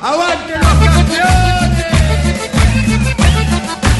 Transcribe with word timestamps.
¡Aguante 0.00 0.52
los 0.56 0.68
campeones! 0.68 1.88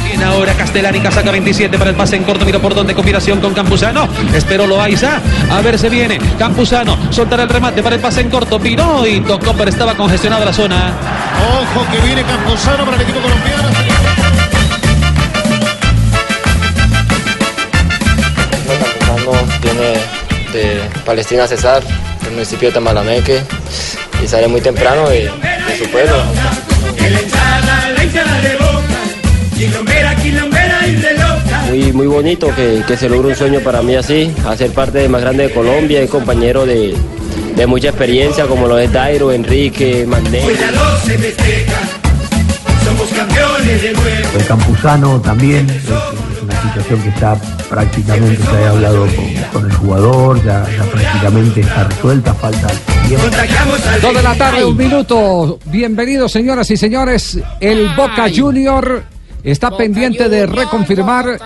Viene 0.04 0.24
ahora 0.24 0.54
Castellani, 0.54 1.00
casaca 1.00 1.32
27 1.32 1.76
para 1.76 1.90
el 1.90 1.96
pase 1.96 2.16
en 2.16 2.22
corto. 2.22 2.44
Mira 2.44 2.60
por 2.60 2.74
dónde 2.74 2.94
combinación 2.94 3.40
con 3.40 3.52
Campuzano. 3.52 4.08
Espero 4.32 4.66
Loaiza. 4.66 5.20
A 5.50 5.60
ver 5.60 5.76
se 5.76 5.88
viene. 5.88 6.18
Campuzano 6.38 6.96
soltará 7.10 7.42
el 7.42 7.48
remate 7.48 7.82
para 7.82 7.96
el 7.96 8.00
pase 8.00 8.20
en 8.20 8.30
corto. 8.30 8.60
Viró 8.60 9.06
y 9.06 9.20
tocó, 9.20 9.54
pero 9.54 9.70
estaba 9.70 9.94
congestionada 9.96 10.44
la 10.44 10.52
zona. 10.52 10.92
Ojo 11.60 11.84
que 11.90 11.98
viene 12.06 12.22
Campuzano 12.22 12.84
para 12.84 12.96
el 12.96 13.02
equipo 13.02 13.20
colombiano. 13.20 13.68
Campuzano 18.68 19.32
viene 19.60 19.94
de 20.52 20.80
Palestina 21.04 21.48
Cesar, 21.48 21.82
del 22.22 22.32
municipio 22.32 22.68
de 22.68 22.74
Tamalameque, 22.74 23.42
y 24.22 24.28
sale 24.28 24.46
muy 24.46 24.60
temprano 24.60 25.08
de 25.08 25.30
su. 25.86 26.18
Muy, 31.68 31.92
muy 31.92 32.06
bonito 32.06 32.54
que, 32.54 32.82
que 32.86 32.96
se 32.96 33.08
logre 33.08 33.28
un 33.28 33.36
sueño 33.36 33.60
para 33.60 33.82
mí 33.82 33.94
así, 33.94 34.32
hacer 34.46 34.72
parte 34.72 34.98
de 34.98 35.08
más 35.08 35.20
grande 35.20 35.48
de 35.48 35.54
Colombia 35.54 36.02
y 36.02 36.08
compañero 36.08 36.64
de, 36.64 36.96
de 37.56 37.66
mucha 37.66 37.88
experiencia 37.88 38.46
como 38.46 38.66
lo 38.66 38.78
es 38.78 38.92
Dairo, 38.92 39.32
Enrique, 39.32 40.06
nuevo. 40.06 40.46
El 44.38 44.46
campusano 44.46 45.20
también 45.20 45.68
es, 45.68 45.76
es 45.76 45.88
una 45.88 46.27
situación 46.62 47.02
que 47.02 47.08
está 47.08 47.36
prácticamente, 47.68 48.42
se 48.42 48.64
ha 48.64 48.70
hablado 48.70 49.06
con, 49.06 49.60
con 49.60 49.70
el 49.70 49.76
jugador, 49.76 50.44
ya, 50.44 50.66
ya 50.70 50.84
prácticamente 50.84 51.60
está 51.60 51.84
resuelta, 51.84 52.34
falta 52.34 52.68
tiempo. 53.06 53.26
Dos 54.02 54.14
de 54.14 54.22
la 54.22 54.34
tarde, 54.34 54.64
un 54.64 54.76
minuto. 54.76 55.58
Bienvenidos, 55.66 56.32
señoras 56.32 56.70
y 56.70 56.76
señores. 56.76 57.38
El 57.60 57.94
Boca 57.96 58.26
Junior 58.34 59.04
está 59.42 59.76
pendiente 59.76 60.28
de 60.28 60.46
reconfirmar 60.46 61.38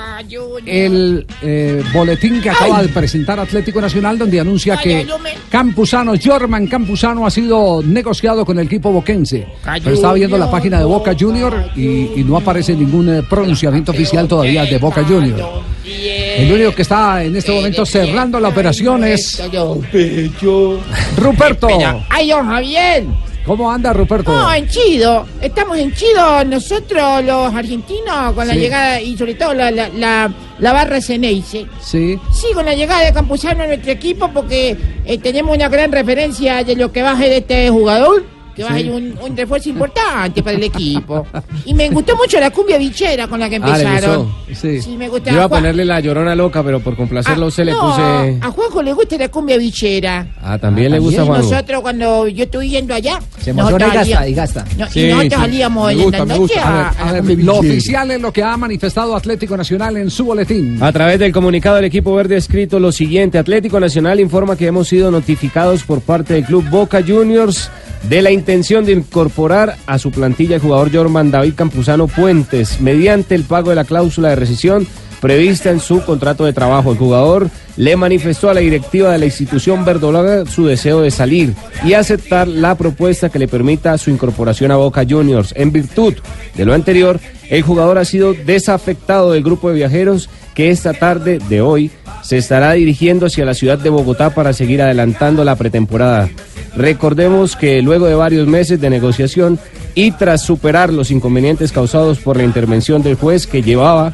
el 0.67 1.27
eh, 1.43 1.83
boletín 1.93 2.41
que 2.41 2.51
acaba 2.51 2.83
de 2.83 2.89
presentar 2.89 3.39
Atlético 3.39 3.81
Nacional, 3.81 4.19
donde 4.19 4.41
anuncia 4.41 4.77
que 4.77 5.07
Campuzano, 5.51 6.15
Jorman 6.23 6.67
Campuzano, 6.67 7.27
ha 7.27 7.31
sido 7.31 7.83
negociado 7.83 8.45
con 8.45 8.59
el 8.59 8.67
equipo 8.67 8.91
boquense. 8.91 9.47
Pero 9.83 9.95
estaba 9.95 10.15
viendo 10.15 10.39
la 10.39 10.51
página 10.51 10.79
de 10.79 10.85
Boca 10.85 11.15
Junior 11.19 11.71
y, 11.77 12.21
y 12.21 12.25
no 12.25 12.37
aparece 12.37 12.75
ningún 12.75 13.09
eh, 13.09 13.23
pronunciamiento 13.29 13.93
oficial 13.93 14.27
todavía 14.29 14.65
de 14.65 14.79
Boca 14.79 15.05
Junior. 15.05 15.63
El 15.85 16.53
único 16.53 16.75
que 16.75 16.83
está 16.83 17.23
en 17.23 17.37
este 17.37 17.53
momento 17.53 17.85
cerrando 17.85 18.41
la 18.41 18.49
operación 18.49 19.05
es 19.05 19.43
Ruperto. 21.17 21.69
¡Ay, 22.09 22.31
don 22.31 22.47
Javier! 22.47 23.05
¿Cómo 23.45 23.71
anda 23.71 23.93
Ruperto? 23.93 24.33
No, 24.33 24.53
en 24.55 24.69
chido. 24.69 25.27
Estamos 25.41 25.77
en 25.79 25.93
chido 25.93 26.45
nosotros 26.45 27.25
los 27.25 27.53
argentinos 27.55 28.33
con 28.35 28.47
la 28.47 28.55
llegada 28.55 29.01
y 29.01 29.17
sobre 29.17 29.35
todo 29.35 29.53
la, 29.53 29.71
la, 29.71 29.89
la, 29.89 30.33
la 30.59 30.73
barra 30.73 31.01
Ceneice. 31.01 31.67
Sí. 31.81 32.19
Sí, 32.33 32.47
con 32.55 32.65
la 32.65 32.75
llegada 32.75 33.03
de 33.05 33.13
Campuzano 33.13 33.65
a 33.65 33.67
nuestro 33.67 33.91
equipo 33.91 34.29
porque 34.33 34.77
eh, 35.05 35.19
tenemos 35.19 35.57
una 35.57 35.69
gran 35.69 35.91
referencia 35.91 36.63
de 36.63 36.77
lo 36.77 36.93
que 36.93 37.03
va 37.03 37.13
a 37.13 37.19
ser 37.19 37.33
este 37.33 37.69
jugador, 37.69 38.25
que 38.55 38.63
va 38.65 38.71
a 38.71 38.75
ser 38.75 38.91
un, 38.91 39.15
un 39.23 39.37
refuerzo 39.37 39.69
importante 39.71 40.43
para 40.43 40.57
el 40.57 40.63
equipo. 40.63 41.27
Y 41.65 41.75
me 41.75 41.89
gustó 41.91 42.17
mucho 42.17 42.39
la 42.41 42.51
cumbia 42.51 42.79
bichera 42.79 43.27
con 43.29 43.41
la 43.41 43.49
que 43.49 43.57
Ah, 43.57 43.77
¿le 43.79 43.83
empezaron. 43.85 44.25
gustó? 44.47 44.55
Sí. 44.61 44.83
Sí, 44.83 44.97
me 44.97 45.09
gusta. 45.09 45.31
Yo 45.31 45.37
iba 45.37 45.45
a 45.45 45.49
Juan- 45.49 45.61
ponerle 45.63 45.85
la 45.85 46.01
llorona 46.01 46.35
loca, 46.35 46.63
pero 46.63 46.81
por 46.81 46.97
complacerlo 46.97 47.47
a 47.47 47.49
usted 47.49 47.65
le 47.65 47.73
no, 47.73 47.81
puse. 47.81 48.39
A 48.41 48.51
Juanjo 48.51 48.83
le 48.83 48.93
gusta 48.93 49.17
la 49.19 49.29
cumbia 49.29 49.57
bichera. 49.59 50.27
Ah, 50.43 50.59
también 50.59 50.93
le 50.93 50.99
gusta 50.99 51.23
Y 51.23 51.27
Juan. 51.27 51.41
nosotros 51.41 51.81
cuando 51.83 52.29
yo 52.29 52.45
estuve 52.45 52.69
yendo 52.69 52.95
allá, 52.95 53.19
Se 53.41 53.51
emociona 53.51 53.87
y 53.87 53.89
nosotros 53.89 53.95
gasta, 53.95 54.01
salíamos- 54.05 54.29
y 54.29 54.35
gasta. 54.35 54.65
no, 54.79 54.91
Sí, 54.91 55.01
y 55.01 55.07
nosotros 55.09 55.33
sí. 55.33 55.41
salíamos 55.41 55.87
Me 55.87 55.93
en 55.93 56.03
gusta, 56.03 56.19
la 56.19 56.25
me 56.25 56.29
noche 56.39 56.55
gusta. 56.55 56.63
a, 56.69 56.89
A 56.89 56.91
a 56.91 57.07
la 57.07 57.13
ver, 57.13 57.21
cumbia 57.23 57.45
lo 57.47 57.57
oficial 57.59 58.11
es 58.11 58.21
lo 58.21 58.33
que 58.33 58.43
ha 58.43 58.57
manifestado 58.57 59.17
Atlético 59.17 59.57
Nacional 59.57 59.97
en 59.97 60.11
su 60.11 60.25
boletín. 60.25 60.83
A 60.83 60.93
través 60.93 61.19
del 61.19 61.33
comunicado 61.33 61.77
del 61.77 61.87
equipo 61.87 62.15
verde 62.15 62.35
ha 62.35 62.39
escrito 62.39 62.79
lo 62.79 62.93
siguiente. 62.93 63.39
Atlético 63.39 63.81
Nacional 63.81 64.21
informa 64.21 64.57
que 64.57 64.67
hemos 64.67 64.89
sido 64.89 65.11
notificados 65.11 65.83
por 65.85 66.01
parte 66.01 66.35
del 66.35 66.45
club 66.45 66.69
Boca 66.71 67.03
Juniors 67.07 67.71
de 68.09 68.23
la 68.23 68.31
intención 68.31 68.85
de 68.85 68.93
incorporar 68.93 69.77
a 69.87 69.99
su 69.99 70.11
plantilla 70.11 70.57
el 70.57 70.63
jugador 70.63 70.93
Jorman 70.93 71.31
David 71.31 71.55
Campuzano 71.55 72.09
Puentes 72.09 72.81
mediante 72.81 73.35
el 73.35 73.45
pago 73.45 73.71
de 73.71 73.77
la 73.77 73.85
cláusula 73.85 74.31
de 74.31 74.37
rescisión 74.37 74.87
prevista 75.21 75.71
en 75.71 75.79
su 75.79 76.05
contrato 76.05 76.45
de 76.45 76.53
trabajo. 76.53 76.91
El 76.91 76.99
jugador 76.99 77.49
le 77.77 77.97
manifestó 77.97 78.51
a 78.51 78.55
la 78.55 78.61
directiva 78.61 79.13
de 79.13 79.19
la 79.19 79.27
institución 79.27 79.85
verdolaga 79.85 80.45
su 80.47 80.67
deseo 80.67 81.01
de 81.01 81.13
salir 81.13 81.55
y 81.85 81.95
aceptar 81.95 82.49
la 82.49 82.75
propuesta 82.75 83.29
que 83.29 83.39
le 83.39 83.47
permita 83.47 83.97
su 83.99 84.11
incorporación 84.11 84.73
a 84.73 84.77
Boca 84.77 85.07
Juniors. 85.09 85.55
En 85.57 85.71
virtud 85.71 86.15
de 86.57 86.65
lo 86.65 86.75
anterior, 86.75 87.21
el 87.49 87.63
jugador 87.63 87.99
ha 87.99 88.05
sido 88.05 88.35
desafectado 88.35 89.31
del 89.31 89.45
grupo 89.45 89.69
de 89.69 89.77
viajeros 89.77 90.29
que 90.55 90.71
esta 90.71 90.93
tarde 90.93 91.39
de 91.49 91.61
hoy 91.61 91.93
se 92.23 92.37
estará 92.37 92.73
dirigiendo 92.73 93.27
hacia 93.27 93.45
la 93.45 93.55
ciudad 93.55 93.79
de 93.79 93.91
Bogotá 93.91 94.31
para 94.31 94.53
seguir 94.53 94.83
adelantando 94.83 95.45
la 95.45 95.55
pretemporada. 95.55 96.29
Recordemos 96.77 97.57
que 97.57 97.83
luego 97.83 98.07
de 98.07 98.15
varios 98.15 98.47
meses 98.47 98.81
de 98.81 98.91
negociación 98.91 99.59
y 99.95 100.13
tras 100.13 100.43
superar 100.43 100.93
los 100.93 101.11
inconvenientes 101.11 101.73
causados 101.73 102.19
por 102.19 102.37
la 102.37 102.45
intervención 102.45 103.03
del 103.03 103.17
juez 103.17 103.47
que 103.47 103.63
llevaba 103.63 104.13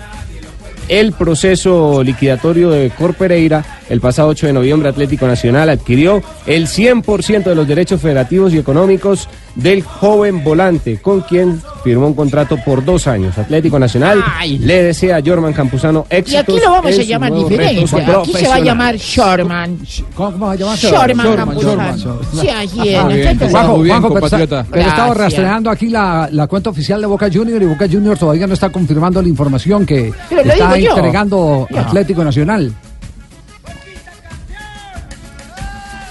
el 0.89 1.13
proceso 1.13 2.03
liquidatorio 2.03 2.71
de 2.71 2.91
Cor 2.91 3.15
Pereira, 3.15 3.65
el 3.91 4.01
pasado 4.01 4.29
8 4.29 4.47
de 4.47 4.53
noviembre 4.55 4.89
Atlético 4.89 5.27
Nacional 5.27 5.69
adquirió 5.69 6.23
el 6.47 6.67
100% 6.67 7.45
de 7.45 7.55
los 7.55 7.69
derechos 7.69 8.01
federativos 8.01 8.55
y 8.55 8.59
económicos 8.59 9.29
del 9.59 9.83
joven 9.83 10.43
volante, 10.43 10.99
con 11.03 11.21
quien 11.23 11.61
firmó 11.85 12.07
un 12.07 12.15
contrato 12.15 12.57
por 12.65 12.85
dos 12.85 13.07
años. 13.07 13.37
Atlético 13.39 13.79
Nacional 13.79 14.23
le 14.61 14.83
desea 14.85 15.17
a 15.17 15.23
Jorman 15.25 15.53
Campuzano 15.53 16.07
Y 16.11 16.15
éxitos. 16.17 16.43
aquí 16.43 16.59
lo 16.65 16.71
vamos 16.71 16.99
a 16.99 17.03
llamar 17.03 17.33
diferente. 17.35 17.97
Aquí 17.97 18.33
se 18.35 18.49
va 18.49 18.55
a 18.55 18.61
llamar 18.61 18.97
Shorman. 18.97 19.79
¿Cómo 20.15 20.53
se 20.53 20.59
llama? 20.59 20.77
Shorman 20.77 21.37
Campuzano. 21.37 22.19
Sí, 22.41 22.49
así 22.49 22.89
es. 22.89 23.51
Juanjo, 23.51 23.85
Juanjo, 23.85 24.09
compatriota. 24.09 24.67
pero 24.71 24.89
estaba 24.89 25.15
rastreando 25.15 25.71
aquí 25.71 25.89
la, 25.89 26.29
la 26.33 26.47
cuenta 26.47 26.71
oficial 26.71 27.01
de 27.01 27.07
Boca 27.07 27.29
Junior 27.33 27.61
y 27.63 27.67
Boca 27.67 27.87
Junior 27.91 28.17
todavía 28.17 28.47
no 28.47 28.55
está 28.55 28.71
confirmando 28.71 29.21
la 29.21 29.29
información 29.29 29.85
que 29.85 30.13
está 30.31 30.77
entregando. 30.79 31.67
Atlético 31.77 32.25
Nacional. 32.25 32.73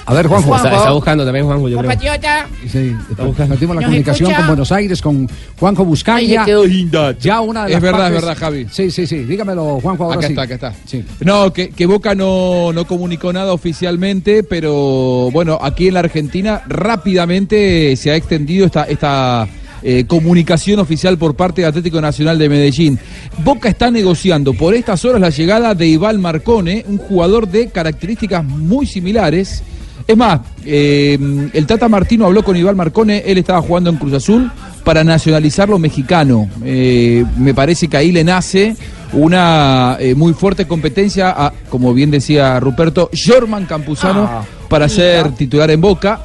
A 0.10 0.14
ver, 0.14 0.26
Juanjo. 0.28 0.56
Está, 0.56 0.74
está 0.76 0.92
buscando 0.92 1.26
también 1.26 1.46
Juanjo, 1.46 1.68
yo 1.68 1.78
creo. 1.80 1.90
Compatriota, 1.92 2.48
Sí, 2.66 2.96
perdimos 3.36 3.76
la 3.76 3.82
¿Nos 3.82 3.84
comunicación 3.84 4.30
escucha? 4.30 4.38
con 4.38 4.48
Buenos 4.48 4.72
Aires, 4.72 5.02
con 5.02 5.30
Juanjo 5.60 5.84
Buscaya. 5.86 6.46
linda. 6.66 7.12
Ya 7.20 7.42
una 7.42 7.62
de 7.66 7.68
Es 7.68 7.74
las 7.74 7.82
verdad, 7.82 8.00
partes- 8.00 8.08
es 8.18 8.22
verdad, 8.26 8.38
Javi. 8.40 8.68
Sí, 8.72 8.90
sí, 8.90 9.06
sí. 9.06 9.18
Dígamelo, 9.26 9.80
Juanjo, 9.82 10.06
ahora 10.06 10.18
Acá 10.20 10.28
sí. 10.28 10.34
está, 10.34 10.42
acá 10.44 10.54
está. 10.56 10.74
Sí. 10.86 11.04
No, 11.20 11.52
que, 11.52 11.70
que 11.70 11.86
Boca 11.86 12.16
no, 12.16 12.72
no 12.74 12.88
comunicó 12.88 13.34
nada 13.34 13.52
oficialmente, 13.52 14.44
pero 14.44 15.30
bueno, 15.32 15.60
aquí 15.62 15.90
en 15.90 15.96
la 15.96 16.00
Argentina 16.00 16.62
rápidamente 16.68 17.96
se 17.98 18.12
ha 18.12 18.16
extendido 18.16 18.66
esta, 18.66 18.84
esta 18.84 19.48
eh, 19.84 20.06
comunicación 20.08 20.80
oficial 20.80 21.18
por 21.18 21.36
parte 21.36 21.62
de 21.62 21.68
Atlético 21.68 22.00
Nacional 22.00 22.38
de 22.40 22.48
Medellín. 22.48 22.98
Boca 23.44 23.68
está 23.70 23.92
negociando 23.92 24.54
por 24.54 24.74
estas 24.74 25.04
horas 25.04 25.20
la 25.20 25.30
llegada 25.30 25.76
de 25.76 25.88
Iván 25.88 26.22
Marcone, 26.22 26.86
un 26.88 26.98
jugador 26.98 27.48
de 27.48 27.68
características 27.68 28.44
muy 28.46 28.86
similares. 28.86 29.64
Es 30.08 30.16
más, 30.16 30.40
eh, 30.66 31.18
el 31.54 31.68
Tata 31.68 31.90
Martino 31.90 32.26
habló 32.26 32.44
con 32.44 32.56
Iván 32.56 32.78
Marcone, 32.78 33.24
él 33.26 33.38
estaba 33.38 33.62
jugando 33.62 33.90
en 33.90 33.98
Cruz 33.98 34.14
Azul 34.14 34.50
para 34.86 35.04
nacionalizarlo 35.04 35.78
mexicano. 35.80 36.50
Eh, 36.64 37.26
me 37.38 37.54
parece 37.54 37.90
que 37.90 37.98
ahí 37.98 38.14
le 38.14 38.24
nace 38.24 38.78
una 39.12 39.98
eh, 40.00 40.16
muy 40.16 40.34
fuerte 40.34 40.66
competencia 40.66 41.30
a, 41.30 41.52
como 41.70 41.94
bien 41.94 42.10
decía 42.10 42.58
Ruperto, 42.60 43.10
Jorman 43.14 43.66
Campuzano 43.66 44.24
Ah, 44.30 44.44
para 44.70 44.88
ser 44.90 45.32
titular 45.36 45.70
en 45.72 45.82
Boca. 45.82 46.22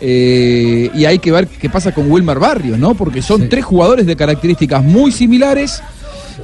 Eh, 0.00 0.90
y 0.94 1.04
hay 1.06 1.18
que 1.18 1.32
ver 1.32 1.46
qué 1.46 1.70
pasa 1.70 1.92
con 1.92 2.10
Wilmar 2.10 2.38
Barrios, 2.38 2.78
¿no? 2.78 2.94
Porque 2.94 3.22
son 3.22 3.48
tres 3.48 3.64
jugadores 3.64 4.04
de 4.06 4.16
características 4.16 4.82
muy 4.82 5.12
similares 5.12 5.82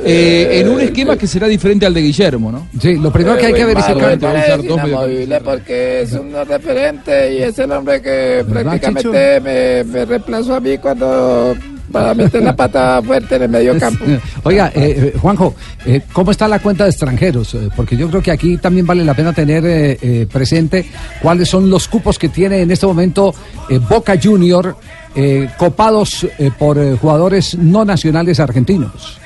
eh, 0.04 0.60
en 0.60 0.68
un 0.68 0.80
esquema 0.80 1.16
que 1.16 1.26
será 1.26 1.46
diferente 1.46 1.86
al 1.86 1.94
de 1.94 2.02
Guillermo, 2.02 2.52
¿no? 2.52 2.68
Sí, 2.80 2.96
lo 2.96 3.12
primero 3.12 3.36
que 3.36 3.46
hay 3.46 3.54
que 3.54 3.64
verificar. 3.64 3.96
Usar 3.96 4.62
dos 4.62 4.82
mediocampistas. 4.82 5.42
porque 5.42 6.02
es 6.02 6.12
un 6.12 6.32
referente 6.46 7.34
y 7.34 7.42
es 7.42 7.58
el 7.58 7.72
hombre 7.72 8.00
que 8.00 8.44
¿Verdad, 8.46 8.78
prácticamente 8.78 9.40
me, 9.40 9.84
me 9.84 10.04
reemplazó 10.04 10.54
a 10.54 10.60
mí 10.60 10.78
cuando 10.78 11.54
para 11.90 12.14
meter 12.14 12.42
la 12.42 12.54
pata 12.54 13.02
fuerte 13.02 13.36
en 13.36 13.42
el 13.42 13.48
medio 13.48 13.78
campo. 13.78 14.04
Oiga, 14.44 14.70
eh, 14.74 15.12
eh, 15.14 15.18
Juanjo, 15.18 15.54
eh, 15.84 16.02
¿cómo 16.12 16.30
está 16.30 16.46
la 16.46 16.60
cuenta 16.60 16.84
de 16.84 16.90
extranjeros? 16.90 17.54
Eh, 17.54 17.68
porque 17.74 17.96
yo 17.96 18.08
creo 18.08 18.22
que 18.22 18.30
aquí 18.30 18.56
también 18.58 18.86
vale 18.86 19.04
la 19.04 19.14
pena 19.14 19.32
tener 19.32 19.64
eh, 19.66 19.98
eh, 20.00 20.26
presente 20.32 20.86
cuáles 21.20 21.48
son 21.48 21.68
los 21.68 21.88
cupos 21.88 22.18
que 22.18 22.28
tiene 22.28 22.60
en 22.62 22.70
este 22.70 22.86
momento 22.86 23.34
eh, 23.68 23.78
Boca 23.78 24.14
Junior 24.22 24.76
eh, 25.14 25.48
copados 25.58 26.24
eh, 26.38 26.50
por 26.56 26.78
eh, 26.78 26.96
jugadores 26.96 27.56
no 27.58 27.84
nacionales 27.84 28.38
argentinos. 28.38 29.19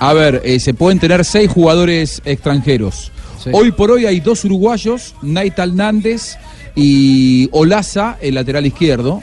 A 0.00 0.12
ver, 0.12 0.42
eh, 0.44 0.60
se 0.60 0.74
pueden 0.74 0.98
tener 0.98 1.24
seis 1.24 1.50
jugadores 1.50 2.22
extranjeros. 2.24 3.10
Sí. 3.42 3.50
Hoy 3.52 3.72
por 3.72 3.90
hoy 3.90 4.06
hay 4.06 4.20
dos 4.20 4.44
uruguayos, 4.44 5.14
Naita 5.22 5.64
Hernández 5.64 6.36
y 6.74 7.48
Olaza, 7.52 8.16
el 8.20 8.34
lateral 8.34 8.66
izquierdo. 8.66 9.22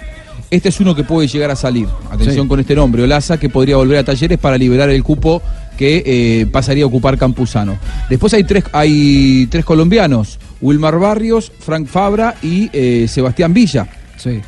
Este 0.51 0.69
es 0.69 0.79
uno 0.79 0.93
que 0.95 1.03
puede 1.03 1.27
llegar 1.27 1.49
a 1.51 1.55
salir. 1.55 1.87
Atención 2.11 2.45
Sí. 2.45 2.49
con 2.49 2.59
este 2.59 2.75
nombre, 2.75 3.03
Olaza, 3.03 3.37
que 3.39 3.49
podría 3.49 3.77
volver 3.77 3.97
a 3.99 4.03
Talleres 4.03 4.37
para 4.37 4.57
liberar 4.57 4.89
el 4.89 5.03
cupo 5.03 5.41
que 5.77 6.03
eh, 6.05 6.45
pasaría 6.45 6.83
a 6.83 6.87
ocupar 6.87 7.17
Campuzano. 7.17 7.77
Después 8.09 8.33
hay 8.33 8.43
tres, 8.43 8.63
hay 8.71 9.47
tres 9.49 9.65
colombianos, 9.65 10.39
Wilmar 10.61 10.97
Barrios, 10.99 11.51
Frank 11.59 11.87
Fabra 11.87 12.35
y 12.41 12.69
eh, 12.71 13.07
Sebastián 13.09 13.53
Villa. 13.53 13.87
Sí. 14.17 14.39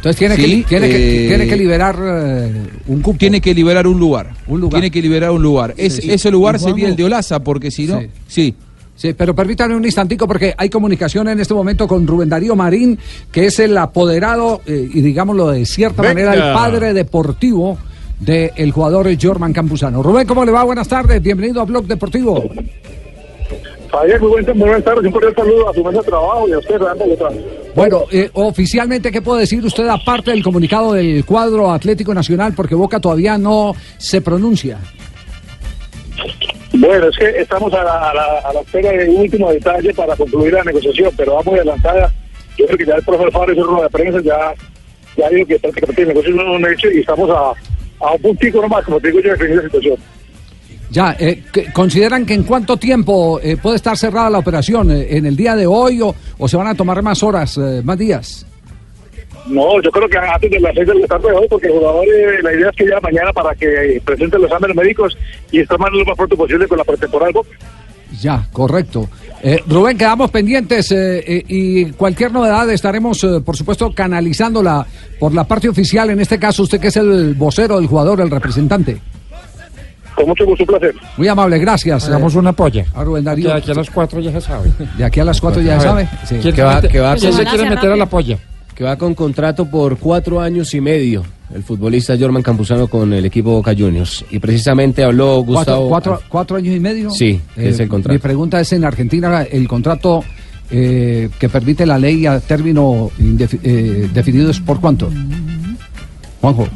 Entonces 0.00 0.16
tiene, 0.18 0.36
Sí, 0.36 0.42
que, 0.62 0.68
tiene, 0.68 0.88
que, 0.88 1.24
eh, 1.24 1.28
tiene 1.28 1.46
que 1.46 1.56
liberar 1.56 1.96
eh, 2.02 2.52
un 2.86 3.02
cupo. 3.02 3.18
Tiene 3.18 3.38
que 3.40 3.52
liberar 3.54 3.86
un 3.86 4.00
lugar. 4.00 4.30
Un 4.46 4.58
lugar. 4.60 4.80
Tiene 4.80 4.90
que 4.90 5.02
liberar 5.02 5.30
un 5.30 5.42
lugar. 5.42 5.74
Es- 5.76 5.96
Sí. 5.96 6.10
Ese 6.10 6.30
lugar 6.30 6.58
sería 6.58 6.88
el 6.88 6.96
de 6.96 7.04
Olaza, 7.04 7.40
porque 7.40 7.70
si 7.70 7.86
no... 7.86 8.00
Sí. 8.00 8.06
sí. 8.26 8.54
Sí, 8.96 9.14
pero 9.14 9.34
permítanme 9.34 9.74
un 9.76 9.84
instantico 9.84 10.26
porque 10.26 10.52
hay 10.56 10.68
comunicación 10.68 11.26
en 11.28 11.40
este 11.40 11.54
momento 11.54 11.88
con 11.88 12.06
Rubén 12.06 12.28
Darío 12.28 12.54
Marín, 12.54 12.98
que 13.32 13.46
es 13.46 13.58
el 13.58 13.76
apoderado 13.78 14.60
eh, 14.66 14.90
y 14.92 15.00
digámoslo 15.00 15.48
de 15.48 15.64
cierta 15.64 16.02
Venga. 16.02 16.14
manera 16.14 16.34
el 16.34 16.54
padre 16.54 16.92
deportivo 16.92 17.78
del 18.18 18.72
jugador 18.72 19.08
Jorman 19.18 19.54
Campuzano. 19.54 20.02
Rubén, 20.02 20.26
¿cómo 20.26 20.44
le 20.44 20.52
va? 20.52 20.64
Buenas 20.64 20.86
tardes, 20.88 21.22
bienvenido 21.22 21.62
a 21.62 21.64
Blog 21.64 21.86
Deportivo. 21.86 22.44
Javier, 23.90 24.20
muy, 24.20 24.30
buen, 24.30 24.44
muy 24.46 24.68
buenas 24.68 24.84
tardes. 24.84 25.04
Un 25.04 25.12
cordial 25.12 25.34
saludo 25.34 25.68
a 25.68 25.74
su 25.74 25.84
mesa 25.84 25.98
de 25.98 26.06
trabajo 26.06 26.48
y 26.48 26.52
a 26.52 26.58
usted, 26.58 26.78
Fernando. 26.78 27.04
Bueno, 27.74 28.04
eh, 28.12 28.30
oficialmente, 28.34 29.10
¿qué 29.10 29.20
puede 29.20 29.40
decir 29.40 29.64
usted 29.64 29.88
aparte 29.88 30.30
del 30.30 30.42
comunicado 30.42 30.92
del 30.92 31.24
cuadro 31.24 31.70
Atlético 31.70 32.14
Nacional? 32.14 32.52
Porque 32.54 32.74
Boca 32.74 33.00
todavía 33.00 33.36
no 33.36 33.74
se 33.98 34.20
pronuncia. 34.20 34.78
Bueno, 36.72 37.08
es 37.08 37.16
que 37.16 37.40
estamos 37.40 37.72
a 37.74 37.82
la, 37.82 38.10
a 38.10 38.14
la, 38.14 38.38
a 38.44 38.52
la 38.52 38.60
espera 38.60 38.90
de 38.92 39.08
último 39.08 39.52
detalle 39.52 39.92
para 39.92 40.14
concluir 40.14 40.52
la 40.52 40.62
negociación, 40.62 41.12
pero 41.16 41.34
vamos 41.34 41.54
adelantada. 41.54 42.12
Yo 42.56 42.66
creo 42.66 42.78
que 42.78 42.86
ya 42.86 42.94
el 42.94 43.02
profesor 43.02 43.32
Fabio 43.32 43.54
hizo 43.54 43.64
rueda 43.64 43.84
de 43.84 43.90
prensa, 43.90 44.20
ya, 44.22 44.54
ya 45.16 45.28
dijo 45.30 45.48
que 45.48 45.58
prácticamente 45.58 46.02
el 46.02 46.08
negocio 46.08 46.34
no 46.34 46.42
es 46.42 46.60
un 46.60 46.72
hecho 46.72 46.90
y 46.90 47.00
estamos 47.00 47.28
a, 47.30 47.52
a 48.06 48.12
un 48.12 48.22
puntico 48.22 48.62
nomás, 48.62 48.84
como 48.84 49.00
te 49.00 49.08
digo 49.08 49.20
yo, 49.20 49.30
de 49.30 49.36
definir 49.36 49.56
la 49.56 49.62
situación. 49.62 49.96
Ya, 50.90 51.16
eh, 51.18 51.44
¿qué- 51.52 51.72
¿consideran 51.72 52.26
que 52.26 52.34
en 52.34 52.42
cuánto 52.42 52.76
tiempo 52.76 53.38
eh, 53.42 53.56
puede 53.56 53.76
estar 53.76 53.96
cerrada 53.96 54.28
la 54.30 54.38
operación? 54.38 54.90
Eh, 54.90 55.16
¿En 55.16 55.24
el 55.26 55.36
día 55.36 55.54
de 55.54 55.66
hoy 55.66 56.00
o, 56.02 56.14
o 56.38 56.48
se 56.48 56.56
van 56.56 56.66
a 56.66 56.74
tomar 56.74 57.00
más 57.02 57.22
horas, 57.22 57.56
eh, 57.58 57.80
más 57.84 57.96
días? 57.96 58.44
No, 59.46 59.80
yo 59.82 59.90
creo 59.90 60.08
que 60.08 60.18
antes 60.18 60.50
de 60.50 60.60
las 60.60 60.74
seis 60.74 60.86
del 60.86 61.06
tarde 61.08 61.28
de 61.30 61.34
hoy, 61.36 61.46
porque 61.48 61.68
el 61.68 61.72
jugador, 61.74 62.04
eh, 62.06 62.42
la 62.42 62.52
idea 62.52 62.70
es 62.70 62.76
que 62.76 62.86
ya 62.88 63.00
mañana 63.00 63.32
para 63.32 63.54
que 63.54 64.00
presente 64.04 64.36
los 64.36 64.46
exámenes 64.46 64.76
médicos 64.76 65.16
y 65.52 65.58
más 65.60 65.92
lo 65.92 66.04
más 66.04 66.16
pronto 66.16 66.36
posible 66.36 66.66
con 66.68 66.78
la 66.78 66.84
pretemporada. 66.84 67.32
Ya, 68.20 68.46
correcto. 68.52 69.08
Eh, 69.42 69.62
Rubén, 69.68 69.96
quedamos 69.96 70.30
pendientes 70.30 70.90
eh, 70.90 71.18
eh, 71.26 71.44
y 71.48 71.84
cualquier 71.92 72.32
novedad 72.32 72.68
estaremos, 72.70 73.24
por 73.44 73.56
supuesto, 73.56 73.92
canalizándola 73.94 74.84
por 75.18 75.32
la 75.32 75.44
parte 75.44 75.68
oficial. 75.68 76.10
En 76.10 76.20
este 76.20 76.38
caso, 76.38 76.64
usted 76.64 76.80
que 76.80 76.88
es 76.88 76.96
el 76.96 77.34
vocero 77.34 77.76
del 77.76 77.86
jugador, 77.86 78.20
el 78.20 78.30
representante. 78.30 78.98
Con 80.20 80.28
mucho 80.28 80.44
gusto, 80.44 80.64
un 80.64 80.66
placer. 80.68 80.94
Muy 81.16 81.28
amable, 81.28 81.58
gracias. 81.58 82.04
Le 82.06 82.12
damos 82.12 82.34
eh, 82.34 82.38
una 82.38 82.52
polla. 82.52 82.84
a 82.94 83.02
Rubén 83.04 83.24
Darío. 83.24 83.48
Que 83.48 83.52
aquí 83.54 83.70
a 83.70 83.74
las 83.74 83.90
cuatro 83.90 84.20
ya 84.20 84.32
se 84.32 84.40
sabe. 84.40 84.70
De 84.98 85.04
aquí 85.04 85.20
a 85.20 85.24
las 85.24 85.40
cuatro 85.40 85.60
ya 85.62 85.74
A 85.74 85.78
ver, 85.78 85.82
sabe. 85.86 86.08
Sí. 86.26 86.36
¿quién 86.42 86.54
Que 86.54 86.62
va- 86.62 86.80
se 86.80 86.88
que 86.88 87.00
va 87.00 87.14
¿quién 87.16 87.30
con- 87.32 87.38
se 87.38 87.44
quiere 87.46 87.70
meter 87.70 87.90
a 87.90 87.96
la 87.96 88.06
polla? 88.06 88.38
que 88.74 88.84
va 88.84 88.96
con 88.96 89.14
contrato 89.14 89.66
por 89.66 89.98
cuatro 89.98 90.40
años 90.40 90.72
y 90.72 90.80
medio, 90.80 91.22
el 91.54 91.62
futbolista 91.62 92.16
Jorman 92.18 92.42
Campuzano 92.42 92.86
con 92.88 93.12
el 93.12 93.26
equipo 93.26 93.50
Boca 93.50 93.74
Juniors. 93.76 94.24
Y 94.30 94.38
precisamente 94.38 95.04
habló 95.04 95.44
Cuatro, 95.44 95.44
Gustavo... 95.44 95.88
cuatro- 95.90 96.20
cuatro 96.30 96.56
años 96.56 96.74
y 96.74 96.80
medio. 96.80 97.10
Sí, 97.10 97.38
es 97.56 97.78
el 97.78 97.88
contrato. 97.88 98.14
Mi 98.14 98.18
pregunta 98.18 98.58
es, 98.58 98.72
en 98.72 98.84
Argentina, 98.86 99.42
el 99.42 99.68
contrato 99.68 100.24
eh, 100.70 101.28
que 101.38 101.48
permite 101.50 101.84
la 101.84 101.98
ley 101.98 102.24
a 102.24 102.40
término 102.40 103.10
eh, 103.62 104.08
definido 104.14 104.50
es 104.50 104.60
por 104.60 104.80
cuánto? 104.80 105.10
Juanjo. 106.40 106.66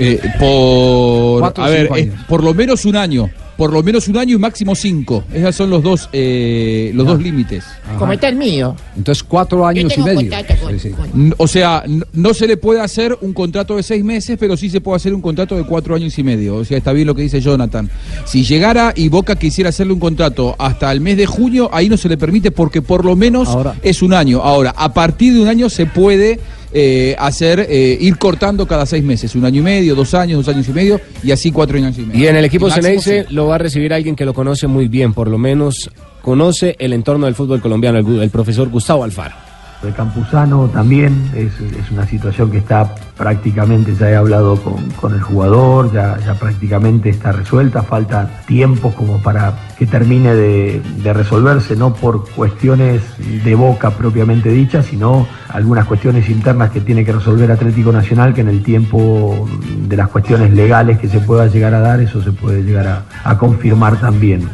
Eh, 0.00 0.18
por 0.38 1.40
Cuatro 1.40 1.64
a 1.64 1.68
ver, 1.68 1.86
es 1.86 1.90
años. 1.92 2.14
por 2.28 2.42
lo 2.42 2.54
menos 2.54 2.84
un 2.84 2.96
año. 2.96 3.30
Por 3.56 3.74
lo 3.74 3.82
menos 3.82 4.08
un 4.08 4.16
año 4.16 4.36
y 4.36 4.38
máximo 4.38 4.74
cinco. 4.74 5.22
Esos 5.34 5.54
son 5.54 5.68
los 5.68 5.82
dos, 5.82 6.08
eh, 6.14 6.92
los 6.94 7.06
dos 7.06 7.20
límites. 7.20 7.62
Como 7.98 8.10
está 8.14 8.28
el 8.30 8.36
mío. 8.36 8.74
Entonces, 8.96 9.22
cuatro 9.22 9.66
años 9.66 9.92
y 9.94 10.00
medio. 10.00 10.16
contacto 10.30 10.54
con- 10.62 10.78
Sí, 10.80 10.88
sí. 10.88 10.94
N- 11.14 11.34
O 11.36 11.46
sea, 11.46 11.84
no 12.14 12.32
se 12.32 12.46
le 12.46 12.56
puede 12.56 12.80
hacer 12.80 13.18
un 13.20 13.34
contrato 13.34 13.76
de 13.76 13.82
seis 13.82 14.02
meses, 14.02 14.38
pero 14.40 14.56
sí 14.56 14.70
se 14.70 14.80
puede 14.80 14.96
hacer 14.96 15.12
un 15.12 15.20
contrato 15.20 15.56
de 15.58 15.64
cuatro 15.64 15.94
años 15.94 16.18
y 16.18 16.22
medio. 16.22 16.56
O 16.56 16.64
sea, 16.64 16.78
está 16.78 16.94
bien 16.94 17.06
lo 17.06 17.14
que 17.14 17.20
dice 17.20 17.42
Jonathan. 17.42 17.90
Si 18.24 18.44
llegara 18.44 18.94
y 18.96 19.10
Boca 19.10 19.36
quisiera 19.36 19.68
hacerle 19.68 19.92
un 19.92 20.00
contrato 20.00 20.56
hasta 20.58 20.90
el 20.90 21.02
mes 21.02 21.18
de 21.18 21.26
junio, 21.26 21.68
ahí 21.70 21.90
no 21.90 21.98
se 21.98 22.08
le 22.08 22.16
permite 22.16 22.50
porque 22.52 22.80
por 22.80 23.04
lo 23.04 23.14
menos 23.14 23.48
Ahora. 23.48 23.74
es 23.82 24.00
un 24.00 24.14
año. 24.14 24.40
Ahora, 24.40 24.72
a 24.74 24.94
partir 24.94 25.34
de 25.34 25.42
un 25.42 25.48
año 25.48 25.68
se 25.68 25.84
puede 25.84 26.40
eh, 26.72 27.16
hacer, 27.18 27.66
eh, 27.68 27.98
ir 28.00 28.16
cortando 28.18 28.66
cada 28.66 28.86
seis 28.86 29.02
meses. 29.02 29.34
Un 29.34 29.44
año 29.44 29.60
y 29.60 29.64
medio, 29.64 29.94
dos 29.94 30.14
años, 30.14 30.44
dos 30.44 30.54
años 30.54 30.68
y 30.68 30.72
medio, 30.72 31.00
y 31.22 31.30
así 31.30 31.50
cuatro 31.50 31.76
años 31.76 31.98
y 31.98 32.02
medio. 32.02 32.20
Y 32.20 32.26
en 32.26 32.36
el 32.36 32.44
equipo 32.44 32.70
Ceneice 32.70 33.26
lo 33.30 33.46
va 33.46 33.56
a 33.56 33.58
recibir 33.58 33.92
alguien 33.92 34.16
que 34.16 34.24
lo 34.24 34.34
conoce 34.34 34.66
muy 34.66 34.88
bien, 34.88 35.12
por 35.12 35.28
lo 35.28 35.38
menos 35.38 35.90
conoce 36.22 36.76
el 36.78 36.92
entorno 36.92 37.26
del 37.26 37.34
fútbol 37.34 37.60
colombiano, 37.60 37.98
el, 37.98 38.22
el 38.22 38.30
profesor 38.30 38.68
Gustavo 38.68 39.04
Alfaro. 39.04 39.49
De 39.82 39.92
Campuzano 39.92 40.68
también 40.68 41.30
es, 41.34 41.58
es 41.58 41.90
una 41.90 42.06
situación 42.06 42.50
que 42.50 42.58
está 42.58 42.94
prácticamente, 43.16 43.94
ya 43.94 44.10
he 44.10 44.16
hablado 44.16 44.56
con, 44.56 44.90
con 44.90 45.14
el 45.14 45.22
jugador, 45.22 45.90
ya, 45.90 46.18
ya 46.18 46.34
prácticamente 46.34 47.08
está 47.08 47.32
resuelta, 47.32 47.82
falta 47.82 48.42
tiempo 48.46 48.92
como 48.94 49.22
para 49.22 49.54
que 49.78 49.86
termine 49.86 50.34
de, 50.34 50.82
de 51.02 51.12
resolverse, 51.14 51.76
no 51.76 51.94
por 51.94 52.28
cuestiones 52.30 53.00
de 53.42 53.54
boca 53.54 53.90
propiamente 53.92 54.50
dichas, 54.50 54.84
sino 54.84 55.26
algunas 55.48 55.86
cuestiones 55.86 56.28
internas 56.28 56.70
que 56.72 56.82
tiene 56.82 57.02
que 57.02 57.12
resolver 57.12 57.50
Atlético 57.50 57.90
Nacional, 57.90 58.34
que 58.34 58.42
en 58.42 58.48
el 58.48 58.62
tiempo 58.62 59.48
de 59.88 59.96
las 59.96 60.08
cuestiones 60.08 60.52
legales 60.52 60.98
que 60.98 61.08
se 61.08 61.20
pueda 61.20 61.46
llegar 61.46 61.72
a 61.72 61.80
dar, 61.80 62.00
eso 62.00 62.22
se 62.22 62.32
puede 62.32 62.62
llegar 62.62 62.86
a, 62.86 63.04
a 63.24 63.38
confirmar 63.38 63.98
también. 63.98 64.46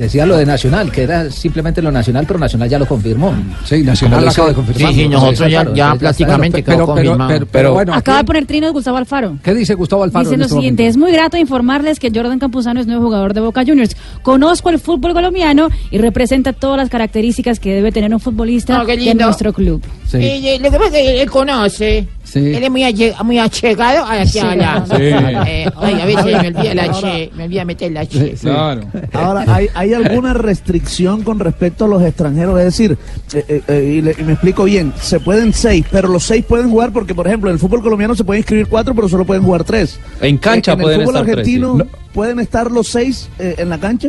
Decía 0.00 0.24
lo 0.24 0.38
de 0.38 0.46
Nacional, 0.46 0.90
que 0.90 1.02
era 1.02 1.30
simplemente 1.30 1.82
lo 1.82 1.92
nacional, 1.92 2.24
pero 2.26 2.38
Nacional 2.38 2.70
ya 2.70 2.78
lo 2.78 2.86
confirmó. 2.86 3.34
Sí, 3.66 3.82
Nacional 3.82 4.24
lo 4.24 4.30
acaba 4.30 4.48
de 4.48 4.54
confirmar. 4.54 4.92
Sí, 4.94 5.00
sí, 5.02 5.08
nosotros 5.10 5.50
ya, 5.52 5.74
ya 5.74 5.94
prácticamente 5.94 6.62
Pero- 6.62 6.86
quedó 6.86 6.94
pero- 6.94 6.94
pero- 6.94 7.10
confirmado. 7.18 7.46
pero 7.52 7.72
bueno, 7.74 7.92
Acaba 7.94 8.16
¿qué- 8.16 8.22
de 8.22 8.26
poner 8.26 8.46
trinos 8.46 8.72
Gustavo 8.72 8.96
Alfaro. 8.96 9.36
¿Qué 9.42 9.52
dice 9.52 9.74
Gustavo 9.74 10.02
Alfaro? 10.04 10.24
Dice 10.24 10.34
en 10.34 10.40
lo 10.40 10.46
este 10.46 10.54
siguiente, 10.56 10.82
momento? 10.84 10.90
es 10.90 10.96
muy 10.96 11.12
grato 11.12 11.36
informarles 11.36 12.00
que 12.00 12.10
Jordan 12.14 12.38
Campuzano 12.38 12.80
es 12.80 12.86
nuevo 12.86 13.02
jugador 13.04 13.34
de 13.34 13.40
Boca 13.42 13.62
Juniors. 13.66 13.94
Conozco 14.22 14.70
el 14.70 14.78
fútbol 14.78 15.12
colombiano 15.12 15.68
y 15.90 15.98
representa 15.98 16.54
todas 16.54 16.78
las 16.78 16.88
características 16.88 17.60
que 17.60 17.74
debe 17.74 17.92
tener 17.92 18.14
un 18.14 18.20
futbolista 18.20 18.80
Oh, 18.80 18.86
de 18.86 19.14
nuestro 19.14 19.52
club. 19.52 19.82
Sí. 20.10 20.16
Eh, 20.16 20.54
eh, 20.56 20.58
lo 20.60 20.70
que 20.72 20.76
pasa 20.78 20.98
es 20.98 21.04
que 21.06 21.22
él 21.22 21.30
conoce. 21.30 22.08
Sí. 22.24 22.38
Él 22.52 22.62
es 22.64 22.70
muy, 22.70 22.82
alle- 22.82 23.14
muy 23.24 23.38
achegado 23.38 24.04
a 24.04 24.16
la 24.16 24.22
que 24.24 24.28
Sí. 24.30 24.40
Eh, 24.40 25.70
ay, 25.76 26.00
a 26.00 26.04
veces 26.04 26.24
me 26.24 26.48
olvida 26.48 26.74
la 26.74 26.92
che, 26.92 27.30
me 27.36 27.44
olvida 27.44 27.64
meter 27.64 27.92
la 27.92 28.06
che. 28.06 28.34
Claro. 28.40 28.82
Ahora, 29.12 29.44
¿hay, 29.46 29.68
¿hay 29.74 29.94
alguna 29.94 30.34
restricción 30.34 31.22
con 31.22 31.38
respecto 31.38 31.84
a 31.84 31.88
los 31.88 32.02
extranjeros? 32.02 32.58
Es 32.58 32.64
decir, 32.64 32.98
eh, 33.34 33.44
eh, 33.48 33.62
eh, 33.68 33.94
y, 33.98 34.02
le- 34.02 34.16
y 34.18 34.22
me 34.24 34.32
explico 34.32 34.64
bien, 34.64 34.92
se 35.00 35.20
pueden 35.20 35.52
seis, 35.52 35.84
pero 35.90 36.08
los 36.08 36.24
seis 36.24 36.44
pueden 36.44 36.70
jugar 36.70 36.92
porque, 36.92 37.14
por 37.14 37.26
ejemplo, 37.28 37.48
en 37.50 37.54
el 37.54 37.60
fútbol 37.60 37.80
colombiano 37.82 38.14
se 38.16 38.24
pueden 38.24 38.40
inscribir 38.40 38.66
cuatro, 38.66 38.94
pero 38.94 39.08
solo 39.08 39.24
pueden 39.24 39.44
jugar 39.44 39.62
tres. 39.64 39.98
En 40.20 40.38
cancha 40.38 40.72
en, 40.72 40.78
en 40.80 40.82
pueden 40.82 41.00
el 41.00 41.06
fútbol 41.06 41.16
estar 41.20 41.26
tres, 41.34 41.38
argentino, 41.38 41.78
sí. 41.78 41.96
¿pueden 42.12 42.40
estar 42.40 42.70
los 42.70 42.88
seis 42.88 43.28
eh, 43.38 43.54
en 43.58 43.68
la 43.68 43.78
cancha? 43.78 44.08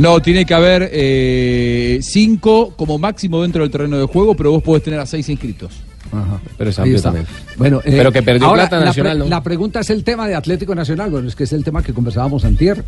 No, 0.00 0.20
tiene 0.22 0.44
que 0.44 0.54
haber 0.54 0.88
eh, 0.92 1.98
cinco 2.02 2.72
como 2.76 2.98
máximo 2.98 3.42
dentro 3.42 3.62
del 3.62 3.70
terreno 3.70 3.98
de 3.98 4.06
juego, 4.06 4.34
pero 4.34 4.50
vos 4.52 4.62
podés 4.62 4.82
tener 4.82 4.98
a 5.00 5.06
seis 5.06 5.28
inscritos. 5.28 5.72
Ajá. 6.12 6.40
Pero 6.58 6.70
es 6.70 6.78
amplio 6.78 7.00
también. 7.02 7.26
Bueno, 7.56 7.78
eh, 7.84 7.92
Pero 7.96 8.10
que 8.10 8.22
perdió 8.22 8.46
ahora, 8.48 8.62
plata 8.64 8.78
la 8.80 8.84
Nacional, 8.86 9.12
pre- 9.18 9.24
¿no? 9.24 9.30
La 9.30 9.42
pregunta 9.42 9.80
es 9.80 9.90
el 9.90 10.02
tema 10.02 10.26
de 10.26 10.34
Atlético 10.34 10.74
Nacional. 10.74 11.10
Bueno, 11.10 11.28
es 11.28 11.36
que 11.36 11.44
es 11.44 11.52
el 11.52 11.62
tema 11.62 11.82
que 11.82 11.92
conversábamos 11.92 12.44
antier. 12.44 12.84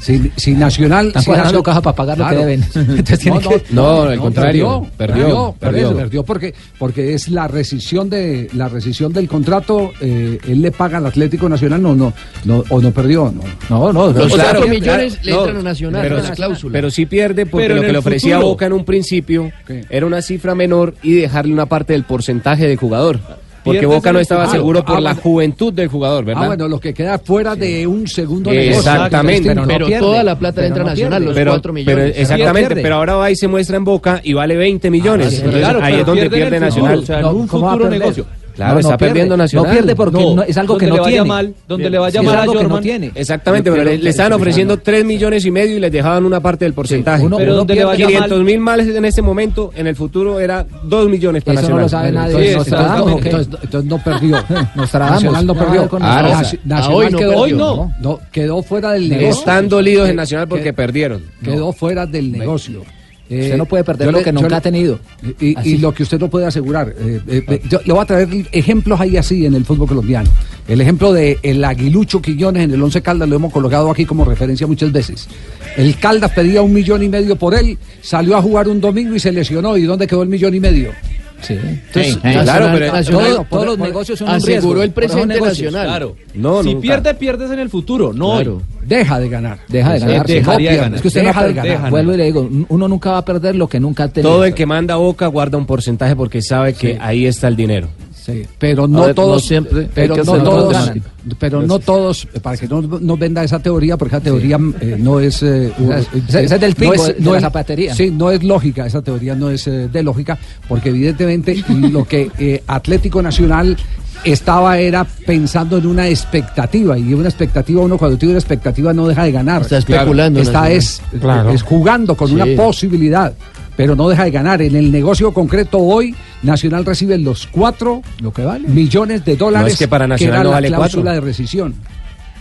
Si, 0.00 0.30
si 0.36 0.52
Nacional... 0.52 1.08
Están 1.08 1.22
si 1.22 1.26
cuadrando 1.26 1.58
Nacio- 1.58 1.62
caja 1.64 1.82
para 1.82 1.96
pagar 1.96 2.18
lo 2.18 2.28
que 2.28 2.36
deben. 2.36 2.64
Entonces 2.74 3.18
tiene 3.18 3.40
que- 3.40 3.62
No, 3.70 4.02
al 4.02 4.18
contrario, 4.18 4.86
perdió, 4.96 4.96
perdió, 4.96 5.24
perdió. 5.26 5.54
perdió, 5.58 5.96
perdió 5.96 6.22
porque, 6.24 6.54
porque 6.78 7.14
es 7.14 7.28
la 7.28 7.48
rescisión 7.48 8.08
de 8.08 8.48
la 8.54 8.68
rescisión 8.68 9.12
del 9.12 9.26
contrato. 9.28 9.90
eh, 10.00 10.38
él 10.46 10.62
le 10.62 10.70
paga 10.70 10.98
al 10.98 11.06
Atlético 11.06 11.48
Nacional, 11.48 11.82
no, 11.82 11.94
no, 11.96 12.12
no 12.44 12.62
o 12.70 12.80
no 12.80 12.90
perdió, 12.92 13.32
no. 13.34 13.42
No, 13.68 13.92
no, 13.92 14.12
Los 14.12 14.32
Claro, 14.32 14.50
cuatro 14.60 14.68
millones 14.68 15.16
claro, 15.16 15.24
le 15.24 15.32
no, 15.32 15.38
entran 15.40 15.56
a 15.56 15.62
Nacional, 15.70 16.02
pero, 16.02 16.18
una 16.20 16.30
cláusula. 16.30 16.72
pero 16.72 16.90
sí 16.90 17.06
pierde 17.06 17.46
porque 17.46 17.64
Pero 17.66 17.74
lo 17.76 17.82
que 17.82 17.92
le 17.92 17.98
ofrecía 17.98 18.36
futuro- 18.36 18.48
Boca 18.52 18.66
en 18.66 18.72
un 18.74 18.84
principio 18.84 19.50
¿Qué? 19.66 19.84
era 19.90 20.06
una 20.06 20.22
cifra 20.22 20.54
menor 20.54 20.94
y 21.02 21.14
dejarle 21.14 21.52
una 21.52 21.66
parte 21.66 21.92
del 21.94 22.04
porcentaje 22.04 22.66
del 22.68 22.76
jugador. 22.76 23.18
Porque 23.64 23.86
Boca 23.86 24.12
no 24.12 24.20
estaba 24.20 24.48
seguro 24.50 24.84
por 24.84 24.96
Ah, 24.96 25.00
la 25.00 25.10
bueno. 25.10 25.22
juventud 25.22 25.72
del 25.72 25.88
jugador, 25.88 26.24
¿verdad? 26.24 26.44
Ah, 26.44 26.46
bueno, 26.48 26.68
lo 26.68 26.80
que 26.80 26.94
queda 26.94 27.18
fuera 27.18 27.54
de 27.56 27.86
un 27.86 28.06
segundo 28.06 28.50
Exactamente. 28.50 29.48
negocio. 29.54 29.66
Pero 29.68 29.86
pierde, 29.86 30.00
toda 30.00 30.24
la 30.24 30.38
plata 30.38 30.54
pero 30.56 30.66
entra 30.68 30.82
a 30.82 30.84
no 30.84 30.90
Nacional, 30.90 31.10
pierde. 31.18 31.26
los 31.26 31.34
pero, 31.34 31.50
cuatro 31.52 31.72
pero 31.74 31.96
millones. 31.96 32.18
exactamente, 32.18 32.76
pero 32.76 32.94
ahora 32.96 33.14
va 33.16 33.30
y 33.30 33.36
se 33.36 33.48
muestra 33.48 33.76
en 33.76 33.84
Boca 33.84 34.20
y 34.22 34.32
vale 34.32 34.56
20 34.56 34.90
millones. 34.90 35.26
Ah, 35.26 35.30
sí, 35.30 35.36
Entonces, 35.38 35.60
claro, 35.60 35.78
ahí 35.82 35.84
pero 35.92 36.00
es 36.00 36.06
donde 36.06 36.20
pierde 36.22 36.36
pierde 36.36 36.60
Nacional. 36.60 36.98
o 36.98 37.02
sea, 37.02 37.20
No, 37.20 37.30
un 37.32 37.46
¿cómo 37.46 37.64
va 37.66 37.70
a 37.70 37.72
futuro 37.74 37.90
negocio. 37.90 38.26
Claro, 38.58 38.70
No, 38.70 38.74
no 38.74 38.80
está 38.80 38.96
pierde. 38.98 39.12
perdiendo 39.12 39.36
Nacional. 39.36 39.66
No 39.68 39.72
pierde 39.72 39.94
porque 39.94 40.18
no- 40.34 40.42
es 40.42 40.56
algo 40.58 40.76
que 40.78 40.86
no 40.88 40.94
le 40.96 41.00
vaya 41.00 41.12
tiene. 41.12 41.28
mal, 41.28 41.54
donde 41.68 41.82
Bien. 41.84 41.92
le 41.92 41.98
vaya 41.98 42.20
Sí, 42.20 42.26
mal 42.26 42.34
es 42.34 42.38
a 42.38 42.42
algo 42.42 42.58
que 42.58 42.64
no 42.64 42.80
tiene. 42.80 43.12
Exactamente, 43.14 43.70
pero 43.70 43.84
Pero 43.84 43.96
le, 43.96 44.02
le 44.02 44.10
estaban 44.10 44.32
ofreciendo 44.32 44.78
3 44.78 45.04
millones 45.04 45.44
y 45.44 45.50
medio 45.52 45.76
y 45.76 45.80
les 45.80 45.92
dejaban 45.92 46.24
una 46.24 46.40
parte 46.40 46.64
del 46.64 46.74
porcentaje. 46.74 47.24
uno- 47.24 47.36
pero 47.36 47.50
uno 47.52 47.58
donde 47.58 47.74
le 47.76 47.84
vaya 47.84 48.04
mal. 48.04 48.12
500 48.14 48.42
mil 48.42 48.58
males 48.58 48.88
en 48.88 49.04
este 49.04 49.22
momento, 49.22 49.70
en 49.76 49.86
el 49.86 49.94
futuro 49.94 50.40
era 50.40 50.66
2 50.82 51.08
millones 51.08 51.44
para 51.44 51.60
Eso 51.60 51.70
no 51.70 51.76
Nacional. 51.76 51.82
lo 51.84 51.88
sabe 51.88 52.32
nadie. 52.34 52.44
Sí, 52.46 52.50
Entonces, 52.50 52.72
entonces, 52.74 53.24
entonces, 53.26 53.58
entonces 53.62 53.90
no 53.90 53.98
perdió. 54.02 54.36
Nacional 54.74 55.46
no 55.46 55.54
No, 55.54 55.60
perdió. 55.60 55.88
con 55.88 56.02
Ah, 56.02 56.22
Nacional. 56.22 56.44
Naci- 56.44 56.58
A 56.64 56.68
Nacional 56.68 56.92
hoy 56.96 57.10
no 57.12 57.18
quedó, 57.18 57.46
no, 57.48 57.92
no, 58.00 58.20
quedó 58.32 58.62
fuera 58.64 58.92
del 58.92 59.08
negocio. 59.08 59.30
Están 59.30 59.68
dolidos 59.68 60.08
en 60.08 60.16
Nacional 60.16 60.48
porque 60.48 60.72
perdieron. 60.72 61.22
Quedó 61.44 61.72
fuera 61.72 62.06
del 62.06 62.32
negocio. 62.32 62.82
Eh, 63.30 63.42
Usted 63.42 63.56
no 63.58 63.66
puede 63.66 63.84
perder 63.84 64.10
lo 64.10 64.22
que 64.22 64.32
nunca 64.32 64.48
le- 64.48 64.56
ha 64.56 64.60
tenido. 64.60 64.98
Y, 65.40 65.76
lo 65.78 65.92
que 65.92 66.02
usted 66.02 66.18
no 66.18 66.28
puede 66.30 66.46
asegurar. 66.46 66.94
Eh, 66.98 67.20
eh, 67.28 67.44
eh, 67.46 67.62
yo 67.68 67.80
le 67.84 67.92
voy 67.92 68.02
a 68.02 68.06
traer 68.06 68.28
ejemplos 68.52 68.98
ahí 69.00 69.16
así 69.16 69.44
en 69.44 69.54
el 69.54 69.64
fútbol 69.64 69.88
colombiano. 69.88 70.30
El 70.66 70.80
ejemplo 70.80 71.12
de 71.12 71.38
el 71.42 71.62
aguilucho 71.64 72.22
Quiñones 72.22 72.64
en 72.64 72.72
el 72.72 72.82
Once 72.82 73.00
Caldas 73.02 73.28
lo 73.28 73.36
hemos 73.36 73.52
colocado 73.52 73.90
aquí 73.90 74.04
como 74.06 74.24
referencia 74.24 74.66
muchas 74.66 74.92
veces. 74.92 75.28
El 75.76 75.96
Caldas 75.96 76.32
pedía 76.32 76.62
un 76.62 76.72
millón 76.72 77.02
y 77.02 77.08
medio 77.08 77.36
por 77.36 77.54
él, 77.54 77.78
salió 78.00 78.36
a 78.36 78.42
jugar 78.42 78.68
un 78.68 78.80
domingo 78.80 79.14
y 79.14 79.20
se 79.20 79.30
lesionó. 79.30 79.76
¿Y 79.76 79.82
dónde 79.82 80.06
quedó 80.06 80.22
el 80.22 80.28
millón 80.28 80.54
y 80.54 80.60
medio? 80.60 80.92
Sí. 81.40 81.54
Entonces, 81.54 82.14
Sí, 82.14 82.18
claro, 82.20 82.68
pero- 82.72 82.92
Nacional- 82.92 83.26
todo- 83.34 83.46
todos 83.48 83.66
los 83.66 83.78
negocios 83.78 84.18
son 84.18 84.28
un 84.28 84.34
aseguró 84.34 84.80
riesgo. 84.80 84.82
el 84.82 84.90
presente 84.90 85.26
negocios. 85.34 85.72
nacional. 85.72 85.86
Claro. 85.86 86.16
No, 86.34 86.62
si 86.62 86.74
nunca. 86.74 86.80
pierde, 86.82 87.14
pierdes 87.14 87.50
en 87.50 87.58
el 87.60 87.70
futuro, 87.70 88.12
no. 88.12 88.60
Deja 88.84 89.20
de 89.20 89.28
ganar. 89.28 89.58
Deja 89.68 89.92
de 89.92 89.98
ganar. 90.00 90.16
no 90.18 90.24
de 90.56 90.64
ganar. 90.64 90.94
Es 90.94 91.02
que 91.02 91.08
usted 91.08 91.22
no 91.22 91.28
Deja 91.28 91.40
perder. 91.42 91.54
ganar. 91.74 91.90
Vuelvo 91.90 92.14
y 92.14 92.16
le 92.16 92.24
digo, 92.24 92.48
uno 92.68 92.88
nunca 92.88 93.12
va 93.12 93.18
a 93.18 93.24
perder 93.24 93.54
lo 93.54 93.68
que 93.68 93.78
nunca 93.78 94.04
ha 94.04 94.08
tenido. 94.08 94.30
Todo 94.32 94.44
el 94.44 94.54
que 94.54 94.66
manda 94.66 94.96
Boca 94.96 95.26
guarda 95.26 95.58
un 95.58 95.66
porcentaje 95.66 96.16
porque 96.16 96.42
sabe 96.42 96.72
que 96.74 96.98
ahí 97.00 97.26
está 97.26 97.48
el 97.48 97.56
dinero. 97.56 97.88
Sí, 98.28 98.44
pero 98.58 98.86
no 98.86 99.06
ver, 99.06 99.14
todos, 99.14 99.42
no 99.42 99.48
siempre 99.48 99.88
pero 99.94 100.16
no 100.16 100.22
todos, 100.42 100.90
pero 101.38 101.62
no 101.62 101.78
todos, 101.78 102.26
para 102.42 102.58
que 102.58 102.68
no 102.68 102.82
nos 102.82 103.18
venda 103.18 103.42
esa 103.42 103.58
teoría, 103.58 103.96
porque 103.96 104.16
esa 104.16 104.22
teoría 104.24 104.58
eh, 104.80 104.96
no 104.98 105.18
es, 105.18 105.42
eh, 105.42 105.72
Esa 105.78 105.98
es- 105.98 106.06
eh, 106.14 106.44
esa 106.44 106.54
es 106.56 106.60
del 106.60 106.70
no 106.72 106.76
pingo, 106.76 107.06
de 107.06 107.20
la 107.32 107.40
zapatería. 107.40 107.94
Sí, 107.94 108.10
no 108.10 108.30
es 108.30 108.44
lógica, 108.44 108.86
esa 108.86 109.00
teoría 109.00 109.34
no 109.34 109.48
es 109.50 109.66
eh, 109.66 109.88
de 109.88 110.02
lógica, 110.02 110.36
porque 110.68 110.90
evidentemente 110.90 111.64
lo 111.90 112.04
que 112.04 112.30
eh, 112.38 112.62
Atlético 112.66 113.22
Nacional 113.22 113.76
estaba 114.24 114.78
era 114.78 115.04
pensando 115.04 115.78
en 115.78 115.86
una 115.86 116.08
expectativa 116.08 116.98
y 116.98 117.14
una 117.14 117.28
expectativa 117.28 117.80
uno 117.82 117.96
cuando 117.96 118.18
tiene 118.18 118.32
una 118.32 118.40
expectativa 118.40 118.92
no 118.92 119.06
deja 119.06 119.22
de 119.24 119.30
ganar 119.32 119.62
Está 119.62 119.78
especulando, 119.78 120.40
está 120.40 120.70
es, 120.70 121.00
Claro. 121.20 121.50
es 121.50 121.62
jugando 121.62 122.14
con 122.16 122.28
Sí. 122.28 122.34
una 122.34 122.44
posibilidad 122.56 123.32
pero 123.76 123.94
no 123.94 124.08
deja 124.08 124.24
de 124.24 124.32
ganar. 124.32 124.60
En 124.60 124.74
el 124.74 124.90
negocio 124.90 125.32
concreto 125.32 125.78
hoy, 125.78 126.12
Nacional 126.42 126.84
recibe 126.84 127.18
los 127.18 127.46
cuatro 127.48 128.02
lo 128.20 128.32
que 128.32 128.44
vale. 128.44 128.68
millones 128.68 129.24
de 129.24 129.36
dólares 129.36 129.66
No, 129.66 129.72
es 129.72 129.78
que 129.78 129.88
para 129.88 130.06
Nacional 130.06 130.34
era 130.36 130.44
no 130.44 130.50
la 130.50 130.54
vale 130.56 130.68
cláusula 130.68 131.02
cuatro. 131.02 131.14
de 131.14 131.20
rescisión. 131.20 131.74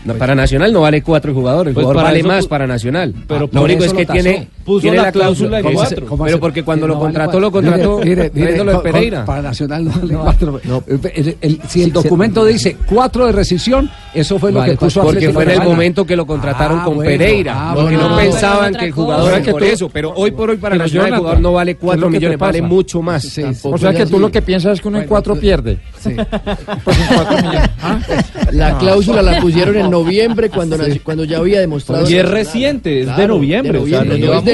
No, 0.05 0.13
para 0.13 0.35
Nacional 0.35 0.71
no 0.71 0.81
vale 0.81 1.01
cuatro 1.01 1.33
jugadores, 1.33 1.71
el 1.71 1.73
Pues 1.73 1.83
jugador 1.83 1.95
para 1.97 2.09
vale 2.09 2.19
eso 2.19 2.27
más 2.27 2.47
para 2.47 2.67
Nacional. 2.67 3.13
pero 3.27 3.41
lo 3.41 3.47
por 3.49 3.61
único 3.63 3.83
es 3.83 3.93
que 3.93 4.05
lo 4.05 4.13
tiene, 4.13 4.47
Puso 4.67 4.87
la 4.93 5.03
la 5.03 5.11
cláusula 5.13 5.49
cláusula. 5.49 5.57
de 5.57 5.63
¿Cómo 5.63 5.75
cuatro. 5.75 5.97
se- 6.01 6.05
¿Cómo 6.05 6.25
Pero 6.25 6.39
porque 6.41 6.63
cuando 6.63 6.87
lo 6.87 6.95
vale 6.95 7.03
contrató, 7.05 7.39
lo 7.39 7.51
contrató 7.51 7.99
Mire, 8.03 8.29
mire, 8.33 8.57
con- 8.57 8.81
Pereira. 8.83 9.23
para 9.25 9.41
Nacional 9.41 9.85
no 9.85 9.91
vale 9.91 10.13
cuatro. 10.13 10.61
El- 10.85 11.37
el- 11.39 11.61
si 11.69 11.83
el 11.83 11.93
documento 11.93 12.43
dice 12.43 12.75
cuatro 12.85 13.25
de 13.27 13.31
rescisión, 13.31 13.89
eso 14.13 14.37
fue 14.37 14.51
lo 14.51 14.61
que 14.63 14.73
puso 14.75 15.01
porque 15.03 15.29
fue 15.31 15.43
en 15.43 15.51
el 15.51 15.61
momento 15.63 16.05
que 16.05 16.17
lo 16.17 16.25
contrataron 16.27 16.79
Ah, 16.81 16.83
con 16.83 16.95
bueno, 16.95 17.09
Pereira, 17.09 17.53
ah, 17.71 17.75
porque 17.75 17.95
no 17.95 18.15
pensaban 18.17 18.75
que 18.75 18.85
el 18.85 18.91
jugador 18.91 19.39
era 19.39 19.51
por 19.51 19.63
eso, 19.63 19.87
pero 19.89 20.11
hoy 20.15 20.31
por 20.31 20.49
hoy 20.49 20.57
para 20.57 20.75
Nacional 20.75 21.13
el 21.13 21.17
jugador 21.19 21.39
no 21.39 21.53
vale 21.53 21.71
¿qué 21.73 21.79
es 21.79 21.83
cuatro 21.85 22.09
millones, 22.09 22.37
vale 22.37 22.61
mucho 22.61 23.01
más. 23.01 23.25
O 23.63 23.77
sea 23.77 23.93
que 23.93 24.05
tú 24.05 24.19
lo 24.19 24.29
que 24.29 24.41
piensas 24.41 24.73
es 24.73 24.81
que 24.81 24.87
uno 24.89 24.99
en 24.99 25.07
cuatro 25.07 25.35
pierde. 25.39 25.77
Sí. 25.99 26.11
Pues 26.83 26.99
en 26.99 27.07
cuatro 27.15 27.37
millones. 27.37 27.69
¿Ah? 27.81 27.99
La 28.51 28.77
cláusula 28.77 29.21
la 29.21 29.39
pusieron 29.39 29.77
en 29.77 29.89
noviembre 29.97 30.49
cuando, 30.49 31.23
ya 31.23 31.37
había 31.37 31.61
demostrado. 31.61 32.09
Y 32.09 32.15
es 32.15 32.27
reciente, 32.27 33.01
es 33.03 33.15
de 33.15 33.27
noviembre. 33.27 33.79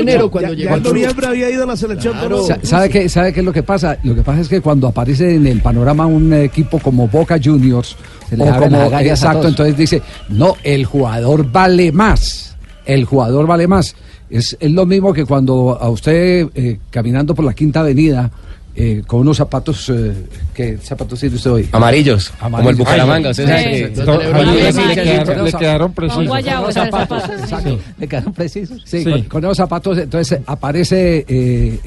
Enero 0.03 0.29
cuando 0.31 0.53
Ya, 0.53 0.57
llegó. 0.57 0.69
ya 0.71 0.77
en 0.77 0.83
noviembre 0.83 1.27
había 1.27 1.49
ido 1.49 1.63
a 1.63 1.67
la 1.67 1.75
selección. 1.77 2.13
Claro. 2.13 2.27
pero- 2.29 2.47
Sa- 2.47 2.59
¿Sabe 2.63 2.89
qué, 2.89 3.09
¿Sabe 3.09 3.33
qué 3.33 3.39
es 3.41 3.45
lo 3.45 3.51
que 3.53 3.63
pasa? 3.63 3.97
Lo 4.03 4.13
que 4.15 4.21
pasa 4.21 4.41
es 4.41 4.47
que 4.49 4.61
cuando 4.61 4.87
aparece 4.87 5.35
en 5.35 5.47
el 5.47 5.61
panorama 5.61 6.05
un 6.05 6.31
equipo 6.33 6.79
como 6.79 7.07
Boca 7.07 7.37
Juniors, 7.43 7.95
Se 8.29 8.37
le 8.37 8.43
o 8.49 8.55
como, 8.59 8.83
exacto, 8.99 9.47
entonces 9.47 9.75
dice, 9.77 10.01
no, 10.29 10.55
el 10.63 10.85
jugador 10.85 11.51
vale 11.51 11.91
más, 11.91 12.55
el 12.85 13.05
jugador 13.05 13.47
vale 13.47 13.67
más. 13.67 13.95
Es, 14.29 14.57
es 14.59 14.71
lo 14.71 14.85
mismo 14.85 15.13
que 15.13 15.25
cuando 15.25 15.77
a 15.79 15.89
usted, 15.89 16.47
eh, 16.55 16.79
caminando 16.89 17.35
por 17.35 17.45
la 17.45 17.53
Quinta 17.53 17.81
Avenida, 17.81 18.31
eh, 18.75 19.03
con 19.05 19.19
unos 19.21 19.37
zapatos, 19.37 19.89
eh, 19.89 20.13
¿qué 20.53 20.77
zapatos 20.81 21.19
tiene 21.19 21.35
usted 21.35 21.51
hoy? 21.51 21.69
Amarillos, 21.71 22.31
como 22.39 22.57
el 22.57 22.61
Amarillos. 22.61 22.77
Bucaramanga. 22.79 23.33
Sí. 23.33 23.41
Ahí 23.43 23.81
Lebron 23.95 25.45
le, 25.45 25.51
quedaron, 25.53 25.93
precisos. 25.93 26.27
guayabos. 26.27 26.75
Exacto. 26.75 27.79
¿Le 27.99 28.07
quedaron 28.07 28.33
precisos? 28.33 28.81
Sí, 28.85 29.03
Sí. 29.03 29.11
Con, 29.11 29.21
con 29.23 29.43
esos 29.45 29.57
zapatos, 29.57 29.97
entonces 29.97 30.39
aparece 30.45 31.17
eh, 31.19 31.25
eh, 31.27 31.79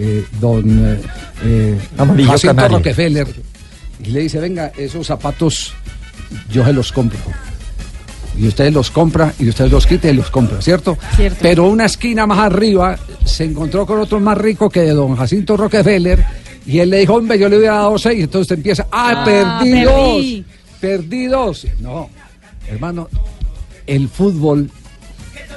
eh, 0.00 0.24
don 0.40 0.98
eh, 1.44 1.78
Amarillo 1.98 2.30
Jacinto 2.30 2.54
canario. 2.56 2.76
Rockefeller 2.78 3.26
y 4.04 4.10
le 4.10 4.20
dice, 4.20 4.38
venga, 4.40 4.72
esos 4.76 5.06
zapatos 5.06 5.74
yo 6.50 6.64
se 6.64 6.72
los 6.72 6.92
compro. 6.92 7.18
Y 8.38 8.46
ustedes 8.48 8.72
los 8.72 8.90
compra 8.90 9.32
y 9.38 9.48
ustedes 9.48 9.70
los 9.70 9.86
quita 9.86 10.08
y 10.10 10.14
los 10.14 10.30
compra, 10.30 10.60
¿cierto? 10.62 10.96
Cierto. 11.16 11.38
Pero 11.42 11.66
una 11.68 11.84
esquina 11.84 12.26
más 12.26 12.38
arriba 12.38 12.98
se 13.24 13.44
encontró 13.44 13.84
con 13.86 13.98
otro 13.98 14.20
más 14.20 14.38
rico 14.38 14.70
que 14.70 14.86
don 14.90 15.16
Jacinto 15.16 15.56
Rockefeller 15.56 16.24
y 16.64 16.78
él 16.78 16.90
le 16.90 16.98
dijo, 17.00 17.14
hombre, 17.14 17.38
yo 17.38 17.48
le 17.48 17.58
hubiera 17.58 17.74
dado 17.74 17.98
seis. 17.98 18.20
Entonces 18.24 18.42
usted 18.42 18.56
empieza, 18.56 18.86
ah, 18.90 19.14
Ah, 19.16 19.24
perdí 19.24 19.72
perdí. 19.72 19.84
dos, 19.84 20.54
perdí 20.80 21.26
dos. 21.26 21.66
No, 21.80 22.08
hermano, 22.68 23.08
el 23.86 24.08
fútbol 24.08 24.70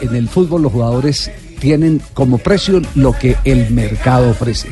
en 0.01 0.15
el 0.15 0.27
fútbol 0.27 0.63
los 0.63 0.71
jugadores 0.71 1.31
tienen 1.59 2.01
como 2.13 2.37
precio 2.37 2.81
lo 2.95 3.13
que 3.13 3.37
el 3.45 3.71
mercado 3.71 4.31
ofrece. 4.31 4.67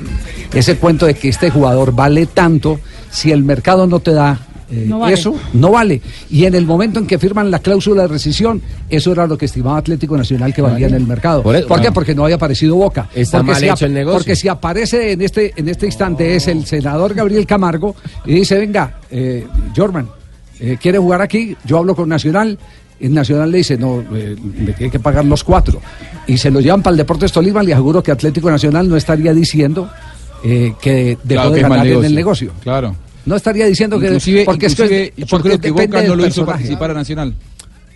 Ese 0.54 0.76
cuento 0.78 1.06
de 1.06 1.14
que 1.14 1.30
este 1.30 1.50
jugador 1.50 1.94
vale 1.94 2.26
tanto, 2.26 2.80
si 3.10 3.32
el 3.32 3.44
mercado 3.44 3.88
no 3.88 4.00
te 4.02 4.12
da 4.12 4.40
eh, 4.74 4.86
No 4.88 5.00
vale. 5.00 5.14
eso, 5.14 5.36
no 5.54 5.72
vale. 5.72 6.02
Y 6.30 6.46
en 6.46 6.56
el 6.56 6.66
momento 6.66 7.00
en 7.00 7.06
que 7.08 7.20
firman 7.20 7.52
la 7.52 7.60
cláusula 7.60 8.02
de 8.04 8.08
rescisión, 8.08 8.62
eso 8.90 9.12
era 9.12 9.28
lo 9.28 9.38
que 9.38 9.46
estimaba 9.46 9.78
Atlético 9.78 10.18
Nacional 10.18 10.54
que 10.54 10.62
valía 10.62 10.88
en 10.88 10.96
el 10.96 11.06
mercado. 11.06 11.44
Por 11.44 11.54
¿Por, 11.68 11.78
eso- 11.80 11.82
qué? 11.88 11.92
Porque 11.92 12.16
no 12.16 12.24
había 12.24 12.36
aparecido 12.38 12.76
Boca. 12.76 13.10
Está 13.14 13.38
porque 13.40 13.52
mal 13.52 13.62
si 13.62 13.70
hecho 13.70 13.86
el 13.86 13.94
negocio. 13.94 14.18
Porque 14.20 14.36
si 14.36 14.48
aparece 14.48 15.12
en 15.12 15.22
este, 15.22 15.54
en 15.56 15.70
este 15.70 15.86
instante 15.86 16.36
es 16.36 16.48
el 16.48 16.66
senador 16.66 17.14
Gabriel 17.14 17.46
Camargo 17.46 17.96
y 18.26 18.34
dice, 18.34 18.58
venga, 18.58 19.00
eh, 19.12 19.46
Jorman, 19.76 20.10
eh, 20.60 20.78
¿quiere 20.82 20.98
jugar 20.98 21.22
aquí? 21.22 21.56
Yo 21.66 21.78
hablo 21.78 21.96
con 21.96 22.10
Nacional. 22.10 22.58
Y 23.00 23.10
Nacional 23.10 23.52
le 23.52 23.58
dice, 23.58 23.78
no, 23.78 24.02
eh, 24.14 24.36
me 24.42 24.72
tiene 24.74 24.90
que 24.92 25.00
pagar 25.00 25.26
los 25.26 25.44
cuatro. 25.44 25.82
Y 26.26 26.38
se 26.38 26.50
lo 26.50 26.62
llevan 26.62 26.82
para 26.82 26.92
el 26.94 26.98
Deportes 26.98 27.32
Tolima. 27.34 27.62
Le 27.62 27.74
aseguro 27.74 28.02
que 28.02 28.12
Atlético 28.12 28.50
Nacional 28.50 28.88
no 28.88 28.96
estaría 28.96 29.34
diciendo 29.34 29.90
eh, 30.44 30.74
que 30.82 31.18
dejó 31.24 31.42
Claro 31.44 31.52
de 31.52 31.62
ganar 31.62 31.88
en 31.88 32.06
el 32.06 32.16
negocio. 32.16 32.52
Claro. 32.62 32.96
No 33.26 33.36
estaría 33.36 33.66
diciendo 33.66 34.00
que... 34.00 34.08
Inclusive, 34.08 34.46
porque 34.46 34.66
es 34.66 34.76
que- 34.76 34.84
inclusive 34.84 35.14
yo 35.18 35.26
porque 35.28 35.50
creo 35.50 35.62
que 35.62 35.72
Boca 35.72 36.04
no 36.04 36.16
lo 36.16 36.28
hizo 36.28 36.46
participar 36.46 36.92
a 36.92 36.94
Nacional. 36.94 37.34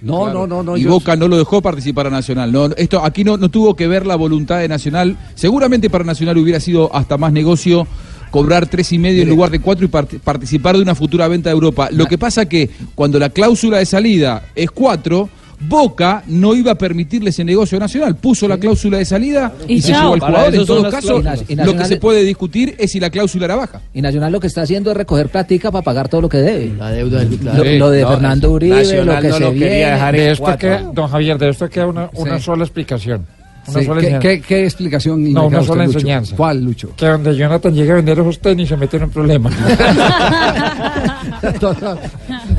No, 0.02 0.24
Claro. 0.26 0.46
no, 0.48 0.48
no, 0.58 0.64
no. 0.64 0.78
y 0.78 0.84
yo- 0.84 0.90
Boca 0.92 1.16
no 1.16 1.28
lo 1.28 1.38
dejó 1.38 1.62
participar 1.62 2.08
a 2.08 2.10
Nacional. 2.10 2.52
No, 2.52 2.66
esto 2.78 3.04
aquí 3.04 3.24
no, 3.24 3.36
no 3.38 3.50
tuvo 3.50 3.76
que 3.76 3.88
ver 3.88 4.06
la 4.06 4.16
voluntad 4.16 4.60
de 4.60 4.68
Nacional. 4.68 5.18
Seguramente 5.36 5.90
para 5.90 6.04
Nacional 6.04 6.38
hubiera 6.38 6.60
sido 6.60 6.94
hasta 6.96 7.18
más 7.18 7.34
negocio 7.34 7.88
cobrar 8.30 8.68
tres 8.68 8.92
y 8.92 9.00
medio 9.00 9.24
en 9.24 9.30
lugar 9.30 9.50
de 9.50 9.60
cuatro 9.60 9.86
y 9.86 9.90
part- 9.90 10.20
participar 10.20 10.76
de 10.76 10.84
una 10.84 10.94
futura 10.96 11.28
venta 11.28 11.50
de 11.50 11.54
Europa. 11.56 11.90
Lo 11.92 12.06
que 12.06 12.18
pasa 12.18 12.46
que 12.48 12.70
cuando 12.94 13.18
la 13.20 13.30
cláusula 13.30 13.78
de 13.80 13.86
salida 13.86 14.44
es 14.54 14.70
cuatro, 14.70 15.30
Boca 15.60 16.24
no 16.28 16.54
iba 16.56 16.72
a 16.74 16.76
permitirle 16.76 17.32
ese 17.32 17.44
negocio 17.44 17.78
a 17.78 17.82
Nacional. 17.82 18.16
Puso 18.16 18.48
la 18.48 18.58
cláusula 18.58 18.98
de 19.00 19.06
salida 19.06 19.54
y, 19.68 19.76
Y 19.76 19.82
se 19.82 19.94
llevó 19.94 20.14
al 20.14 20.20
jugador. 20.20 20.56
En 20.56 20.66
todo 20.66 20.90
caso. 20.90 21.22
Y 21.48 21.56
lo 21.56 21.76
que 21.76 21.86
se 21.86 21.98
puede 21.98 22.24
discutir 22.24 22.76
es 22.78 22.92
si 22.92 23.00
la 23.00 23.10
cláusula 23.10 23.46
era 23.46 23.56
baja. 23.56 23.82
Y 23.94 24.02
Nacional 24.02 24.32
lo 24.32 24.40
que 24.40 24.48
está 24.48 24.62
haciendo 24.62 24.92
es 24.92 24.98
recoger 24.98 25.30
platica 25.30 25.72
para 25.72 25.84
pagar 25.84 26.10
todo 26.10 26.22
lo 26.22 26.30
que 26.30 26.38
debe. 26.38 26.74
La 26.78 26.92
deuda 26.92 27.20
del 27.24 27.40
Lo, 27.44 27.64
Sí, 27.64 27.78
lo 27.78 27.90
de 27.90 28.02
no, 28.04 28.10
Fernando 28.10 28.52
Uribe, 28.52 28.76
Nacional 28.78 29.06
lo 29.16 29.22
que 29.22 29.28
no 29.30 29.34
se 29.34 29.40
lo 29.40 29.52
quería 29.52 29.68
viene. 29.68 29.92
dejar 29.92 30.16
De 30.16 30.32
esto 30.32 30.58
queda, 30.58 30.92
don 30.94 31.08
Javier, 31.08 31.38
de 31.38 31.50
esto 31.50 31.70
queda 31.70 31.88
una, 31.88 32.10
una 32.14 32.38
Sí. 32.38 32.44
sola 32.46 32.64
explicación. 32.64 33.26
Una 33.68 33.80
Sí, 33.80 33.86
sola 33.86 34.02
¿qué, 34.02 34.20
qué, 34.20 34.42
qué 34.42 34.64
explicación? 34.64 35.34
No, 35.34 35.48
una 35.48 35.58
usted, 35.60 35.68
sola 35.68 35.86
Lucho? 35.86 35.98
enseñanza. 36.00 36.36
¿Cuál, 36.36 36.64
Lucho? 36.64 36.90
Que 36.96 37.06
donde 37.08 37.36
Jonathan 37.36 37.74
llegue 37.74 37.92
a 37.92 37.96
vender 37.96 38.20
esos 38.20 38.40
tenis 38.40 38.70
se 38.70 38.78
mete 38.78 38.98
en 38.98 39.04
un 39.04 39.10
problema. 39.10 39.50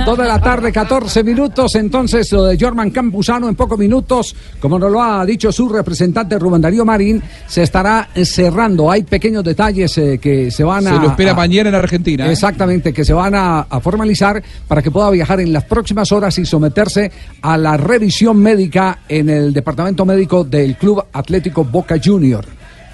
Toda 0.05 0.27
la 0.27 0.41
tarde, 0.41 0.71
14 0.73 1.25
minutos. 1.25 1.75
Entonces, 1.75 2.31
lo 2.33 2.45
de 2.45 2.59
Jorman 2.59 2.91
Campuzano 2.91 3.49
en 3.49 3.55
pocos 3.55 3.79
minutos, 3.79 4.35
como 4.61 4.79
nos 4.79 4.91
lo 4.91 5.03
ha 5.03 5.25
dicho 5.27 5.51
su 5.51 5.69
representante 5.69 6.39
Rubén 6.39 6.61
Darío 6.63 6.85
Marín, 6.85 7.23
se 7.47 7.63
estará 7.63 8.09
eh, 8.15 8.25
cerrando. 8.25 8.91
Hay 8.91 9.03
pequeños 9.03 9.43
detalles 9.45 9.97
eh, 9.99 10.19
que 10.19 10.51
se 10.51 10.65
van 10.65 10.87
a. 10.87 10.91
Se 10.95 11.01
lo 11.01 11.09
espera 11.09 11.33
a- 11.33 11.35
mañana 11.35 11.69
en 11.71 11.75
Argentina. 11.75 12.27
¿eh? 12.27 12.33
Exactamente, 12.33 12.93
que 12.93 13.05
se 13.05 13.13
van 13.13 13.35
a, 13.35 13.61
a 13.61 13.81
formalizar 13.81 14.43
para 14.67 14.83
que 14.83 14.91
pueda 14.91 15.11
viajar 15.11 15.41
en 15.41 15.53
las 15.53 15.65
próximas 15.65 16.13
horas 16.13 16.39
y 16.39 16.45
someterse 16.47 17.11
a 17.43 17.57
la 17.59 17.77
revisión 17.77 18.39
médica 18.39 19.01
en 19.09 19.29
el 19.31 19.53
departamento 19.53 20.05
médico 20.05 20.45
del 20.45 20.77
Club 20.77 20.98
Atlético 21.13 21.65
Boca 21.65 21.97
Junior. 22.03 22.45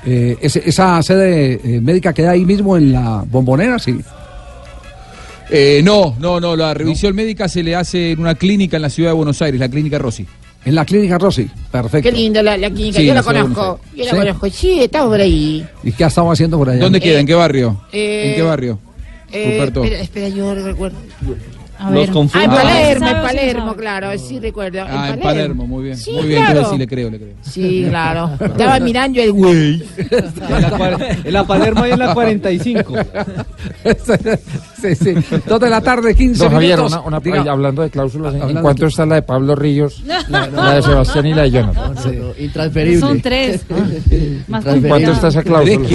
Eh, 0.06 0.36
ese- 0.40 0.62
esa 0.66 1.02
sede 1.02 1.60
eh, 1.64 1.80
médica 1.80 2.12
queda 2.12 2.32
ahí 2.32 2.44
mismo 2.44 2.76
en 2.76 2.92
la 2.92 3.24
bombonera, 3.26 3.78
sí. 3.78 3.98
Eh, 5.50 5.82
no, 5.84 6.16
no, 6.18 6.40
no, 6.40 6.56
la 6.56 6.72
revisión 6.74 7.14
médica 7.14 7.48
se 7.48 7.62
le 7.62 7.76
hace 7.76 8.12
en 8.12 8.20
una 8.20 8.34
clínica 8.34 8.76
en 8.76 8.82
la 8.82 8.90
ciudad 8.90 9.10
de 9.10 9.14
Buenos 9.14 9.40
Aires, 9.42 9.60
la 9.60 9.68
clínica 9.68 9.98
Rossi. 9.98 10.26
En 10.64 10.74
la 10.74 10.84
clínica 10.86 11.18
Rossi, 11.18 11.48
perfecto. 11.70 12.08
Qué 12.08 12.16
linda 12.16 12.42
la, 12.42 12.56
la 12.56 12.70
clínica, 12.70 12.98
Sí, 12.98 13.06
yo 13.06 13.12
la 13.14 13.22
conozco. 13.22 13.80
Yo 13.94 14.04
la 14.04 14.10
¿Sí? 14.10 14.16
conozco. 14.16 14.50
Sí, 14.50 14.80
estaba 14.82 15.10
por 15.10 15.20
ahí. 15.20 15.66
¿Y 15.82 15.92
qué 15.92 16.04
ha 16.04 16.06
estado 16.06 16.30
haciendo 16.32 16.56
por 16.56 16.70
allá? 16.70 16.80
¿Dónde 16.80 17.00
queda? 17.00 17.20
¿En 17.20 17.26
qué 17.26 17.34
barrio? 17.34 17.82
eh, 17.92 18.30
¿En 18.30 18.34
qué 18.36 18.42
barrio? 18.42 18.78
Eh, 19.30 19.52
Ruperto. 19.58 19.84
espera, 19.84 20.00
espera, 20.02 20.28
yo 20.28 20.54
recuerdo. 20.54 20.96
A 21.78 21.90
Los 21.90 22.08
confundo. 22.10 22.38
Ah, 22.38 22.44
en 22.44 22.50
Ah, 22.50 22.54
Palermo, 22.62 23.06
en 23.08 23.14
sí 23.14 23.20
Palermo, 23.22 23.74
claro, 23.74 24.18
sí 24.18 24.38
recuerdo. 24.38 24.80
Ah, 24.88 25.10
en 25.12 25.20
Palermo, 25.20 25.66
muy 25.66 25.84
bien. 25.84 25.96
Sí, 25.96 26.12
muy 26.12 26.26
bien, 26.28 26.44
claro. 26.44 26.70
sí 26.70 26.78
le 26.78 26.86
creo, 26.86 27.10
le 27.10 27.18
creo. 27.18 27.34
Sí, 27.42 27.86
claro. 27.88 28.30
Estaba 28.40 28.78
mirando 28.80 29.20
el 29.20 29.32
güey. 29.32 29.82
En 29.98 30.62
la, 30.62 31.08
en 31.24 31.32
la 31.32 31.44
Palermo 31.44 31.86
y 31.86 31.90
en 31.90 31.98
la 31.98 32.14
45. 32.14 32.94
sí, 34.82 34.94
sí. 34.94 35.14
Dos 35.46 35.60
de 35.60 35.70
la 35.70 35.80
tarde, 35.80 36.14
15 36.14 36.44
Don 36.44 36.52
Javier, 36.52 36.76
minutos. 36.78 37.00
una, 37.06 37.18
una- 37.18 37.50
hablando 37.52 37.82
de 37.82 37.90
cláusulas, 37.90 38.34
¿en 38.34 38.60
cuánto 38.60 38.82
de- 38.84 38.88
está 38.88 39.06
la 39.06 39.16
de 39.16 39.22
Pablo 39.22 39.54
Ríos, 39.54 40.02
No. 40.04 40.46
la 40.50 40.74
de 40.76 40.82
Sebastián 40.82 41.26
y 41.26 41.34
la 41.34 41.42
de 41.42 41.50
Jonathan? 41.50 41.94
Intransferible. 42.38 43.00
Son 43.00 43.20
tres. 43.20 43.64
Más 44.48 44.64
¿En 44.66 44.82
cuánto 44.82 45.12
está 45.12 45.28
esa 45.28 45.42
cláusula? 45.42 45.88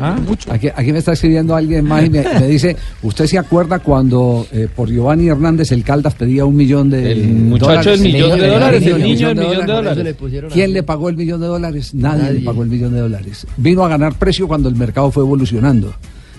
¿Ah? 0.00 0.16
Aquí, 0.50 0.68
aquí 0.74 0.92
me 0.92 0.98
está 0.98 1.12
escribiendo 1.12 1.54
alguien 1.54 1.84
más 1.84 2.04
y 2.04 2.10
me, 2.10 2.22
me 2.22 2.46
dice, 2.46 2.76
¿usted 3.02 3.26
se 3.26 3.38
acuerda 3.38 3.78
cuando 3.78 4.46
eh, 4.52 4.68
por 4.74 4.88
Giovanni 4.98 5.28
Hernández 5.28 5.70
el 5.70 5.84
Caldas 5.84 6.14
pedía 6.16 6.44
un 6.44 6.56
millón 6.56 6.90
de 6.90 7.12
El 7.12 7.28
muchacho 7.28 7.66
dólares? 7.68 8.00
del 8.00 8.12
millón 8.12 8.38
de 8.38 8.44
El 8.46 8.50
dólares, 8.52 8.86
el 8.86 9.02
niño 9.02 9.28
del 9.28 9.38
millón 9.38 9.66
de 9.66 9.72
dólares. 9.72 10.16
¿Quién 10.52 10.72
le 10.72 10.82
pagó 10.82 11.08
el 11.08 11.16
millón 11.16 11.40
de 11.40 11.46
dólares? 11.46 11.94
Nadie, 11.94 12.22
Nadie. 12.24 12.38
le 12.40 12.44
pagó 12.44 12.62
el 12.64 12.68
millón 12.68 12.92
de 12.94 12.98
dólares. 13.00 13.46
Vino 13.56 13.84
a 13.84 13.88
ganar 13.88 14.14
precio 14.18 14.48
cuando 14.48 14.68
el 14.68 14.74
mercado 14.74 15.12
fue 15.12 15.22
evolucionando. 15.22 15.94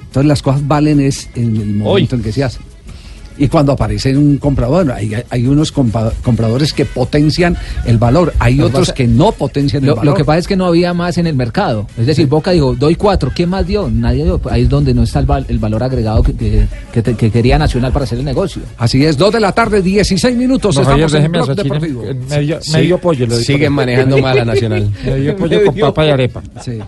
Entonces 0.08 0.28
las 0.28 0.42
cosas 0.42 0.68
valen 0.68 1.00
es 1.00 1.30
en 1.36 1.56
el 1.56 1.74
momento 1.74 2.16
en 2.18 2.22
que 2.22 2.34
se 2.34 2.44
hace. 2.44 2.60
Y 3.40 3.48
cuando 3.48 3.72
aparece 3.72 4.16
un 4.18 4.38
comprador, 4.38 4.92
hay, 4.92 5.14
hay 5.30 5.48
unos 5.48 5.74
compa- 5.74 6.12
compradores 6.24 6.74
que 6.74 6.84
potencian 6.86 7.58
el 7.86 7.98
valor, 7.98 8.34
hay 8.38 8.60
otros 8.62 8.90
pasa- 8.90 8.94
que 8.94 9.08
no 9.08 9.32
potencian 9.32 9.82
el 9.84 9.88
Lo, 9.90 9.96
valor. 9.96 10.12
lo 10.12 10.18
que 10.18 10.26
pasa 10.26 10.40
es 10.40 10.48
que 10.48 10.58
no 10.58 10.66
había 10.66 10.94
más 10.94 11.18
en 11.18 11.26
el 11.26 11.36
mercado. 11.36 11.88
Es 11.98 12.06
decir, 12.06 12.28
Boca 12.28 12.52
dijo, 12.52 12.76
doy 12.76 12.96
cuatro, 12.96 13.32
¿quién 13.34 13.50
más 13.50 13.66
dio? 13.66 13.90
Nadie 13.90 14.26
dio. 14.26 14.42
Ahí 14.52 14.64
es 14.64 14.70
donde 14.70 14.94
no 14.94 15.04
está 15.04 15.20
el, 15.20 15.26
val- 15.26 15.46
el 15.48 15.58
valor 15.58 15.82
agregado 15.84 16.22
que, 16.22 16.34
que- 16.36 16.68
que 16.92 17.02
te- 17.02 17.16
que 17.16 17.32
quería 17.32 17.58
Nacional 17.58 17.92
para 17.94 18.04
hacer 18.06 18.20
el 18.20 18.26
negocio. 18.26 18.62
Así 18.78 19.04
es, 19.06 19.18
2 19.18 19.32
de 19.34 19.40
la 19.40 19.52
tarde, 19.54 19.82
16 19.82 20.36
minutos. 20.36 20.76
No, 20.76 20.82
estamos 20.82 21.12
Javier, 21.12 21.26
en 21.26 21.32
Blog 21.32 21.56
Deportivo. 21.56 22.04
en- 22.04 22.28
medio, 22.28 22.62
Sí, 22.62 22.72
medio 22.74 22.98
pollo. 23.00 23.32
siguen 23.32 23.72
manejando 23.74 24.18
mal 24.18 24.38
a 24.40 24.46
Nacional. 24.46 24.92
Medio 25.06 25.36
pollo 25.38 25.64
con 25.66 25.76
papa 25.76 26.06
y 26.06 26.10
arepa. 26.10 26.42
Sí. 26.64 26.80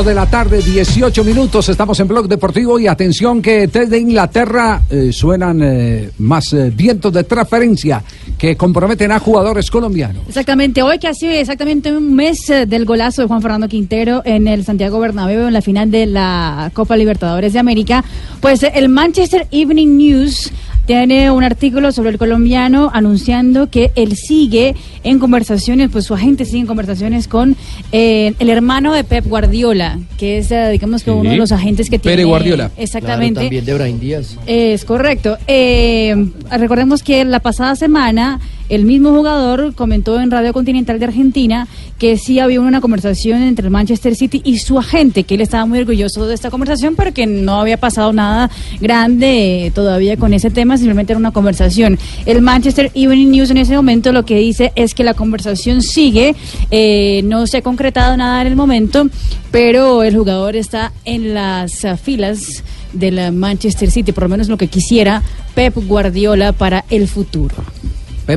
Blue. 0.00 0.04
2 0.04 0.06
de 0.06 0.14
la 0.14 0.24
tarde, 0.24 0.62
18 0.62 1.24
minutos. 1.24 1.68
Estamos 1.68 2.00
en 2.00 2.08
Blog 2.08 2.26
Deportivo 2.26 2.78
y 2.78 2.86
atención 2.86 3.42
que 3.42 3.66
desde 3.66 3.98
Inglaterra 3.98 4.80
eh, 4.88 5.12
suenan 5.12 5.60
eh, 5.62 6.10
más 6.20 6.54
eh, 6.54 6.72
vientos 6.74 7.12
de 7.12 7.24
transferencia 7.24 8.02
que 8.38 8.56
comprometen 8.56 9.12
a 9.12 9.18
jugadores 9.18 9.70
colombianos. 9.70 10.22
Exactamente, 10.26 10.82
hoy 10.82 10.98
que 10.98 11.06
ha 11.06 11.12
sido 11.12 11.32
exactamente 11.32 11.94
un 11.94 12.14
mes 12.14 12.46
del 12.46 12.86
golazo 12.86 13.20
de 13.20 13.28
Juan 13.28 13.42
Fernando 13.42 13.68
Quintero 13.68 14.22
en 14.24 14.48
el 14.48 14.64
Santiago 14.64 14.98
Bernabéu 15.00 15.48
en 15.48 15.52
la 15.52 15.60
final 15.60 15.90
de 15.90 16.06
la 16.06 16.70
Copa 16.72 16.96
Libertadores 16.96 17.52
de 17.52 17.58
América, 17.58 18.02
pues 18.40 18.62
el 18.62 18.88
Manchester 18.88 19.48
Evening 19.50 19.98
News 19.98 20.50
tiene 20.86 21.30
un 21.30 21.44
artículo 21.44 21.92
sobre 21.92 22.10
el 22.10 22.18
colombiano 22.18 22.90
anunciando 22.92 23.70
que 23.70 23.92
él 23.94 24.16
sigue 24.16 24.74
en 25.04 25.18
conversaciones, 25.18 25.90
pues 25.90 26.04
su 26.06 26.14
agente 26.14 26.44
sigue 26.44 26.60
en 26.60 26.66
conversaciones 26.66 27.28
con 27.28 27.56
eh, 27.92 28.34
el 28.38 28.50
hermano 28.50 28.92
de 28.92 29.04
Pep 29.04 29.26
Guardiola, 29.26 29.98
que 30.18 30.38
es, 30.38 30.50
eh, 30.50 30.70
digamos 30.70 31.02
que 31.04 31.10
Sí. 31.10 31.16
uno 31.16 31.30
de 31.30 31.36
los 31.36 31.52
agentes 31.52 31.88
que 31.90 31.98
Pere 31.98 32.16
tiene... 32.16 32.28
Guardiola. 32.30 32.70
Exactamente. 32.76 33.34
Claro, 33.40 33.46
también 33.46 33.64
de 33.64 33.74
Brian 33.74 34.00
Díaz. 34.00 34.36
Es 34.46 34.84
correcto. 34.84 35.38
Eh, 35.46 36.30
recordemos 36.50 37.02
que 37.02 37.24
la 37.24 37.40
pasada 37.40 37.76
semana 37.76 38.40
el 38.70 38.84
mismo 38.84 39.10
jugador 39.10 39.74
comentó 39.74 40.18
en 40.20 40.30
Radio 40.30 40.52
Continental 40.52 40.98
de 40.98 41.04
Argentina 41.04 41.68
que 41.98 42.16
sí 42.16 42.38
había 42.38 42.60
una 42.60 42.80
conversación 42.80 43.42
entre 43.42 43.66
el 43.66 43.70
Manchester 43.70 44.14
City 44.14 44.40
y 44.44 44.58
su 44.58 44.78
agente, 44.78 45.24
que 45.24 45.34
él 45.34 45.42
estaba 45.42 45.66
muy 45.66 45.80
orgulloso 45.80 46.26
de 46.26 46.34
esta 46.34 46.50
conversación, 46.50 46.94
pero 46.96 47.12
que 47.12 47.26
no 47.26 47.60
había 47.60 47.78
pasado 47.78 48.12
nada 48.12 48.48
grande 48.80 49.66
eh, 49.66 49.70
todavía 49.72 50.16
con 50.16 50.32
ese 50.32 50.50
tema, 50.50 50.78
simplemente 50.78 51.12
era 51.12 51.18
una 51.18 51.32
conversación. 51.32 51.98
El 52.26 52.42
Manchester 52.42 52.90
Evening 52.94 53.30
News 53.30 53.50
en 53.50 53.58
ese 53.58 53.74
momento 53.74 54.12
lo 54.12 54.24
que 54.24 54.38
dice 54.38 54.72
es 54.76 54.94
que 54.94 55.04
la 55.04 55.14
conversación 55.14 55.82
sigue, 55.82 56.34
eh, 56.70 57.22
no 57.24 57.46
se 57.48 57.58
ha 57.58 57.62
concretado 57.62 58.16
nada 58.16 58.40
en 58.40 58.46
el 58.46 58.56
momento, 58.56 59.08
pero 59.50 60.04
el 60.04 60.16
jugador 60.16 60.54
está 60.54 60.92
en 61.04 61.34
las 61.34 61.84
ah, 61.84 61.96
filas 61.96 62.62
de 62.92 63.10
la 63.10 63.32
Manchester 63.32 63.90
City, 63.90 64.12
por 64.12 64.22
lo 64.22 64.28
menos 64.28 64.48
lo 64.48 64.56
que 64.56 64.68
quisiera 64.68 65.22
Pep 65.54 65.74
Guardiola 65.86 66.52
para 66.52 66.84
el 66.88 67.08
futuro. 67.08 67.56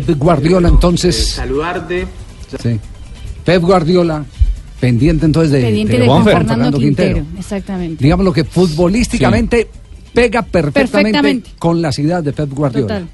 Pep 0.01 0.17
Guardiola 0.17 0.67
entonces... 0.69 1.29
Saludarte. 1.36 2.08
Sí. 2.62 2.79
Pep 3.43 3.62
Guardiola, 3.62 4.23
pendiente 4.79 5.25
entonces 5.25 5.51
de, 5.51 5.62
Pendiente 5.62 5.99
de 5.99 6.06
Juan 6.08 6.23
Fernando 6.23 6.77
Quintero. 6.79 7.25
Exactamente. 7.38 8.03
Digamos 8.03 8.25
lo 8.25 8.32
que 8.34 8.43
futbolísticamente 8.43 9.67
pega 10.13 10.41
perfectamente, 10.43 10.91
Perfectamente. 10.91 11.49
con 11.60 11.82
las 11.82 11.97
ideas 11.99 12.23
de 12.23 12.34
Pep 12.34 12.51
Guardiola. 12.53 12.88
Total. 12.88 13.08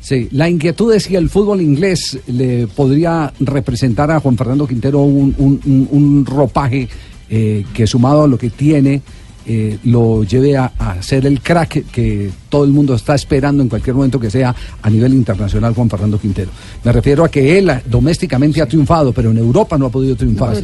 Sí, 0.00 0.28
la 0.32 0.48
inquietud 0.48 0.92
es 0.92 1.04
si 1.04 1.14
el 1.16 1.30
fútbol 1.30 1.60
inglés 1.60 2.18
le 2.26 2.66
podría 2.66 3.32
representar 3.40 4.10
a 4.10 4.18
Juan 4.20 4.36
Fernando 4.36 4.66
Quintero 4.66 5.00
un, 5.02 5.34
un- 5.38 5.60
un- 5.64 5.88
un 5.90 6.26
ropaje 6.26 6.88
eh, 7.30 7.64
que 7.72 7.86
sumado 7.86 8.24
a 8.24 8.26
lo 8.28 8.36
que 8.36 8.50
tiene 8.50 9.00
eh, 9.46 9.78
lo 9.84 10.24
lleve 10.24 10.56
a, 10.56 10.72
a 10.78 11.02
ser 11.02 11.26
el 11.26 11.40
crack 11.40 11.84
que 11.90 12.30
todo 12.48 12.64
el 12.64 12.70
mundo 12.70 12.94
está 12.94 13.14
esperando 13.14 13.62
en 13.62 13.68
cualquier 13.68 13.94
momento 13.96 14.20
que 14.20 14.30
sea 14.30 14.54
a 14.82 14.90
nivel 14.90 15.14
internacional 15.14 15.74
Juan 15.74 15.88
Fernando 15.88 16.18
Quintero. 16.18 16.50
Me 16.84 16.92
refiero 16.92 17.24
a 17.24 17.30
que 17.30 17.58
él 17.58 17.70
ah, 17.70 17.82
domésticamente 17.88 18.60
ha 18.60 18.66
triunfado, 18.66 19.12
pero 19.12 19.30
en 19.30 19.38
Europa 19.38 19.78
no 19.78 19.86
ha 19.86 19.90
podido 19.90 20.14
triunfar. 20.16 20.54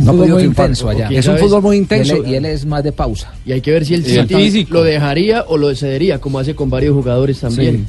No 0.00 0.10
ha 0.10 0.14
podido 0.14 0.34
muy 0.34 0.42
triunfar. 0.42 0.66
intenso 0.66 0.88
allá. 0.88 1.08
Es 1.08 1.26
un 1.26 1.38
fútbol 1.38 1.62
muy 1.62 1.76
Y 1.76 1.80
intenso. 1.80 2.16
él, 2.16 2.28
y 2.28 2.34
él 2.34 2.44
es 2.44 2.66
más 2.66 2.84
de 2.84 2.92
pausa. 2.92 3.32
Y 3.46 3.52
hay 3.52 3.60
que 3.60 3.70
ver 3.70 3.84
si 3.86 3.94
el 3.94 4.04
City 4.04 4.34
físico. 4.34 4.74
lo 4.74 4.82
dejaría 4.82 5.44
o 5.48 5.56
lo 5.56 5.74
cedería, 5.74 6.20
como 6.20 6.38
hace 6.38 6.54
con 6.54 6.68
varios 6.70 6.94
jugadores 6.94 7.40
también. 7.40 7.76
Sí, 7.78 7.84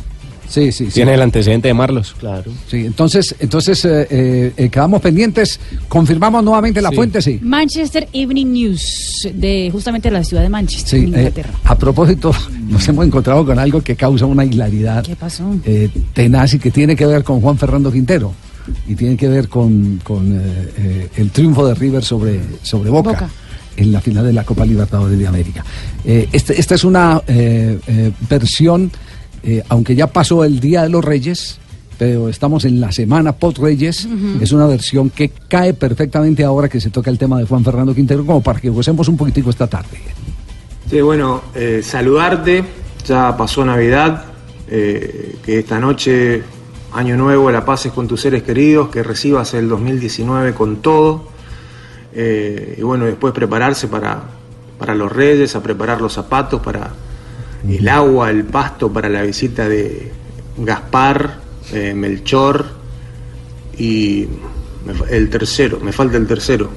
sí, 0.50 0.72
sí. 0.72 0.86
Tiene 0.88 1.14
el 1.14 1.22
antecedente 1.22 1.68
de 1.70 1.74
Marlos. 1.74 2.16
Claro. 2.20 2.52
Sí, 2.70 2.86
entonces, 2.86 3.36
entonces 3.40 3.84
eh, 3.86 4.08
eh, 4.10 4.54
eh, 4.58 4.70
quedamos 4.70 5.02
pendientes. 5.02 5.60
Confirmamos 5.88 6.44
nuevamente 6.44 6.82
la 6.82 6.92
fuente, 6.92 7.22
sí. 7.22 7.40
Manchester 7.42 8.08
Evening 8.12 8.48
News, 8.52 9.28
de 9.34 9.70
justamente 9.72 10.10
la 10.12 10.24
ciudad 10.24 10.44
de 10.44 10.50
Manchester, 10.50 11.00
Sí, 11.00 11.06
en 11.06 11.14
eh, 11.16 11.18
Inglaterra. 11.20 11.52
a 11.64 11.78
propósito, 11.78 12.32
nos 12.68 12.88
hemos 12.88 13.06
encontrado 13.06 13.46
con 13.46 13.58
algo 13.60 13.82
que 13.82 13.96
causa 13.96 14.26
una 14.26 14.44
hilaridad 14.44 15.04
¿Qué 15.04 15.16
pasó? 15.16 15.56
eh, 15.66 15.90
tenaz 16.14 16.54
y 16.56 16.60
que 16.60 16.72
tiene 16.72 16.96
que 16.96 17.06
ver 17.06 17.24
con 17.24 17.40
Juan 17.42 17.58
Fernando 17.58 17.92
Quintero 17.92 18.34
y 18.88 18.96
tiene 18.96 19.16
que 19.18 19.28
ver 19.28 19.48
con, 19.50 20.00
con, 20.04 20.32
eh, 20.38 20.42
eh, 20.78 21.08
el 21.18 21.32
triunfo 21.32 21.66
de 21.68 21.74
River 21.76 22.04
sobre, 22.04 22.40
sobre 22.62 22.90
Boca, 22.90 23.10
Boca. 23.12 23.30
en 23.78 23.92
la 23.92 24.00
final 24.02 24.26
de 24.26 24.34
la 24.34 24.44
Copa 24.44 24.66
Libertadores 24.66 25.18
de 25.18 25.26
América. 25.28 25.64
Eh, 26.06 26.28
este- 26.32 26.60
esta 26.60 26.76
es 26.76 26.84
una 26.84 27.22
eh, 27.28 27.80
eh, 27.88 28.12
versión, 28.30 28.92
eh, 29.44 29.64
aunque 29.70 29.96
ya 29.96 30.08
pasó 30.08 30.44
el 30.44 30.60
Día 30.60 30.84
de 30.84 30.90
los 30.90 31.04
Reyes, 31.04 31.58
pero 31.98 32.30
estamos 32.30 32.64
en 32.66 32.80
la 32.80 32.92
semana 32.92 33.34
post-Reyes, 33.34 34.06
Ujú. 34.06 34.42
es 34.44 34.52
una 34.52 34.66
versión 34.68 35.10
que 35.10 35.30
cae 35.48 35.74
perfectamente 35.74 36.44
ahora 36.44 36.70
que 36.70 36.80
se 36.80 36.90
toca 36.90 37.10
el 37.10 37.18
tema 37.18 37.38
de 37.40 37.46
Juan 37.46 37.64
Fernando 37.64 37.94
Quintero, 37.94 38.26
como 38.26 38.42
para 38.42 38.60
que 38.60 38.70
gocemos 38.70 39.08
un 39.10 39.18
poquitico 39.18 39.50
esta 39.50 39.68
tarde. 39.68 39.98
Sí, 40.90 41.02
bueno, 41.02 41.42
eh, 41.56 41.82
saludarte. 41.84 42.64
Ya 43.08 43.36
pasó 43.38 43.64
Navidad. 43.66 44.26
eh, 44.72 45.36
que 45.44 45.60
esta 45.60 45.80
noche, 45.80 46.42
Año 46.94 47.18
Nuevo, 47.18 47.50
la 47.52 47.66
pases 47.66 47.92
con 47.92 48.08
tus 48.08 48.22
seres 48.22 48.44
queridos. 48.44 48.90
Que 48.90 49.02
recibas 49.04 49.54
el 49.56 49.68
2019 49.70 50.54
con 50.54 50.78
todo. 50.78 51.28
eh, 52.14 52.76
y 52.78 52.82
bueno, 52.82 53.06
después 53.06 53.34
prepararse 53.34 53.88
para, 53.88 54.22
para 54.80 54.96
los 54.96 55.12
Reyes, 55.12 55.56
a 55.56 55.62
preparar 55.62 56.02
los 56.02 56.14
zapatos, 56.14 56.62
para 56.62 56.90
el 57.68 57.88
agua, 57.90 58.30
el 58.30 58.44
pasto, 58.46 58.92
para 58.92 59.10
la 59.10 59.22
visita 59.24 59.68
de 59.68 60.12
Gaspar, 60.58 61.38
eh, 61.74 61.94
Melchor 61.94 62.66
y 63.78 64.28
el 65.10 65.30
tercero. 65.30 65.80
Me 65.82 65.92
falta 65.92 66.18
el 66.18 66.28
tercero. 66.28 66.70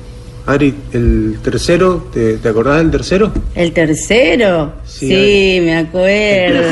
Ari, 0.45 0.75
el 0.92 1.38
tercero, 1.42 2.09
¿te, 2.12 2.38
te 2.38 2.49
acordás 2.49 2.79
del 2.79 2.90
tercero? 2.90 3.33
¿El 3.55 3.73
tercero? 3.73 4.73
Sí, 4.85 5.07
Sí, 5.07 5.61
me 5.62 5.77
acuerdo. 5.77 6.62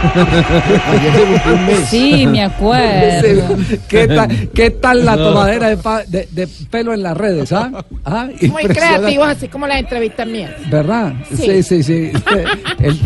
Sí, 1.88 2.26
me 2.26 2.42
acuerdo. 2.44 3.56
¿Qué 3.88 4.06
tal, 4.08 4.50
qué 4.54 4.70
tal 4.70 5.04
la 5.04 5.16
tomadera 5.16 5.68
de, 5.68 5.76
pa- 5.76 6.04
de- 6.04 6.28
de 6.30 6.48
pelo 6.70 6.92
en 6.94 7.02
las 7.02 7.16
redes? 7.16 7.52
¿ah? 7.52 7.70
¿Ah? 8.04 8.28
Muy 8.48 8.62
creativos, 8.64 9.28
así 9.28 9.48
como 9.48 9.66
las 9.66 9.78
entrevistas 9.80 10.26
mías. 10.26 10.52
¿Verdad? 10.70 11.14
Sí. 11.34 11.62
Sí, 11.62 11.82
sí. 11.82 12.12
El 12.78 12.96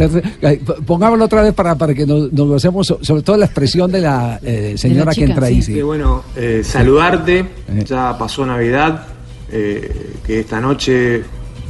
p- 0.61 0.73
pongámoslo 0.87 1.25
otra 1.25 1.43
vez 1.43 1.53
para, 1.55 1.75
para 1.75 1.95
que 1.95 2.07
nos, 2.07 2.33
nos 2.33 2.47
gocemos, 2.49 2.87
so- 2.87 2.99
sobre 3.03 3.23
todo 3.23 3.37
la 3.37 3.47
expresión 3.47 3.91
de 3.91 4.01
la 4.01 4.39
eh, 4.43 4.75
señora 4.77 5.13
que 5.13 5.25
entra 5.25 5.47
ahí. 5.47 5.63
sí. 5.63 5.81
Bueno, 5.83 6.25
eh, 6.37 6.63
saludarte, 6.65 7.45
ya 7.85 8.17
pasó 8.19 8.45
Navidad, 8.47 9.07
eh, 9.51 10.13
que 10.27 10.41
esta 10.41 10.61
noche, 10.61 11.23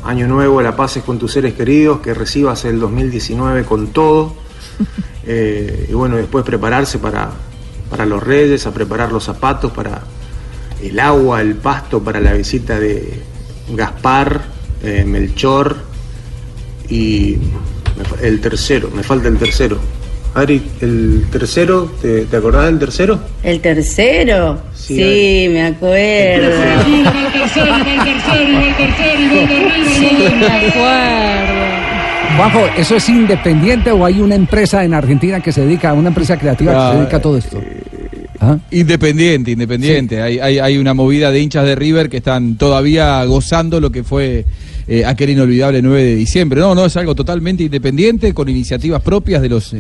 Año 0.05 0.27
Nuevo, 0.27 0.61
la 0.63 0.77
pases 0.77 1.03
con 1.03 1.19
tus 1.19 1.33
seres 1.33 1.55
queridos, 1.55 2.01
que 2.01 2.15
recibas 2.15 2.65
el 2.65 2.79
2019 2.81 3.65
con 3.65 3.89
todo. 3.89 4.35
Eh, 5.27 5.87
y 5.89 5.93
bueno, 5.93 6.17
después 6.17 6.45
prepararse 6.45 6.99
para, 6.99 7.31
para 7.91 8.07
los 8.07 8.23
reyes, 8.23 8.67
a 8.67 8.73
preparar 8.73 9.13
los 9.13 9.25
zapatos, 9.25 9.73
para 9.73 10.03
el 10.83 11.01
agua, 11.01 11.41
el 11.41 11.55
pasto, 11.55 12.03
para 12.03 12.21
la 12.21 12.33
visita 12.35 12.79
de 12.79 13.21
Gaspar, 13.71 14.43
eh, 14.83 15.05
Melchor 15.05 15.77
y 16.89 17.39
el 18.23 18.41
tercero, 18.41 18.91
me 18.95 19.03
falta 19.03 19.29
el 19.29 19.39
tercero. 19.39 19.79
Ari, 20.35 20.61
el 20.81 21.27
tercero, 21.31 21.93
¿te, 22.03 22.23
te 22.23 22.37
acordás 22.37 22.65
del 22.67 22.81
tercero? 22.81 23.21
¿El 23.45 23.61
tercero? 23.61 24.61
Sí, 24.75 24.97
Sí, 24.97 25.49
me 25.49 25.67
acuerdo. 25.67 26.51
Sí, 29.95 30.35
me 30.37 30.69
acuerdo. 30.69 31.74
Juanjo, 32.37 32.67
¿eso 32.77 32.97
es 32.97 33.09
independiente 33.09 33.91
o 33.91 34.05
hay 34.05 34.21
una 34.21 34.35
empresa 34.35 34.85
en 34.85 34.93
Argentina 34.95 35.41
que 35.41 35.53
se 35.53 35.61
dedica, 35.63 35.93
una 35.93 36.09
empresa 36.09 36.37
creativa 36.37 36.73
que 36.73 36.79
se 36.79 36.85
Ah, 36.85 36.95
dedica 36.99 37.17
a 37.19 37.23
todo 37.23 37.39
esto? 37.39 37.61
Independiente, 38.71 39.53
independiente. 39.53 40.21
Hay, 40.21 40.39
hay, 40.39 40.59
hay 40.59 40.77
una 40.79 40.93
movida 40.95 41.31
de 41.31 41.41
hinchas 41.41 41.65
de 41.65 41.75
River 41.77 42.09
que 42.11 42.19
están 42.19 42.57
todavía 42.57 43.25
gozando 43.25 43.81
lo 43.81 43.91
que 43.91 44.03
fue 44.03 44.45
eh, 44.87 45.05
aquel 45.05 45.31
inolvidable 45.31 45.81
9 45.81 46.03
de 46.03 46.17
diciembre. 46.17 46.61
No, 46.61 46.75
no, 46.75 46.85
es 46.85 46.97
algo 46.97 47.15
totalmente 47.15 47.63
independiente, 47.63 48.35
con 48.35 48.49
iniciativas 48.49 49.01
propias 49.01 49.41
de 49.41 49.49
los, 49.49 49.75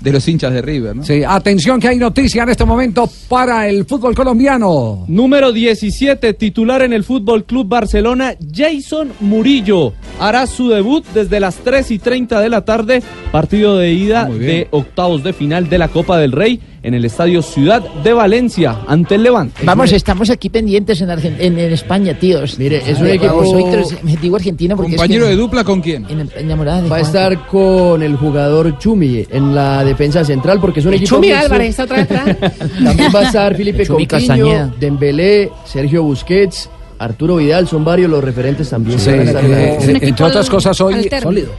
de 0.00 0.12
los 0.12 0.26
hinchas 0.26 0.52
de 0.52 0.62
River. 0.62 0.96
¿no? 0.96 1.04
Sí, 1.04 1.22
atención 1.26 1.80
que 1.80 1.88
hay 1.88 1.98
noticia 1.98 2.42
en 2.42 2.48
este 2.48 2.64
momento 2.64 3.08
para 3.28 3.68
el 3.68 3.84
fútbol 3.84 4.14
colombiano. 4.14 5.04
Número 5.08 5.52
17, 5.52 6.34
titular 6.34 6.82
en 6.82 6.92
el 6.92 7.04
Fútbol 7.04 7.44
Club 7.44 7.68
Barcelona, 7.68 8.34
Jason 8.52 9.12
Murillo. 9.20 9.92
Hará 10.18 10.46
su 10.46 10.68
debut 10.68 11.04
desde 11.14 11.40
las 11.40 11.56
3 11.56 11.90
y 11.90 11.98
30 11.98 12.40
de 12.40 12.48
la 12.48 12.64
tarde, 12.64 13.02
partido 13.32 13.78
de 13.78 13.92
ida 13.92 14.24
de 14.26 14.68
octavos 14.70 15.22
de 15.22 15.32
final 15.32 15.68
de 15.68 15.78
la 15.78 15.88
Copa 15.88 16.18
del 16.18 16.32
Rey 16.32 16.60
en 16.82 16.94
el 16.94 17.04
Estadio 17.04 17.42
Ciudad 17.42 17.82
de 18.02 18.12
Valencia 18.12 18.78
ante 18.86 19.16
el 19.16 19.22
Levante. 19.22 19.62
Vamos, 19.64 19.92
estamos 19.92 20.30
aquí 20.30 20.48
pendientes 20.48 21.00
en, 21.00 21.08
Argen- 21.10 21.36
en, 21.38 21.58
en 21.58 21.72
España, 21.72 22.14
tíos. 22.18 22.58
Mire, 22.58 22.82
es 22.90 22.98
un 23.00 23.06
Ay, 23.06 23.12
equipo- 23.16 23.44
Soy 23.44 24.16
digo 24.20 24.36
argentino 24.36 24.76
porque 24.76 24.92
¿Compañero 24.92 25.24
es 25.24 25.30
que- 25.30 25.36
de 25.36 25.40
dupla 25.42 25.64
con 25.64 25.80
quién? 25.80 26.06
en- 26.08 26.30
enamorada 26.36 26.82
de 26.82 26.88
Va 26.88 26.96
a 26.96 27.00
estar 27.00 27.46
con 27.46 28.02
el 28.02 28.16
jugador 28.16 28.78
Chumi 28.78 29.26
en 29.30 29.54
la 29.54 29.84
defensa 29.84 30.24
central 30.24 30.60
porque 30.60 30.80
es 30.80 30.86
un 30.86 30.94
El 30.94 31.00
equipo 31.00 31.16
Chumi. 31.16 31.32
Álvarez 31.32 31.70
está 31.70 31.84
otra 31.84 31.96
vez 31.98 32.10
atrás. 32.10 32.36
También 32.84 33.12
va 33.14 33.20
a 33.20 33.24
estar 33.24 33.54
Felipe 33.56 33.86
Coutinho, 33.86 34.08
Castañeda. 34.08 34.74
Dembélé, 34.80 35.50
Sergio 35.64 36.02
Busquets, 36.02 36.68
Arturo 37.00 37.36
Vidal, 37.36 37.66
son 37.66 37.82
varios 37.82 38.10
los 38.10 38.22
referentes 38.22 38.68
también. 38.68 38.98
Sí, 39.00 39.08
eh, 39.08 39.78
eh, 39.80 39.98
entre 40.02 40.22
otras 40.22 40.50
cosas, 40.50 40.78
hoy, 40.82 41.08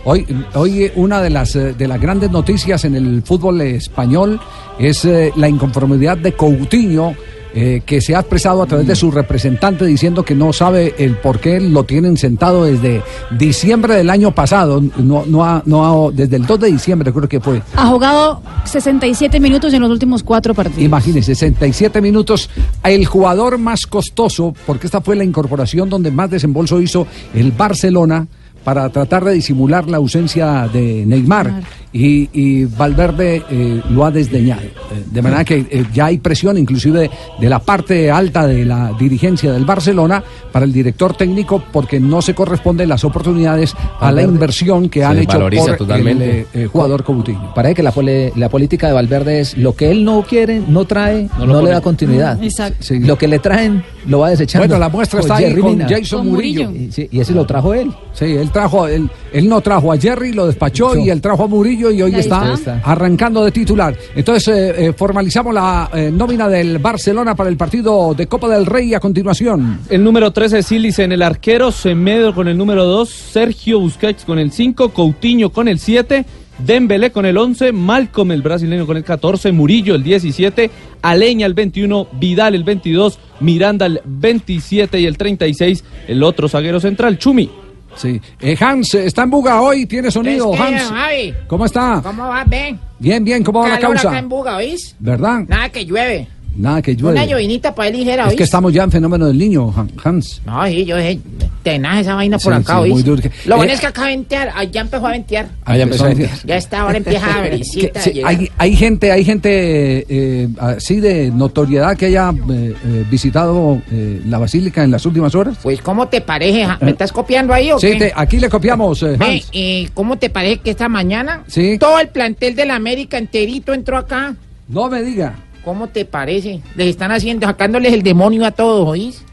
hoy, 0.03 0.27
hoy 0.53 0.91
una 0.95 1.19
de 1.19 1.31
las, 1.31 1.55
eh, 1.55 1.73
de 1.73 1.87
las 1.87 1.99
grandes 1.99 2.29
noticias 2.29 2.85
en 2.85 2.93
el 2.93 3.23
fútbol 3.23 3.59
español 3.61 4.39
es 4.77 5.03
eh, 5.03 5.33
la 5.35 5.49
inconformidad 5.49 6.17
de 6.17 6.33
Coutinho. 6.33 7.15
Eh, 7.53 7.81
que 7.85 7.99
se 8.01 8.15
ha 8.15 8.19
expresado 8.19 8.61
a 8.61 8.65
través 8.65 8.87
de 8.87 8.95
su 8.95 9.11
representante 9.11 9.85
diciendo 9.85 10.23
que 10.23 10.35
no 10.35 10.53
sabe 10.53 10.95
el 10.97 11.15
por 11.17 11.39
qué 11.39 11.59
lo 11.59 11.83
tienen 11.83 12.17
sentado 12.17 12.63
desde 12.65 13.01
diciembre 13.37 13.95
del 13.95 14.09
año 14.09 14.31
pasado, 14.33 14.81
no, 14.97 15.25
no 15.25 15.43
ha, 15.43 15.61
no 15.65 16.07
ha- 16.07 16.11
desde 16.11 16.37
el 16.37 16.45
2 16.45 16.59
de 16.59 16.71
diciembre 16.71 17.11
creo 17.11 17.27
que 17.27 17.39
fue. 17.39 17.61
Ha 17.75 17.87
jugado 17.87 18.41
67 18.65 19.39
minutos 19.39 19.73
en 19.73 19.81
los 19.81 19.91
últimos 19.91 20.23
cuatro 20.23 20.53
partidos. 20.53 20.81
Imagínense, 20.83 21.35
67 21.35 22.01
minutos. 22.01 22.49
El 22.83 23.05
jugador 23.05 23.57
más 23.57 23.85
costoso, 23.85 24.53
porque 24.65 24.87
esta 24.87 25.01
fue 25.01 25.15
la 25.15 25.23
incorporación 25.23 25.89
donde 25.89 26.11
más 26.11 26.29
desembolso 26.29 26.81
hizo 26.81 27.05
el 27.33 27.51
Barcelona 27.51 28.27
para 28.63 28.89
tratar 28.89 29.23
de 29.25 29.33
disimular 29.33 29.87
la 29.89 29.97
ausencia 29.97 30.67
de 30.71 31.05
Neymar. 31.05 31.61
Y, 31.93 32.29
y 32.31 32.63
Valverde 32.63 33.43
eh, 33.49 33.81
lo 33.89 34.05
ha 34.05 34.11
desdeñado. 34.11 34.61
Eh, 34.61 35.03
De 35.11 35.21
manera 35.21 35.43
que 35.43 35.65
eh, 35.69 35.83
ya 35.93 36.05
hay 36.05 36.19
presión, 36.19 36.57
inclusive 36.57 37.09
de 37.37 37.49
la 37.49 37.59
parte 37.59 38.09
alta 38.09 38.47
de 38.47 38.63
la 38.63 38.93
dirigencia 38.97 39.51
del 39.51 39.65
Barcelona, 39.65 40.23
para 40.53 40.63
el 40.63 40.71
director 40.71 41.15
técnico, 41.17 41.61
porque 41.73 41.99
no 41.99 42.21
se 42.21 42.33
corresponden 42.33 42.87
las 42.87 43.03
oportunidades 43.03 43.75
a 43.99 44.09
la 44.13 44.21
inversión 44.21 44.87
que 44.87 44.99
Se 45.01 45.05
han 45.05 45.17
hecho 45.19 45.37
por 45.39 45.75
totalmente. 45.77 46.47
el 46.53 46.61
eh, 46.61 46.65
jugador 46.67 47.03
Coutinho. 47.03 47.53
Parece 47.53 47.75
que 47.75 47.83
la, 47.83 47.91
pole- 47.91 48.31
la 48.37 48.47
política 48.47 48.87
de 48.87 48.93
Valverde 48.93 49.41
es 49.41 49.57
lo 49.57 49.75
que 49.75 49.91
él 49.91 50.05
no 50.05 50.21
quiere, 50.23 50.61
no 50.65 50.85
trae, 50.85 51.29
no, 51.45 51.61
le 51.61 51.71
da 51.71 51.81
continuidad. 51.81 52.37
Mm, 52.39 52.43
exacto. 52.43 52.85
Lo 53.01 53.17
que 53.17 53.27
le 53.27 53.39
traen, 53.39 53.83
lo 54.07 54.19
va 54.19 54.29
desechando. 54.29 54.65
Bueno, 54.65 54.79
la 54.79 54.87
muestra 54.87 55.19
Con 55.19 55.29
está 55.29 55.35
ahí 55.39 55.49
Jerry 55.49 55.61
con 55.61 55.71
Mina. 55.71 55.87
Jason 55.89 56.19
Con 56.19 56.29
Murillo. 56.29 56.69
Murillo. 56.69 56.85
Y, 56.87 56.91
sí, 56.93 57.09
y 57.11 57.19
ese 57.19 57.33
lo 57.33 57.45
trajo 57.45 57.73
él. 57.73 57.91
Sí, 58.13 58.25
él 58.25 58.49
trajo, 58.51 58.87
él, 58.87 59.09
él 59.33 59.49
no 59.49 59.61
trajo 59.61 59.91
a 59.91 59.97
Jerry, 59.97 60.33
lo 60.33 60.47
despachó 60.47 60.95
y 60.95 61.09
él 61.09 61.21
trajo 61.21 61.43
a 61.43 61.47
Murillo 61.47 61.91
y 61.91 62.01
hoy 62.01 62.15
está, 62.15 62.53
está. 62.53 62.81
arrancando 62.83 63.43
de 63.43 63.51
titular. 63.51 63.95
Entonces 64.15 64.47
eh, 64.47 64.85
eh, 64.85 64.93
formalizamos 64.93 65.53
la 65.53 65.89
eh, 65.93 66.11
nómina 66.13 66.47
del 66.47 66.79
Barcelona 66.79 67.35
para 67.35 67.49
el 67.49 67.57
partido 67.57 68.13
de 68.13 68.27
Copa 68.27 68.49
del 68.49 68.65
Rey 68.65 68.93
a 68.93 68.99
continuación. 68.99 69.79
El 69.89 70.03
número 70.03 70.31
13, 70.31 70.63
Silis 70.63 70.99
en 70.99 71.11
el 71.11 71.21
arquero, 71.21 71.71
Semedo 71.71 72.33
con 72.35 72.47
el 72.47 72.57
número 72.57 72.85
2, 72.85 73.09
Sergio 73.09 73.79
Busquets 73.79 74.25
con 74.25 74.39
el 74.39 74.51
5, 74.51 74.89
Coutinho 74.89 75.51
con 75.51 75.67
el 75.67 75.79
7, 75.79 76.25
Dembélé 76.65 77.11
con 77.11 77.25
el 77.25 77.37
11, 77.37 77.71
Malcolm 77.71 78.31
el 78.31 78.41
brasileño 78.41 78.85
con 78.85 78.97
el 78.97 79.03
14, 79.03 79.51
Murillo 79.51 79.95
el 79.95 80.03
17, 80.03 80.69
Aleña 81.01 81.45
el 81.45 81.53
21, 81.53 82.07
Vidal 82.19 82.53
el 82.53 82.63
22, 82.63 83.19
Miranda 83.39 83.87
el 83.87 84.01
27 84.05 84.99
y 84.99 85.05
el 85.05 85.17
36, 85.17 85.83
el 86.07 86.21
otro 86.23 86.47
zaguero 86.47 86.79
central, 86.79 87.17
Chumi. 87.17 87.49
Sí. 87.95 88.21
Eh, 88.39 88.55
Hans, 88.59 88.93
está 88.95 89.23
en 89.23 89.29
Buga 89.29 89.61
hoy, 89.61 89.85
tiene 89.85 90.09
sonido, 90.11 90.53
Es 90.53 90.59
que, 90.59 90.65
Hans. 90.65 90.83
Javi, 90.89 91.33
¿Cómo 91.47 91.65
está? 91.65 91.99
¿Cómo 92.03 92.27
vas, 92.27 92.47
Ben? 92.49 92.79
Bien, 92.99 93.23
bien, 93.23 93.43
¿cómo 93.43 93.59
va 93.61 93.69
la 93.69 93.79
Calor 93.79 93.97
acá 93.97 94.03
causa? 94.03 94.19
en 94.19 94.29
Buga, 94.29 94.55
¿oís? 94.57 94.95
¿Verdad? 94.99 95.39
Nada 95.47 95.69
que 95.69 95.85
llueve. 95.85 96.27
Nada 96.55 96.81
que 96.81 96.91
Una 96.91 96.99
llueve. 97.13 97.27
llovinita 97.27 97.73
para 97.73 97.87
él 97.89 97.97
ligera, 97.97 98.23
Es 98.23 98.29
¿oís? 98.29 98.37
que 98.37 98.43
estamos 98.43 98.73
ya 98.73 98.83
en 98.83 98.91
fenómeno 98.91 99.25
del 99.25 99.37
niño, 99.37 99.73
Han- 99.75 99.89
Hans. 100.03 100.41
No, 100.45 100.65
sí, 100.67 100.83
yo 100.85 100.97
dije, 100.97 101.19
tenaz 101.63 102.01
esa 102.01 102.15
vaina 102.15 102.37
por 102.37 102.53
Sí, 102.53 102.59
acá, 102.59 102.73
sí, 102.73 102.79
¿oís? 102.81 102.93
muy 102.93 103.03
duro. 103.03 103.21
Lo 103.45 103.55
bueno 103.55 103.71
Eh, 103.71 103.75
es 103.75 103.79
que 103.81 103.87
acá 103.87 104.05
ventear, 104.05 104.51
allá 104.53 104.81
empezó 104.81 105.07
a 105.07 105.11
ventear. 105.11 105.47
Ah, 105.63 105.77
ya 105.77 105.83
empezó 105.83 106.03
a 106.03 106.07
ventear. 106.09 106.31
Ya 106.45 106.57
está, 106.57 106.81
ahora 106.81 106.97
empieza 106.97 107.33
a 107.37 107.41
brisita. 107.47 108.01
Sí, 108.01 108.21
hay, 108.25 108.49
hay 108.57 108.75
gente, 108.75 109.11
hay 109.13 109.23
gente 109.23 110.05
eh, 110.09 110.49
así 110.59 110.99
de 110.99 111.31
notoriedad 111.31 111.95
que 111.95 112.07
haya 112.07 112.33
eh, 112.49 113.05
visitado 113.09 113.81
la 114.25 114.37
basílica 114.37 114.83
en 114.83 114.91
las 114.91 115.05
últimas 115.05 115.33
horas. 115.35 115.57
Pues, 115.63 115.81
¿cómo 115.81 116.09
te 116.09 116.19
parece? 116.21 116.67
¿Me 116.81 116.91
estás 116.91 117.11
copiando 117.13 117.53
ahí 117.53 117.71
o 117.71 117.79
Sí, 117.79 117.91
qué? 117.93 117.95
te- 117.95 118.13
aquí 118.15 118.39
le 118.39 118.49
copiamos, 118.49 119.01
Hans. 119.03 119.47
¿y 119.53 119.87
cómo 119.93 120.17
te 120.17 120.29
parece 120.29 120.57
que 120.59 120.71
esta 120.71 120.89
mañana 120.89 121.43
Sí. 121.47 121.77
todo 121.79 121.97
el 121.99 122.09
plantel 122.09 122.55
de 122.55 122.65
la 122.65 122.75
América 122.75 123.17
enterito 123.17 123.73
entró 123.73 123.97
acá? 123.97 124.35
No 124.67 124.89
me 124.89 125.01
diga. 125.01 125.35
¿Cómo 125.63 125.87
te 125.87 126.05
parece? 126.05 126.61
Les 126.75 126.87
están 126.87 127.11
haciendo, 127.11 127.45
sacándoles 127.45 127.93
el 127.93 128.03
demonio 128.03 128.45
a 128.45 128.51
todos, 128.51 128.87
¿oís? 128.87 129.23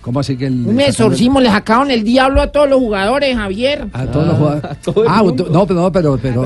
¿Cómo 0.00 0.20
así 0.20 0.36
que 0.36 0.46
el 0.46 0.66
Un 0.66 0.80
exorcismo, 0.80 1.40
le 1.40 1.48
sacaron 1.48 1.90
el 1.90 2.02
diablo 2.04 2.40
a 2.42 2.48
todos 2.48 2.68
los 2.68 2.78
jugadores, 2.80 3.36
Javier. 3.36 3.86
A 3.92 4.06
todos 4.06 4.26
los 4.26 4.36
jugadores. 4.36 4.70
Ah, 5.08 5.22
no, 5.50 5.66
pero 5.66 5.80
no, 5.80 5.92
pero, 5.92 6.18
pero. 6.22 6.44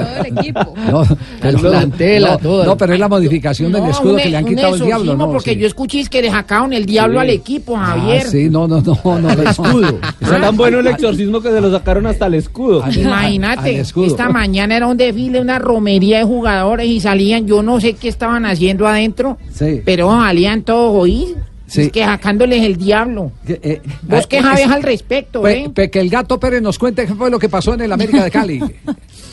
No, 0.91 1.03
pero, 1.41 1.59
plantel, 1.59 2.25
a 2.27 2.31
no, 2.33 2.39
todo. 2.39 2.65
no, 2.65 2.77
pero 2.77 2.93
es 2.95 3.01
la 3.01 3.09
modificación 3.09 3.73
del 3.73 3.85
escudo 3.87 4.15
un- 4.15 4.21
que 4.21 4.29
le 4.29 4.37
han 4.37 4.45
quitado 4.45 4.75
el 4.75 4.81
diablo, 4.81 4.95
exorcismo, 5.05 5.27
¿no? 5.27 5.33
porque 5.33 5.55
Sí. 5.55 5.59
yo 5.61 5.67
escuché 5.67 6.01
es 6.01 6.09
que 6.09 6.23
le 6.23 6.31
sacaron 6.31 6.73
el 6.73 6.87
diablo 6.87 7.15
Sí. 7.15 7.21
al 7.21 7.31
equipo, 7.31 7.77
Ah, 7.77 7.87
Javier. 7.99 8.23
sí, 8.27 8.49
no, 8.51 8.67
no, 8.69 8.81
no, 8.83 9.19
no, 9.19 9.31
el 9.31 9.41
escudo. 9.47 9.99
Es 10.21 10.29
tan 10.41 10.57
bueno 10.57 10.81
el 10.81 10.87
exorcismo 10.87 11.41
que 11.41 11.51
se 11.51 11.61
lo 11.61 11.71
sacaron 11.71 12.07
hasta 12.07 12.27
el 12.27 12.35
escudo. 12.35 12.83
Imagínate, 12.91 13.61
al 13.71 13.81
escudo. 13.81 14.07
esta 14.07 14.29
mañana 14.29 14.77
era 14.77 14.87
un 14.87 14.97
desfile, 14.97 15.41
una 15.41 15.59
romería 15.59 16.19
de 16.19 16.25
jugadores 16.25 16.87
y 16.89 17.01
salían, 17.01 17.47
yo 17.47 17.63
no 17.63 17.81
sé 17.81 17.95
qué 17.95 18.09
estaban 18.09 18.45
haciendo 18.47 18.87
adentro, 18.87 19.39
Sí. 19.53 19.81
pero 19.85 20.11
salían 20.11 20.63
todos, 20.63 20.93
¿oís? 21.03 21.35
Sí. 21.75 21.81
Es 21.83 21.91
que 21.93 22.05
sacándoles 22.05 22.63
el 22.63 22.77
diablo. 22.77 23.33
Eh, 23.49 23.81
¿Vos 24.03 24.29
es- 24.31 24.43
sabes 24.43 24.69
al 24.69 24.83
respecto, 24.85 25.43
Pe- 25.43 25.63
eh? 25.65 25.71
pe- 25.75 25.91
que 25.91 25.99
el 25.99 26.09
gato 26.09 26.39
Pérez 26.39 26.63
nos 26.63 26.79
cuente 26.79 27.05
qué 27.05 27.15
fue 27.15 27.31
lo 27.31 27.39
que 27.41 27.49
pasó 27.49 27.75
en 27.75 27.81
el 27.81 27.91
América 27.93 28.23
de 28.23 28.31
Cali. 28.31 28.61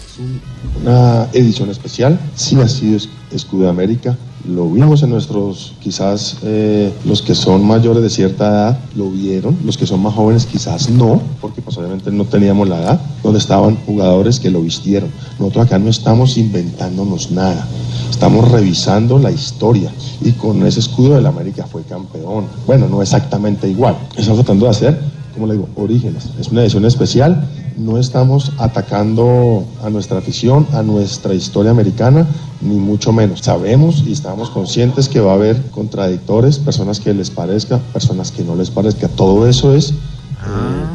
una 0.81 1.27
edición 1.33 1.69
especial, 1.69 2.19
sí 2.35 2.55
ha 2.59 2.67
sido 2.67 2.97
es- 2.97 3.09
escudo 3.31 3.63
de 3.63 3.69
América. 3.69 4.17
Lo 4.47 4.67
vimos 4.69 5.03
en 5.03 5.11
nuestros, 5.11 5.73
quizás 5.81 6.37
eh, 6.41 6.91
los 7.05 7.21
que 7.21 7.35
son 7.35 7.63
mayores 7.63 8.01
de 8.01 8.09
cierta 8.09 8.47
edad 8.49 8.79
lo 8.95 9.11
vieron, 9.11 9.55
los 9.63 9.77
que 9.77 9.85
son 9.85 10.01
más 10.01 10.15
jóvenes 10.15 10.47
quizás 10.47 10.89
no, 10.89 11.21
porque 11.39 11.61
pues 11.61 11.77
obviamente 11.77 12.09
no 12.11 12.25
teníamos 12.25 12.67
la 12.67 12.81
edad, 12.81 13.01
donde 13.21 13.37
estaban 13.37 13.75
jugadores 13.85 14.39
que 14.39 14.49
lo 14.49 14.61
vistieron. 14.61 15.11
Nosotros 15.39 15.67
acá 15.67 15.77
no 15.77 15.89
estamos 15.91 16.37
inventándonos 16.37 17.29
nada, 17.31 17.67
estamos 18.09 18.49
revisando 18.49 19.19
la 19.19 19.31
historia 19.31 19.91
y 20.21 20.31
con 20.31 20.65
ese 20.65 20.79
escudo 20.79 21.15
del 21.15 21.27
América 21.27 21.67
fue 21.67 21.83
campeón. 21.83 22.45
Bueno, 22.65 22.87
no 22.89 23.01
exactamente 23.03 23.69
igual, 23.69 23.95
estamos 24.17 24.39
tratando 24.39 24.65
de 24.65 24.71
hacer, 24.71 24.99
como 25.35 25.45
le 25.45 25.53
digo, 25.53 25.69
orígenes. 25.75 26.29
Es 26.39 26.47
una 26.47 26.63
edición 26.63 26.83
especial 26.85 27.47
no 27.77 27.97
estamos 27.97 28.53
atacando 28.57 29.65
a 29.83 29.89
nuestra 29.89 30.19
afición, 30.19 30.67
a 30.73 30.83
nuestra 30.83 31.33
historia 31.33 31.71
americana, 31.71 32.27
ni 32.61 32.75
mucho 32.75 33.11
menos. 33.11 33.41
Sabemos 33.41 34.03
y 34.05 34.11
estamos 34.11 34.49
conscientes 34.49 35.09
que 35.09 35.19
va 35.19 35.31
a 35.31 35.35
haber 35.35 35.61
contradictores, 35.71 36.59
personas 36.59 36.99
que 36.99 37.13
les 37.13 37.29
parezca, 37.29 37.79
personas 37.93 38.31
que 38.31 38.43
no 38.43 38.55
les 38.55 38.69
parezca. 38.69 39.07
Todo 39.07 39.47
eso 39.47 39.75
es... 39.75 39.93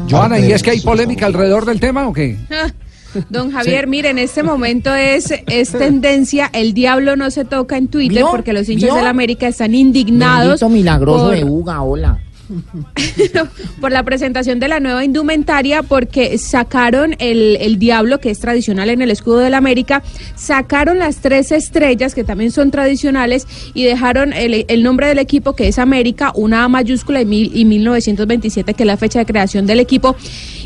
Joana, 0.09 0.29
parte 0.29 0.45
¿y 0.45 0.49
de 0.49 0.55
es 0.55 0.63
que 0.63 0.71
hay 0.71 0.81
polémica 0.81 1.25
alrededor 1.25 1.65
del 1.65 1.79
tema 1.79 2.07
o 2.07 2.13
qué? 2.13 2.37
Ah, 2.49 2.71
Don 3.29 3.51
Javier, 3.51 3.87
mire, 3.87 4.09
en 4.09 4.19
este 4.19 4.43
momento 4.43 4.93
es, 4.93 5.33
es 5.47 5.71
tendencia, 5.71 6.49
el 6.53 6.73
diablo 6.73 7.15
no 7.15 7.31
se 7.31 7.45
toca 7.45 7.77
en 7.77 7.87
Twitter 7.87 8.17
¿Vio? 8.17 8.31
porque 8.31 8.53
los 8.53 8.67
hinchas 8.69 8.95
del 8.95 9.07
América 9.07 9.47
están 9.47 9.75
indignados 9.75 10.61
milagroso 10.69 11.25
por, 11.27 11.35
de 11.35 11.43
Uga, 11.43 11.81
hola. 11.81 12.19
por 13.81 13.91
la 13.91 14.03
presentación 14.03 14.59
de 14.59 14.67
la 14.67 14.79
nueva 14.79 15.03
indumentaria 15.03 15.83
porque 15.83 16.37
sacaron 16.37 17.15
el, 17.19 17.57
el 17.59 17.79
diablo 17.79 18.19
que 18.19 18.29
es 18.29 18.39
tradicional 18.39 18.89
en 18.89 19.01
el 19.01 19.11
escudo 19.11 19.39
del 19.39 19.53
América, 19.53 20.03
sacaron 20.35 20.99
las 20.99 21.17
tres 21.17 21.51
estrellas 21.51 22.15
que 22.15 22.23
también 22.23 22.51
son 22.51 22.71
tradicionales 22.71 23.47
y 23.73 23.83
dejaron 23.83 24.33
el, 24.33 24.65
el 24.67 24.83
nombre 24.83 25.07
del 25.07 25.19
equipo 25.19 25.53
que 25.53 25.67
es 25.67 25.79
América, 25.79 26.31
una 26.35 26.63
A 26.63 26.69
mayúscula 26.69 27.21
y, 27.21 27.25
mil, 27.25 27.51
y 27.53 27.65
1927 27.65 28.73
que 28.73 28.83
es 28.83 28.87
la 28.87 28.97
fecha 28.97 29.19
de 29.19 29.25
creación 29.25 29.65
del 29.65 29.79
equipo 29.79 30.15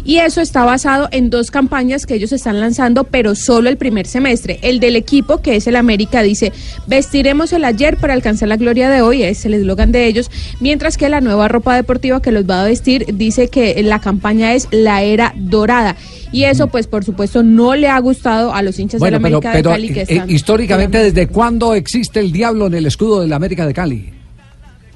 y 0.03 0.17
eso 0.17 0.41
está 0.41 0.63
basado 0.63 1.07
en 1.11 1.29
dos 1.29 1.51
campañas 1.51 2.05
que 2.05 2.15
ellos 2.15 2.31
están 2.31 2.59
lanzando 2.59 3.03
pero 3.03 3.35
solo 3.35 3.69
el 3.69 3.77
primer 3.77 4.07
semestre. 4.07 4.59
El 4.61 4.79
del 4.79 4.95
equipo 4.95 5.41
que 5.41 5.55
es 5.55 5.67
el 5.67 5.75
América 5.75 6.21
dice 6.21 6.51
vestiremos 6.87 7.53
el 7.53 7.65
ayer 7.65 7.97
para 7.97 8.13
alcanzar 8.13 8.49
la 8.49 8.57
gloria 8.57 8.89
de 8.89 9.01
hoy, 9.01 9.23
es 9.23 9.45
el 9.45 9.53
eslogan 9.53 9.91
de 9.91 10.07
ellos, 10.07 10.29
mientras 10.59 10.97
que 10.97 11.09
la 11.09 11.21
nueva 11.21 11.47
ropa 11.47 11.75
deportiva 11.75 12.21
que 12.21 12.31
los 12.31 12.49
va 12.49 12.61
a 12.61 12.65
vestir 12.65 13.05
dice 13.13 13.49
que 13.49 13.81
la 13.83 13.99
campaña 13.99 14.53
es 14.53 14.67
la 14.71 15.03
era 15.03 15.33
dorada. 15.35 15.95
Y 16.31 16.45
eso, 16.45 16.67
pues, 16.67 16.87
por 16.87 17.03
supuesto, 17.03 17.43
no 17.43 17.75
le 17.75 17.89
ha 17.89 17.99
gustado 17.99 18.53
a 18.53 18.61
los 18.61 18.79
hinchas 18.79 18.99
Bueno, 18.99 19.19
del 19.19 19.23
pero, 19.23 19.37
América 19.37 19.51
pero 19.51 19.69
de 19.69 19.75
Cali 19.75 19.93
que 19.93 19.99
eh, 19.99 20.05
están 20.07 20.29
históricamente, 20.29 20.97
¿desde 20.97 21.27
cuándo 21.27 21.75
existe 21.75 22.19
el 22.19 22.31
diablo 22.31 22.67
en 22.67 22.75
el 22.75 22.85
escudo 22.85 23.21
de 23.21 23.27
la 23.27 23.35
América 23.35 23.67
de 23.67 23.73
Cali? 23.73 24.20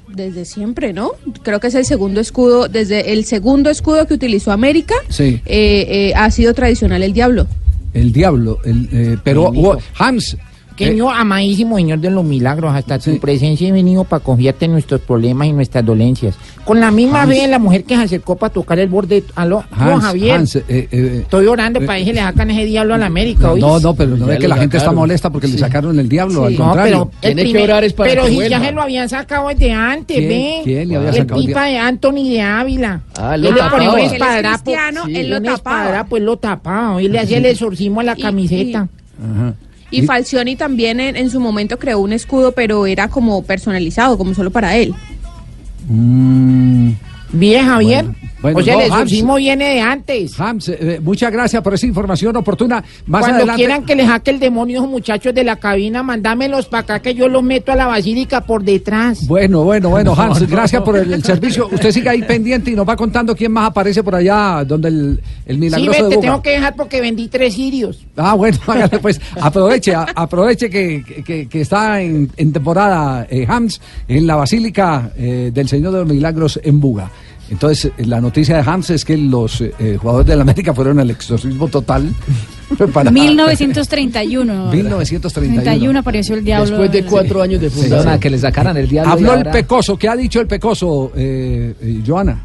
Desde 0.08 0.44
siempre, 0.44 0.92
¿no? 0.92 1.12
Creo 1.42 1.60
que 1.60 1.66
es 1.68 1.74
el 1.74 1.84
segundo 1.84 2.20
escudo, 2.20 2.68
desde 2.68 3.12
el 3.12 3.24
segundo 3.24 3.70
escudo 3.70 4.06
que 4.06 4.14
utilizó 4.14 4.52
América, 4.52 4.94
Sí. 5.08 5.40
eh, 5.46 5.86
eh, 5.88 6.12
ha 6.16 6.30
sido 6.30 6.54
tradicional 6.54 7.02
el 7.02 7.12
diablo. 7.12 7.46
El 7.94 8.12
diablo, 8.12 8.58
el, 8.64 8.88
eh, 8.92 9.16
pero 9.24 9.52
Hans, 9.98 10.36
Señor, 10.84 11.14
amadísimo 11.16 11.76
Señor 11.76 11.98
de 12.00 12.10
los 12.10 12.24
milagros, 12.24 12.74
hasta 12.74 12.98
tu 12.98 13.18
presencia 13.18 13.68
he 13.68 13.72
venido 13.72 14.04
para 14.04 14.22
confiarte 14.22 14.66
en 14.66 14.72
nuestros 14.72 15.00
problemas 15.00 15.46
y 15.48 15.52
nuestras 15.52 15.84
dolencias. 15.84 16.36
Con 16.64 16.80
la 16.80 16.90
misma 16.90 17.22
Hans. 17.22 17.30
vez 17.30 17.48
la 17.48 17.58
mujer 17.58 17.84
que 17.84 17.96
se 17.96 18.02
acercó 18.02 18.36
para 18.36 18.52
tocar 18.52 18.78
el 18.78 18.88
borde. 18.88 19.24
Aló, 19.36 19.64
no, 19.78 19.94
Hans, 19.94 20.04
Javier. 20.04 20.32
Hans, 20.36 20.56
eh, 20.56 20.62
eh, 20.68 21.18
Estoy 21.22 21.46
orando 21.46 21.80
para 21.86 21.98
que 21.98 22.12
le 22.12 22.20
sacan 22.20 22.50
ese 22.50 22.64
diablo 22.64 22.94
a 22.94 22.98
la 22.98 23.06
América. 23.06 23.52
¿oís? 23.52 23.60
no, 23.62 23.78
no, 23.80 23.94
pero 23.94 24.16
no 24.16 24.26
Ya 24.26 24.34
es 24.34 24.38
que 24.40 24.48
la 24.48 24.56
gente 24.56 24.76
está 24.76 24.92
molesta 24.92 25.30
porque 25.30 25.48
le 25.48 25.58
sacaron 25.58 25.98
el 25.98 26.08
diablo, 26.08 26.44
al 26.44 26.52
No, 26.56 26.64
contrario. 26.64 27.10
pero 27.20 27.32
el 27.40 27.44
primer- 27.50 27.94
Pero 27.96 28.26
si 28.26 28.48
ya 28.48 28.60
se 28.60 28.72
lo 28.72 28.82
habían 28.82 29.08
sacado 29.08 29.48
desde 29.48 29.72
antes, 29.72 30.16
¿Quién? 30.16 30.28
ve. 30.28 30.60
¿Quién 30.64 30.88
le 30.88 30.96
había 30.96 31.08
el 31.10 31.14
sacado 31.16 31.40
el 31.40 31.46
pipa 31.46 31.64
de 31.64 31.78
Anthony 31.78 32.28
de 32.30 32.40
Ávila. 32.42 33.00
Ah, 33.16 33.34
él 33.34 33.42
lo 33.42 33.50
le 33.50 33.56
tapaba. 33.58 33.76
ponía 33.76 33.90
un 33.92 33.98
Él 33.98 34.04
es 34.06 34.12
él 34.12 34.18
lo 35.30 35.42
tapaba. 35.42 36.06
él 36.10 36.24
lo 36.24 36.36
tapaba. 36.36 37.00
Él 37.00 37.12
le 37.12 37.18
hacía 37.20 37.38
el 37.38 37.46
exorcismo 37.46 38.00
a 38.00 38.04
la 38.04 38.16
camiseta. 38.16 38.88
Y 39.90 40.02
Falcioni 40.02 40.56
también 40.56 40.98
en, 41.00 41.30
su 41.30 41.40
momento 41.40 41.78
creó 41.78 42.00
un 42.00 42.12
escudo, 42.12 42.52
pero 42.52 42.86
era 42.86 43.08
como 43.08 43.42
personalizado, 43.44 44.18
como 44.18 44.34
solo 44.34 44.50
para 44.50 44.76
él. 44.76 44.94
Bien, 47.38 47.66
Javier. 47.66 48.06
Bueno, 48.42 48.58
o 48.60 48.62
sea, 48.62 48.74
no, 48.74 48.80
el 48.80 48.86
exorcismo 48.88 49.34
viene 49.36 49.64
de 49.74 49.80
antes. 49.80 50.38
Hams, 50.38 50.68
eh, 50.68 51.00
muchas 51.02 51.32
gracias 51.32 51.62
por 51.62 51.74
esa 51.74 51.86
información 51.86 52.36
oportuna. 52.36 52.84
Más 53.06 53.20
Cuando 53.22 53.38
adelante. 53.38 53.56
quieran 53.60 53.84
que 53.84 53.96
les 53.96 54.06
saque 54.06 54.30
el 54.30 54.38
demonio 54.38 54.86
muchachos 54.86 55.34
de 55.34 55.42
la 55.42 55.56
cabina, 55.56 56.02
mandámelos 56.02 56.66
para 56.66 56.80
acá 56.82 57.00
que 57.00 57.14
yo 57.14 57.28
los 57.28 57.42
meto 57.42 57.72
a 57.72 57.76
la 57.76 57.86
basílica 57.86 58.42
por 58.42 58.62
detrás. 58.62 59.26
Bueno, 59.26 59.64
bueno, 59.64 59.88
bueno, 59.88 60.14
No, 60.14 60.22
Hans, 60.22 60.42
no, 60.42 60.46
gracias 60.48 60.82
por 60.82 60.96
el, 60.96 61.12
el 61.12 61.24
servicio. 61.24 61.66
Usted 61.72 61.90
sigue 61.90 62.08
ahí 62.10 62.22
pendiente 62.22 62.70
y 62.70 62.74
nos 62.74 62.86
va 62.86 62.94
contando 62.94 63.34
quién 63.34 63.50
más 63.52 63.70
aparece 63.70 64.02
por 64.04 64.14
allá 64.14 64.62
donde 64.64 64.88
el, 64.88 65.20
el 65.46 65.56
Sí, 65.56 65.60
milagroso 65.60 66.04
de 66.04 66.10
te 66.10 66.16
Buga. 66.16 66.20
tengo 66.28 66.42
que 66.42 66.50
dejar 66.50 66.76
porque 66.76 67.00
vendí 67.00 67.28
tres 67.28 67.54
sirios. 67.54 68.04
Ah, 68.16 68.34
bueno, 68.34 68.58
hágale, 68.66 68.98
pues 69.00 69.20
aproveche, 69.40 69.94
a- 69.94 70.06
aproveche 70.14 70.68
que, 70.70 71.02
que- 71.24 71.48
que 71.48 71.60
está 71.62 72.00
en, 72.02 72.30
en 72.36 72.52
temporada 72.52 73.26
eh, 73.30 73.44
Hams 73.48 73.80
en 74.06 74.26
la 74.26 74.36
Basílica 74.36 75.10
eh, 75.16 75.50
del 75.52 75.68
Señor 75.68 75.92
de 75.92 75.98
los 76.00 76.08
Milagros 76.08 76.60
en 76.62 76.78
Buga. 76.80 77.10
Entonces, 77.50 77.92
eh, 77.96 78.04
la 78.06 78.20
noticia 78.20 78.56
de 78.56 78.68
Hams 78.68 78.90
es 78.90 79.04
que 79.04 79.16
los 79.16 79.60
eh, 79.60 79.72
eh, 79.78 79.96
jugadores 80.00 80.26
de 80.26 80.36
la 80.36 80.42
América 80.42 80.74
fueron 80.74 80.98
al 80.98 81.10
exorcismo 81.10 81.68
total. 81.68 82.12
para- 82.92 83.10
1931. 83.10 84.70
1931. 84.72 85.62
31 85.62 85.98
apareció 85.98 86.34
el 86.34 86.44
diablo. 86.44 86.66
Después 86.66 86.92
de 86.92 87.04
cuatro 87.04 87.42
años 87.42 87.60
de 87.60 87.70
fundación. 87.70 88.14
Sí. 88.14 88.20
que 88.20 88.30
le 88.30 88.38
sacaran 88.38 88.76
el 88.76 88.88
diablo. 88.88 89.12
Habló 89.12 89.34
el 89.34 89.44
pecoso. 89.44 89.96
¿Qué 89.96 90.08
ha 90.08 90.16
dicho 90.16 90.40
el 90.40 90.46
pecoso, 90.46 91.12
eh, 91.14 91.74
eh, 91.80 92.02
Joana? 92.06 92.44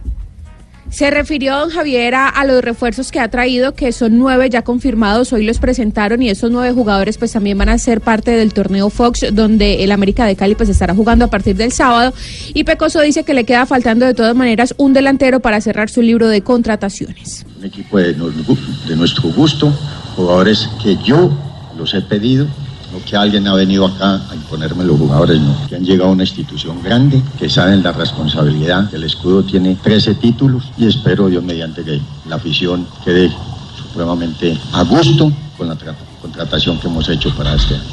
Se 0.91 1.09
refirió 1.09 1.57
don 1.57 1.69
Javier 1.69 2.13
a, 2.15 2.43
los 2.45 2.61
refuerzos 2.61 3.11
que 3.11 3.19
ha 3.21 3.29
traído, 3.29 3.73
que 3.73 3.93
son 3.93 4.17
nueve 4.17 4.49
ya 4.49 4.61
confirmados, 4.61 5.31
hoy 5.31 5.45
los 5.45 5.57
presentaron 5.57 6.21
y 6.21 6.29
esos 6.29 6.51
nueve 6.51 6.73
jugadores 6.73 7.17
pues 7.17 7.31
también 7.31 7.57
van 7.57 7.69
a 7.69 7.77
ser 7.77 8.01
parte 8.01 8.31
del 8.31 8.53
torneo 8.53 8.89
Fox, 8.89 9.25
donde 9.31 9.85
el 9.85 9.91
América 9.93 10.25
de 10.25 10.35
Cali 10.35 10.53
pues 10.53 10.67
estará 10.67 10.93
jugando 10.93 11.23
a 11.23 11.29
partir 11.29 11.55
del 11.55 11.71
sábado. 11.71 12.13
Y 12.53 12.65
Pecoso 12.65 12.99
dice 12.99 13.23
que 13.23 13.33
le 13.33 13.45
queda 13.45 13.65
faltando 13.65 14.05
de 14.05 14.13
todas 14.13 14.35
maneras 14.35 14.75
un 14.77 14.91
delantero 14.91 15.39
para 15.39 15.61
cerrar 15.61 15.89
su 15.89 16.01
libro 16.01 16.27
de 16.27 16.41
contrataciones. 16.41 17.45
un 17.57 17.65
equipo 17.65 17.97
de 17.97 18.95
nuestro 18.97 19.29
gusto, 19.31 19.71
jugadores 20.17 20.69
que 20.83 20.97
yo 20.97 21.31
los 21.77 21.93
he 21.93 22.01
pedido, 22.01 22.47
no 22.91 23.03
que 23.05 23.15
alguien 23.15 23.47
ha 23.47 23.53
venido 23.55 23.85
acá 23.87 24.21
a 24.29 24.35
imponerme 24.35 24.83
los 24.83 24.97
jugadores, 24.97 25.39
no, 25.39 25.55
que 25.67 25.75
han 25.75 25.83
llegado 25.83 26.09
a 26.09 26.13
una 26.13 26.23
institución 26.23 26.81
grande, 26.83 27.21
que 27.39 27.49
saben 27.49 27.81
la 27.83 27.91
responsabilidad, 27.91 28.93
el 28.93 29.03
escudo 29.03 29.43
tiene 29.43 29.75
13 29.81 30.15
títulos 30.15 30.71
y 30.77 30.87
espero 30.87 31.27
Dios 31.27 31.43
mediante 31.43 31.83
que 31.83 31.99
la 32.27 32.35
afición 32.35 32.85
quede 33.05 33.31
supremamente 33.77 34.57
a 34.73 34.83
gusto 34.83 35.31
con 35.57 35.67
la 35.69 35.75
tra- 35.77 35.95
contratación 36.21 36.79
que 36.79 36.87
hemos 36.87 37.07
hecho 37.09 37.35
para 37.35 37.55
este 37.55 37.75
año. 37.75 37.83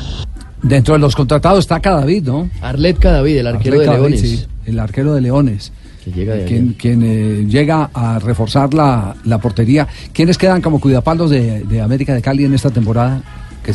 Dentro 0.62 0.94
de 0.94 1.00
los 1.00 1.14
contratados 1.14 1.61
está 1.61 1.80
Cadavid, 1.80 2.24
¿no? 2.26 2.50
Arlet 2.61 2.98
Cadavid, 2.98 3.37
el 3.38 3.46
arquero 3.46 3.74
Arlet 3.76 3.80
de 3.80 3.92
Cadavid, 3.94 4.14
Leones. 4.14 4.30
sí, 4.40 4.46
el 4.66 4.78
arquero 4.80 5.14
de 5.14 5.20
Leones. 5.20 5.72
Que 6.04 6.11
llega 6.12 6.34
de 6.34 6.44
quien, 6.46 6.72
quien, 6.74 7.02
eh, 7.04 7.46
llega 7.48 7.90
a 7.94 8.18
reforzar 8.18 8.72
la, 8.74 9.14
la 9.24 9.38
portería. 9.38 9.87
¿Quiénes 10.12 10.37
quedan 10.38 10.61
como 10.62 10.80
cuidapalos 10.80 11.30
de, 11.30 11.62
de 11.64 11.80
América 11.80 12.14
de 12.14 12.22
Cali 12.22 12.44
en 12.44 12.54
esta 12.54 12.70
temporada? 12.70 13.20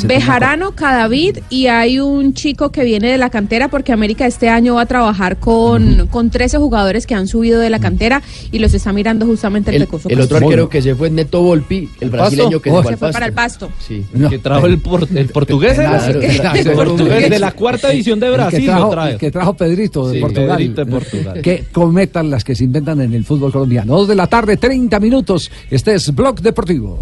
Bejarano, 0.04 0.72
Cadavid 0.72 1.38
y 1.50 1.68
hay 1.68 2.00
un 2.00 2.34
chico 2.34 2.72
que 2.72 2.84
viene 2.84 3.12
de 3.12 3.18
la 3.18 3.30
cantera 3.30 3.68
porque 3.68 3.92
América 3.94 4.26
este 4.26 4.50
año 4.50 4.76
va 4.76 4.82
a 4.82 4.86
trabajar 4.86 5.38
con, 5.38 6.08
con 6.08 6.30
13 6.30 6.58
jugadores 6.58 7.06
que 7.08 7.16
han 7.16 7.28
subido 7.28 7.60
de 7.60 7.70
la 7.70 7.80
cantera 7.80 8.22
y 8.52 8.60
los 8.60 8.74
está 8.74 8.92
mirando 8.94 9.26
justamente 9.26 9.70
el, 9.72 9.78
El, 9.78 9.82
Pecoso 9.88 10.10
el 10.10 10.20
otro 10.22 10.38
arquero 10.38 10.70
que 10.70 10.82
se 10.82 10.96
fue 10.96 11.08
es 11.08 11.14
Neto 11.14 11.42
Volpi, 11.42 11.90
el 12.02 12.10
brasileño 12.10 12.60
que 12.60 12.72
Oh, 12.72 12.82
se 12.84 12.98
fue 12.98 13.10
se 13.10 13.14
para 13.14 13.26
el 13.28 13.34
pasto. 13.34 13.70
Sí. 13.88 14.04
Que 14.30 14.40
trajo 14.40 14.66
el, 14.66 14.80
por- 14.80 15.08
el 15.16 15.28
portugués. 15.30 15.74
Claro, 15.76 16.20
El 16.22 16.72
portugués 16.72 17.30
de 17.30 17.40
la 17.40 17.52
cuarta 17.52 17.92
edición 17.92 18.20
de 18.20 18.28
El 18.28 18.32
que 18.34 18.38
Brasil 18.38 18.66
trajo, 18.66 18.84
lo 18.86 18.90
trae. 18.90 19.12
el 19.14 19.18
que 19.20 19.32
trajo 19.32 19.54
Pedrito 19.54 20.08
de 20.08 20.16
Sí, 20.16 20.20
Portugal. 20.22 20.58
Pedrito 20.58 20.86
de 20.86 20.92
Portugal. 20.92 21.42
Que 21.42 21.66
cometan 21.72 22.30
las 22.30 22.44
que 22.44 22.56
se 22.56 22.64
inventan 22.64 23.00
en 23.02 23.14
el 23.14 23.24
fútbol 23.26 23.52
colombiano. 23.52 23.96
Dos 23.96 24.08
de 24.08 24.16
la 24.16 24.28
tarde, 24.28 24.58
30 24.58 25.00
minutos. 25.00 25.52
Este 25.70 25.94
es 25.94 26.14
Blog 26.16 26.42
Deportivo. 26.42 27.00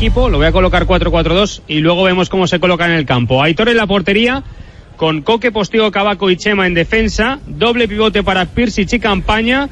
Equipo, 0.00 0.30
lo 0.30 0.38
voy 0.38 0.46
a 0.46 0.52
colocar 0.52 0.86
4-4-2 0.86 1.60
y 1.68 1.80
luego 1.80 2.04
vemos 2.04 2.30
cómo 2.30 2.46
se 2.46 2.58
coloca 2.58 2.86
en 2.86 2.92
el 2.92 3.04
campo. 3.04 3.42
Aitor 3.42 3.68
en 3.68 3.76
la 3.76 3.86
portería, 3.86 4.42
con 4.96 5.20
Coque, 5.20 5.52
Postigo, 5.52 5.90
Cabaco 5.90 6.30
y 6.30 6.38
Chema 6.38 6.66
en 6.66 6.72
defensa, 6.72 7.38
doble 7.46 7.86
pivote 7.86 8.22
para 8.22 8.46
Pirsic 8.46 8.94
y 8.94 8.98
Campaña, 8.98 9.68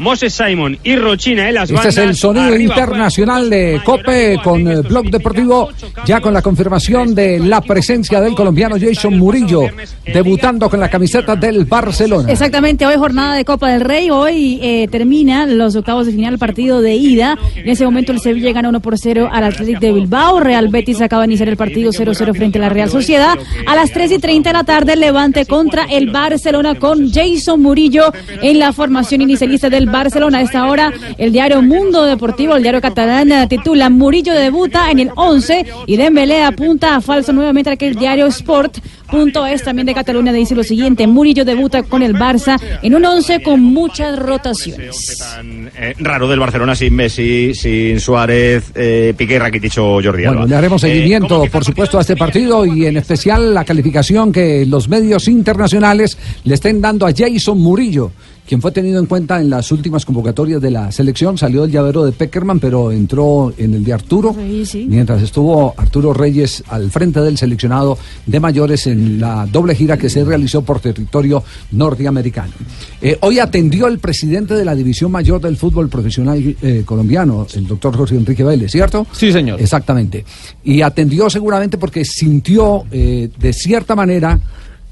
Moses 0.00 0.32
Simon 0.32 0.78
y 0.82 0.96
Rochina 0.96 1.46
en 1.48 1.54
las 1.56 1.70
Este 1.70 1.88
es 1.88 1.96
bandas. 1.96 2.10
el 2.10 2.16
sonido 2.16 2.46
Arriba 2.46 2.62
internacional 2.62 3.50
de 3.50 3.82
Cope 3.84 4.40
con 4.42 4.66
el 4.66 4.80
Blog 4.80 5.10
Deportivo, 5.10 5.68
ya 6.06 6.22
con 6.22 6.32
la 6.32 6.40
confirmación 6.40 7.14
de 7.14 7.38
la 7.38 7.60
presencia 7.60 8.18
del 8.22 8.34
colombiano 8.34 8.76
Jason 8.80 9.18
Murillo, 9.18 9.64
debutando 10.06 10.70
con 10.70 10.80
la 10.80 10.88
camiseta 10.88 11.36
del 11.36 11.66
Barcelona. 11.66 12.32
Exactamente, 12.32 12.86
hoy 12.86 12.96
jornada 12.96 13.34
de 13.34 13.44
Copa 13.44 13.70
del 13.70 13.82
Rey, 13.82 14.08
hoy 14.08 14.58
eh, 14.62 14.88
terminan 14.90 15.58
los 15.58 15.76
octavos 15.76 16.06
de 16.06 16.12
final 16.12 16.38
partido 16.38 16.80
de 16.80 16.94
ida. 16.94 17.36
En 17.56 17.68
ese 17.68 17.84
momento 17.84 18.12
el 18.12 18.20
Sevilla 18.20 18.52
gana 18.52 18.70
1 18.70 18.80
por 18.80 18.98
0 18.98 19.28
al 19.30 19.44
Athletic 19.44 19.80
de 19.80 19.92
Bilbao, 19.92 20.40
Real 20.40 20.68
Betis 20.68 21.02
acaba 21.02 21.24
de 21.24 21.26
iniciar 21.26 21.50
el 21.50 21.58
partido 21.58 21.92
0-0 21.92 22.34
frente 22.34 22.58
a 22.58 22.62
la 22.62 22.68
Real 22.70 22.88
Sociedad. 22.88 23.38
A 23.66 23.76
las 23.76 23.92
3 23.92 24.12
y 24.12 24.18
30 24.18 24.48
de 24.48 24.54
la 24.54 24.64
tarde 24.64 24.94
el 24.94 25.00
Levante 25.00 25.44
contra 25.44 25.84
el 25.84 26.10
Barcelona 26.10 26.74
con 26.76 27.12
Jason 27.12 27.60
Murillo 27.60 28.14
en 28.40 28.58
la 28.58 28.72
formación 28.72 29.20
inicialista 29.20 29.68
del 29.68 29.89
Barcelona. 29.90 30.38
A 30.38 30.42
esta 30.42 30.66
hora 30.66 30.92
el 31.18 31.32
diario 31.32 31.62
Mundo 31.62 32.04
Deportivo, 32.04 32.56
el 32.56 32.62
diario 32.62 32.80
catalán 32.80 33.32
eh, 33.32 33.46
titula 33.48 33.90
Murillo 33.90 34.32
debuta 34.34 34.90
en 34.90 35.00
el 35.00 35.10
11 35.14 35.66
y 35.86 35.96
Dembélé 35.96 36.42
apunta 36.42 36.96
a 36.96 37.00
falso 37.00 37.32
nuevamente 37.32 37.70
aquel 37.70 37.94
diario 37.94 38.26
Sport. 38.26 38.78
Punto 39.10 39.44
es 39.44 39.64
también 39.64 39.86
de 39.86 39.94
Cataluña 39.94 40.32
dice 40.32 40.54
lo 40.54 40.62
siguiente, 40.62 41.06
Murillo 41.08 41.44
debuta 41.44 41.82
con 41.82 42.02
el 42.02 42.14
Barça 42.14 42.60
en 42.80 42.94
un 42.94 43.04
11 43.04 43.42
con 43.42 43.60
muchas 43.60 44.16
rotaciones. 44.16 45.20
Eh, 45.76 45.94
raro 45.98 46.28
del 46.28 46.38
Barcelona 46.38 46.76
sin 46.76 46.94
Messi, 46.94 47.52
sin 47.54 47.98
Suárez, 47.98 48.70
eh, 48.74 49.12
Piqué, 49.16 49.38
Rakitic 49.38 49.72
o 49.78 50.00
Jordi 50.02 50.22
Bueno, 50.24 50.30
Alba. 50.42 50.46
le 50.46 50.54
haremos 50.54 50.84
Eh, 50.84 50.88
seguimiento, 50.88 51.44
por 51.50 51.64
supuesto, 51.64 51.98
a 51.98 52.02
este 52.02 52.16
partido 52.16 52.64
y 52.64 52.86
en 52.86 52.96
especial 52.96 53.52
la 53.52 53.64
calificación 53.64 54.32
que 54.32 54.64
los 54.66 54.88
medios 54.88 55.26
internacionales 55.28 56.16
le 56.44 56.54
estén 56.54 56.80
dando 56.80 57.06
a 57.06 57.10
Jason 57.16 57.58
Murillo, 57.58 58.12
quien 58.50 58.60
fue 58.60 58.72
tenido 58.72 58.98
en 58.98 59.06
cuenta 59.06 59.40
en 59.40 59.48
las 59.48 59.70
últimas 59.70 60.04
convocatorias 60.04 60.60
de 60.60 60.72
la 60.72 60.90
selección. 60.90 61.38
Salió 61.38 61.62
del 61.62 61.70
llavero 61.70 62.04
de 62.04 62.10
Peckerman, 62.10 62.58
pero 62.58 62.90
entró 62.90 63.54
en 63.56 63.74
el 63.74 63.84
de 63.84 63.92
Arturo, 63.92 64.34
mientras 64.34 65.22
estuvo 65.22 65.72
Arturo 65.76 66.12
Reyes 66.12 66.64
al 66.66 66.90
frente 66.90 67.20
del 67.20 67.38
seleccionado 67.38 67.96
de 68.26 68.40
mayores 68.40 68.88
en 68.88 69.20
la 69.20 69.46
doble 69.46 69.76
gira 69.76 69.96
que 69.96 70.10
se 70.10 70.24
realizó 70.24 70.62
por 70.62 70.80
territorio 70.80 71.44
norteamericano. 71.70 72.52
Eh, 73.00 73.18
hoy 73.20 73.38
atendió 73.38 73.86
el 73.86 74.00
presidente 74.00 74.54
de 74.54 74.64
la 74.64 74.74
División 74.74 75.12
Mayor 75.12 75.40
del 75.40 75.56
Fútbol 75.56 75.88
Profesional 75.88 76.56
eh, 76.60 76.82
colombiano, 76.84 77.46
el 77.54 77.68
doctor 77.68 77.96
Jorge 77.96 78.16
Enrique 78.16 78.42
Vélez, 78.42 78.72
¿cierto? 78.72 79.06
Sí, 79.12 79.30
señor. 79.30 79.60
Exactamente. 79.60 80.24
Y 80.64 80.82
atendió 80.82 81.30
seguramente 81.30 81.78
porque 81.78 82.04
sintió 82.04 82.82
eh, 82.90 83.30
de 83.38 83.52
cierta 83.52 83.94
manera 83.94 84.40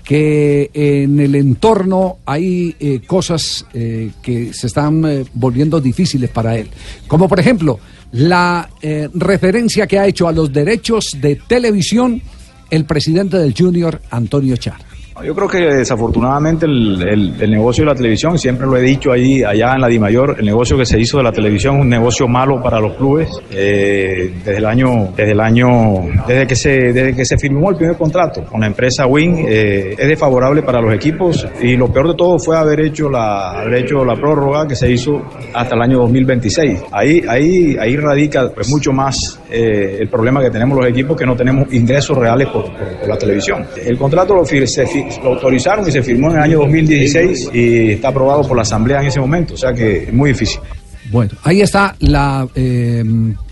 que 0.09 0.71
en 0.73 1.21
el 1.21 1.35
entorno 1.35 2.17
hay 2.25 2.75
eh, 2.81 3.03
cosas 3.07 3.67
eh, 3.75 4.13
que 4.23 4.55
se 4.55 4.69
están 4.69 5.05
eh, 5.05 5.25
volviendo 5.35 5.83
difíciles 5.83 6.31
para 6.31 6.57
él. 6.57 6.71
Como 7.07 7.29
por 7.29 7.39
ejemplo, 7.39 7.79
la 8.13 8.71
eh, 8.81 9.11
referencia 9.13 9.87
que 9.87 9.99
ha 9.99 10.07
hecho 10.07 10.27
a 10.27 10.33
los 10.33 10.51
derechos 10.51 11.11
de 11.21 11.37
televisión 11.37 12.23
el 12.71 12.87
presidente 12.87 13.37
del 13.37 13.55
Junior, 13.55 14.01
Antonio 14.11 14.57
Char. 14.57 14.81
Yo 15.25 15.35
creo 15.35 15.49
que 15.49 15.59
desafortunadamente 15.59 16.67
el, 16.67 17.35
el- 17.41 17.51
negocio 17.51 17.83
de 17.85 17.91
la 17.91 17.95
televisión, 17.97 18.39
siempre 18.39 18.67
lo 18.67 18.77
he 18.77 18.83
dicho 18.83 19.11
ahí, 19.11 19.43
allá 19.43 19.73
en 19.75 19.81
la 19.81 19.89
Dimayor, 19.89 20.37
el 20.39 20.45
negocio 20.47 20.77
que 20.77 20.85
se 20.85 20.99
hizo 21.01 21.17
de 21.19 21.25
la 21.25 21.33
televisión 21.33 21.81
un 21.81 21.89
negocio 21.89 22.29
malo 22.29 22.63
para 22.63 22.79
los 22.79 22.95
clubes. 22.95 23.29
Eh, 23.51 24.33
desde 24.45 24.59
el 24.59 24.67
año, 24.67 25.09
desde 25.17 25.33
el 25.33 25.41
año, 25.41 25.69
desde 26.27 26.47
que 26.47 26.55
se, 26.55 26.71
desde 26.93 27.15
que 27.17 27.25
se 27.25 27.37
firmó 27.39 27.71
el 27.71 27.77
primer 27.77 27.97
contrato 27.97 28.45
con 28.45 28.61
la 28.61 28.67
empresa 28.69 29.07
Win, 29.07 29.45
eh, 29.49 29.95
es 29.99 30.09
desfavorable 30.09 30.63
para 30.63 30.81
los 30.81 30.95
equipos 30.95 31.47
y 31.61 31.77
lo 31.77 31.89
peor 31.93 32.09
de 32.09 32.15
todo 32.15 32.39
fue 32.39 32.57
haber 32.57 32.81
hecho 32.81 33.09
la, 33.09 33.61
haber 33.63 33.85
hecho 33.85 34.05
la 34.05 34.15
prórroga 34.15 34.67
que 34.69 34.77
se 34.77 34.91
hizo 34.91 35.23
hasta 35.55 35.75
el 35.75 35.83
año 35.83 35.99
2026. 35.99 36.85
Ahí, 36.93 37.23
ahí, 37.29 37.77
ahí 37.81 37.97
radica 37.97 38.51
pues 38.55 38.69
mucho 38.69 38.93
más 38.93 39.41
eh, 39.51 39.97
el 40.01 40.09
problema 40.09 40.41
que 40.43 40.51
tenemos 40.51 40.79
los 40.79 40.87
equipos 40.87 41.17
que 41.17 41.27
no 41.27 41.35
tenemos 41.35 41.73
ingresos 41.73 42.17
reales 42.17 42.49
por, 42.49 42.65
por- 42.65 43.09
la 43.09 43.17
televisión. 43.17 43.65
El 43.85 43.97
contrato 43.97 44.35
lo, 44.35 44.45
se 44.45 44.87
lo 45.23 45.31
autorizaron 45.31 45.89
y 45.89 45.93
se 45.93 46.03
firmó 46.03 46.31
en 46.31 46.37
el 46.37 46.43
año 46.43 46.59
2016 46.59 47.51
y 47.53 47.93
está 47.93 48.09
aprobado 48.09 48.43
por 48.43 48.57
la 48.57 48.63
Asamblea 48.63 49.01
en 49.01 49.07
ese 49.07 49.21
momento, 49.21 49.55
o 49.55 49.57
sea 49.57 49.73
que 49.73 50.05
es 50.05 50.13
muy 50.13 50.31
difícil. 50.31 50.61
Bueno, 51.11 51.33
ahí 51.43 51.61
está 51.63 51.97
la 52.01 52.47
eh, 52.55 53.03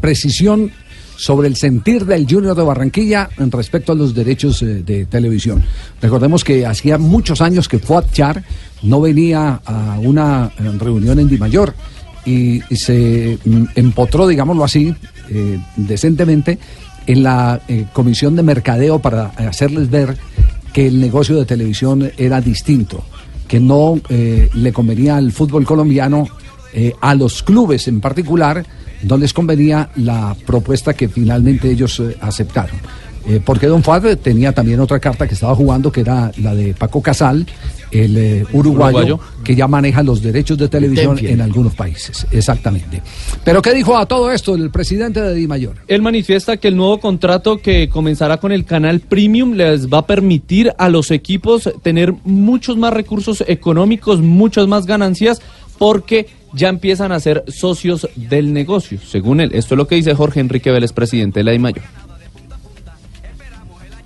precisión 0.00 0.70
sobre 1.16 1.48
el 1.48 1.56
sentir 1.56 2.04
del 2.04 2.26
Junior 2.28 2.54
de 2.54 2.62
Barranquilla 2.62 3.30
en 3.38 3.50
respecto 3.50 3.92
a 3.92 3.94
los 3.94 4.14
derechos 4.14 4.60
eh, 4.62 4.82
de 4.84 5.06
televisión. 5.06 5.64
Recordemos 6.02 6.44
que 6.44 6.66
hacía 6.66 6.98
muchos 6.98 7.40
años 7.40 7.68
que 7.68 7.78
Fuad 7.78 8.04
Char 8.12 8.42
no 8.82 9.00
venía 9.00 9.60
a 9.64 9.98
una 9.98 10.50
eh, 10.58 10.70
reunión 10.78 11.18
en 11.18 11.28
Dimayor 11.28 11.74
y, 12.26 12.60
y 12.68 12.76
se 12.76 13.38
mm, 13.44 13.64
empotró, 13.76 14.26
digámoslo 14.26 14.64
así, 14.64 14.94
eh, 15.30 15.58
decentemente 15.76 16.58
en 17.06 17.22
la 17.22 17.60
eh, 17.68 17.86
comisión 17.92 18.36
de 18.36 18.42
mercadeo 18.42 18.98
para 18.98 19.26
hacerles 19.36 19.90
ver 19.90 20.16
que 20.76 20.88
el 20.88 21.00
negocio 21.00 21.36
de 21.36 21.46
televisión 21.46 22.12
era 22.18 22.38
distinto, 22.38 23.02
que 23.48 23.58
no 23.58 23.98
eh, 24.10 24.50
le 24.52 24.74
convenía 24.74 25.16
al 25.16 25.32
fútbol 25.32 25.64
colombiano, 25.64 26.28
eh, 26.74 26.92
a 27.00 27.14
los 27.14 27.42
clubes 27.42 27.88
en 27.88 28.02
particular, 28.02 28.62
no 29.02 29.16
les 29.16 29.32
convenía 29.32 29.88
la 29.96 30.36
propuesta 30.44 30.92
que 30.92 31.08
finalmente 31.08 31.70
ellos 31.70 31.98
eh, 32.00 32.14
aceptaron. 32.20 32.76
Eh, 33.28 33.40
porque 33.44 33.66
Don 33.66 33.82
Fuad 33.82 34.16
tenía 34.18 34.52
también 34.52 34.78
otra 34.78 35.00
carta 35.00 35.26
que 35.26 35.34
estaba 35.34 35.54
jugando, 35.54 35.90
que 35.90 36.00
era 36.00 36.30
la 36.38 36.54
de 36.54 36.74
Paco 36.74 37.02
Casal, 37.02 37.44
el 37.90 38.16
eh, 38.16 38.46
uruguayo, 38.52 38.98
Uruguayo. 38.98 39.20
que 39.42 39.56
ya 39.56 39.66
maneja 39.66 40.02
los 40.02 40.22
derechos 40.22 40.56
de 40.58 40.68
televisión 40.68 41.18
en 41.20 41.40
algunos 41.40 41.74
países. 41.74 42.26
Exactamente. 42.30 43.02
Pero 43.44 43.62
¿qué 43.62 43.74
dijo 43.74 43.96
a 43.96 44.06
todo 44.06 44.30
esto 44.30 44.54
el 44.54 44.70
presidente 44.70 45.20
de 45.20 45.34
Di 45.34 45.46
Mayor? 45.46 45.76
Él 45.88 46.02
manifiesta 46.02 46.56
que 46.56 46.68
el 46.68 46.76
nuevo 46.76 47.00
contrato 47.00 47.58
que 47.58 47.88
comenzará 47.88 48.38
con 48.38 48.52
el 48.52 48.64
canal 48.64 49.00
Premium 49.00 49.54
les 49.54 49.88
va 49.88 49.98
a 49.98 50.06
permitir 50.06 50.72
a 50.78 50.88
los 50.88 51.10
equipos 51.10 51.68
tener 51.82 52.14
muchos 52.24 52.76
más 52.76 52.92
recursos 52.92 53.42
económicos, 53.46 54.20
muchas 54.20 54.68
más 54.68 54.86
ganancias, 54.86 55.40
porque 55.78 56.28
ya 56.52 56.68
empiezan 56.68 57.12
a 57.12 57.20
ser 57.20 57.44
socios 57.48 58.08
del 58.14 58.52
negocio, 58.52 58.98
según 59.04 59.40
él. 59.40 59.50
Esto 59.52 59.74
es 59.74 59.78
lo 59.78 59.86
que 59.86 59.96
dice 59.96 60.14
Jorge 60.14 60.40
Enrique 60.40 60.70
Vélez, 60.70 60.92
presidente 60.92 61.40
de 61.40 61.44
la 61.44 61.52
DIMAYOR. 61.52 62.05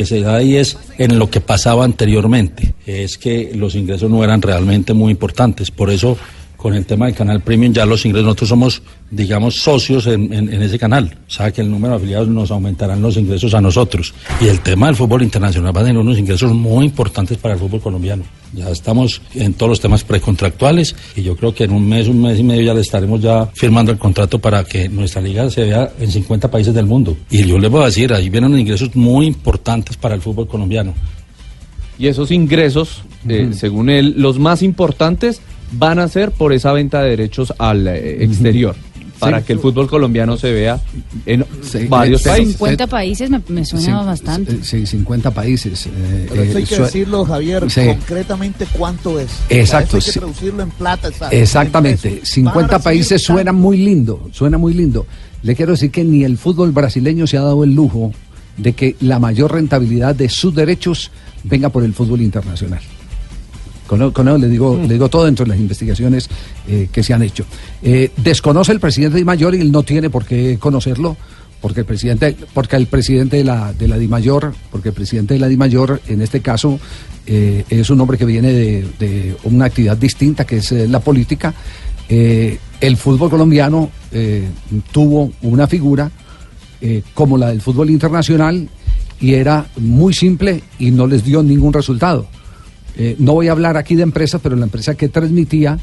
Que 0.01 0.07
se 0.07 0.23
da 0.23 0.37
ahí 0.37 0.57
es 0.57 0.79
en 0.97 1.19
lo 1.19 1.29
que 1.29 1.43
pasaba 1.43 1.85
anteriormente, 1.85 2.73
es 2.87 3.19
que 3.19 3.53
los 3.55 3.75
ingresos 3.75 4.09
no 4.09 4.25
eran 4.25 4.41
realmente 4.41 4.95
muy 4.95 5.11
importantes. 5.11 5.71
Por 5.71 5.91
eso, 5.91 6.17
con 6.61 6.75
el 6.75 6.85
tema 6.85 7.07
del 7.07 7.15
canal 7.15 7.41
premium, 7.41 7.73
ya 7.73 7.87
los 7.87 8.05
ingresos, 8.05 8.27
nosotros 8.27 8.49
somos, 8.51 8.83
digamos, 9.11 9.55
socios 9.57 10.07
en, 10.07 10.31
en- 10.31 10.53
en 10.53 10.61
ese 10.61 10.79
canal. 10.79 11.17
O 11.27 11.31
sea, 11.31 11.51
que 11.51 11.63
el 11.63 11.71
número 11.71 11.95
de 11.95 12.01
afiliados 12.01 12.29
nos 12.29 12.51
aumentarán 12.51 13.01
los 13.01 13.17
ingresos 13.17 13.55
a 13.55 13.63
nosotros. 13.63 14.13
Y 14.43 14.47
el 14.49 14.61
tema 14.61 14.89
del 14.89 14.97
fútbol 14.97 15.23
internacional 15.23 15.75
va 15.75 15.81
a 15.81 15.85
tener 15.85 15.97
unos 15.99 16.19
ingresos 16.19 16.53
muy 16.53 16.85
importantes 16.85 17.39
para 17.39 17.55
el 17.55 17.61
fútbol 17.61 17.81
colombiano. 17.81 18.25
Ya 18.53 18.69
estamos 18.69 19.23
en 19.35 19.55
todos 19.55 19.71
los 19.71 19.81
temas 19.81 20.05
precontractuales 20.05 20.95
y 21.17 21.23
yo 21.23 21.35
creo 21.35 21.55
que 21.55 21.65
en 21.65 21.73
un 21.73 21.89
mes, 21.89 22.09
un 22.09 22.21
mes 22.21 22.39
y 22.39 22.43
medio 22.43 22.63
ya 22.63 22.75
le 22.75 22.83
estaremos 22.83 23.23
ya 23.23 23.47
firmando 23.55 23.91
el 23.91 23.97
contrato 23.99 24.39
para 24.39 24.63
que 24.65 24.87
nuestra 24.91 25.23
liga 25.23 25.49
se 25.49 25.65
vea 25.65 25.91
en 25.99 26.11
50 26.13 26.51
países 26.51 26.75
del 26.75 26.85
mundo. 26.85 27.17
Y 27.31 27.43
yo 27.47 27.59
les 27.59 27.71
voy 27.71 27.83
a 27.83 27.87
decir, 27.87 28.13
ahí 28.13 28.29
vienen 28.29 28.59
ingresos 28.59 28.95
muy 28.95 29.25
importantes 29.27 29.97
para 29.97 30.15
el 30.15 30.21
fútbol 30.21 30.47
colombiano. 30.47 30.93
Y 31.99 32.07
esos 32.09 32.31
ingresos, 32.31 33.03
eh, 33.29 33.51
según 33.53 33.89
él, 33.91 34.15
los 34.19 34.39
más 34.39 34.63
importantes 34.63 35.41
van 35.73 35.99
a 35.99 36.09
ser 36.09 36.31
por 36.33 36.53
esa 36.53 36.73
venta 36.73 37.03
de 37.03 37.11
derechos 37.11 37.53
al 37.59 37.87
eh, 37.89 38.25
exterior, 38.25 38.75
para 39.19 39.41
Sí. 39.41 39.47
que 39.47 39.53
el 39.53 39.59
fútbol 39.61 39.87
colombiano 39.89 40.37
se 40.39 40.51
vea 40.53 40.81
en 41.27 41.45
varios 41.89 42.23
países. 42.23 42.53
50 42.57 42.87
países 42.87 43.29
me, 43.31 43.41
me 43.49 43.65
suena 43.65 44.01
Sí, 44.01 44.07
bastante. 44.07 44.65
Sí, 44.65 44.87
50 44.87 45.31
países. 45.31 45.87
eh, 45.87 46.27
Pero 46.31 46.43
eso 46.43 46.53
eh, 46.53 46.57
hay 46.57 46.65
que 46.65 46.75
sue- 46.77 46.85
decirlo, 46.87 47.25
Javier, 47.25 47.71
Sí. 47.71 47.83
concretamente 47.87 48.67
cuánto 48.73 49.21
es. 49.21 49.31
Exacto, 49.51 49.99
eso 49.99 50.09
hay 50.09 50.15
que 50.15 50.21
traducirlo 50.21 50.63
en 50.63 50.71
plata. 50.71 51.09
exacto. 51.09 51.37
Exactamente, 51.37 52.09
En 52.09 52.15
pesos. 52.21 52.29
50 52.31 52.57
Van 52.57 52.65
a 52.65 52.69
recibir 52.79 52.85
países 52.85 53.23
suena 53.23 53.53
muy 53.53 53.77
lindo, 53.77 54.29
suena 54.33 54.57
muy 54.59 54.73
lindo. 54.75 55.07
Le 55.43 55.55
quiero 55.55 55.73
decir 55.73 55.91
que 55.91 56.03
ni 56.05 56.25
el 56.25 56.37
fútbol 56.39 56.73
brasileño 56.73 57.27
se 57.27 57.37
ha 57.37 57.43
dado 57.43 57.63
el 57.65 57.75
lujo 57.75 58.13
de 58.57 58.73
que 58.73 58.97
la 59.01 59.19
mayor 59.19 59.53
rentabilidad 59.53 60.15
de 60.15 60.29
sus 60.29 60.55
derechos 60.55 61.11
venga 61.45 61.69
por 61.71 61.83
el 61.85 61.95
fútbol 61.95 62.21
internacional. 62.23 62.81
Con, 63.91 64.13
con 64.13 64.41
le 64.41 64.49
digo, 64.49 64.79
le 64.81 64.93
digo 64.95 65.09
todo 65.09 65.25
dentro 65.25 65.45
de 65.45 65.49
las 65.49 65.59
investigaciones 65.59 66.31
eh, 66.69 66.89
que 66.93 67.03
se 67.03 67.13
han 67.13 67.25
hecho. 67.25 67.45
Eh, 67.83 68.13
desconoce 68.19 68.71
el 68.71 68.79
presidente 68.79 69.19
de 69.19 69.25
Mayor 69.25 69.57
y 69.57 69.61
él 69.61 69.73
no 69.73 69.83
tiene 69.83 70.09
por 70.09 70.25
qué 70.25 70.59
conocerlo, 70.61 71.17
porque 71.61 71.81
el 71.81 71.87
presidente, 71.87 72.37
porque 72.55 72.77
el 72.77 72.87
presidente 72.87 73.39
de 73.39 73.45
la, 73.45 73.73
de 73.73 73.89
la 73.89 73.99
DIMAYOR, 73.99 74.55
porque 74.71 74.91
el 74.91 74.95
presidente 74.95 75.35
de 75.35 75.41
la 75.41 75.49
DIMAYOR, 75.49 76.03
en 76.07 76.23
este 76.23 76.41
caso, 76.41 76.79
eh, 77.27 77.65
es 77.69 77.91
un 77.91 78.01
hombre 78.01 78.17
que 78.17 78.27
viene 78.27 78.53
de, 78.53 78.87
de 79.01 79.37
una 79.43 79.65
actividad 79.65 79.97
distinta, 79.97 80.45
que 80.45 80.59
es 80.59 80.71
eh, 80.71 80.87
la 80.87 81.01
política. 81.01 81.53
Eh, 82.09 82.59
el 82.81 82.97
fútbol 82.97 83.29
colombiano 83.29 83.91
tuvo 84.91 85.33
una 85.43 85.67
figura 85.67 86.11
como 87.15 87.39
la 87.39 87.49
del 87.49 87.61
fútbol 87.61 87.91
internacional 87.91 88.69
y 89.21 89.35
era 89.35 89.67
muy 89.77 90.15
simple 90.15 90.63
y 90.79 90.91
no 90.91 91.07
les 91.07 91.25
dio 91.25 91.43
ningún 91.43 91.73
resultado. 91.73 92.27
Eh, 92.97 93.17
no 93.19 93.33
voy 93.35 93.49
a 93.49 93.53
hablar 93.53 93.77
aquí 93.77 93.95
de 93.95 94.03
empresas, 94.03 94.41
pero 94.43 94.57
la 94.57 94.65
empresa 94.65 94.95
que 94.95 95.09
transmitía 95.09 95.79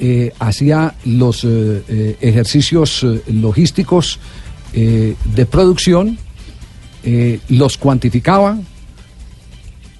eh, 0.00 0.32
hacía 0.38 0.94
los 1.04 1.44
eh, 1.44 2.16
ejercicios 2.20 3.04
logísticos 3.28 4.18
de 4.72 5.46
producción, 5.50 6.18
los 7.48 7.78
cuantificaba, 7.78 8.58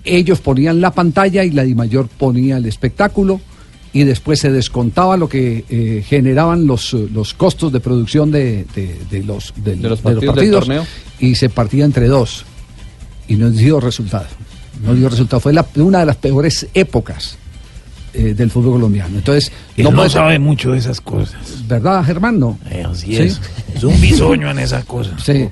ellos 0.04 0.40
ponían 0.40 0.80
la 0.80 0.92
pantalla 0.92 1.42
y 1.44 1.50
la 1.50 1.64
DIMAYOR 1.64 2.08
ponía 2.08 2.58
el 2.58 2.66
espectáculo 2.66 3.40
y 3.92 4.04
después 4.04 4.38
se 4.40 4.50
descontaba 4.52 5.16
lo 5.16 5.28
que 5.28 5.64
eh, 5.68 6.04
generaban 6.06 6.66
los, 6.66 6.92
los 6.92 7.32
costos 7.34 7.72
de 7.72 7.80
producción 7.80 8.30
de, 8.30 8.66
de- 8.74 8.96
de 9.10 9.24
los, 9.24 9.52
de, 9.56 9.76
los 9.76 10.00
partidos 10.02 10.34
del 10.36 10.50
torneo. 10.60 10.86
y 11.18 11.34
se 11.34 11.48
partía 11.48 11.84
entre 11.86 12.06
dos 12.06 12.44
y 13.26 13.36
no 13.36 13.50
dio 13.50 13.80
resultado. 13.80 14.26
No 14.82 14.94
dio 14.94 15.08
resultado. 15.08 15.40
Fue 15.40 15.52
la- 15.52 15.66
una 15.76 16.00
de 16.00 16.06
las 16.06 16.16
peores 16.16 16.66
épocas 16.74 17.36
eh, 18.14 18.34
del 18.34 18.50
fútbol 18.50 18.72
colombiano. 18.74 19.16
Entonces, 19.18 19.52
Él 19.76 19.84
no, 19.84 19.92
puede- 19.92 20.10
sabe 20.10 20.38
mucho 20.38 20.72
de 20.72 20.78
esas 20.78 21.00
cosas. 21.00 21.36
¿Verdad, 21.68 22.04
Germán? 22.04 22.38
No. 22.40 22.58
así 22.90 23.16
es. 23.16 23.40
Es 23.74 23.84
un 23.84 24.00
bisoño 24.00 24.50
en 24.50 24.58
esas 24.60 24.84
cosas. 24.84 25.22
Sí. 25.22 25.48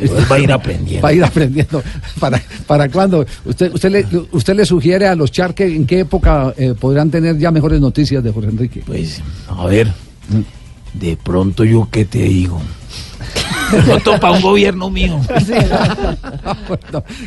Él 0.00 0.10
va 0.32 0.36
a 0.36 0.38
ir 0.38 0.50
aprendiendo. 0.50 1.02
Va 1.02 1.10
a 1.10 1.12
ir 1.12 1.22
aprendiendo. 1.22 1.82
¿Para, 2.18 2.42
para 2.66 2.88
cuándo? 2.88 3.26
¿Usted, 3.44 3.70
usted, 3.74 3.90
le, 3.90 4.06
¿Usted 4.32 4.54
le 4.56 4.64
sugiere 4.64 5.06
a 5.06 5.14
los 5.14 5.30
Char 5.30 5.52
que 5.54 5.66
en 5.66 5.86
qué 5.86 6.00
época 6.00 6.54
eh, 6.56 6.74
podrán 6.78 7.10
tener 7.10 7.36
ya 7.36 7.50
mejores 7.50 7.80
noticias 7.82 8.24
de 8.24 8.32
Jorge 8.32 8.48
Enrique? 8.48 8.82
Pues, 8.86 9.20
a 9.48 9.66
ver, 9.66 9.92
de 10.94 11.18
pronto 11.22 11.64
yo 11.64 11.86
qué 11.90 12.06
te 12.06 12.20
digo. 12.22 12.62
Pronto 13.84 14.18
para 14.18 14.34
un 14.34 14.42
gobierno 14.42 14.90
mío. 14.90 15.20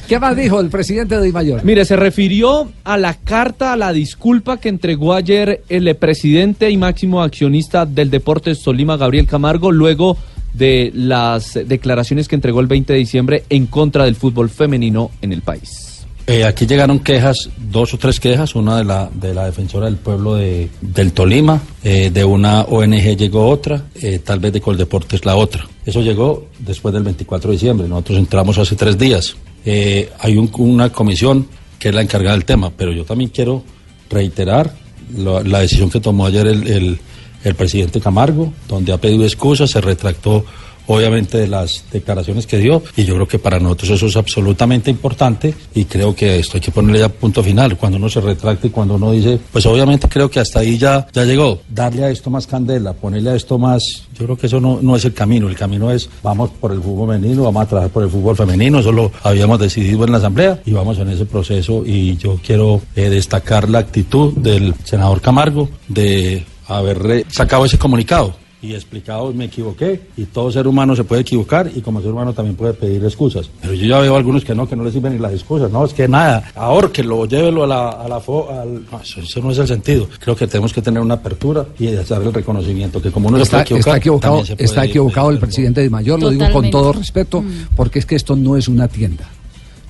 ¿Qué 0.08 0.20
más 0.20 0.36
dijo 0.36 0.60
el 0.60 0.70
presidente 0.70 1.18
de 1.18 1.32
Mayor? 1.32 1.64
Mire, 1.64 1.86
se 1.86 1.95
refirió 1.95 2.72
a 2.84 2.97
la 2.97 3.14
carta, 3.14 3.74
a 3.74 3.78
la 3.78 3.93
disculpa 3.93 4.58
que 4.58 4.70
entregó 4.70 5.14
ayer 5.14 5.64
el 5.70 5.95
presidente 5.95 6.70
y 6.70 6.78
máximo 6.78 7.22
accionista 7.22 7.86
del 7.86 8.10
Deportes 8.10 8.62
Tolima, 8.62 8.97
Gabriel 8.97 9.28
Camargo, 9.28 9.72
luego 9.72 10.18
de 10.54 10.91
las 10.93 11.60
declaraciones 11.66 12.28
que 12.28 12.36
entregó 12.36 12.60
el 12.60 12.68
20 12.68 12.93
de 12.93 12.99
diciembre 12.99 13.43
en 13.49 13.68
contra 13.68 14.06
del 14.06 14.16
fútbol 14.16 14.49
femenino 14.49 15.12
en 15.22 15.34
el 15.34 15.41
país. 15.41 15.93
Eh, 16.26 16.45
aquí 16.45 16.65
llegaron 16.65 16.99
quejas, 16.99 17.49
dos 17.69 17.93
o 17.93 17.97
tres 17.97 18.17
quejas, 18.19 18.55
una 18.55 18.78
de 18.78 18.86
la, 18.86 19.09
de 19.13 19.34
la 19.34 19.45
defensora 19.45 19.88
del 19.88 19.97
pueblo 19.97 20.36
de, 20.36 20.69
del 20.80 21.11
Tolima, 21.11 21.61
eh, 21.84 22.11
de 22.13 22.24
una 22.24 22.61
ONG 22.61 23.17
llegó 23.17 23.49
otra, 23.49 23.84
eh, 24.01 24.19
tal 24.24 24.39
vez 24.39 24.53
de 24.53 24.61
Coldeportes 24.61 25.26
la 25.26 25.36
otra. 25.36 25.67
Eso 25.86 26.01
llegó 26.01 26.47
después 26.59 26.93
del 26.93 27.03
24 27.03 27.49
de 27.49 27.55
diciembre, 27.55 27.88
nosotros 27.89 28.19
entramos 28.19 28.57
hace 28.57 28.76
tres 28.78 28.97
días. 28.97 29.36
Eh, 29.65 30.09
hay 30.19 30.38
un- 30.38 30.49
una 30.59 30.91
comisión 30.93 31.45
que 31.78 31.89
es 31.89 31.95
la 31.95 32.01
encargada 32.01 32.36
del 32.38 32.45
tema, 32.45 32.71
pero 32.76 32.93
yo 32.93 33.03
también 33.03 33.30
quiero 33.30 33.61
reiterar 34.09 34.74
la 35.17 35.59
decisión 35.59 35.89
que 35.89 35.99
tomó 35.99 36.26
ayer 36.26 36.47
el, 36.47 36.65
el- 36.67 36.99
el 37.43 37.55
presidente 37.55 37.99
Camargo, 37.99 38.53
donde 38.69 38.93
ha 38.93 38.97
pedido 38.97 39.26
excusas, 39.26 39.69
se 39.71 39.82
retractó 39.82 40.45
obviamente 40.88 41.38
de 41.38 41.48
las 41.48 41.84
declaraciones 41.92 42.48
que 42.48 42.58
dio. 42.58 42.84
Y 42.96 43.06
yo 43.06 43.16
creo 43.16 43.28
que 43.28 43.40
para 43.40 43.60
nosotros 43.60 43.92
eso 43.92 44.08
es 44.08 44.16
absolutamente 44.16 44.90
importante 44.92 45.54
y 45.74 45.86
creo 45.86 46.16
que 46.16 46.40
esto 46.40 46.58
hay 46.58 46.62
que 46.62 46.72
ponerle 46.72 47.00
ya 47.00 47.10
punto 47.10 47.44
final. 47.44 47.78
Cuando 47.78 47.98
uno 47.98 48.10
se 48.10 48.22
retracta 48.22 48.68
y 48.68 48.70
cuando 48.70 48.96
uno 48.96 49.12
dice 49.12 49.40
pues 49.52 49.66
obviamente 49.66 50.08
creo 50.08 50.30
que 50.30 50.40
hasta 50.40 50.60
ahí 50.60 50.78
ya 50.78 51.08
ya 51.14 51.24
llegó. 51.26 51.62
Darle 51.70 52.06
a 52.06 52.10
esto 52.10 52.30
más 52.30 52.48
candela 52.48 52.94
ponerle 52.94 53.32
a 53.32 53.36
esto 53.36 53.58
más 53.58 54.04
yo 54.18 54.26
creo 54.26 54.38
que 54.38 54.48
eso 54.48 54.60
no, 54.60 54.80
no 54.82 54.96
es 54.96 55.06
el 55.06 55.14
camino. 55.14 55.48
El 55.48 55.56
camino 55.56 55.92
es 55.92 56.10
vamos 56.22 56.52
por 56.60 56.72
el 56.72 56.82
fútbol 56.82 57.10
femenino 57.16 57.44
vamos 57.44 57.64
a 57.64 57.66
trabajar 57.68 57.92
por 57.92 58.04
el 58.04 58.10
fútbol 58.10 58.36
femenino. 58.36 58.80
Eso 58.80 58.92
lo 58.92 59.12
habíamos 59.24 59.60
decidido 59.60 60.06
en 60.06 60.12
la 60.12 60.18
asamblea 60.18 60.60
y 60.66 60.72
vamos 60.72 60.98
en 61.00 61.10
ese 61.10 61.26
proceso. 61.26 61.84
Y 61.86 62.18
yo 62.18 62.40
quiero 62.46 62.82
eh, 62.96 63.10
destacar 63.10 63.70
la 63.70 63.80
actitud 63.80 64.34
del 64.34 64.74
senador 64.84 65.22
Camargo 65.22 65.70
de 65.88 66.46
haber 66.68 67.26
sacado 67.30 67.66
ese 67.66 67.78
comunicado 67.78 68.36
y 68.64 68.74
explicado 68.74 69.32
me 69.34 69.45
equivoqué 69.45 69.99
y 70.18 70.24
todo 70.24 70.51
ser 70.51 70.68
humano 70.68 70.95
se 70.95 71.03
puede 71.03 71.22
equivocar 71.22 71.70
y 71.76 71.82
como 71.82 72.01
ser 72.01 72.11
humano 72.11 72.34
también 72.34 72.55
puede 72.55 72.74
pedir 72.74 73.03
excusas. 73.03 73.49
Pero 73.61 73.74
yo 73.74 73.86
ya 73.86 73.99
veo 73.99 74.16
algunos 74.16 74.43
que 74.45 74.55
no, 74.55 74.68
que 74.68 74.76
no 74.76 74.84
les 74.86 74.93
sirven 74.93 75.14
ni 75.14 75.20
las 75.20 75.34
excusas, 75.34 75.70
no, 75.70 75.84
es 75.86 75.93
que 75.93 76.07
nada, 76.07 76.49
ahórquelo, 76.55 77.26
llévelo 77.26 77.66
a 77.66 77.68
la, 77.68 77.89
a 77.89 78.07
la 78.07 78.20
fo- 78.22 78.49
al- 78.49 78.86
no, 78.91 78.99
eso, 79.01 79.20
eso 79.20 79.41
no 79.41 79.51
es 79.51 79.57
el 79.57 79.68
sentido. 79.68 80.07
Creo 80.20 80.36
que 80.36 80.47
tenemos 80.47 80.72
que 80.74 80.82
tener 80.82 81.01
una 81.01 81.16
apertura 81.16 81.66
y 81.78 81.88
hacer 81.88 82.22
el 82.22 82.34
reconocimiento 82.34 83.01
que 83.01 83.11
como 83.11 83.28
uno 83.28 83.38
se 83.38 83.43
Está, 83.43 83.57
puede 83.57 83.64
equivocar, 83.64 83.80
está 83.82 83.97
equivocado, 83.97 84.34
también 84.38 84.47
se 84.47 84.55
puede 84.55 84.66
está 84.66 84.86
equivocado 84.86 85.30
el 85.30 85.38
presidente 85.39 85.82
de 85.82 85.89
Mayor, 85.89 86.20
lo 86.22 86.30
digo 86.30 86.49
con 86.51 86.72
todo 86.72 86.93
respeto, 86.93 87.43
porque 87.76 87.99
es 87.99 88.05
que 88.05 88.16
esto 88.16 88.36
no 88.36 88.55
es 88.55 88.68
una 88.70 88.88
tienda. 88.88 89.30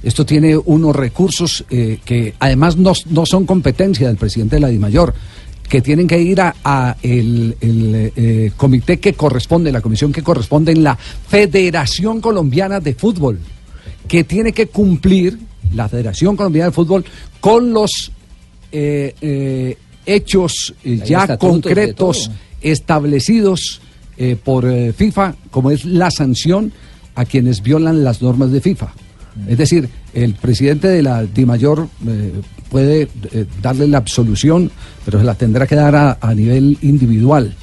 Esto 0.01 0.25
tiene 0.25 0.57
unos 0.57 0.93
recursos 0.93 1.63
eh, 1.69 1.99
que 2.03 2.33
además 2.39 2.75
no, 2.75 2.91
no 3.09 3.25
son 3.25 3.45
competencia 3.45 4.07
del 4.07 4.17
presidente 4.17 4.57
de 4.57 4.59
la 4.59 4.67
DIMAYOR, 4.67 5.13
que 5.73 5.81
tienen 5.81 6.05
que 6.05 6.21
ir 6.21 6.39
a, 6.39 6.53
a 6.63 6.97
el, 7.01 7.57
el, 7.59 8.11
eh, 8.15 8.51
comité 8.55 8.99
que 8.99 9.13
corresponde, 9.13 9.71
la 9.71 9.81
comisión 9.81 10.11
que 10.11 10.21
corresponde 10.21 10.71
en 10.71 10.83
la 10.83 10.95
Federación 10.95 12.21
Colombiana 12.21 12.79
de 12.79 12.93
Fútbol, 12.93 13.39
que 14.07 14.23
tiene 14.23 14.53
que 14.53 14.67
cumplir 14.67 15.39
la 15.73 15.89
Federación 15.89 16.35
Colombiana 16.35 16.67
de 16.67 16.73
Fútbol 16.73 17.03
con 17.39 17.73
los 17.73 18.11
eh, 18.71 19.15
eh, 19.19 19.75
hechos 20.05 20.75
ya 20.83 21.37
concretos 21.39 22.29
establecidos 22.61 23.81
por 24.43 24.71
FIFA, 24.93 25.33
como 25.49 25.71
es 25.71 25.85
la 25.85 26.11
sanción 26.11 26.71
a 27.15 27.25
quienes 27.25 27.63
violan 27.63 28.03
las 28.03 28.21
normas 28.21 28.51
de 28.51 28.61
FIFA. 28.61 28.93
Es 29.47 29.57
decir, 29.57 29.89
el 30.13 30.35
presidente 30.35 30.87
de 30.87 31.01
la 31.01 31.23
DIMAYOR 31.23 31.87
eh, 32.07 32.31
puede 32.73 33.03
eh, 33.31 33.45
darle 33.61 33.87
la 33.87 33.99
absolución, 33.99 34.71
pero 35.05 35.19
se 35.19 35.23
la 35.25 35.35
tendrá 35.35 35.67
que 35.67 35.75
dar 35.75 35.95
a, 36.19 36.33
nivel 36.33 36.79
individual, 36.81 37.53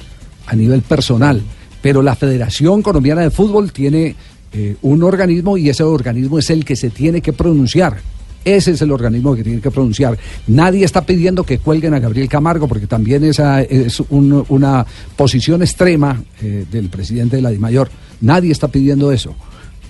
a 0.47 0.55
nivel 0.55 0.81
personal. 0.83 1.41
Pero 1.81 2.01
la 2.01 2.15
Federación 2.15 2.81
Colombiana 2.81 3.21
de 3.21 3.29
Fútbol 3.29 3.73
tiene 3.73 4.15
eh, 4.53 4.77
un 4.83 5.03
organismo 5.03 5.57
y 5.57 5.67
ese 5.67 5.83
organismo 5.83 6.39
es 6.39 6.49
el 6.49 6.63
que 6.63 6.77
se 6.77 6.89
tiene 6.91 7.19
que 7.21 7.33
pronunciar. 7.33 7.97
Ese 8.45 8.71
es 8.71 8.81
el 8.81 8.91
organismo 8.91 9.35
que 9.35 9.43
tiene 9.43 9.59
que 9.59 9.69
pronunciar. 9.69 10.17
Nadie 10.47 10.85
está 10.85 11.05
pidiendo 11.05 11.43
que 11.43 11.57
cuelguen 11.59 11.93
a 11.93 11.99
Gabriel 11.99 12.29
Camargo, 12.29 12.67
porque 12.69 12.87
también 12.87 13.23
esa 13.25 13.61
es 13.61 13.99
un- 14.09 14.45
una 14.47 14.85
posición 15.17 15.61
extrema 15.61 16.23
eh, 16.41 16.65
del 16.71 16.87
presidente 16.89 17.35
de 17.35 17.41
la 17.41 17.49
DIMAYOR. 17.51 17.89
Nadie 18.21 18.51
está 18.53 18.69
pidiendo 18.69 19.11
eso. 19.11 19.35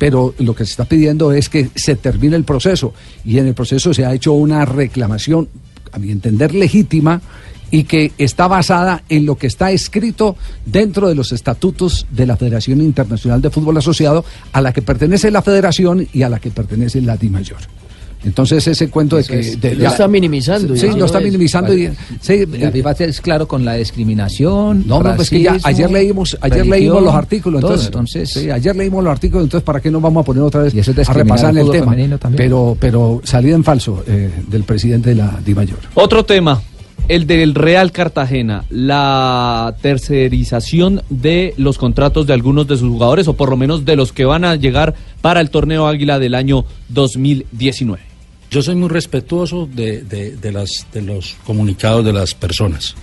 Pero 0.02 0.34
lo 0.39 0.56
que 0.56 0.66
se 0.66 0.72
está 0.72 0.86
pidiendo 0.86 1.32
es 1.32 1.47
que 1.47 1.70
se 1.76 1.95
termine 1.95 2.36
el 2.36 2.43
proceso. 2.43 2.91
Y 3.24 3.38
en 3.38 3.45
el 3.45 3.54
proceso 3.54 3.93
se 3.93 4.04
ha 4.04 4.12
hecho 4.12 4.34
una 4.34 4.66
reclamación, 4.66 5.47
a 5.91 5.99
mi 5.99 6.10
entender, 6.10 6.56
legítima 6.56 7.22
y 7.70 7.84
que 7.84 8.12
está 8.18 8.47
basada 8.47 9.04
en 9.10 9.28
lo 9.28 9.38
que 9.38 9.45
está 9.45 9.70
escrito 9.70 10.36
dentro 10.66 11.08
de 11.08 11.14
los 11.14 11.32
estatutos 11.32 12.08
de 12.10 12.26
la 12.26 12.36
Federación 12.36 12.82
Internacional 12.82 13.43
de 13.43 13.52
Fútbol 13.52 13.78
Asociado, 13.78 14.26
a 14.52 14.62
la 14.62 14.74
que 14.74 14.82
pertenece 14.82 15.30
la 15.30 15.43
Federación 15.43 16.08
y 16.12 16.24
a 16.24 16.30
la 16.30 16.39
que 16.39 16.49
pertenece 16.49 16.99
la 16.99 17.16
DIMAYOR. 17.16 17.80
Entonces 18.24 18.67
ese 18.67 18.89
cuento 18.89 19.17
de 19.17 19.24
que... 19.24 19.39
es. 19.39 19.59
de- 19.59 19.76
Lo 19.76 19.88
está 19.88 20.07
minimizando, 20.07 20.76
Sí, 20.76 20.88
ya. 20.88 20.95
lo 20.95 21.05
está 21.05 21.17
es. 21.19 21.24
minimizando. 21.26 21.74
Y, 21.76 21.89
sí, 22.19 22.45
La 22.45 22.69
eh, 22.69 22.95
es 22.99 23.22
claro 23.22 23.47
con 23.47 23.65
la 23.65 23.76
discriminación. 23.76 24.84
no, 24.88 25.01
no, 25.01 25.15
pues 25.15 25.30
que 25.30 25.41
ya 25.41 25.57
ayer 25.63 25.89
leímos, 25.89 26.38
ayer 26.41 26.59
religión, 26.59 26.80
leímos 26.80 27.03
los 27.03 27.15
artículos, 27.15 27.61
todo, 27.61 27.72
entonces, 27.72 27.88
entonces 27.88 28.30
sí, 28.30 28.51
ayer 28.51 28.76
leímos 28.76 29.03
los 29.03 29.11
artículos, 29.11 29.45
entonces 29.45 29.65
para 29.65 29.80
qué 29.80 29.89
nos 29.89 30.01
vamos 30.01 30.22
a 30.22 30.26
poner 30.26 30.43
otra 30.43 30.61
vez 30.61 30.74
Y 30.74 30.80
eso 30.80 30.91
es 30.91 31.09
a 31.09 31.13
repasar 31.13 31.57
el 31.57 31.69
tema, 31.72 31.95
pero 32.36 32.78
pero 32.80 33.22
salida 33.24 33.55
en 33.55 33.63
falso 33.63 34.03
eh, 34.07 34.30
del 34.47 34.63
presidente 34.63 35.09
de 35.09 35.15
la 35.15 35.39
DIMAYOR. 35.43 35.80
Otro 35.95 36.24
tema, 36.26 36.61
el 37.07 37.26
del 37.26 37.55
Real 37.55 37.91
Cartagena, 37.91 38.63
la 38.69 39.76
tercerización 39.82 41.01
de 41.09 41.53
los 41.57 41.78
contratos 41.78 42.28
de 42.28 42.34
algunos 42.34 42.67
de 42.67 42.78
sus 42.78 42.89
jugadores, 42.89 43.28
o 43.28 43.34
por 43.34 43.49
lo 43.49 43.57
menos 43.57 43.84
de 43.86 43.95
los 43.95 44.13
que 44.13 44.26
van 44.26 44.45
a 44.45 44.55
llegar 44.55 44.93
para 45.22 45.41
el 45.41 45.49
torneo 45.49 45.88
Águila 45.88 46.19
del 46.19 46.36
año 46.36 46.65
2019. 46.89 48.11
Yo 48.52 48.62
soy 48.62 48.76
muy 48.76 48.89
respetuoso 48.89 49.68
de, 49.72 50.02
de- 50.04 50.36
de 50.36 50.52
las, 50.52 50.86
de 50.93 51.02
los 51.02 51.36
comunicados 51.45 52.04
de 52.06 52.12
las 52.14 52.34
personas. 52.36 52.95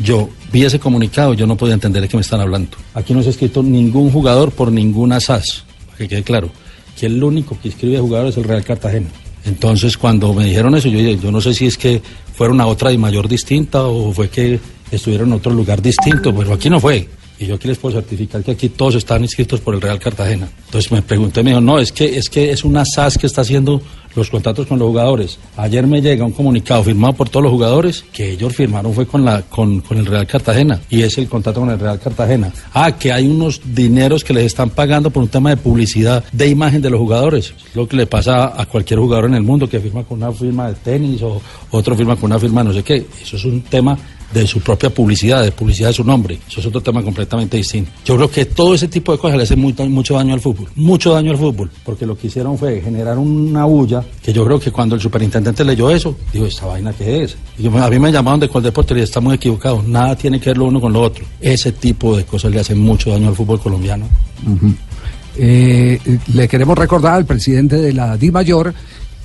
Yo 0.00 0.30
vi 0.52 0.64
ese 0.64 0.78
comunicado, 0.80 1.34
yo 1.34 1.46
no 1.46 1.56
podía 1.56 1.74
entender 1.74 2.00
de 2.02 2.08
qué 2.08 2.16
me 2.16 2.22
están 2.22 2.40
hablando. 2.40 2.76
Aquí 2.94 3.12
no 3.12 3.20
se 3.22 3.28
ha 3.28 3.30
escrito 3.30 3.62
ningún 3.62 4.10
jugador 4.10 4.50
por 4.52 4.72
ninguna 4.72 5.20
SAS, 5.20 5.64
que 5.98 6.08
quede 6.08 6.22
claro. 6.22 6.50
Que 6.98 7.06
el 7.06 7.22
único 7.22 7.58
que 7.60 7.68
escribe 7.68 7.98
jugadores 7.98 8.34
es 8.34 8.38
el 8.38 8.44
Real 8.44 8.64
Cartagena. 8.64 9.08
Entonces, 9.44 9.96
cuando 9.98 10.32
me 10.34 10.44
dijeron 10.46 10.74
eso, 10.74 10.88
yo 10.88 10.98
dije, 10.98 11.18
yo 11.18 11.30
no 11.32 11.40
sé 11.40 11.52
si 11.54 11.66
es 11.66 11.76
que 11.76 12.00
fueron 12.34 12.60
a 12.60 12.66
otra 12.66 12.92
y 12.92 12.98
mayor 12.98 13.28
distinta 13.28 13.84
o 13.84 14.12
fue 14.12 14.28
que 14.30 14.58
estuvieron 14.90 15.28
en 15.28 15.34
otro 15.34 15.52
lugar 15.52 15.82
distinto, 15.82 16.34
pero 16.34 16.54
aquí 16.54 16.70
no 16.70 16.80
fue. 16.80 17.08
Y 17.38 17.46
yo 17.46 17.54
aquí 17.54 17.68
les 17.68 17.78
puedo 17.78 17.94
certificar 17.94 18.42
que 18.42 18.52
aquí 18.52 18.68
todos 18.68 18.96
están 18.96 19.22
inscritos 19.22 19.60
por 19.60 19.74
el 19.74 19.80
Real 19.80 19.98
Cartagena. 19.98 20.48
Entonces 20.66 20.90
me 20.90 21.02
pregunté, 21.02 21.42
me 21.42 21.50
dijo, 21.50 21.60
no, 21.60 21.78
es 21.78 21.92
que, 21.92 22.18
es 22.18 22.28
que 22.28 22.50
es 22.50 22.64
una 22.64 22.84
SAS 22.84 23.16
que 23.16 23.26
está 23.26 23.42
haciendo 23.42 23.80
los 24.14 24.30
contratos 24.30 24.66
con 24.66 24.78
los 24.78 24.88
jugadores. 24.88 25.38
Ayer 25.56 25.86
me 25.86 26.00
llega 26.00 26.24
un 26.24 26.32
comunicado 26.32 26.82
firmado 26.82 27.14
por 27.14 27.28
todos 27.28 27.44
los 27.44 27.52
jugadores 27.52 28.04
que 28.12 28.32
ellos 28.32 28.54
firmaron 28.54 28.92
fue 28.92 29.06
con 29.06 29.24
la 29.24 29.42
con, 29.42 29.80
con 29.80 29.98
el 29.98 30.06
Real 30.06 30.26
Cartagena 30.26 30.80
y 30.90 31.02
es 31.02 31.16
el 31.18 31.28
contrato 31.28 31.60
con 31.60 31.70
el 31.70 31.78
Real 31.78 32.00
Cartagena. 32.00 32.52
Ah, 32.74 32.92
que 32.92 33.12
hay 33.12 33.26
unos 33.28 33.60
dineros 33.64 34.24
que 34.24 34.34
les 34.34 34.46
están 34.46 34.70
pagando 34.70 35.10
por 35.10 35.22
un 35.22 35.28
tema 35.28 35.50
de 35.50 35.56
publicidad 35.56 36.24
de 36.32 36.48
imagen 36.48 36.82
de 36.82 36.90
los 36.90 36.98
jugadores. 36.98 37.54
Es 37.56 37.76
lo 37.76 37.86
que 37.88 37.96
le 37.96 38.06
pasa 38.06 38.60
a 38.60 38.66
cualquier 38.66 38.98
jugador 38.98 39.26
en 39.26 39.34
el 39.34 39.42
mundo 39.42 39.68
que 39.68 39.78
firma 39.78 40.02
con 40.02 40.22
una 40.22 40.32
firma 40.32 40.68
de 40.68 40.74
tenis 40.74 41.22
o 41.22 41.40
otro 41.70 41.94
firma 41.94 42.16
con 42.16 42.32
una 42.32 42.40
firma 42.40 42.64
no 42.64 42.72
sé 42.72 42.82
qué. 42.82 43.06
Eso 43.22 43.36
es 43.36 43.44
un 43.44 43.62
tema 43.62 43.96
de 44.32 44.46
su 44.46 44.60
propia 44.60 44.90
publicidad, 44.90 45.42
de 45.42 45.52
publicidad 45.52 45.88
de 45.88 45.94
su 45.94 46.04
nombre. 46.04 46.38
Eso 46.48 46.60
es 46.60 46.66
otro 46.66 46.82
tema 46.82 47.02
completamente 47.02 47.56
distinto. 47.56 47.90
Yo 48.04 48.16
creo 48.16 48.30
que 48.30 48.44
todo 48.44 48.74
ese 48.74 48.86
tipo 48.88 49.12
de 49.12 49.18
cosas 49.18 49.36
le 49.38 49.44
hace 49.44 49.56
muy- 49.56 49.72
mucho 49.88 50.14
daño 50.14 50.34
al 50.34 50.40
fútbol, 50.40 50.68
mucho 50.76 51.12
daño 51.14 51.30
al 51.30 51.38
fútbol, 51.38 51.70
porque 51.82 52.04
lo 52.04 52.16
que 52.16 52.26
hicieron 52.26 52.58
fue 52.58 52.80
generar 52.82 53.16
una 53.18 53.64
bulla 53.64 54.04
que 54.22 54.32
yo 54.32 54.44
creo 54.44 54.60
que 54.60 54.70
cuando 54.70 54.94
el 54.96 55.00
superintendente 55.00 55.64
leyó 55.64 55.90
eso, 55.90 56.14
dijo, 56.32 56.44
¿esta 56.44 56.66
vaina 56.66 56.92
qué 56.92 57.22
es? 57.24 57.36
Y 57.58 57.62
yo- 57.62 57.76
a 57.82 57.88
mí 57.88 57.98
me 57.98 58.12
llamaron 58.12 58.40
de 58.40 58.48
Coldeporte 58.48 58.94
y 58.98 59.00
está 59.02 59.20
muy 59.20 59.36
equivocado, 59.36 59.82
nada 59.86 60.14
tiene 60.14 60.38
que 60.38 60.50
ver 60.50 60.58
lo 60.58 60.66
uno 60.66 60.80
con 60.80 60.92
lo 60.92 61.00
otro. 61.00 61.24
Ese 61.40 61.72
tipo 61.72 62.16
de 62.16 62.24
cosas 62.24 62.52
le 62.52 62.60
hacen 62.60 62.78
mucho 62.78 63.10
daño 63.10 63.28
al 63.28 63.34
fútbol 63.34 63.58
colombiano. 63.60 64.06
Eh, 65.40 66.00
le 66.34 66.48
queremos 66.48 66.76
recordar 66.76 67.14
al 67.14 67.24
presidente 67.24 67.76
de 67.76 67.92
la 67.92 68.16
Di 68.16 68.30
Mayor 68.32 68.74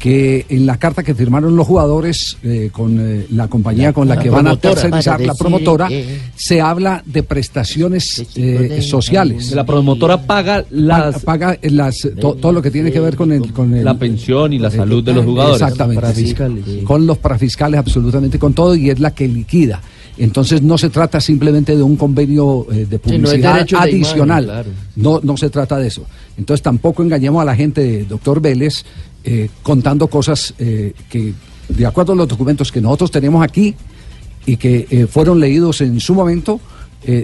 que 0.04 0.46
en 0.50 0.66
la 0.66 0.76
carta 0.76 1.02
que 1.02 1.16
firmaron 1.16 1.56
los 1.56 1.66
jugadores 1.66 2.36
eh, 2.44 2.68
con 2.74 3.00
eh, 3.00 3.26
la 3.32 3.48
compañía 3.48 3.94
con 3.94 4.06
la, 4.06 4.16
la 4.16 4.22
que 4.22 4.30
van 4.30 4.48
a 4.48 4.58
tercerizar, 4.58 5.22
la 5.22 5.34
promotora, 5.34 5.88
que- 5.88 6.20
se 6.36 6.60
habla 6.60 7.02
de 7.06 7.24
prestaciones 7.24 8.22
eh, 8.36 8.82
sociales. 8.82 9.54
La 9.54 9.66
promotora 9.66 10.22
paga 10.22 10.66
las 10.72 11.24
paga 11.24 11.58
las 11.62 12.00
to- 12.20 12.34
todo 12.36 12.52
lo 12.52 12.62
que 12.62 12.70
tiene 12.70 12.92
que 12.92 13.00
ver 13.00 13.16
con 13.16 13.32
el 13.32 13.54
con 13.54 13.74
el- 13.74 13.86
la 13.86 13.98
pensión 13.98 14.52
y 14.52 14.60
la 14.60 14.70
salud 14.70 15.02
de 15.06 15.14
los 15.14 15.24
jugadores. 15.24 15.62
Exactamente. 15.62 16.02
Parafiscales, 16.02 16.66
sí. 16.66 16.80
sí. 16.80 16.84
Con 16.84 17.08
los 17.08 17.18
parafiscales, 17.20 17.80
absolutamente 17.80 18.38
con 18.38 18.54
todo, 18.54 18.76
y 18.76 18.90
es 18.90 19.00
la 19.00 19.12
que 19.12 19.26
liquida. 19.26 19.80
Entonces 20.18 20.62
no 20.62 20.78
se 20.78 20.90
trata 20.90 21.22
simplemente 21.22 21.78
de 21.78 21.82
un 21.82 21.96
convenio 21.96 22.68
eh, 22.74 22.86
de 22.90 22.98
Sí, 22.98 23.18
no 23.18 23.30
es 23.30 23.36
publicidad 23.40 23.66
de 23.66 23.78
adicional. 23.78 24.44
imagen, 24.44 24.64
claro. 24.64 24.70
no, 24.98 25.20
no 25.24 25.38
se 25.38 25.50
trata 25.50 25.78
de 25.80 25.88
eso. 25.88 26.06
Entonces 26.38 26.62
tampoco 26.62 27.04
engañemos 27.04 27.42
a 27.42 27.46
la 27.46 27.56
gente, 27.56 28.06
doctor 28.08 28.42
Vélez, 28.42 28.84
eh, 29.26 29.50
contando 29.62 30.08
cosas 30.08 30.54
eh, 30.60 30.94
que, 31.10 31.34
de 31.70 31.86
acuerdo 31.86 32.12
a 32.12 32.16
los 32.18 32.28
documentos 32.28 32.74
que 32.74 32.82
nosotros 32.82 33.10
tenemos 33.10 33.42
aquí 33.42 33.74
y 34.46 34.58
que 34.58 34.86
eh, 34.90 35.08
fueron 35.08 35.40
leídos 35.40 35.80
en 35.80 36.00
su 36.02 36.14
momento, 36.14 36.60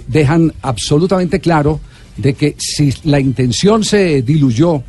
dejan 0.07 0.53
absolutamente 0.61 1.39
claro 1.39 1.79
de 2.17 2.33
que 2.33 2.53
si 2.57 2.93
la 3.05 3.17
intención 3.17 3.85
se 3.85 4.21
diluyó 4.23 4.83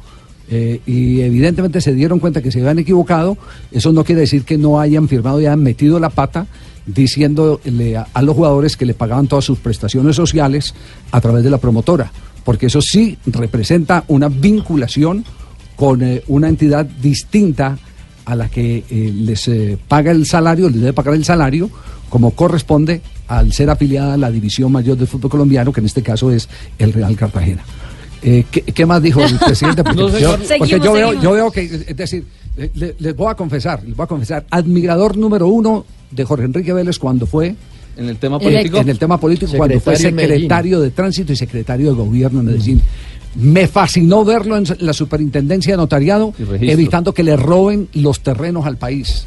y 0.50 1.20
evidentemente 1.20 1.80
se 1.80 1.94
dieron 1.94 2.18
cuenta 2.18 2.42
que 2.42 2.50
se 2.50 2.58
habían 2.58 2.80
equivocado, 2.80 3.38
eso 3.70 3.92
no 3.92 4.02
quiere 4.02 4.22
decir 4.22 4.42
que 4.42 4.58
no 4.58 4.80
hayan 4.80 5.06
firmado 5.06 5.40
y 5.40 5.46
hayan 5.46 5.62
metido 5.62 6.00
la 6.00 6.10
pata 6.10 6.48
diciéndole 6.86 7.96
a, 7.96 8.08
a 8.12 8.22
los 8.22 8.34
jugadores 8.34 8.76
que 8.76 8.84
le 8.84 8.94
pagaban 8.94 9.28
todas 9.28 9.44
sus 9.44 9.60
prestaciones 9.60 10.16
sociales 10.16 10.74
a 11.12 11.20
través 11.20 11.44
de 11.44 11.50
la 11.50 11.58
promotora, 11.58 12.10
porque 12.44 12.66
eso 12.66 12.82
sí 12.82 13.16
representa 13.26 14.02
una 14.08 14.28
vinculación 14.28 15.24
con 15.80 16.02
eh, 16.02 16.22
una 16.28 16.46
entidad 16.50 16.84
distinta 16.84 17.78
a 18.26 18.34
la 18.36 18.50
que 18.50 18.84
eh, 18.90 19.12
les 19.14 19.48
eh, 19.48 19.78
paga 19.88 20.10
el 20.10 20.26
salario, 20.26 20.68
les 20.68 20.78
debe 20.82 20.92
pagar 20.92 21.14
el 21.14 21.24
salario, 21.24 21.70
como 22.10 22.32
corresponde 22.32 23.00
al 23.28 23.50
ser 23.54 23.70
afiliada 23.70 24.12
a 24.12 24.16
la 24.18 24.30
división 24.30 24.70
mayor 24.70 24.98
del 24.98 25.06
fútbol 25.06 25.30
colombiano, 25.30 25.72
que 25.72 25.80
en 25.80 25.86
este 25.86 26.02
caso 26.02 26.30
es 26.30 26.50
el 26.78 26.92
Real 26.92 27.16
Cartagena. 27.16 27.62
Eh, 28.22 28.44
¿qué, 28.50 28.60
qué 28.60 28.84
más 28.84 29.02
dijo 29.02 29.22
el 29.24 29.38
presidente? 29.38 29.82
Porque, 29.84 29.98
No, 30.02 30.08
señor. 30.10 30.20
yo, 30.20 30.30
porque 30.32 30.46
Seguimos, 30.46 30.84
yo 30.84 30.92
veo, 30.92 31.12
yo 31.22 31.32
veo 31.32 31.50
que, 31.50 31.62
es 31.62 31.96
decir, 31.96 32.24
le- 32.74 32.94
les 32.98 33.16
voy 33.16 33.30
a 33.30 33.34
confesar, 33.34 33.82
les 33.82 33.96
voy 33.96 34.04
a 34.04 34.06
confesar, 34.06 34.44
admirador 34.50 35.16
número 35.16 35.46
uno 35.48 35.86
de 36.10 36.24
Jorge 36.24 36.44
Enrique 36.44 36.74
Vélez 36.74 36.98
cuando 36.98 37.24
fue 37.24 37.54
en 37.96 38.06
el 38.08 38.18
tema 38.18 38.38
político. 38.38 38.76
en 38.76 38.88
el 38.90 38.98
tema 38.98 39.18
político 39.18 39.52
cuando 39.56 39.80
fue 39.80 39.96
secretario 39.96 40.78
de 40.80 40.90
tránsito 40.90 41.32
y 41.32 41.36
secretario 41.36 41.90
de 41.92 41.96
gobierno 41.96 42.40
en 42.40 42.46
Medellín. 42.46 42.82
Me 43.36 43.68
fascinó 43.68 44.24
verlo 44.24 44.56
en 44.56 44.64
la 44.80 44.92
superintendencia 44.92 45.74
de 45.74 45.76
notariado, 45.76 46.34
evitando 46.60 47.14
que 47.14 47.22
le 47.22 47.36
roben 47.36 47.88
los 47.94 48.20
terrenos 48.20 48.66
al 48.66 48.76
país. 48.76 49.26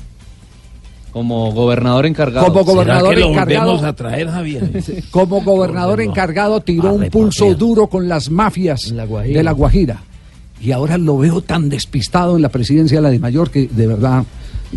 Como 1.12 1.52
gobernador 1.52 2.06
encargado. 2.08 2.48
Como 2.48 2.64
gobernador 2.66 3.10
¿Será 3.14 3.16
que 3.16 3.22
lo 3.22 3.30
encargado, 3.32 3.66
volvemos 3.72 3.88
a 3.88 3.94
traer, 3.96 4.28
Javier? 4.30 4.70
como 5.12 5.42
gobernador 5.42 6.02
encargado 6.02 6.60
tiró 6.62 6.94
un 6.94 7.06
pulso 7.10 7.54
duro 7.54 7.88
con 7.88 8.10
las 8.10 8.30
mafias 8.32 8.92
de 8.92 9.44
la 9.44 9.52
Guajira. 9.52 10.02
Y 10.60 10.72
ahora 10.72 10.98
lo 10.98 11.18
veo 11.18 11.42
tan 11.42 11.70
despistado 11.70 12.36
en 12.36 12.42
la 12.42 12.50
presidencia 12.50 12.98
de 12.98 13.02
la 13.04 13.10
de 13.12 13.20
Mayor 13.20 13.52
que 13.52 13.68
de 13.68 13.86
verdad 13.86 14.24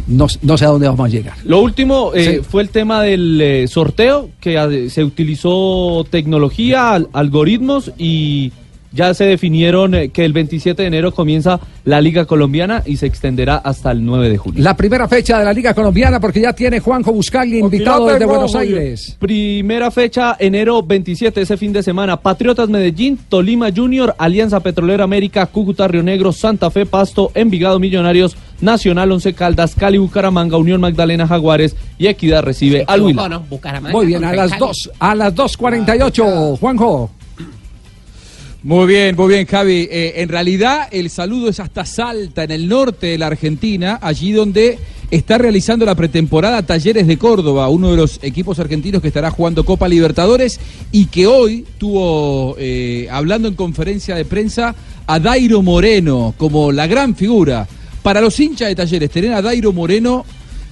no, 0.08 0.26
no 0.42 0.58
sé 0.58 0.64
a 0.66 0.68
dónde 0.68 0.88
vamos 0.88 1.06
a 1.06 1.08
llegar. 1.08 1.36
Lo 1.44 1.60
último 1.62 2.10
eh, 2.14 2.38
Sí. 2.40 2.46
fue 2.48 2.62
el 2.62 2.68
tema 2.68 3.00
del 3.02 3.40
eh, 3.40 3.66
sorteo, 3.68 4.28
que 4.40 4.56
eh, 4.56 4.90
se 4.90 5.04
utilizó 5.04 6.04
tecnología, 6.10 6.92
al- 6.92 7.08
algoritmos 7.14 7.92
y 7.96 8.52
ya 8.92 9.14
se 9.14 9.24
definieron 9.24 9.94
eh, 9.94 10.08
que 10.10 10.24
el 10.24 10.32
27 10.32 10.82
de 10.82 10.88
enero 10.88 11.12
comienza 11.12 11.60
la 11.84 12.00
Liga 12.00 12.24
Colombiana 12.24 12.82
y 12.84 12.96
se 12.96 13.06
extenderá 13.06 13.56
hasta 13.56 13.90
el 13.90 14.04
9 14.04 14.28
de 14.28 14.36
julio. 14.38 14.62
La 14.62 14.76
primera 14.76 15.08
fecha 15.08 15.38
de 15.38 15.44
la 15.44 15.52
Liga 15.52 15.74
Colombiana 15.74 16.20
porque 16.20 16.40
ya 16.40 16.52
tiene 16.52 16.80
Juanjo 16.80 17.12
Buscaglia 17.12 17.60
invitado 17.60 18.06
desde 18.06 18.24
Buenos 18.24 18.54
Aires. 18.54 19.16
Primera 19.18 19.90
fecha, 19.90 20.36
enero 20.38 20.82
27, 20.82 21.40
ese 21.40 21.56
fin 21.56 21.72
de 21.72 21.82
semana. 21.82 22.16
Patriotas 22.16 22.68
Medellín, 22.68 23.18
Tolima 23.28 23.68
Junior, 23.74 24.14
Alianza 24.18 24.60
Petrolera 24.60 25.04
América, 25.04 25.46
Cúcuta 25.46 25.86
Río 25.88 26.02
Negro, 26.02 26.32
Santa 26.32 26.70
Fe 26.70 26.86
Pasto, 26.86 27.30
Envigado 27.34 27.78
Millonarios, 27.78 28.36
Nacional 28.60 29.12
Once 29.12 29.32
Caldas, 29.34 29.74
Cali 29.74 29.98
Bucaramanga, 29.98 30.56
Unión 30.56 30.80
Magdalena 30.80 31.26
Jaguares 31.26 31.76
y 31.98 32.06
Equidad 32.06 32.42
recibe 32.42 32.84
al 32.86 33.02
Huila. 33.02 33.42
Muy 33.92 34.06
bien, 34.06 34.24
a 34.24 34.32
las 34.32 34.58
2, 34.58 34.90
a 34.98 35.14
las 35.14 35.34
2.48, 35.34 36.58
Juanjo. 36.58 37.10
Muy 38.66 38.88
bien, 38.88 39.14
muy 39.14 39.28
bien, 39.28 39.46
Javi. 39.46 39.86
Eh, 39.88 40.14
en 40.16 40.28
realidad, 40.28 40.88
el 40.90 41.08
saludo 41.08 41.48
es 41.48 41.60
hasta 41.60 41.84
Salta, 41.84 42.42
en 42.42 42.50
el 42.50 42.66
norte 42.66 43.06
de 43.06 43.16
la 43.16 43.28
Argentina, 43.28 44.00
allí 44.02 44.32
donde 44.32 44.80
está 45.08 45.38
realizando 45.38 45.86
la 45.86 45.94
pretemporada 45.94 46.66
Talleres 46.66 47.06
de 47.06 47.16
Córdoba, 47.16 47.68
uno 47.68 47.92
de 47.92 47.96
los 47.96 48.18
equipos 48.24 48.58
argentinos 48.58 49.00
que 49.00 49.06
estará 49.06 49.30
jugando 49.30 49.64
Copa 49.64 49.86
Libertadores 49.86 50.58
y 50.90 51.06
que 51.06 51.28
hoy 51.28 51.64
tuvo, 51.78 52.56
eh, 52.58 53.06
hablando 53.08 53.46
en 53.46 53.54
conferencia 53.54 54.16
de 54.16 54.24
prensa, 54.24 54.74
a 55.06 55.20
Dairo 55.20 55.62
Moreno 55.62 56.34
como 56.36 56.72
la 56.72 56.88
gran 56.88 57.14
figura. 57.14 57.68
Para 58.02 58.20
los 58.20 58.40
hinchas 58.40 58.66
de 58.66 58.74
Talleres, 58.74 59.12
tener 59.12 59.32
a 59.32 59.42
Dairo 59.42 59.72
Moreno 59.72 60.24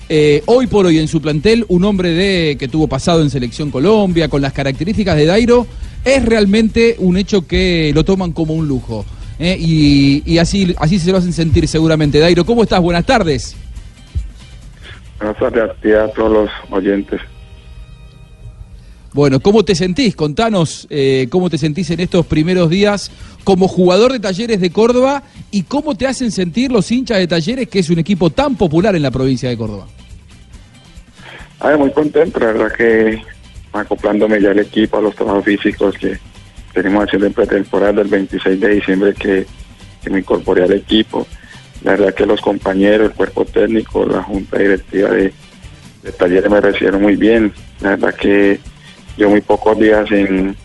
eh, 0.09 0.43
hoy 0.47 0.67
por 0.67 0.85
hoy 0.85 0.99
en 0.99 1.07
su 1.07 1.23
plantel, 1.23 1.65
un 1.69 1.85
hombre 1.85 2.11
de 2.11 2.57
que 2.59 2.67
tuvo 2.67 2.89
pasado 2.89 3.23
en 3.23 3.31
Selección 3.31 3.71
Colombia, 3.71 4.29
con 4.29 4.43
las 4.43 4.53
características 4.53 5.17
de 5.17 5.27
Dairo, 5.27 5.69
es 6.05 6.25
realmente 6.25 6.97
un 6.99 7.17
hecho 7.17 7.47
que 7.47 7.93
lo 7.95 8.05
toman 8.05 8.33
como 8.33 8.55
un 8.55 8.69
lujo. 8.69 9.05
¿eh? 9.39 9.57
Y, 9.59 10.23
y 10.27 10.39
así, 10.39 10.75
así 10.79 10.99
se 10.99 11.11
lo 11.11 11.19
hacen 11.19 11.33
sentir 11.33 11.67
seguramente. 11.69 12.19
Dairo, 12.19 12.45
¿cómo 12.45 12.63
estás? 12.63 12.81
Buenas 12.81 13.07
tardes. 13.07 13.57
Buenas 15.19 15.39
tardes 15.39 15.71
a 15.71 15.75
ti 15.81 15.93
a 15.93 16.09
todos 16.09 16.33
los 16.33 16.51
oyentes. 16.71 17.21
Bueno, 19.15 19.39
¿cómo 19.39 19.65
te 19.65 19.77
sentís? 19.77 20.17
Contanos 20.17 20.89
eh, 20.91 21.29
cómo 21.31 21.49
te 21.49 21.57
sentís 21.57 21.89
en 21.91 22.01
estos 22.01 22.27
primeros 22.27 22.69
días 22.69 23.13
como 23.45 23.69
jugador 23.69 24.13
de 24.13 24.19
Talleres 24.19 24.61
de 24.61 24.71
Córdoba 24.71 25.23
y 25.53 25.63
cómo 25.63 25.95
te 25.95 26.09
hacen 26.09 26.33
sentir 26.33 26.73
los 26.73 26.91
hinchas 26.91 27.19
de 27.19 27.29
Talleres, 27.29 27.69
que 27.69 27.79
es 27.79 27.91
un 27.91 28.01
equipo 28.01 28.31
tan 28.31 28.57
popular 28.57 28.97
en 28.97 29.03
la 29.03 29.13
provincia 29.13 29.49
de 29.49 29.57
Córdoba. 29.57 29.87
Ay, 31.61 31.79
muy 31.79 31.93
contento, 31.93 32.41
la 32.41 32.47
verdad 32.47 32.73
que 32.77 33.23
acoplándome 33.75 34.41
ya 34.41 34.51
al 34.51 34.59
equipo, 34.59 34.99
a 34.99 35.03
los 35.03 35.15
trabajos 35.15 35.45
físicos 35.45 35.97
que 35.99 36.19
tenemos 36.73 37.05
haciendo 37.05 37.27
en 37.27 37.33
pretemporada 37.33 37.93
del 37.93 38.09
26 38.09 38.61
de 38.61 38.69
diciembre 38.69 39.15
que, 39.15 39.47
que 40.03 40.11
me 40.11 40.21
incorporé 40.21 40.65
al 40.65 40.73
equipo. 40.73 41.27
La 41.83 41.93
verdad 41.93 42.15
que 42.15 42.27
los 42.27 42.41
compañeros, 42.41 43.11
el 43.11 43.15
cuerpo 43.17 43.45
técnico, 43.45 44.07
la 44.07 44.23
junta 44.23 44.59
directiva 44.59 45.11
de, 45.11 45.33
talleres 46.19 46.51
me 46.51 46.61
recibieron 46.61 47.03
muy 47.03 47.17
bien. 47.17 47.53
La 47.81 47.91
verdad 47.91 48.15
que 48.15 48.59
yo 49.17 49.31
muy 49.31 49.41
pocos 49.41 49.79
días 49.79 50.11
en, 50.11 50.57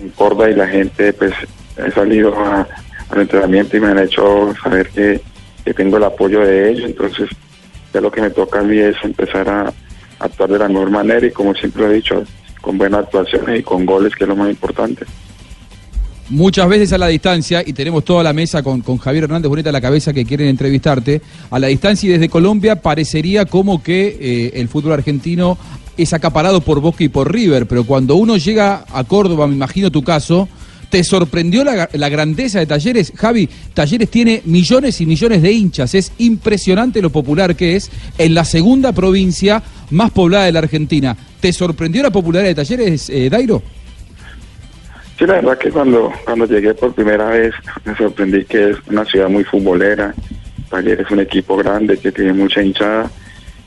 en 0.00 0.08
Córdoba 0.16 0.50
y 0.50 0.54
la 0.54 0.66
gente 0.68 1.12
pues 1.12 1.32
he 1.76 1.90
salido 1.90 2.34
a- 2.38 2.66
al 3.10 3.20
entrenamiento 3.20 3.76
y 3.76 3.80
me 3.80 3.88
han 3.88 3.98
hecho 3.98 4.54
saber 4.62 4.88
que, 4.90 5.20
que 5.64 5.74
tengo 5.74 5.96
el 5.98 6.04
apoyo 6.04 6.40
de 6.40 6.70
ellos. 6.70 6.84
Entonces 6.86 7.28
ya 7.92 8.00
lo 8.00 8.10
que 8.10 8.22
me 8.22 8.30
toca 8.30 8.60
a 8.60 8.62
mí 8.62 8.78
es 8.78 8.96
empezar 9.02 9.48
a 9.48 9.72
actuar 10.18 10.50
de 10.50 10.58
la 10.58 10.68
mejor 10.68 10.90
manera 10.90 11.26
y 11.26 11.30
como 11.30 11.54
siempre 11.54 11.84
he 11.86 11.92
dicho, 11.94 12.22
con 12.60 12.78
buenas 12.78 13.04
actuaciones 13.04 13.60
y 13.60 13.62
con 13.62 13.84
goles, 13.84 14.14
que 14.14 14.24
es 14.24 14.28
lo 14.28 14.36
más 14.36 14.50
importante. 14.50 15.04
muchas 16.30 16.68
veces 16.68 16.92
a 16.92 16.98
la 16.98 17.08
distancia, 17.08 17.62
y 17.64 17.72
tenemos 17.74 18.04
toda 18.04 18.22
la 18.22 18.32
mesa 18.32 18.62
con, 18.62 18.80
con 18.80 18.96
Javier 18.96 19.24
Hernández 19.24 19.48
Boneta 19.48 19.68
a 19.68 19.72
la 19.72 19.80
cabeza 19.80 20.12
que 20.12 20.24
quieren 20.24 20.48
entrevistarte, 20.48 21.20
a 21.50 21.58
la 21.58 21.66
distancia 21.66 22.08
y 22.08 22.12
desde 22.12 22.28
Colombia 22.28 22.80
parecería 22.80 23.44
como 23.44 23.82
que 23.82 24.16
eh, 24.20 24.52
el 24.54 24.68
fútbol 24.68 24.92
argentino 24.92 25.58
es 25.96 26.12
acaparado 26.12 26.60
por 26.60 26.80
Boca 26.80 27.04
y 27.04 27.08
por 27.08 27.32
River, 27.32 27.66
pero 27.66 27.84
cuando 27.84 28.16
uno 28.16 28.36
llega 28.36 28.84
a 28.92 29.04
Córdoba, 29.04 29.46
me 29.46 29.54
imagino 29.54 29.90
tu 29.90 30.02
caso, 30.02 30.48
¿te 30.94 31.02
sorprendió 31.02 31.64
la, 31.64 32.08
grandeza 32.08 32.60
de 32.60 32.66
Talleres? 32.66 33.12
Javi, 33.16 33.48
Talleres 33.74 34.08
tiene 34.08 34.42
millones 34.44 35.00
y 35.00 35.06
millones 35.06 35.42
de 35.42 35.50
hinchas, 35.50 35.92
es 35.96 36.12
impresionante 36.18 37.02
lo 37.02 37.10
popular 37.10 37.56
que 37.56 37.74
es 37.74 37.90
en 38.16 38.32
la 38.32 38.44
segunda 38.44 38.92
provincia 38.92 39.60
más 39.90 40.12
poblada 40.12 40.44
de 40.44 40.52
la 40.52 40.60
Argentina. 40.60 41.16
¿Te 41.40 41.52
sorprendió 41.52 42.00
la 42.00 42.12
popularidad 42.12 42.50
de 42.50 42.54
Talleres, 42.54 43.10
eh, 43.10 43.28
Dairo? 43.28 43.60
Sí, 45.18 45.26
la 45.26 45.32
verdad 45.34 45.58
que 45.58 45.70
cuando, 45.72 46.12
cuando 46.24 46.46
llegué 46.46 46.72
por 46.74 46.94
primera 46.94 47.28
vez 47.28 47.52
me 47.84 47.96
sorprendí 47.96 48.44
que 48.44 48.70
es 48.70 48.76
una 48.88 49.04
ciudad 49.04 49.28
muy 49.28 49.42
futbolera. 49.42 50.14
Taller 50.70 51.00
es 51.00 51.10
un 51.10 51.18
equipo 51.18 51.56
grande 51.56 51.98
que 51.98 52.12
tiene 52.12 52.34
mucha 52.34 52.62
hinchada 52.62 53.10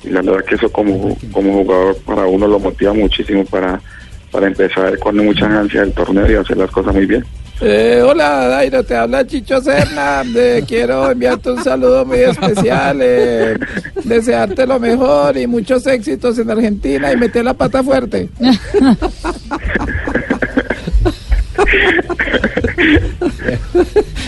y 0.01 0.11
la 0.11 0.21
verdad 0.21 0.45
que 0.45 0.55
eso 0.55 0.71
como, 0.71 1.17
como 1.33 1.51
jugador 1.51 1.97
para 2.05 2.25
uno 2.25 2.47
lo 2.47 2.57
motiva 2.57 2.93
muchísimo 2.93 3.43
para, 3.43 3.81
para 4.31 4.47
empezar 4.47 4.97
con 4.99 5.17
mucha 5.17 5.45
ansia 5.45 5.83
el 5.83 5.93
torneo 5.93 6.29
y 6.31 6.35
hacer 6.35 6.57
las 6.57 6.71
cosas 6.71 6.93
muy 6.93 7.05
bien. 7.05 7.23
Eh, 7.59 8.03
hola, 8.05 8.47
Dairo, 8.49 8.83
te 8.83 8.95
habla 8.95 9.25
Chicho 9.25 9.59
Serna. 9.61 10.21
Eh, 10.35 10.63
quiero 10.67 11.09
enviarte 11.09 11.51
un 11.51 11.63
saludo 11.63 12.05
muy 12.05 12.19
especial. 12.19 12.99
eh, 13.01 13.57
desearte 14.03 14.67
lo 14.67 14.79
mejor 14.79 15.35
y 15.37 15.47
muchos 15.47 15.87
éxitos 15.87 16.37
en 16.37 16.51
Argentina 16.51 17.11
y 17.11 17.17
meter 17.17 17.43
la 17.43 17.55
pata 17.55 17.81
fuerte. 17.81 18.29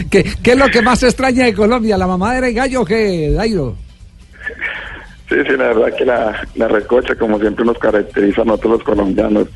¿Qué, 0.10 0.24
qué 0.42 0.52
es 0.52 0.58
lo 0.58 0.68
que 0.68 0.82
más 0.82 1.04
extraña 1.04 1.46
de 1.46 1.54
Colombia? 1.54 1.98
¿La 1.98 2.08
mamadera 2.08 2.50
y 2.50 2.54
gallo 2.54 2.82
o 2.82 2.86
qué, 2.86 3.32
Dairo? 3.32 3.76
Sí, 5.30 5.36
sí, 5.48 5.52
la 5.58 5.68
verdad 5.68 5.96
que 5.96 6.06
la, 6.06 6.48
la 6.56 6.68
recocha 6.68 7.14
como 7.16 7.40
siempre 7.40 7.64
nos 7.64 7.78
caracteriza 7.78 8.42
a 8.42 8.46
nosotros 8.46 8.74
los 8.80 8.84
colombianos. 8.84 9.48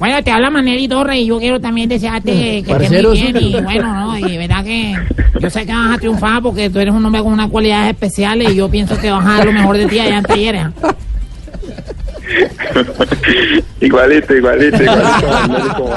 Bueno, 0.00 0.24
te 0.24 0.30
habla 0.30 0.48
Maneri 0.48 0.88
Torres 0.88 1.18
y 1.18 1.26
yo 1.26 1.38
quiero 1.38 1.60
también 1.60 1.86
desearte 1.86 2.62
que 2.62 2.72
estés 2.72 3.04
muy 3.04 3.20
bien 3.20 3.36
y 3.36 3.60
bueno, 3.60 3.94
¿no? 3.94 4.18
Y 4.18 4.38
verdad 4.38 4.64
que 4.64 4.94
yo 5.38 5.50
sé 5.50 5.66
que 5.66 5.74
vas 5.74 5.94
a 5.94 5.98
triunfar 5.98 6.40
porque 6.40 6.70
tú 6.70 6.78
eres 6.78 6.94
un 6.94 7.04
hombre 7.04 7.22
con 7.22 7.34
unas 7.34 7.50
cualidades 7.50 7.92
especiales 7.92 8.50
y 8.50 8.56
yo 8.56 8.70
pienso 8.70 8.98
que 8.98 9.10
vas 9.10 9.26
a 9.26 9.36
dar 9.36 9.44
lo 9.44 9.52
mejor 9.52 9.76
de 9.76 9.84
ti 9.84 9.98
allá 9.98 10.16
en 10.16 10.24
Talleres. 10.24 10.68
igualito, 13.82 14.34
igualito, 14.34 14.82
igualito. 14.82 15.90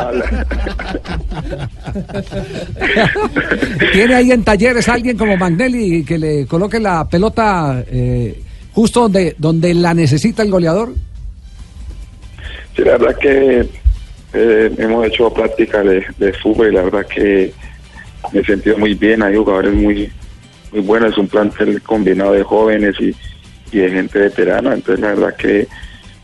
¿Tiene 3.93 4.15
ahí 4.15 4.33
en 4.33 4.43
talleres 4.43 4.89
alguien 4.89 5.17
como 5.17 5.37
Magnelli 5.37 6.03
que 6.03 6.17
le 6.17 6.45
coloque 6.45 6.77
la 6.77 7.07
pelota 7.07 7.81
eh, 7.87 8.43
justo 8.73 9.03
donde, 9.03 9.33
donde 9.37 9.73
la 9.73 9.93
necesita 9.93 10.43
el 10.43 10.51
goleador? 10.51 10.93
Sí, 12.75 12.83
la 12.83 12.97
verdad 12.97 13.15
que 13.21 13.82
eh, 14.33 14.73
hemos 14.77 15.05
hecho 15.05 15.31
práctica 15.31 15.83
de, 15.83 16.33
fútbol 16.41 16.69
y 16.69 16.75
la 16.75 16.83
verdad 16.83 17.05
que 17.05 17.53
me 18.31 18.39
he 18.39 18.45
sentido 18.45 18.77
muy 18.77 18.93
bien. 18.95 19.21
Hay 19.21 19.35
jugadores 19.35 19.73
muy 19.73 20.11
muy 20.71 20.81
buenos, 20.81 21.11
es 21.11 21.17
un 21.19 21.27
plantel 21.27 21.81
combinado 21.83 22.33
de 22.33 22.41
jóvenes 22.41 22.95
y, 22.99 23.15
de 23.77 23.89
gente 23.89 24.19
veterana. 24.19 24.73
Entonces, 24.73 24.99
la 24.99 25.09
verdad 25.09 25.35
que 25.35 25.61
es 25.61 25.67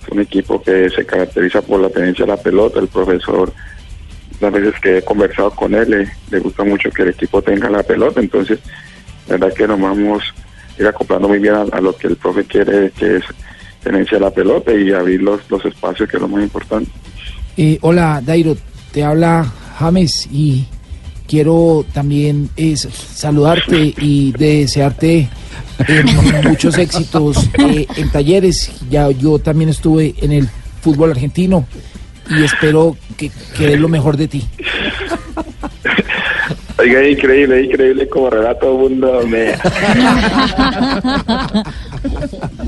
un 0.10 0.20
equipo 0.20 0.62
que 0.62 0.90
se 0.90 1.06
caracteriza 1.06 1.62
por 1.62 1.80
la 1.80 1.90
tenencia 1.90 2.26
de 2.26 2.32
la 2.32 2.38
pelota. 2.38 2.80
El 2.80 2.88
profesor, 2.88 3.54
las 4.40 4.52
veces 4.52 4.74
que 4.82 4.98
he 4.98 5.02
conversado 5.04 5.52
con 5.52 5.74
él, 5.76 6.08
le, 6.32 6.40
gusta 6.40 6.64
mucho 6.64 6.90
que 6.90 7.04
el 7.04 7.10
equipo 7.10 7.42
tenga 7.42 7.70
la 7.70 7.84
pelota. 7.84 8.20
Entonces, 8.20 8.60
la 9.28 9.38
verdad 9.38 9.56
que 9.56 9.68
nos 9.68 9.80
vamos 9.80 10.24
ir 10.80 10.88
acoplando 10.88 11.28
muy 11.28 11.40
bien 11.40 11.56
a, 11.56 11.62
a 11.62 11.82
lo 11.82 11.96
que 11.96 12.08
el 12.08 12.16
profe 12.16 12.44
quiere, 12.46 12.92
que 12.92 13.18
es 13.18 13.24
tenencia 13.84 14.18
de 14.18 14.26
la 14.26 14.32
pelota 14.32 14.74
y 14.74 14.92
abrir 14.92 15.22
los, 15.22 15.42
los 15.50 15.64
espacios, 15.66 16.10
que 16.10 16.18
es 16.18 16.22
lo 16.22 16.28
más 16.28 16.44
importante. 16.44 16.90
Eh, 17.58 17.78
hola, 17.82 18.22
Dairo, 18.26 18.58
te 18.92 19.04
habla 19.04 19.52
James 19.78 20.28
y 20.32 20.66
quiero 21.28 21.86
también 21.94 22.50
eh, 22.58 22.76
saludarte 22.76 23.94
y 23.98 24.32
desearte 24.32 25.30
eh, 25.88 26.04
muchos 26.44 26.78
éxitos 26.78 27.50
eh, 27.60 27.86
en 27.96 28.10
talleres. 28.10 28.72
Ya 28.90 29.10
yo 29.12 29.40
también 29.40 29.70
estuve 29.70 30.16
en 30.22 30.32
el 30.32 30.50
fútbol 30.82 31.12
argentino 31.12 31.68
y 32.30 32.44
espero 32.44 32.98
que, 33.16 33.32
que 33.56 33.78
lo 33.78 33.88
mejor 33.88 34.18
de 34.18 34.28
ti. 34.28 34.48
Oiga, 36.80 37.08
increíble, 37.08 37.66
increíble 37.66 38.08
como 38.08 38.30
relato 38.30 38.68
todo 38.68 38.88
el 38.88 38.96
mundo. 38.96 39.22
Me... 39.28 39.54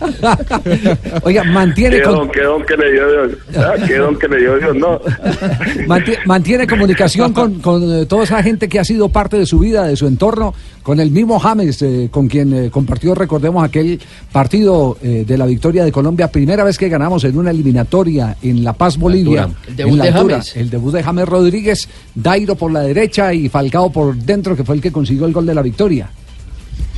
Oiga, 1.22 1.44
mantiene, 1.44 1.96
¿Qué 1.96 2.02
con- 2.02 2.14
don, 2.14 2.30
qué 2.30 2.42
don 2.42 2.64
que 2.64 2.76
le 2.76 2.92
dio 2.92 3.10
Dios? 3.10 3.38
Ah, 3.56 3.74
¿Qué 3.86 3.96
don 3.96 4.18
que 4.18 4.28
le 4.28 4.38
dio 4.38 4.58
Dios? 4.58 4.76
No. 4.76 5.00
manti- 5.86 6.16
mantiene 6.26 6.66
comunicación 6.66 7.32
con, 7.32 7.60
con, 7.60 7.82
eh, 8.02 8.06
toda 8.06 8.24
esa 8.24 8.42
gente 8.42 8.68
que 8.68 8.78
ha 8.78 8.84
sido 8.84 9.08
parte 9.08 9.36
de 9.38 9.46
su 9.46 9.58
vida, 9.58 9.84
de 9.86 9.96
su 9.96 10.06
entorno, 10.06 10.54
con 10.82 11.00
el 11.00 11.10
mismo 11.10 11.38
James, 11.38 11.80
eh, 11.82 12.08
con 12.10 12.28
quien 12.28 12.52
eh, 12.54 12.70
compartió, 12.70 13.14
recordemos, 13.14 13.62
aquel 13.64 14.00
partido 14.32 14.96
eh, 15.02 15.24
de 15.26 15.38
la 15.38 15.46
victoria 15.46 15.84
de 15.84 15.92
Colombia, 15.92 16.28
primera 16.30 16.64
vez 16.64 16.78
que 16.78 16.88
ganamos 16.88 17.24
en 17.24 17.36
una 17.38 17.50
eliminatoria 17.50 18.36
en 18.42 18.64
La 18.64 18.72
Paz, 18.72 18.96
Bolivia. 18.96 19.48
El 19.68 19.76
debut 19.76 19.92
en 19.92 19.98
la 19.98 20.04
de 20.04 20.10
altura. 20.10 20.34
James. 20.36 20.56
El 20.56 20.70
debut 20.70 20.92
de 20.94 21.02
James 21.02 21.28
Rodríguez, 21.28 21.88
Dairo 22.14 22.54
por 22.54 22.72
la 22.72 22.80
derecha 22.80 23.32
y 23.34 23.48
Falcao 23.48 23.90
por 23.92 24.16
dentro, 24.16 24.56
que 24.56 24.64
fue 24.64 24.74
el 24.76 24.80
que 24.80 24.90
consiguió 24.92 25.26
el 25.26 25.32
gol 25.32 25.46
de 25.46 25.54
la 25.54 25.62
victoria. 25.62 26.08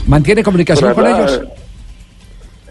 ¿Mantiene 0.07 0.43
comunicación 0.43 0.95
con 0.95 1.07
ellos? 1.07 1.40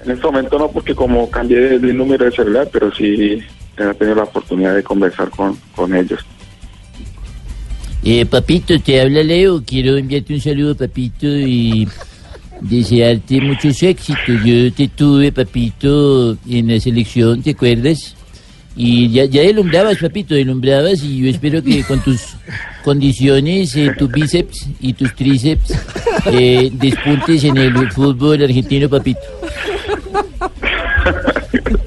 En 0.03 0.11
este 0.11 0.25
momento 0.25 0.57
no, 0.57 0.71
porque 0.71 0.95
como 0.95 1.29
cambié 1.29 1.79
de 1.79 1.93
número 1.93 2.25
de 2.25 2.31
celular, 2.31 2.67
pero 2.71 2.93
sí 2.93 3.39
he 3.77 3.93
tenido 3.93 4.15
la 4.15 4.23
oportunidad 4.23 4.75
de 4.75 4.83
conversar 4.83 5.29
con, 5.29 5.57
con 5.75 5.95
ellos. 5.95 6.19
Eh, 8.03 8.25
papito, 8.25 8.79
te 8.79 8.99
habla 8.99 9.21
Leo. 9.21 9.63
Quiero 9.63 9.97
enviarte 9.97 10.33
un 10.33 10.41
saludo, 10.41 10.75
papito, 10.75 11.27
y 11.27 11.87
desearte 12.61 13.41
muchos 13.41 13.81
éxitos. 13.83 14.43
Yo 14.43 14.73
te 14.73 14.87
tuve, 14.87 15.31
papito, 15.31 16.35
en 16.49 16.67
la 16.67 16.79
selección, 16.79 17.41
¿te 17.43 17.51
acuerdas? 17.51 18.15
Y 18.75 19.09
ya, 19.11 19.25
ya 19.25 19.41
deslumbrabas, 19.41 19.97
papito, 19.97 20.33
deslumbrabas, 20.33 21.03
y 21.03 21.23
yo 21.23 21.29
espero 21.29 21.61
que 21.61 21.83
con 21.83 22.01
tus 22.01 22.21
condiciones, 22.83 23.75
eh, 23.75 23.91
tus 23.97 24.09
bíceps 24.09 24.67
y 24.79 24.93
tus 24.93 25.13
tríceps, 25.15 25.73
eh, 26.27 26.69
despuntes 26.73 27.43
en 27.43 27.57
el 27.57 27.91
fútbol 27.91 28.43
argentino, 28.43 28.89
papito. 28.89 29.19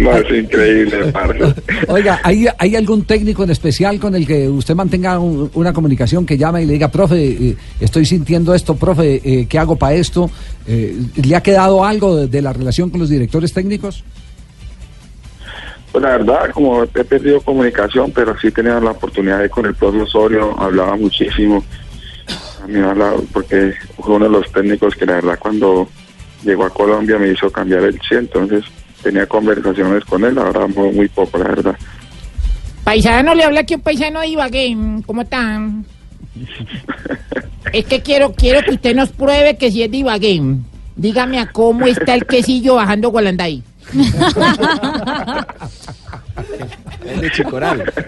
No, 0.00 0.16
es 0.16 0.44
increíble, 0.44 1.12
parce. 1.12 1.54
Oiga, 1.88 2.20
¿hay, 2.22 2.46
¿hay 2.58 2.76
algún 2.76 3.04
técnico 3.04 3.44
en 3.44 3.50
especial 3.50 3.98
con 4.00 4.14
el 4.14 4.26
que 4.26 4.48
usted 4.48 4.74
mantenga 4.74 5.18
un- 5.18 5.50
una 5.54 5.72
comunicación 5.72 6.24
que 6.26 6.38
llame 6.38 6.62
y 6.62 6.66
le 6.66 6.74
diga, 6.74 6.88
profe, 6.88 7.24
eh, 7.24 7.56
estoy 7.80 8.04
sintiendo 8.04 8.54
esto, 8.54 8.76
profe, 8.76 9.20
eh, 9.24 9.46
¿qué 9.48 9.58
hago 9.58 9.76
para 9.76 9.94
esto? 9.94 10.30
Eh, 10.66 10.96
¿Le 11.22 11.36
ha 11.36 11.42
quedado 11.42 11.84
algo 11.84 12.16
de, 12.16 12.28
de 12.28 12.42
la 12.42 12.52
relación 12.52 12.90
con 12.90 13.00
los 13.00 13.08
directores 13.08 13.52
técnicos? 13.52 14.04
Pues 15.90 16.02
la 16.02 16.10
verdad, 16.16 16.50
como 16.52 16.82
he 16.84 16.86
perdido 17.04 17.40
comunicación, 17.42 18.12
pero 18.14 18.34
sí 18.40 18.50
tenía 18.50 18.80
la 18.80 18.92
oportunidad 18.92 19.40
de 19.40 19.50
con 19.50 19.66
el 19.66 19.74
propio 19.74 20.04
Osorio, 20.04 20.58
hablaba 20.58 20.96
muchísimo. 20.96 21.62
A 22.62 22.66
mí 22.66 22.74
me 22.74 22.84
hablaba 22.86 23.16
porque 23.32 23.74
fue 23.98 24.14
uno 24.16 24.24
de 24.26 24.30
los 24.30 24.50
técnicos 24.52 24.94
que 24.94 25.04
la 25.04 25.14
verdad 25.14 25.38
cuando 25.38 25.88
llegó 26.44 26.64
a 26.64 26.70
Colombia 26.70 27.18
me 27.18 27.28
hizo 27.28 27.50
cambiar 27.50 27.84
el 27.84 27.94
sí, 27.94 28.14
entonces 28.14 28.64
tenía 29.02 29.26
conversaciones 29.26 30.04
con 30.04 30.24
él, 30.24 30.38
ahora 30.38 30.66
muy, 30.66 30.92
muy 30.92 31.08
poco, 31.08 31.38
la 31.38 31.48
verdad. 31.48 31.76
Paisano, 32.84 33.34
le 33.34 33.44
habla 33.44 33.60
aquí 33.60 33.74
un 33.74 33.80
paisano 33.80 34.20
de 34.20 34.28
Ibagué. 34.28 34.76
¿Cómo 35.06 35.22
están? 35.22 35.84
Es 37.72 37.86
que 37.86 38.02
quiero, 38.02 38.32
quiero 38.32 38.60
que 38.62 38.72
usted 38.72 38.94
nos 38.94 39.10
pruebe 39.10 39.56
que 39.56 39.70
si 39.70 39.82
es 39.82 39.90
de 39.90 39.98
Ibagué. 39.98 40.42
Dígame 40.96 41.38
a 41.38 41.46
cómo 41.46 41.86
está 41.86 42.14
el 42.14 42.26
quesillo 42.26 42.74
bajando 42.74 43.10
Gualanday. 43.10 43.62
Es 47.06 47.20
de 47.20 47.30
Chicoral. 47.30 47.92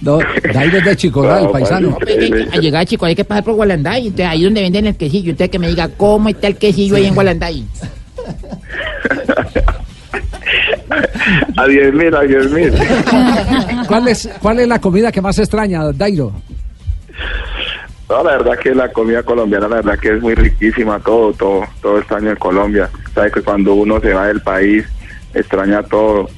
No, 0.00 0.18
Dairo 0.52 0.78
es 0.78 0.84
de 0.84 0.96
Chicoral, 0.96 1.44
No, 1.44 1.52
paisano. 1.52 1.96
A 2.52 2.56
llegar 2.56 2.82
a 2.82 2.84
Chico 2.84 3.06
hay 3.06 3.14
que 3.14 3.24
pasar 3.24 3.44
por 3.44 3.54
Gualanday. 3.54 4.08
Entonces, 4.08 4.26
ahí 4.26 4.42
donde 4.42 4.60
venden 4.60 4.86
el 4.86 4.96
quesillo. 4.96 5.30
Usted 5.30 5.48
que 5.48 5.60
me 5.60 5.68
diga 5.68 5.88
cómo 5.96 6.28
está 6.28 6.48
el 6.48 6.56
quesillo 6.56 6.96
ahí 6.96 7.06
en 7.06 7.14
Gualanday. 7.14 7.64
A 11.56 11.66
10 11.66 11.94
mil, 11.94 12.14
a 12.14 12.20
10 12.22 12.50
mil. 12.52 12.72
¿Cuál 13.88 14.08
es, 14.08 14.28
¿Cuál 14.40 14.60
es 14.60 14.68
la 14.68 14.80
comida 14.80 15.10
que 15.10 15.20
más 15.20 15.38
extraña, 15.38 15.90
Dairo? 15.92 16.32
No, 18.08 18.22
la 18.22 18.36
verdad 18.36 18.58
que 18.58 18.74
la 18.74 18.92
comida 18.92 19.22
colombiana, 19.22 19.66
la 19.68 19.76
verdad 19.76 19.98
que 19.98 20.14
es 20.14 20.22
muy 20.22 20.34
riquísima, 20.34 21.00
todo, 21.00 21.32
todo, 21.32 21.62
todo 21.82 21.98
extraño 21.98 22.30
en 22.30 22.36
Colombia. 22.36 22.88
Sabe 23.14 23.32
que 23.32 23.42
cuando 23.42 23.74
uno 23.74 24.00
se 24.00 24.12
va 24.12 24.26
del 24.26 24.40
país, 24.42 24.84
extraña 25.34 25.82
todo, 25.82 26.28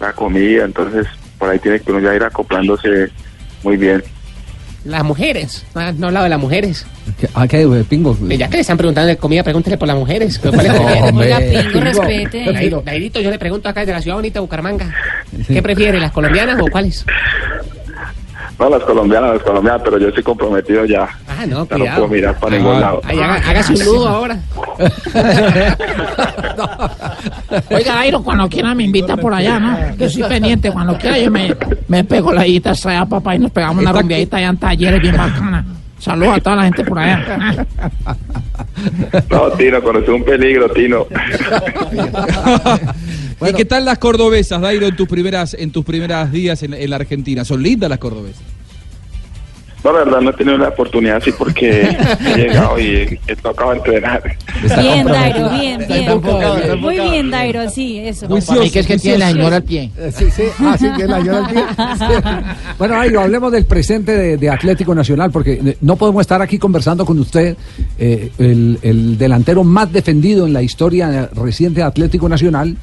la 0.00 0.12
comida, 0.12 0.64
entonces 0.64 1.06
por 1.38 1.50
ahí 1.50 1.58
tiene 1.58 1.80
que 1.80 1.90
uno 1.92 2.00
ya 2.00 2.14
ir 2.14 2.22
acoplándose 2.22 3.08
muy 3.62 3.76
bien. 3.76 4.02
Las 4.84 5.04
mujeres. 5.04 5.66
No, 5.74 5.92
no 5.92 6.06
hablado 6.06 6.24
de 6.24 6.30
las 6.30 6.38
mujeres. 6.40 6.86
¿A 7.34 7.46
qué, 7.48 7.66
Pingo? 7.88 8.16
Eh, 8.30 8.38
Ya 8.38 8.48
que 8.48 8.54
le 8.56 8.60
están 8.60 8.76
preguntando 8.78 9.08
de 9.08 9.16
comida, 9.16 9.42
pregúntele 9.42 9.76
por 9.76 9.88
las 9.88 9.96
mujeres. 9.96 10.38
¿Cuál 10.38 10.66
es 10.66 10.72
No, 10.72 11.72
Pingo, 11.72 11.80
respete. 11.80 13.22
Yo 13.22 13.30
le 13.30 13.38
pregunto 13.38 13.68
acá 13.68 13.84
de 13.84 13.92
la 13.92 14.00
ciudad 14.00 14.16
bonita 14.16 14.34
de 14.34 14.40
Bucaramanga. 14.40 14.94
¿Qué 15.46 15.62
prefiere, 15.62 15.98
las 16.00 16.12
colombianas 16.12 16.60
o 16.60 16.66
cuáles? 16.70 17.04
No, 18.58 18.68
las 18.70 18.82
colombianas, 18.82 19.34
las 19.34 19.42
colombianas, 19.42 19.82
pero 19.84 19.98
yo 19.98 20.08
estoy 20.08 20.22
comprometido 20.24 20.84
ya. 20.84 21.08
Ah, 21.28 21.44
no, 21.46 21.48
Ya 21.48 21.54
no 21.58 21.66
cuidado. 21.66 21.96
puedo 21.96 22.08
mirar 22.08 22.38
para 22.40 22.56
ningún 22.56 22.80
lado. 22.80 23.00
Ahí, 23.04 23.18
haga- 23.20 23.42
hágase 23.50 23.72
un 23.74 23.84
nudo 23.84 24.08
ahora. 24.08 24.38
Oiga, 27.70 27.94
Dairo, 27.94 28.22
cuando 28.22 28.48
quiera 28.48 28.74
me 28.74 28.84
invita 28.84 29.16
por 29.16 29.32
allá, 29.32 29.58
¿no? 29.58 29.96
Yo 29.96 30.08
soy 30.10 30.22
pendiente. 30.24 30.70
Cuando 30.70 30.96
quiera 30.98 31.18
yo 31.18 31.30
me, 31.30 31.54
me 31.88 32.04
pego 32.04 32.32
la 32.32 32.44
guita 32.44 32.70
allá, 32.70 33.06
papá, 33.06 33.36
y 33.36 33.38
nos 33.38 33.50
pegamos 33.50 33.82
una 33.82 33.92
rumbiadita 33.92 34.36
allá 34.36 34.48
en 34.48 34.56
talleres 34.58 35.00
bien 35.00 35.16
bacana. 35.16 35.64
Saludos 35.98 36.36
a 36.36 36.40
toda 36.40 36.56
la 36.56 36.64
gente 36.64 36.84
por 36.84 36.98
allá. 36.98 37.66
No, 39.30 39.50
Tino, 39.52 39.82
conoces 39.82 40.08
un 40.08 40.24
peligro, 40.24 40.68
Tino. 40.70 41.06
¿Y 43.48 43.52
qué 43.52 43.64
tal 43.64 43.84
las 43.84 43.98
cordobesas, 43.98 44.60
Dairo, 44.60 44.86
en 44.86 44.94
tus 44.94 45.08
primeras, 45.08 45.54
en 45.54 45.72
tus 45.72 45.84
primeras 45.84 46.30
días 46.30 46.62
en, 46.62 46.74
en 46.74 46.90
la 46.90 46.96
Argentina? 46.96 47.44
¿Son 47.44 47.60
lindas 47.60 47.90
las 47.90 47.98
cordobesas? 47.98 48.42
No, 49.88 49.98
la 49.98 50.04
verdad 50.04 50.20
no 50.20 50.30
he 50.30 50.32
tenido 50.34 50.58
la 50.58 50.68
oportunidad 50.68 51.16
así 51.16 51.32
porque 51.32 51.96
he 52.26 52.34
llegado 52.36 52.78
y 52.78 52.86
he, 52.88 53.20
he 53.26 53.36
tocado 53.36 53.72
entrenar. 53.72 54.36
Bien, 54.78 55.06
Dairo, 55.06 55.50
bien, 55.50 55.84
bien. 55.88 56.80
Muy 56.80 56.94
bien, 56.98 57.30
Dairo, 57.30 57.70
sí, 57.70 57.98
eso. 58.00 58.28
Para 58.28 58.60
mí 58.60 58.70
que 58.70 58.80
es 58.80 58.86
que 58.86 58.98
tiene 58.98 59.18
la 59.18 59.30
señora 59.30 59.56
al 59.56 59.62
pie. 59.62 59.90
Sí, 60.14 60.30
sí. 60.30 60.42
Ah, 60.60 60.76
sí, 60.78 60.86
tiene 60.94 61.08
la 61.08 61.18
señora 61.20 61.38
al 61.38 61.50
pie. 61.50 61.64
Bueno, 62.78 62.94
Dairo, 62.96 63.20
hablemos 63.22 63.50
del 63.50 63.64
presente 63.64 64.12
de, 64.14 64.36
de 64.36 64.50
Atlético 64.50 64.94
Nacional, 64.94 65.30
porque 65.30 65.54
eh, 65.54 65.78
no 65.80 65.96
podemos 65.96 66.20
estar 66.20 66.42
aquí 66.42 66.58
conversando 66.58 67.06
con 67.06 67.18
usted, 67.18 67.56
eh, 67.98 68.30
el, 68.38 68.78
el 68.82 69.16
delantero 69.16 69.64
más 69.64 69.90
defendido 69.90 70.46
en 70.46 70.52
la 70.52 70.60
historia 70.62 71.30
reciente 71.34 71.80
de 71.80 71.86
Atlético 71.86 72.28
Nacional, 72.28 72.76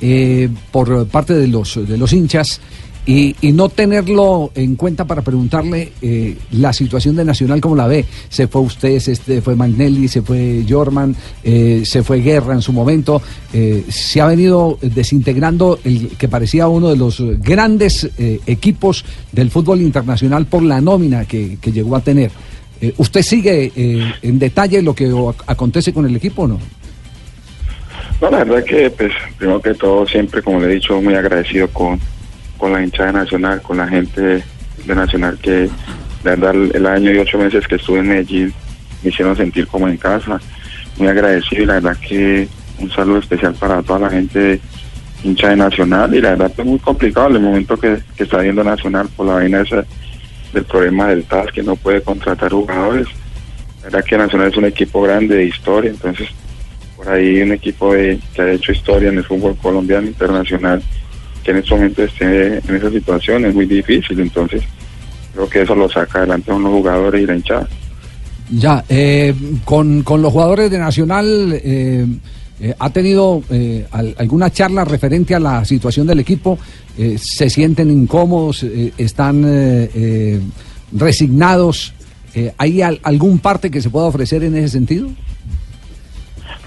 eh, 0.00 0.48
por 0.72 1.06
parte 1.06 1.34
de 1.34 1.46
los, 1.46 1.86
de 1.86 1.96
los 1.96 2.12
hinchas. 2.12 2.60
Y, 3.08 3.36
y 3.40 3.52
no 3.52 3.68
tenerlo 3.68 4.50
en 4.56 4.74
cuenta 4.74 5.04
para 5.04 5.22
preguntarle 5.22 5.92
eh, 6.02 6.36
la 6.50 6.72
situación 6.72 7.14
de 7.14 7.24
Nacional 7.24 7.60
como 7.60 7.76
la 7.76 7.86
ve. 7.86 8.04
Se 8.28 8.48
fue 8.48 8.62
usted, 8.62 8.98
se 8.98 9.12
este, 9.12 9.40
fue 9.40 9.54
Magnelli, 9.54 10.08
se 10.08 10.22
fue 10.22 10.64
Jorman, 10.68 11.14
eh, 11.44 11.82
se 11.84 12.02
fue 12.02 12.18
Guerra 12.20 12.54
en 12.54 12.62
su 12.62 12.72
momento. 12.72 13.22
eh, 13.52 13.84
se 13.88 14.20
ha 14.20 14.26
venido 14.26 14.78
desintegrando 14.82 15.78
el 15.84 16.08
que 16.18 16.28
parecía 16.28 16.68
uno 16.68 16.90
de 16.90 16.96
los 16.96 17.22
grandes 17.40 18.10
eh, 18.18 18.40
equipos 18.46 19.04
del 19.32 19.50
fútbol 19.50 19.80
internacional 19.80 20.46
por 20.46 20.62
la 20.62 20.80
nómina 20.80 21.24
que, 21.24 21.58
que 21.60 21.72
llegó 21.72 21.96
a 21.96 22.00
tener. 22.00 22.30
Eh, 22.80 22.92
¿Usted 22.98 23.22
sigue 23.22 23.72
en 24.20 24.38
detalle 24.38 24.82
lo 24.82 24.94
que 24.94 25.10
acontece 25.46 25.94
con 25.94 26.04
el 26.06 26.16
equipo 26.16 26.42
o 26.42 26.48
no? 26.48 26.58
No, 28.20 28.30
la 28.30 28.44
verdad 28.44 28.64
que, 28.64 28.90
pues, 28.90 29.12
primero 29.38 29.60
que 29.60 29.74
todo, 29.74 30.06
siempre, 30.06 30.42
como 30.42 30.60
le 30.60 30.66
he 30.66 30.74
dicho, 30.74 31.00
muy 31.00 31.14
agradecido 31.14 31.68
con, 31.68 31.98
con 32.56 32.72
la 32.72 32.82
hinchada 32.82 33.12
de 33.12 33.18
Nacional, 33.18 33.62
con 33.62 33.76
la 33.78 33.88
gente 33.88 34.44
de 34.86 34.94
Nacional 34.94 35.38
que, 35.40 35.68
la 36.24 36.36
verdad, 36.36 36.54
el, 36.74 36.86
año 36.86 37.12
y 37.12 37.18
ocho 37.18 37.38
meses 37.38 37.66
que 37.66 37.76
estuve 37.76 38.00
en 38.00 38.08
Medellín 38.08 38.52
me 39.02 39.10
hicieron 39.10 39.36
sentir 39.36 39.66
como 39.66 39.88
en 39.88 39.96
casa. 39.96 40.40
Muy 40.98 41.08
agradecido 41.08 41.62
y 41.62 41.66
la 41.66 41.74
verdad 41.74 41.96
que 41.96 42.48
un 42.78 42.90
saludo 42.90 43.18
especial 43.18 43.54
para 43.54 43.82
toda 43.82 44.00
la 44.00 44.10
gente 44.10 44.60
hincha 45.22 45.48
de 45.48 45.56
Nacional 45.56 46.14
y 46.14 46.20
la 46.20 46.30
verdad 46.30 46.52
que 46.54 46.62
es 46.62 46.68
muy 46.68 46.78
complicado 46.78 47.28
el 47.28 47.40
momento 47.40 47.76
que, 47.78 47.98
que 48.16 48.24
está 48.24 48.38
viendo 48.38 48.62
Nacional 48.64 49.08
por 49.16 49.26
la 49.26 49.34
vaina 49.34 49.60
esa 49.60 49.84
del 50.52 50.64
problema 50.64 51.08
del 51.08 51.24
TAS 51.24 51.52
que 51.52 51.62
no 51.62 51.76
puede 51.76 52.00
contratar 52.00 52.50
jugadores. 52.52 53.08
La 53.78 53.84
verdad 53.84 54.04
que 54.04 54.18
Nacional 54.18 54.48
es 54.48 54.56
un 54.56 54.64
equipo 54.64 55.02
grande 55.02 55.36
de 55.36 55.44
historia, 55.44 55.90
entonces 55.90 56.28
por 56.96 57.08
ahí 57.08 57.42
un 57.42 57.52
equipo 57.52 57.92
de- 57.92 58.18
que 58.34 58.42
ha 58.42 58.52
hecho 58.52 58.72
historia 58.72 59.10
en 59.10 59.18
el 59.18 59.24
fútbol 59.24 59.56
colombiano 59.56 60.06
internacional 60.06 60.82
que 61.46 61.52
en 61.52 61.58
este 61.58 61.74
momento 61.76 62.02
esté 62.02 62.58
en 62.58 62.74
esa 62.76 62.90
situación 62.90 63.44
es 63.44 63.54
muy 63.54 63.66
difícil, 63.66 64.18
entonces 64.18 64.62
creo 65.32 65.48
que 65.48 65.62
eso 65.62 65.76
lo 65.76 65.88
saca 65.88 66.18
adelante 66.18 66.50
a 66.50 66.54
unos 66.54 66.72
jugadores 66.72 67.22
y 67.22 67.26
la 67.26 67.36
hinchada. 67.36 67.68
Ya, 68.50 68.84
eh, 68.88 69.32
con, 69.64 70.02
con 70.02 70.22
los 70.22 70.32
jugadores 70.32 70.70
de 70.72 70.78
Nacional, 70.78 71.52
eh, 71.54 72.04
eh, 72.60 72.74
¿ha 72.78 72.90
tenido 72.90 73.42
eh, 73.50 73.86
al- 73.92 74.14
alguna 74.18 74.50
charla 74.50 74.84
referente 74.84 75.34
a 75.36 75.40
la 75.40 75.64
situación 75.64 76.06
del 76.08 76.18
equipo? 76.20 76.58
¿Se 77.18 77.48
sienten 77.50 77.90
incómodos? 77.90 78.64
¿Están 78.96 79.44
resignados? 80.92 81.92
¿Hay 82.58 82.82
al- 82.82 83.00
algún 83.02 83.38
parte 83.38 83.70
que 83.70 83.80
se 83.80 83.90
pueda 83.90 84.06
ofrecer 84.06 84.42
en 84.44 84.56
ese 84.56 84.68
sentido? 84.70 85.08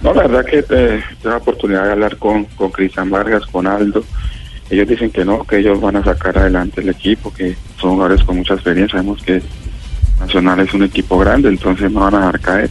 No, 0.03 0.13
la 0.13 0.27
verdad 0.27 0.45
que 0.49 0.63
tuve 0.63 1.03
la 1.23 1.37
oportunidad 1.37 1.85
de 1.85 1.91
hablar 1.91 2.15
con, 2.17 2.45
con 2.55 2.71
Cristian 2.71 3.09
Vargas, 3.09 3.45
con 3.47 3.67
Aldo. 3.67 4.03
Ellos 4.69 4.87
dicen 4.87 5.09
que 5.11 5.25
no, 5.25 5.43
que 5.43 5.57
ellos 5.59 5.81
van 5.81 5.95
a 5.95 6.03
sacar 6.03 6.37
adelante 6.37 6.81
el 6.81 6.89
equipo, 6.89 7.33
que 7.33 7.55
son 7.79 7.91
jugadores 7.91 8.23
con 8.23 8.37
mucha 8.37 8.53
experiencia. 8.53 8.99
Sabemos 8.99 9.21
que 9.23 9.41
Nacional 10.19 10.59
es 10.59 10.73
un 10.73 10.83
equipo 10.83 11.17
grande, 11.17 11.49
entonces 11.49 11.89
no 11.91 12.01
van 12.01 12.15
a 12.15 12.17
dejar 12.19 12.39
caer. 12.41 12.69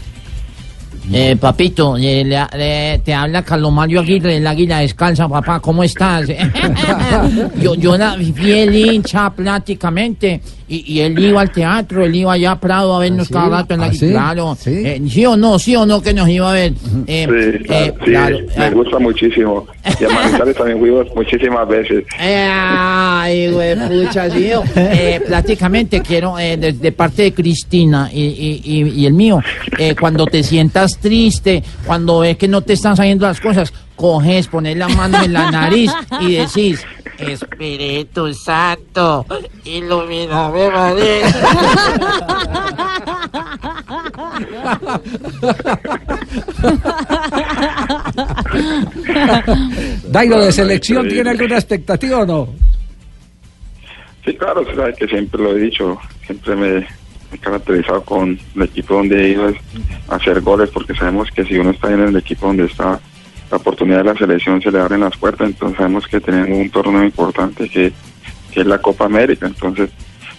Eh, 1.11 1.37
papito, 1.41 1.97
eh, 1.97 2.23
le- 2.23 2.99
te 3.03 3.15
habla 3.15 3.43
Carlos 3.43 3.73
Mario 3.73 4.01
Aguirre, 4.01 4.37
el 4.37 4.47
águila 4.47 4.81
descalza, 4.81 5.27
papá, 5.27 5.59
¿cómo 5.59 5.83
estás? 5.83 6.29
yo, 7.63 7.75
yo 7.75 7.95
era 7.95 8.15
fiel 8.15 8.75
hincha 8.75 9.31
prácticamente, 9.31 10.41
y, 10.69 10.93
y 10.95 11.01
él 11.01 11.19
iba 11.19 11.41
al 11.41 11.51
teatro, 11.51 12.05
él 12.05 12.15
iba 12.15 12.33
allá 12.33 12.53
a 12.53 12.61
Prado 12.61 12.95
a 12.95 13.01
vernos 13.01 13.23
¿Ah, 13.23 13.29
sí? 13.29 13.33
cada 13.35 13.49
rato 13.49 13.75
en 13.75 13.81
la 13.81 13.87
¿Ah, 13.87 13.93
sí? 13.95 14.11
claro. 14.11 14.57
Eh, 14.67 15.03
¿Sí 15.09 15.25
o 15.27 15.37
no? 15.37 15.59
¿Sí 15.59 15.75
o 15.77 15.87
no 15.87 16.03
que 16.03 16.13
nos 16.15 16.29
iba 16.29 16.51
a 16.51 16.55
ver? 16.55 16.73
Eh, 17.07 17.27
Sí, 17.29 17.65
eh, 17.73 17.93
sí, 18.05 18.11
claro, 18.11 18.39
me 18.57 18.71
gusta 18.71 18.99
muchísimo. 18.99 19.67
Y 20.01 20.05
a 20.05 20.09
Manizales 20.11 20.57
también 20.57 20.79
fuimos 20.79 21.07
muchísimas 21.15 21.67
veces. 21.69 22.05
Eh, 22.21 22.49
Ay, 22.51 23.51
güey, 23.51 23.77
pucha, 24.05 24.31
sí, 24.31 24.49
yo, 24.49 24.63
eh, 24.77 25.21
prácticamente 25.27 26.01
quiero, 26.03 26.39
eh, 26.39 26.57
de, 26.57 26.73
de 26.73 26.93
parte 26.93 27.23
de 27.23 27.33
Cristina 27.33 28.11
y, 28.13 28.21
y- 28.23 28.61
y- 28.65 29.01
y 29.03 29.07
el 29.07 29.13
mío, 29.15 29.41
eh, 29.79 29.95
cuando 29.99 30.27
te 30.27 30.43
sientas 30.43 30.99
triste, 30.99 31.63
cuando 31.87 32.21
ves 32.21 32.37
que 32.37 32.49
no 32.49 32.61
te 32.63 32.75
están 32.75 32.97
saliendo 32.97 33.27
las 33.27 33.41
cosas, 33.41 33.73
coges, 33.99 34.47
pones 34.47 34.77
la 34.77 34.89
mano 34.89 35.23
en 35.23 35.33
la 35.33 35.51
nariz 35.51 35.93
y 36.21 36.37
decís, 36.37 36.87
Espíritu 37.19 38.33
Santo, 38.33 39.27
ilumíname, 39.65 40.71
María. 40.71 41.27
Dairo, 50.05 50.41
¿de 50.41 50.53
selección 50.53 51.09
tiene 51.09 51.31
alguna 51.31 51.57
expectativa 51.57 52.19
o 52.19 52.27
no? 52.27 52.49
Sí, 54.25 54.35
claro, 54.37 54.65
se 54.65 54.77
sabe 54.77 54.95
que 54.95 55.09
siempre 55.09 55.43
lo 55.43 55.57
he 55.57 55.61
dicho, 55.61 55.99
siempre 56.25 56.55
me, 56.55 56.73
me 56.75 56.87
he 57.33 57.39
caracterizado 57.39 58.03
con 58.03 58.39
el 58.55 58.63
equipo 58.63 58.95
donde 58.95 59.25
he 59.25 59.29
ido 59.31 59.53
a 60.09 60.15
hacer 60.15 60.41
goles, 60.41 60.71
porque 60.71 60.95
sabemos 60.95 61.29
que 61.33 61.45
si 61.45 61.59
uno 61.59 61.71
está 61.71 61.93
en 61.93 62.01
el 62.01 62.17
equipo 62.17 62.47
donde 62.47 62.67
está, 62.67 63.01
la 63.51 63.57
oportunidad 63.57 63.99
de 63.99 64.05
la 64.05 64.15
selección 64.15 64.61
se 64.61 64.71
le 64.71 64.81
abren 64.81 65.01
las 65.01 65.17
puertas, 65.17 65.49
entonces 65.49 65.79
sabemos 65.79 66.07
que 66.07 66.21
tenemos 66.21 66.59
un 66.59 66.71
torneo 66.71 67.05
importante 67.05 67.69
que, 67.69 67.93
es 68.55 68.67
la 68.67 68.79
Copa 68.79 69.05
América, 69.05 69.47
entonces 69.47 69.89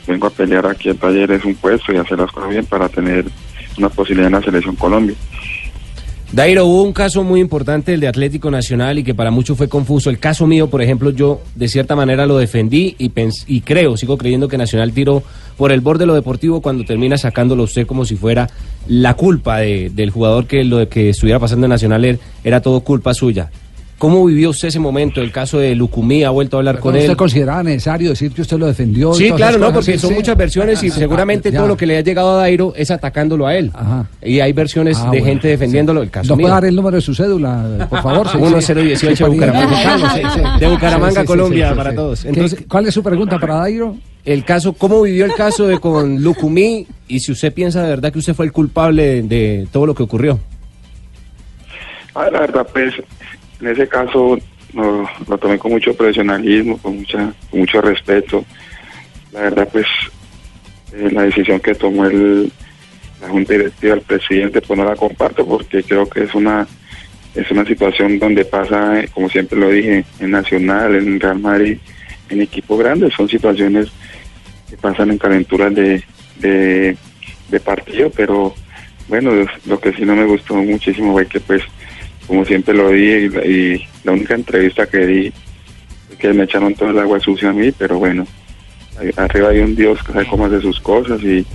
vengo 0.05 0.27
a 0.27 0.29
pelear 0.29 0.67
aquí 0.67 0.89
en 0.89 0.97
Talleres 0.97 1.45
un 1.45 1.55
puesto 1.55 1.93
y 1.93 1.97
hacer 1.97 2.19
las 2.19 2.29
cosas 2.31 2.49
bien 2.49 2.65
para 2.65 2.89
tener 2.89 3.23
una 3.77 3.87
posibilidad 3.87 4.27
en 4.27 4.33
la 4.33 4.41
selección 4.41 4.75
Colombia. 4.75 5.15
Dairo, 6.31 6.67
hubo 6.67 6.83
un 6.83 6.93
caso 6.93 7.23
muy 7.23 7.39
importante, 7.41 7.91
el 7.95 7.99
de 8.01 8.07
Atlético 8.07 8.51
Nacional, 8.51 8.99
y 8.99 9.03
que 9.03 9.15
para 9.15 9.31
muchos 9.31 9.57
fue 9.57 9.67
confuso. 9.67 10.11
El 10.11 10.19
caso 10.19 10.45
mío, 10.45 10.69
por 10.69 10.83
ejemplo, 10.83 11.09
yo 11.09 11.41
de 11.55 11.67
cierta 11.67 11.95
manera 11.95 12.27
lo 12.27 12.37
defendí 12.37 12.95
y, 12.99 13.11
y 13.47 13.61
creo, 13.61 13.97
sigo 13.97 14.15
creyendo 14.15 14.47
que 14.47 14.55
Nacional 14.57 14.91
tiró 14.91 15.23
por 15.57 15.71
el 15.71 15.81
borde 15.81 16.01
de 16.03 16.05
lo 16.05 16.13
deportivo 16.13 16.61
cuando 16.61 16.83
termina 16.85 17.17
sacándolo 17.17 17.63
usted 17.63 17.87
como 17.87 18.05
si 18.05 18.15
fuera 18.15 18.47
la 18.87 19.15
culpa 19.15 19.57
de- 19.57 19.89
del 19.89 20.11
jugador 20.11 20.45
que 20.45 20.63
lo 20.63 20.87
que 20.87 21.09
estuviera 21.09 21.39
pasando 21.39 21.65
en 21.65 21.71
Nacional 21.71 22.05
er- 22.05 22.19
era 22.43 22.61
todo 22.61 22.81
culpa 22.81 23.15
suya. 23.15 23.49
¿Cómo 23.99 24.25
vivió 24.25 24.49
usted 24.51 24.69
ese 24.69 24.79
momento? 24.79 25.19
El 25.21 25.29
caso 25.31 25.59
de 25.59 25.75
Lucumí, 25.75 26.23
ha 26.23 26.29
vuelto 26.29 26.55
a 26.55 26.59
hablar 26.61 26.79
con 26.79 26.95
¿Usted 26.95 27.09
él. 27.11 27.17
consideraba 27.17 27.61
necesario 27.63 28.09
decir 28.11 28.31
que 28.31 28.41
usted 28.41 28.57
lo 28.57 28.65
defendió? 28.65 29.13
Sí, 29.13 29.29
claro, 29.31 29.57
no, 29.59 29.73
porque 29.73 29.91
Sí, 29.93 29.99
son 29.99 30.11
sí. 30.11 30.15
muchas 30.15 30.37
versiones 30.37 30.81
y 30.83 30.87
Ah, 30.87 30.91
seguramente 30.91 31.51
ya. 31.51 31.57
todo 31.59 31.67
lo 31.67 31.75
que 31.75 31.85
le 31.85 31.97
ha 31.97 32.01
llegado 32.01 32.31
a 32.31 32.35
Dairo 32.37 32.73
es 32.77 32.89
atacándolo 32.91 33.45
a 33.45 33.55
él. 33.57 33.71
Y 34.23 34.39
hay 34.39 34.53
versiones 34.53 34.97
Ah, 34.97 35.03
de 35.03 35.07
bueno, 35.19 35.25
gente 35.25 35.49
defendiéndolo. 35.49 36.01
El 36.01 36.09
caso 36.09 36.29
¿Nos 36.29 36.37
mío. 36.37 36.45
puede 36.45 36.53
dar 36.55 36.65
el 36.65 36.75
número 36.77 36.95
de 36.95 37.01
su 37.01 37.13
cédula, 37.13 37.87
por 37.89 38.01
favor? 38.01 38.27
Sí, 38.29 38.37
sí. 38.37 38.73
1018 38.73 39.23
de 39.25 39.29
Bucaramanga. 39.31 40.13
Sí, 40.15 40.21
sí. 40.33 40.41
De 40.61 40.67
Bucaramanga, 40.69 41.09
Sí, 41.11 41.15
sí, 41.15 41.21
sí, 41.21 41.27
Colombia, 41.27 41.65
sí, 41.67 41.71
sí, 41.73 41.77
para 41.77 41.89
sí. 41.89 41.95
todos. 41.97 42.21
¿Qué- 42.21 42.29
Entonces, 42.29 42.65
¿Cuál 42.69 42.87
es 42.87 42.93
su 42.93 43.03
pregunta 43.03 43.37
para 43.37 43.55
Dairo? 43.55 43.97
el 44.23 44.45
caso, 44.45 44.71
¿cómo 44.73 45.01
vivió 45.01 45.25
el 45.25 45.33
caso 45.33 45.67
de 45.67 45.77
con 45.79 46.23
Lucumí? 46.23 46.87
Y 47.09 47.19
si 47.19 47.33
usted 47.33 47.51
piensa 47.53 47.83
de 47.83 47.89
verdad 47.89 48.13
que 48.13 48.19
usted 48.19 48.33
fue 48.33 48.45
el 48.45 48.53
culpable 48.53 49.03
de, 49.03 49.21
de 49.23 49.67
todo 49.73 49.85
lo 49.85 49.93
que 49.93 50.03
ocurrió. 50.03 50.39
Ah, 52.15 52.29
la 52.31 52.39
verdad, 52.41 52.67
pues, 52.71 52.93
en 53.61 53.67
ese 53.67 53.87
caso 53.87 54.37
lo, 54.73 55.37
tomé 55.37 55.57
con 55.57 55.71
mucho 55.71 55.93
profesionalismo, 55.93 56.77
con, 56.77 56.97
mucha, 56.97 57.33
con 57.49 57.59
mucho 57.59 57.81
respeto. 57.81 58.45
La 59.31 59.41
verdad, 59.41 59.67
pues, 59.71 59.85
eh, 60.93 61.09
la 61.11 61.23
decisión 61.23 61.59
que 61.59 61.75
tomó 61.75 62.05
el, 62.05 62.51
la 63.21 63.29
Junta 63.29 63.53
Directiva, 63.53 63.95
el 63.95 64.01
presidente, 64.01 64.61
pues 64.61 64.77
no 64.77 64.85
la 64.85 64.95
comparto 64.95 65.45
porque 65.45 65.83
creo 65.83 66.09
que 66.09 66.23
es 66.23 66.33
una 66.33 66.67
es 67.35 67.49
una 67.51 67.63
situación 67.63 68.17
donde 68.17 68.43
pasa, 68.43 68.99
eh, 68.99 69.07
como 69.13 69.29
siempre 69.29 69.59
lo 69.59 69.69
dije, 69.69 70.03
en 70.19 70.31
Nacional, 70.31 70.95
en 70.95 71.19
Real 71.19 71.39
Madrid, 71.39 71.77
en 72.27 72.41
equipo 72.41 72.75
grande, 72.75 73.11
son 73.11 73.29
situaciones 73.29 73.87
que 74.67 74.75
pasan 74.77 75.11
en 75.11 75.19
calenturas 75.19 75.73
de, 75.73 76.03
de 76.39 77.59
partido, 77.59 78.11
pero 78.15 78.55
bueno, 79.07 79.31
lo 79.65 79.79
que 79.79 79.93
sí 79.93 80.03
no 80.03 80.15
me 80.15 80.25
gustó 80.25 80.55
muchísimo 80.55 81.13
fue 81.13 81.27
que 81.27 81.39
pues 81.39 81.63
como 82.29 82.45
siempre 82.45 82.75
lo 82.75 82.91
di 82.91 83.01
y, 83.09 83.87
la- 84.03 84.11
única 84.13 84.35
entrevista 84.35 84.85
que 84.85 84.99
di 85.05 85.33
que 86.19 86.31
me 86.31 86.43
echaron 86.43 86.75
todo 86.75 86.91
el 86.91 86.99
agua 86.99 87.19
sucia 87.19 87.49
a 87.49 87.53
mí, 87.53 87.71
pero 87.71 87.97
bueno, 87.97 88.27
arriba 89.17 89.49
hay 89.49 89.59
un 89.59 89.75
Dios 89.75 90.01
que 90.03 90.13
sabe 90.13 90.27
cómo 90.27 90.45
hace 90.45 90.61
sus 90.61 90.79
cosas 90.79 91.21
y, 91.23 91.45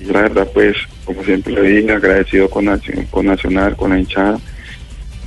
y 0.00 0.04
la 0.04 0.22
verdad 0.22 0.48
pues 0.54 0.76
como 1.04 1.22
siempre 1.24 1.52
le 1.52 1.62
dije 1.62 1.92
agradecido 1.92 2.48
con, 2.48 2.66
con 3.10 3.26
Nacional, 3.26 3.76
con 3.76 3.90
la 3.90 3.98
hinchada, 3.98 4.38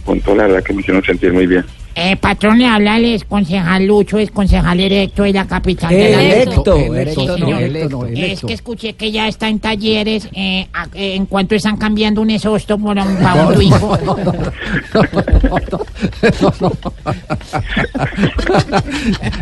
con 0.03 0.19
toda 0.21 0.37
la 0.37 0.47
verdad 0.47 0.63
que 0.63 0.73
me 0.73 0.81
hicieron 0.81 1.03
sentir 1.03 1.31
muy 1.31 1.45
bien. 1.45 1.63
Eh, 1.95 2.15
patrón, 2.15 2.57
le 2.59 2.65
habla 2.67 2.97
el 2.97 3.05
ex 3.05 3.25
concejal 3.25 3.85
Lucho, 3.85 4.17
es 4.17 4.31
concejal 4.31 4.79
electo 4.79 5.23
de 5.23 5.33
la 5.33 5.45
capital 5.45 5.89
de 5.89 6.11
la 6.11 6.21
Electo, 6.23 6.75
electo, 6.77 7.37
no, 7.37 7.57
electo, 7.59 7.89
no, 7.89 8.05
Es 8.05 8.41
que 8.41 8.53
escuché 8.53 8.93
que 8.93 9.11
ya 9.11 9.27
está 9.27 9.49
en 9.49 9.59
talleres 9.59 10.29
eh, 10.33 10.67
a- 10.73 10.87
eh, 10.93 11.15
en 11.15 11.25
cuanto 11.25 11.53
están 11.55 11.75
cambiando 11.77 12.21
un 12.21 12.29
exhausto 12.29 12.77
por 12.77 12.97
un, 12.97 13.15
para 13.17 13.47
un 13.47 13.61
hijo. 13.61 13.97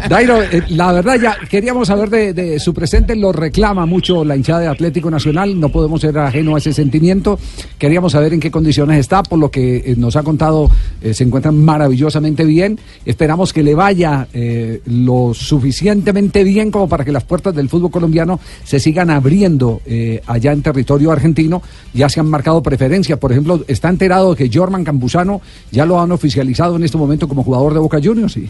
Dairo, 0.10 0.42
eh, 0.44 0.64
la 0.70 0.92
verdad 0.94 1.20
ya 1.22 1.38
queríamos 1.50 1.88
saber 1.88 2.10
de, 2.10 2.34
de 2.34 2.60
su 2.60 2.74
presente, 2.74 3.16
lo 3.16 3.32
reclama 3.32 3.86
mucho 3.86 4.24
la 4.24 4.36
hinchada 4.36 4.60
de 4.62 4.68
Atlético 4.68 5.10
Nacional, 5.12 5.60
no 5.60 5.70
podemos 5.70 6.02
ser 6.02 6.18
ajeno 6.18 6.56
a 6.56 6.58
ese 6.60 6.74
sentimiento. 6.74 7.40
Queríamos 7.78 8.12
saber 8.14 8.34
en 8.34 8.40
qué 8.40 8.52
condiciones 8.52 9.00
está, 9.00 9.24
por 9.24 9.40
lo 9.40 9.50
que 9.52 9.78
eh, 9.78 9.96
nos 9.98 10.16
ha 10.16 10.24
contado, 10.24 10.70
eh, 11.02 11.14
se 11.14 11.24
encuentra 11.24 11.52
maravillosamente 11.52 12.39
bien. 12.46 12.80
Esperamos 13.06 13.54
que 13.54 13.64
le 13.64 13.76
vaya 13.76 14.28
eh, 14.34 14.82
lo 14.86 15.34
suficientemente 15.34 16.44
bien 16.44 16.72
como 16.72 16.90
para 16.90 17.06
que 17.06 17.12
las 17.12 17.24
puertas 17.24 17.56
del 17.56 17.70
fútbol 17.70 17.92
colombiano 17.92 18.40
se 18.64 18.80
sigan 18.80 19.10
abriendo 19.10 19.82
eh, 19.86 20.22
allá 20.28 20.52
en 20.52 20.62
territorio 20.62 21.12
argentino. 21.12 21.62
Ya 21.94 22.10
se 22.10 22.20
han 22.20 22.28
marcado 22.28 22.62
preferencias, 22.64 23.20
por 23.20 23.32
ejemplo, 23.32 23.64
está 23.68 23.90
enterado 23.90 24.34
de 24.34 24.38
que 24.38 24.58
Jorman 24.58 24.84
Campuzano 24.84 25.42
ya 25.72 25.86
lo 25.86 26.00
han 26.00 26.12
oficializado 26.12 26.76
en 26.76 26.84
este 26.84 26.98
momento 26.98 27.28
como 27.28 27.44
jugador 27.44 27.74
de 27.74 27.80
Boca 27.80 28.00
Juniors, 28.04 28.34
sí. 28.34 28.50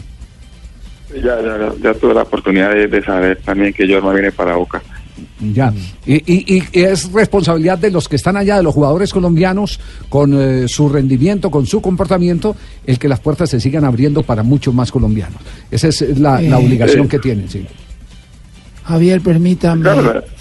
Ya, 1.14 1.38
ya, 1.82 1.94
tuve 1.94 2.14
la 2.14 2.22
oportunidad 2.22 2.72
de, 2.72 2.86
de 2.86 3.02
saber 3.02 3.38
también 3.44 3.72
que 3.72 3.92
Jorma 3.92 4.12
viene 4.12 4.30
para 4.30 4.54
Boca. 4.54 4.80
Ya, 5.40 5.72
y, 6.06 6.14
y- 6.16 6.62
y 6.72 6.80
es 6.80 7.10
responsabilidad 7.12 7.78
de 7.78 7.90
los 7.90 8.08
que 8.08 8.16
están 8.16 8.36
allá, 8.36 8.56
de 8.58 8.62
los 8.62 8.74
jugadores 8.74 9.12
colombianos, 9.12 9.80
con 10.08 10.34
eh, 10.38 10.68
su 10.68 10.88
rendimiento, 10.88 11.50
con 11.50 11.66
su 11.66 11.80
comportamiento, 11.80 12.54
el 12.86 12.98
que 12.98 13.08
las 13.08 13.20
puertas 13.20 13.48
se 13.50 13.58
sigan 13.60 13.84
abriendo 13.84 14.22
para 14.22 14.42
muchos 14.42 14.74
más 14.74 14.92
colombianos. 14.92 15.40
Esa 15.70 15.88
es 15.88 16.18
la, 16.18 16.40
la 16.42 16.60
Eh, 16.60 16.64
obligación 16.66 17.06
eh. 17.06 17.08
que 17.08 17.18
tienen, 17.18 17.48
sí. 17.48 17.64
Javier, 18.84 19.20
permítame 19.20 19.88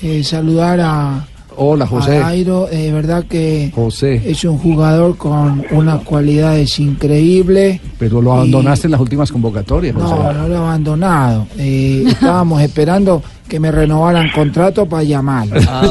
eh, 0.02 0.24
saludar 0.24 0.80
a, 0.82 1.28
Hola, 1.56 1.86
José. 1.86 2.18
a 2.18 2.22
Dairo. 2.22 2.68
eh, 2.72 2.84
De 2.86 2.92
verdad 2.94 3.26
que 3.26 3.72
José, 3.76 4.22
es 4.26 4.44
un 4.46 4.58
jugador 4.58 5.18
con 5.18 5.64
unas 5.72 6.02
cualidades 6.04 6.80
increíbles. 6.80 7.80
pero 8.00 8.22
lo 8.22 8.34
abandonaste 8.34 8.88
en 8.88 8.92
las 8.92 9.02
últimas 9.02 9.32
convocatorias, 9.32 9.94
José. 9.96 10.16
No, 10.16 10.34
no 10.34 10.48
lo 10.48 10.54
he 10.54 10.58
abandonado. 10.58 11.48
Eh, 11.58 12.06
estábamos 12.08 12.62
esperando 12.62 13.22
que 13.50 13.60
me 13.60 13.72
renovaran 13.72 14.30
contrato 14.32 14.86
para 14.88 15.04
llamarlo. 15.04 15.60
Ah. 15.68 15.86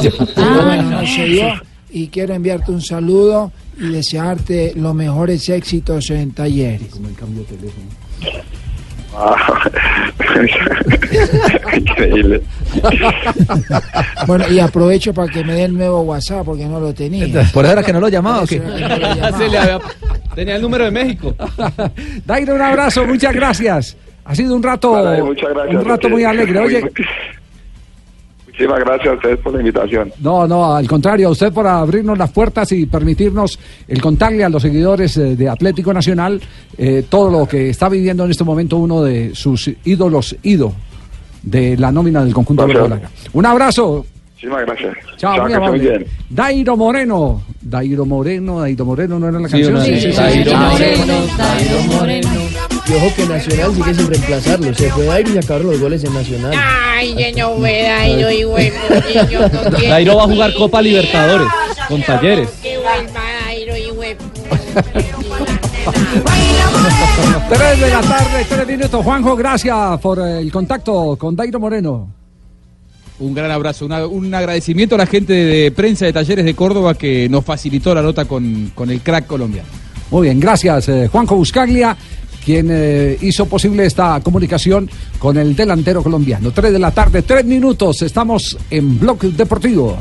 Bueno, 0.65 0.83
no 1.01 1.05
se 1.05 1.25
dio. 1.25 1.47
Y 1.91 2.07
quiero 2.07 2.33
enviarte 2.33 2.71
un 2.71 2.81
saludo 2.81 3.51
y 3.77 3.89
desearte 3.89 4.73
los 4.75 4.93
mejores 4.95 5.47
éxitos 5.49 6.09
en 6.11 6.31
talleres. 6.31 6.81
Increíble. 11.75 12.41
Bueno, 14.27 14.45
y 14.49 14.59
aprovecho 14.59 15.13
para 15.13 15.31
que 15.31 15.43
me 15.43 15.53
dé 15.53 15.63
el 15.65 15.73
nuevo 15.75 16.01
WhatsApp 16.01 16.45
porque 16.45 16.65
no 16.65 16.79
lo 16.79 16.93
tenía. 16.93 17.27
¿Por 17.53 17.65
eso 17.65 17.73
era 17.73 17.83
que 17.83 17.93
no 17.93 17.99
lo 17.99 18.09
llamaba 18.09 18.43
o 18.43 18.45
qué? 18.47 18.59
Por 18.61 18.71
eso 18.75 18.85
era 18.85 18.95
que 18.97 18.99
no 18.99 19.07
lo 19.09 19.15
llamaba. 19.15 19.37
Se 19.37 19.49
le 19.49 19.57
había- 19.57 19.79
Tenía 20.35 20.55
el 20.55 20.61
número 20.61 20.85
de 20.85 20.91
México. 20.91 21.35
Dairo, 22.25 22.55
un 22.55 22.61
abrazo, 22.61 23.05
muchas 23.05 23.33
gracias. 23.33 23.97
Ha 24.25 24.35
sido 24.35 24.55
un 24.55 24.61
rato, 24.63 24.93
muchas 25.25 25.49
gracias. 25.49 25.75
un 25.75 25.85
rato 25.89 26.09
muy 26.09 26.23
alegre. 26.23 26.59
Oye, 26.59 26.83
Muchísimas 28.59 28.79
gracias 28.83 29.07
a 29.07 29.15
ustedes 29.15 29.39
por 29.39 29.53
la 29.53 29.59
invitación. 29.59 30.11
No, 30.19 30.45
no, 30.45 30.75
al 30.75 30.85
contrario, 30.85 31.29
a 31.29 31.31
usted 31.31 31.53
por 31.53 31.65
abrirnos 31.65 32.17
las 32.17 32.29
puertas 32.31 32.69
y 32.73 32.85
permitirnos 32.87 33.57
el 33.87 34.01
contarle 34.01 34.43
a 34.43 34.49
los 34.49 34.61
seguidores 34.61 35.15
eh, 35.15 35.37
de 35.37 35.47
Atlético 35.47 35.93
Nacional 35.93 36.41
eh, 36.77 37.05
todo 37.07 37.29
lo 37.31 37.47
que 37.47 37.69
está 37.69 37.87
viviendo 37.87 38.25
en 38.25 38.31
este 38.31 38.43
momento 38.43 38.75
uno 38.75 39.01
de 39.01 39.33
sus 39.33 39.71
ídolos, 39.85 40.35
ido 40.43 40.73
de 41.41 41.77
la 41.77 41.89
nómina 41.93 42.21
del 42.25 42.33
conjunto 42.33 42.67
verdolaga. 42.67 43.09
Un 43.31 43.45
abrazo. 43.45 44.05
Muchísimas 44.33 44.65
gracias. 44.65 44.97
Chao, 45.15 45.37
muy 45.37 45.41
esté 45.45 45.55
amable. 45.55 45.79
bien. 45.79 46.05
Dairo 46.29 46.75
Moreno. 46.75 47.41
Dairo 47.61 48.05
Moreno, 48.05 48.59
Dairo 48.59 48.83
Moreno, 48.85 49.19
¿no 49.19 49.29
era 49.29 49.39
la 49.39 49.47
Sí, 49.47 49.53
canción? 49.61 49.81
Sí, 49.85 50.01
sí, 50.01 50.11
sí, 50.11 50.17
Dairo. 50.17 50.57
Moreno, 50.57 51.13
Dairo 51.37 51.81
Moreno. 51.97 52.29
Y 52.89 52.93
ojo 52.95 53.13
que 53.15 53.25
Nacional 53.27 53.75
sigue 53.75 53.93
sin 53.93 54.07
reemplazarlo. 54.07 54.73
Se 54.73 54.89
fue 54.91 55.05
Dairo 55.05 55.29
y 55.29 55.33
sacaron 55.41 55.67
los 55.67 55.79
goles 55.79 56.03
en 56.03 56.13
Nacional. 56.13 56.53
Ay, 56.57 57.13
ya 57.15 57.31
no 57.43 57.59
ve 57.59 57.83
Dairo 57.83 58.31
y 58.31 58.39
yo 59.31 59.39
no 59.47 59.77
Dairo 59.89 60.15
va 60.15 60.23
a 60.23 60.27
jugar 60.27 60.53
Copa 60.55 60.81
Libertadores 60.81 61.47
con 61.87 62.01
Talleres. 62.01 62.49
que 62.63 62.77
vuelva 62.77 63.21
Dairo 63.45 63.77
y 63.77 63.89
güey. 63.91 64.15
Tres 67.49 67.79
de 67.79 67.89
la 67.89 68.01
tarde, 68.01 68.45
tres 68.47 68.67
minutos. 68.67 69.03
Juanjo, 69.03 69.35
gracias 69.35 69.99
por 70.01 70.19
eh, 70.19 70.39
el 70.39 70.51
contacto 70.51 71.15
con 71.17 71.35
Dairo 71.35 71.59
Moreno. 71.59 72.07
Un 73.19 73.33
gran 73.33 73.51
abrazo, 73.51 73.85
una- 73.85 74.05
un 74.07 74.33
agradecimiento 74.33 74.95
a 74.95 74.99
la 74.99 75.05
gente 75.05 75.33
de 75.33 75.71
prensa 75.71 76.05
de 76.05 76.13
Talleres 76.13 76.45
de 76.45 76.53
Córdoba 76.55 76.93
que 76.95 77.27
nos 77.29 77.43
facilitó 77.43 77.93
la 77.93 78.01
nota 78.01 78.25
con, 78.25 78.71
con 78.73 78.89
el 78.89 79.01
crack 79.01 79.27
colombiano. 79.27 79.67
Muy 80.11 80.27
bien, 80.27 80.39
gracias 80.39 80.87
eh, 80.89 81.07
Juanjo 81.11 81.35
Buscaglia, 81.35 81.95
quien 82.43 82.67
eh, 82.69 83.17
hizo 83.21 83.45
posible 83.45 83.85
esta 83.85 84.19
comunicación 84.21 84.89
con 85.17 85.37
el 85.37 85.55
delantero 85.55 86.03
colombiano. 86.03 86.51
Tres 86.51 86.71
de 86.71 86.79
la 86.79 86.91
tarde, 86.91 87.21
tres 87.21 87.45
minutos, 87.45 88.01
estamos 88.01 88.57
en 88.69 88.99
Bloque 88.99 89.29
Deportivo. 89.29 89.97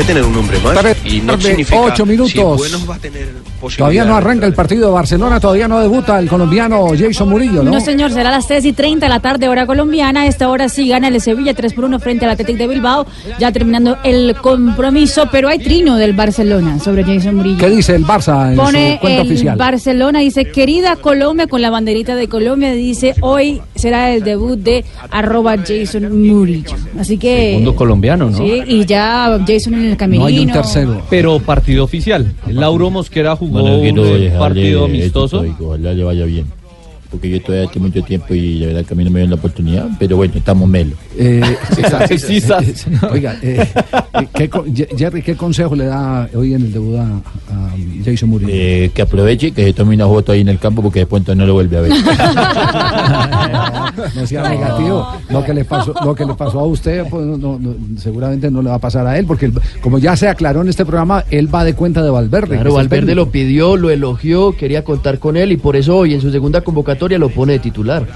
Que 0.00 0.06
tener 0.06 0.22
un 0.24 0.32
nombre 0.32 0.58
más. 0.60 0.74
Tarde, 0.74 0.96
Y 1.04 1.20
no 1.20 1.34
tarde, 1.34 1.48
significa. 1.48 1.80
ocho 1.80 2.06
minutos. 2.06 2.32
Si 2.32 2.38
es 2.40 2.44
bueno, 2.44 2.78
va 2.88 2.94
a 2.94 2.98
tener 2.98 3.28
Todavía 3.76 4.04
no 4.06 4.16
arranca 4.16 4.46
el 4.46 4.54
partido 4.54 4.86
de 4.86 4.92
Barcelona, 4.94 5.38
todavía 5.38 5.68
no 5.68 5.80
debuta 5.80 6.18
el 6.18 6.28
colombiano 6.28 6.86
Jason 6.98 7.28
Murillo, 7.28 7.62
¿no? 7.62 7.72
No, 7.72 7.80
señor, 7.80 8.10
será 8.10 8.30
a 8.30 8.32
las 8.32 8.46
3 8.46 8.64
y 8.64 8.72
30 8.72 9.04
de 9.04 9.10
la 9.10 9.20
tarde, 9.20 9.48
hora 9.48 9.66
colombiana. 9.66 10.26
Esta 10.26 10.48
hora 10.48 10.68
sí 10.70 10.88
gana 10.88 11.08
el 11.08 11.20
Sevilla 11.20 11.52
3 11.52 11.74
por 11.74 11.84
1 11.84 11.98
frente 11.98 12.24
al 12.24 12.30
Athletic 12.30 12.56
de 12.56 12.66
Bilbao, 12.66 13.06
ya 13.38 13.52
terminando 13.52 13.98
el 14.02 14.34
compromiso, 14.36 15.28
pero 15.30 15.48
hay 15.48 15.58
trino 15.58 15.96
del 15.96 16.14
Barcelona 16.14 16.78
sobre 16.78 17.04
Jason 17.04 17.36
Murillo. 17.36 17.58
¿Qué 17.58 17.68
dice 17.68 17.94
el 17.94 18.04
Barça 18.06 18.50
en 18.50 18.56
Pone 18.56 18.94
su 18.94 19.00
cuenta 19.00 19.20
el 19.20 19.26
oficial? 19.28 19.58
Barcelona, 19.58 20.20
dice, 20.20 20.46
querida 20.46 20.96
Colombia, 20.96 21.46
con 21.46 21.60
la 21.60 21.68
banderita 21.68 22.16
de 22.16 22.28
Colombia, 22.28 22.72
dice, 22.72 23.14
hoy 23.20 23.60
será 23.74 24.10
el 24.14 24.24
debut 24.24 24.58
de 24.58 24.84
arroba 25.10 25.56
Jason 25.58 26.26
Murillo. 26.26 26.76
Así 26.98 27.18
que... 27.18 27.50
Segundo 27.50 27.76
colombiano, 27.76 28.30
¿no? 28.30 28.38
Sí, 28.38 28.62
y 28.66 28.86
ya 28.86 29.38
Jason 29.46 29.74
en 29.74 29.84
el 29.89 29.89
camerino. 29.96 30.24
Pero 31.10 31.38
partido 31.40 31.84
oficial. 31.84 32.32
Lauro 32.46 32.90
Mosquera 32.90 33.36
jugó 33.36 33.60
Bueno, 33.62 33.78
un 33.78 34.38
partido 34.38 34.84
amistoso. 34.84 35.44
ojalá 35.60 35.92
le 35.92 36.04
vaya 36.04 36.24
bien. 36.24 36.46
Porque 37.10 37.28
yo 37.28 37.42
todavía 37.42 37.68
hace 37.68 37.80
mucho 37.80 38.02
tiempo 38.02 38.32
y 38.34 38.60
la 38.60 38.66
verdad 38.68 38.84
que 38.84 38.94
a 38.94 38.96
mí 38.96 39.04
no 39.04 39.10
me 39.10 39.18
dio 39.20 39.28
la 39.28 39.34
oportunidad, 39.34 39.88
pero 39.98 40.16
bueno, 40.16 40.34
estamos 40.36 40.68
melo. 40.68 40.92
Eh, 41.18 41.42
sí. 42.18 42.40
Oiga, 43.10 43.36
eh, 43.42 43.66
¿qué 44.34 44.48
co- 44.48 44.64
Ye- 44.64 44.86
Jerry, 44.96 45.20
¿qué 45.22 45.34
consejo 45.34 45.74
le 45.74 45.86
da 45.86 46.28
hoy 46.34 46.54
en 46.54 46.62
el 46.62 46.72
debut 46.72 46.96
a, 46.98 47.02
a 47.04 47.70
Jason 48.04 48.28
Murillo? 48.28 48.52
Eh, 48.54 48.90
que 48.94 49.02
aproveche, 49.02 49.50
que 49.50 49.64
se 49.64 49.72
tome 49.72 49.96
una 49.96 50.06
foto 50.06 50.30
ahí 50.32 50.40
en 50.42 50.48
el 50.50 50.58
campo 50.60 50.82
porque 50.82 51.00
después 51.00 51.20
entonces 51.22 51.38
no 51.38 51.46
lo 51.46 51.54
vuelve 51.54 51.78
a 51.78 51.80
ver. 51.80 51.92
no 54.14 54.26
sea 54.26 54.48
negativo. 54.48 55.08
Lo 55.30 55.44
que 55.44 55.54
le 55.54 55.64
pasó, 55.64 55.92
lo 56.04 56.14
que 56.14 56.24
le 56.24 56.34
pasó 56.34 56.60
a 56.60 56.64
usted, 56.66 57.04
pues, 57.10 57.26
no- 57.26 57.36
no- 57.36 57.58
no, 57.58 57.74
seguramente 57.98 58.50
no 58.52 58.62
le 58.62 58.70
va 58.70 58.76
a 58.76 58.80
pasar 58.80 59.04
a 59.06 59.18
él, 59.18 59.26
porque 59.26 59.46
él- 59.46 59.54
como 59.80 59.98
ya 59.98 60.14
se 60.16 60.28
aclaró 60.28 60.60
en 60.62 60.68
este 60.68 60.84
programa, 60.84 61.24
él 61.30 61.52
va 61.52 61.64
de 61.64 61.74
cuenta 61.74 62.02
de 62.02 62.10
Valverde. 62.10 62.54
Claro, 62.54 62.74
Valverde 62.74 63.14
lo 63.16 63.30
pidió, 63.30 63.76
lo 63.76 63.90
elogió, 63.90 64.56
quería 64.56 64.84
contar 64.84 65.18
con 65.18 65.36
él 65.36 65.50
y 65.52 65.56
por 65.56 65.74
eso 65.76 65.96
hoy 65.96 66.14
en 66.14 66.20
su 66.20 66.30
segunda 66.30 66.60
convocatoria 66.60 66.99
lo 67.08 67.28
pone 67.28 67.54
de 67.54 67.58
titular. 67.58 68.06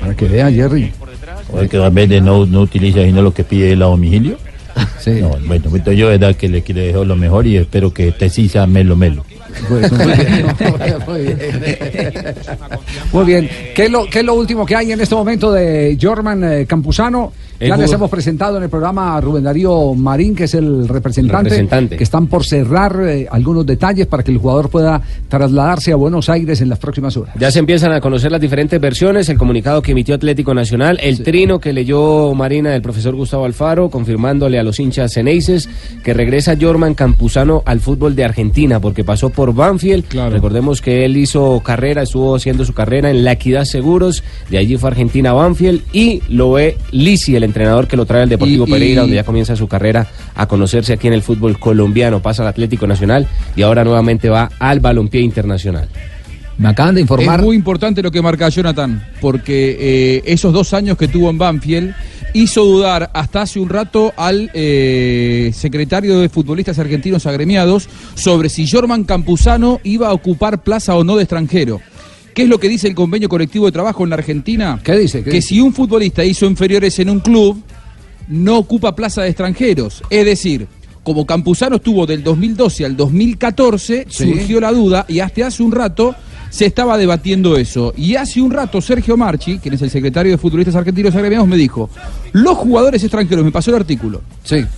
Para 0.00 0.14
que 0.14 0.26
vea, 0.26 0.50
Jerry. 0.50 0.92
Oye, 1.52 1.68
que 1.68 1.78
Valverde 1.78 2.20
no, 2.20 2.46
no 2.46 2.62
utiliza 2.62 3.02
sino 3.02 3.22
lo 3.22 3.32
que 3.32 3.44
pide 3.44 3.72
el 3.72 3.82
a 3.82 3.86
domicilio. 3.86 4.36
No, 5.06 5.28
bueno, 5.46 5.66
entonces 5.66 5.98
yo 5.98 6.08
de 6.08 6.16
verdad 6.16 6.34
que 6.34 6.48
le 6.48 6.62
quiero 6.62 6.80
dejar 6.80 7.06
lo 7.06 7.14
mejor 7.14 7.46
y 7.46 7.58
espero 7.58 7.92
que 7.92 8.08
este 8.08 8.30
sí 8.30 8.48
sea 8.48 8.66
melo 8.66 8.96
melo. 8.96 9.22
Bueno, 9.68 9.88
muy 11.06 11.20
bien. 11.20 11.36
Muy 11.42 11.64
bien. 12.00 12.34
Muy 13.12 13.24
bien. 13.26 13.50
¿Qué 13.74 13.84
es, 13.84 13.90
lo, 13.90 14.06
qué 14.06 14.20
es 14.20 14.24
lo 14.24 14.32
último 14.32 14.64
que 14.64 14.74
hay 14.74 14.92
en 14.92 15.00
este 15.00 15.14
momento 15.14 15.52
de 15.52 15.98
Jorman 16.00 16.44
eh, 16.44 16.66
Campuzano? 16.66 17.34
Ya 17.60 17.76
les 17.76 17.92
hemos 17.92 18.10
presentado 18.10 18.56
en 18.56 18.64
el 18.64 18.68
programa 18.68 19.16
a 19.16 19.20
Rubén 19.20 19.44
Darío 19.44 19.94
Marín, 19.94 20.34
que 20.34 20.44
es 20.44 20.54
el 20.54 20.88
representante, 20.88 21.50
Representante. 21.50 21.96
que 21.96 22.04
están 22.04 22.26
por 22.26 22.44
cerrar 22.44 22.98
eh, 23.02 23.26
algunos 23.30 23.64
detalles 23.64 24.06
para 24.06 24.22
que 24.22 24.30
el 24.32 24.38
jugador 24.38 24.68
pueda 24.68 25.00
trasladarse 25.28 25.92
a 25.92 25.96
Buenos 25.96 26.28
Aires 26.28 26.60
en 26.60 26.68
las 26.68 26.78
próximas 26.78 27.16
horas. 27.16 27.34
Ya 27.38 27.50
se 27.50 27.58
empiezan 27.58 27.92
a 27.92 28.00
conocer 28.00 28.32
las 28.32 28.40
diferentes 28.40 28.80
versiones, 28.80 29.28
el 29.28 29.38
comunicado 29.38 29.82
que 29.82 29.92
emitió 29.92 30.14
Atlético 30.14 30.54
Nacional, 30.54 30.98
el 31.02 31.22
trino 31.22 31.58
que 31.58 31.72
leyó 31.72 32.34
Marina 32.34 32.70
del 32.70 32.82
profesor 32.82 33.14
Gustavo 33.14 33.44
Alfaro, 33.44 33.88
confirmándole 33.90 34.58
a 34.58 34.62
los 34.62 34.80
hinchas 34.80 35.12
ceneices 35.12 35.68
que 36.02 36.12
regresa 36.14 36.56
Jorman 36.60 36.94
Campuzano 36.94 37.62
al 37.66 37.80
fútbol 37.80 38.14
de 38.16 38.24
Argentina, 38.24 38.80
porque 38.80 39.04
pasó 39.04 39.30
por 39.30 39.54
Banfield. 39.54 40.04
Recordemos 40.30 40.80
que 40.80 41.04
él 41.04 41.16
hizo 41.16 41.60
carrera, 41.64 42.02
estuvo 42.02 42.34
haciendo 42.34 42.64
su 42.64 42.72
carrera 42.72 43.10
en 43.10 43.24
La 43.24 43.32
Equidad 43.32 43.64
Seguros, 43.64 44.22
de 44.50 44.58
allí 44.58 44.76
fue 44.76 44.90
Argentina 44.90 45.30
a 45.30 45.34
Banfield, 45.34 45.82
y 45.92 46.22
lo 46.28 46.52
ve 46.52 46.76
Lisi, 46.90 47.36
el 47.36 47.43
entrenador 47.44 47.86
que 47.86 47.96
lo 47.96 48.06
trae 48.06 48.22
al 48.22 48.28
Deportivo 48.28 48.64
Y- 48.66 48.70
y- 48.70 48.72
Pereira, 48.72 49.00
donde 49.02 49.16
ya 49.16 49.24
comienza 49.24 49.54
su 49.56 49.68
carrera 49.68 50.06
a 50.34 50.46
conocerse 50.46 50.92
aquí 50.94 51.06
en 51.06 51.12
el 51.14 51.22
fútbol 51.22 51.58
colombiano, 51.58 52.20
pasa 52.20 52.42
al 52.42 52.48
Atlético 52.48 52.86
Nacional 52.86 53.26
y 53.56 53.62
ahora 53.62 53.84
nuevamente 53.84 54.28
va 54.28 54.50
al 54.58 54.80
balompié 54.80 55.20
internacional. 55.20 55.88
Me 56.56 56.68
acaban 56.68 56.94
de 56.94 57.00
Es 57.02 57.40
muy 57.40 57.56
importante 57.56 58.00
lo 58.02 58.12
que 58.12 58.22
marca 58.22 58.48
Jonathan, 58.48 59.04
porque 59.20 59.76
eh, 59.78 60.22
esos 60.26 60.52
dos 60.52 60.72
años 60.72 60.96
que 60.96 61.08
tuvo 61.08 61.28
en 61.30 61.38
Banfield 61.38 61.94
hizo 62.32 62.64
dudar 62.64 63.10
hasta 63.12 63.42
hace 63.42 63.58
un 63.60 63.68
rato 63.68 64.12
al 64.16 64.50
eh, 64.54 65.50
secretario 65.54 66.18
de 66.20 66.28
futbolistas 66.28 66.78
argentinos 66.78 67.26
agremiados 67.26 67.88
sobre 68.14 68.48
si 68.48 68.68
Jorman 68.68 69.04
Campuzano 69.04 69.80
iba 69.84 70.08
a 70.08 70.12
ocupar 70.12 70.62
plaza 70.62 70.94
o 70.96 71.02
no 71.04 71.16
de 71.16 71.22
extranjero. 71.22 71.80
¿Qué 72.34 72.42
es 72.42 72.48
lo 72.48 72.58
que 72.58 72.68
dice 72.68 72.88
el 72.88 72.94
convenio 72.94 73.28
colectivo 73.28 73.66
de 73.66 73.72
trabajo 73.72 74.02
en 74.04 74.10
la 74.10 74.16
Argentina? 74.16 74.80
¿Qué 74.82 74.96
dice? 74.96 75.18
¿Qué 75.22 75.30
que 75.30 75.36
dice? 75.36 75.48
si 75.48 75.60
un 75.60 75.72
futbolista 75.72 76.24
hizo 76.24 76.46
inferiores 76.46 76.98
en 76.98 77.10
un 77.10 77.20
club, 77.20 77.62
no 78.28 78.58
ocupa 78.58 78.94
plaza 78.96 79.22
de 79.22 79.28
extranjeros. 79.28 80.02
Es 80.10 80.24
decir, 80.24 80.66
como 81.04 81.26
Campuzano 81.26 81.76
estuvo 81.76 82.06
del 82.06 82.22
2012 82.24 82.84
al 82.86 82.96
2014, 82.96 84.06
Sí. 84.08 84.24
surgió 84.26 84.60
la 84.60 84.72
duda 84.72 85.04
y 85.08 85.20
hasta 85.20 85.46
hace 85.46 85.62
un 85.62 85.70
rato 85.70 86.14
se 86.50 86.66
estaba 86.66 86.96
debatiendo 86.96 87.56
eso. 87.56 87.92
Y 87.96 88.14
hace 88.16 88.40
un 88.40 88.50
rato 88.50 88.80
Sergio 88.80 89.16
Marchi, 89.16 89.58
quien 89.58 89.74
es 89.74 89.82
el 89.82 89.90
secretario 89.90 90.32
de 90.32 90.38
futbolistas 90.38 90.74
argentinos 90.76 91.14
agremiados, 91.14 91.46
me 91.48 91.56
dijo, 91.56 91.90
los 92.32 92.56
jugadores 92.56 93.02
extranjeros, 93.02 93.44
me 93.44 93.50
pasó 93.52 93.70
el 93.70 93.76
artículo, 93.76 94.22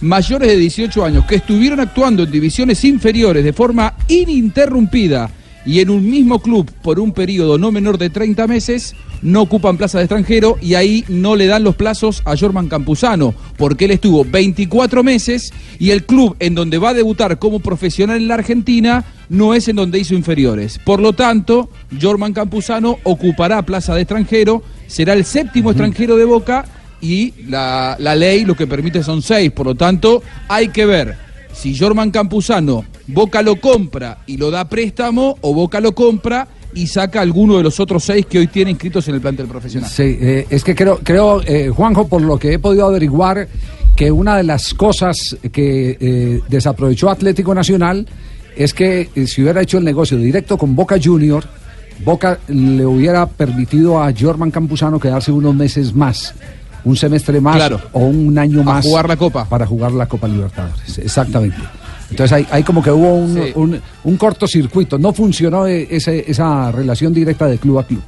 mayores 0.01 0.49
de 0.49 0.57
18 0.57 1.05
años 1.05 1.25
que 1.27 1.37
estuvieron 1.37 1.81
actuando 1.81 2.23
en 2.25 2.31
divisiones 2.31 2.83
inferiores 2.85 3.45
de 3.45 3.53
forma 3.53 3.95
ininterrumpida 4.09 5.31
y 5.67 5.81
en 5.81 5.91
un 5.91 6.09
mismo 6.09 6.39
club 6.39 6.71
por 6.83 7.01
un 7.01 7.13
periodo 7.13 7.59
no 7.59 7.73
menor 7.73 7.99
de 7.99 8.09
30 8.09 8.47
meses, 8.47 8.95
no 9.21 9.43
ocupan 9.43 9.77
plaza 9.77 9.99
de 9.99 10.05
extranjero 10.05 10.57
y 10.63 10.75
ahí 10.75 11.05
no 11.09 11.35
le 11.35 11.47
dan 11.47 11.65
los 11.65 11.75
plazos 11.75 12.23
a 12.25 12.37
Jorman 12.37 12.69
Campuzano, 12.69 13.35
porque 13.57 13.87
él 13.87 13.91
estuvo 13.91 14.25
24 14.25 15.03
meses 15.03 15.53
y 15.79 15.91
el 15.91 16.05
club 16.05 16.37
en 16.39 16.55
donde 16.55 16.79
va 16.79 16.91
a 16.91 16.95
debutar 16.95 17.39
como 17.39 17.59
profesional 17.61 18.19
en 18.19 18.29
la 18.29 18.35
Argentina 18.35 19.05
no 19.29 19.55
es 19.55 19.67
en 19.67 19.77
donde 19.77 19.99
hizo 19.99 20.15
inferiores. 20.15 20.79
Por 20.79 21.01
lo 21.01 21.13
tanto, 21.13 21.69
Jorman 22.01 22.33
Campuzano 22.33 22.99
ocupará 23.03 23.63
plaza 23.63 23.95
de 23.95 24.03
extranjero, 24.03 24.63
será 24.87 25.15
el 25.15 25.25
séptimo 25.25 25.71
extranjero 25.71 26.17
de 26.17 26.25
Boca 26.25 26.65
y 27.01 27.35
la, 27.49 27.97
la 27.99 28.15
ley 28.15 28.45
lo 28.45 28.55
que 28.55 28.69
permite 28.69 29.03
son 29.03 29.21
seis. 29.21 29.51
Por 29.51 29.67
lo 29.67 29.75
tanto, 29.75 30.23
hay 30.49 30.69
que 30.69 30.87
ver 30.87 31.26
si 31.57 31.77
Jorman 31.77 32.11
Campuzano 32.11 32.85
Boca 33.09 33.41
lo 33.43 33.57
compra 33.57 34.19
y 34.27 34.37
lo 34.37 34.51
da 34.51 34.69
préstamo 34.69 35.39
o 35.41 35.55
Boca 35.55 35.81
lo 35.81 35.95
compra 35.95 36.49
y 36.75 36.87
saca 36.89 37.21
alguno 37.21 37.57
de 37.57 37.63
los 37.63 37.81
otros 37.81 38.05
seis 38.05 38.27
que 38.27 38.39
hoy 38.39 38.49
tiene 38.49 38.73
inscritos 38.73 39.09
en 39.09 39.15
el 39.15 39.21
plantel 39.21 39.47
profesional. 39.47 39.89
Sí, 39.89 40.19
eh, 40.21 40.47
es 40.51 40.63
que 40.63 40.75
creo, 40.75 40.99
creo 41.03 41.41
eh, 41.43 41.71
Juanjo, 41.71 42.07
por 42.07 42.21
lo 42.21 42.39
que 42.39 42.53
he 42.53 42.59
podido 42.59 42.87
averiguar, 42.87 43.49
que 43.95 44.11
una 44.11 44.37
de 44.37 44.43
las 44.43 44.75
cosas 44.75 45.37
que 45.53 45.97
eh, 45.99 46.41
desaprovechó 46.49 47.09
Atlético 47.09 47.55
Nacional 47.55 48.07
es 48.55 48.75
que 48.75 49.09
si 49.27 49.43
hubiera 49.43 49.63
hecho 49.63 49.79
el 49.79 49.85
negocio 49.85 50.19
directo 50.19 50.59
con 50.59 50.75
Boca 50.75 50.97
Junior, 51.03 51.45
Boca 52.05 52.39
le 52.49 52.85
hubiera 52.85 53.27
permitido 53.27 54.03
a 54.03 54.13
Jorman 54.13 54.51
Campuzano 54.51 55.01
quedarse 55.01 55.33
unos 55.33 55.55
meses 55.55 55.95
más, 55.95 56.35
un 56.85 56.97
semestre 56.97 57.41
más 57.41 57.57
Claro. 57.57 57.81
o 57.93 58.01
un 58.01 58.39
año 58.39 58.63
más. 58.63 58.85
jugar 58.85 59.09
la 59.09 59.17
Copa. 59.17 59.45
Para 59.45 59.67
jugar 59.67 59.93
la 59.93 60.07
Copa 60.07 60.29
Libertadores, 60.29 60.99
exactamente. 60.99 61.57
Entonces 62.11 62.33
hay, 62.33 62.47
hay 62.51 62.63
como 62.63 62.83
que 62.83 62.91
hubo 62.91 63.15
un, 63.15 63.35
Sí. 63.35 63.53
un, 63.57 63.81
un 64.05 64.17
cortocircuito, 64.17 64.97
no 64.99 65.13
funcionó 65.13 65.67
ese- 65.67 66.25
esa 66.31 66.71
relación 66.71 67.13
directa 67.13 67.47
de 67.47 67.59
club 67.59 67.79
a 67.81 67.85
club. 67.85 68.03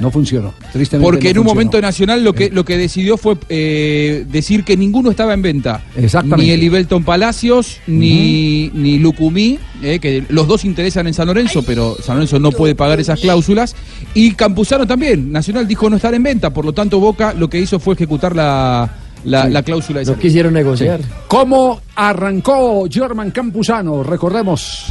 No 0.00 0.10
funcionó, 0.10 0.54
tristemente. 0.72 1.04
Porque 1.04 1.24
no 1.24 1.30
en 1.30 1.38
un 1.38 1.44
funcionó. 1.44 1.54
momento 1.54 1.80
Nacional 1.80 2.22
lo 2.22 2.32
que, 2.32 2.50
lo 2.50 2.64
que 2.64 2.76
decidió 2.76 3.16
fue 3.16 3.36
eh, 3.48 4.24
decir 4.30 4.62
que 4.62 4.76
ninguno 4.76 5.10
estaba 5.10 5.34
en 5.34 5.42
venta. 5.42 5.82
Exactamente. 5.96 6.46
Ni 6.46 6.50
Elibelton 6.52 7.02
Palacios, 7.02 7.78
ni, 7.88 8.70
ni 8.74 8.98
Lucumí, 8.98 9.58
eh, 9.82 9.98
que 9.98 10.24
los 10.28 10.46
dos 10.46 10.64
interesan 10.64 11.08
en 11.08 11.14
San 11.14 11.26
Lorenzo, 11.26 11.64
pero 11.64 11.96
San 12.00 12.16
Lorenzo 12.16 12.38
no 12.38 12.52
puede 12.52 12.74
pagar 12.76 13.00
esas 13.00 13.18
cláusulas. 13.20 13.74
Y 14.14 14.34
Campuzano 14.34 14.86
también. 14.86 15.32
Nacional 15.32 15.66
dijo 15.66 15.90
no 15.90 15.96
estar 15.96 16.14
en 16.14 16.22
venta, 16.22 16.50
por 16.50 16.64
lo 16.64 16.72
tanto 16.72 17.00
Boca 17.00 17.34
lo 17.34 17.50
que 17.50 17.58
hizo 17.58 17.80
fue 17.80 17.94
ejecutar 17.94 18.36
la, 18.36 18.88
la, 19.24 19.48
la 19.48 19.62
cláusula 19.62 20.00
de 20.00 20.06
No 20.06 20.18
quisieron 20.18 20.52
negociar. 20.54 21.00
¿Cómo 21.26 21.80
arrancó 21.96 22.86
Jorman 22.92 23.32
Campuzano? 23.32 24.02
Recordemos. 24.04 24.84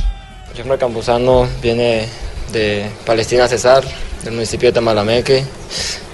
Germán 0.53 0.77
Campuzano 0.77 1.47
viene 1.61 2.07
de 2.51 2.87
Palestina 3.05 3.47
Cesar, 3.47 3.83
del 4.23 4.33
municipio 4.33 4.69
de 4.69 4.73
Tamalameque, 4.73 5.43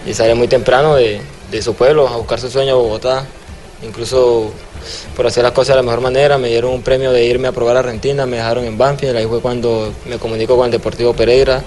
y 0.06 0.14
sale 0.14 0.36
muy 0.36 0.48
temprano 0.48 0.96
de, 0.96 1.22
de 1.52 1.62
su 1.62 1.74
pueblo 1.74 2.08
a 2.08 2.18
buscar 2.18 2.40
su 2.40 2.50
sueño 2.50 2.74
a 2.74 2.78
Bogotá. 2.78 3.26
Incluso 3.86 4.52
por 5.16 5.28
hacer 5.28 5.44
las 5.44 5.52
cosas 5.52 5.76
de 5.76 5.82
la 5.82 5.84
mejor 5.84 6.02
manera, 6.02 6.38
me 6.38 6.48
dieron 6.48 6.72
un 6.72 6.82
premio 6.82 7.12
de 7.12 7.26
irme 7.26 7.48
a 7.48 7.52
probar 7.52 7.76
a 7.76 7.80
Argentina, 7.80 8.26
me 8.26 8.38
dejaron 8.38 8.64
en 8.66 8.78
Banfield, 8.78 9.18
ahí 9.18 9.26
fue 9.26 9.42
cuando 9.42 9.94
me 10.08 10.18
comunico 10.18 10.56
con 10.56 10.66
el 10.66 10.72
Deportivo 10.72 11.14
Pereira. 11.14 11.64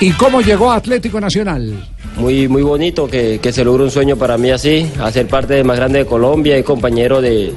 ¿Y 0.00 0.12
cómo 0.12 0.40
llegó 0.40 0.70
a 0.70 0.76
Atlético 0.76 1.20
Nacional? 1.20 1.88
Muy, 2.16 2.48
muy 2.48 2.62
bonito 2.62 3.06
que, 3.06 3.38
que 3.42 3.52
se 3.52 3.64
logre 3.64 3.84
un 3.84 3.90
sueño 3.90 4.16
para 4.16 4.38
mí 4.38 4.50
así, 4.50 4.90
hacer 5.00 5.26
parte 5.26 5.54
del 5.54 5.64
más 5.64 5.76
grande 5.76 6.00
de 6.00 6.06
Colombia 6.06 6.56
y 6.56 6.62
compañero 6.62 7.20
de, 7.20 7.52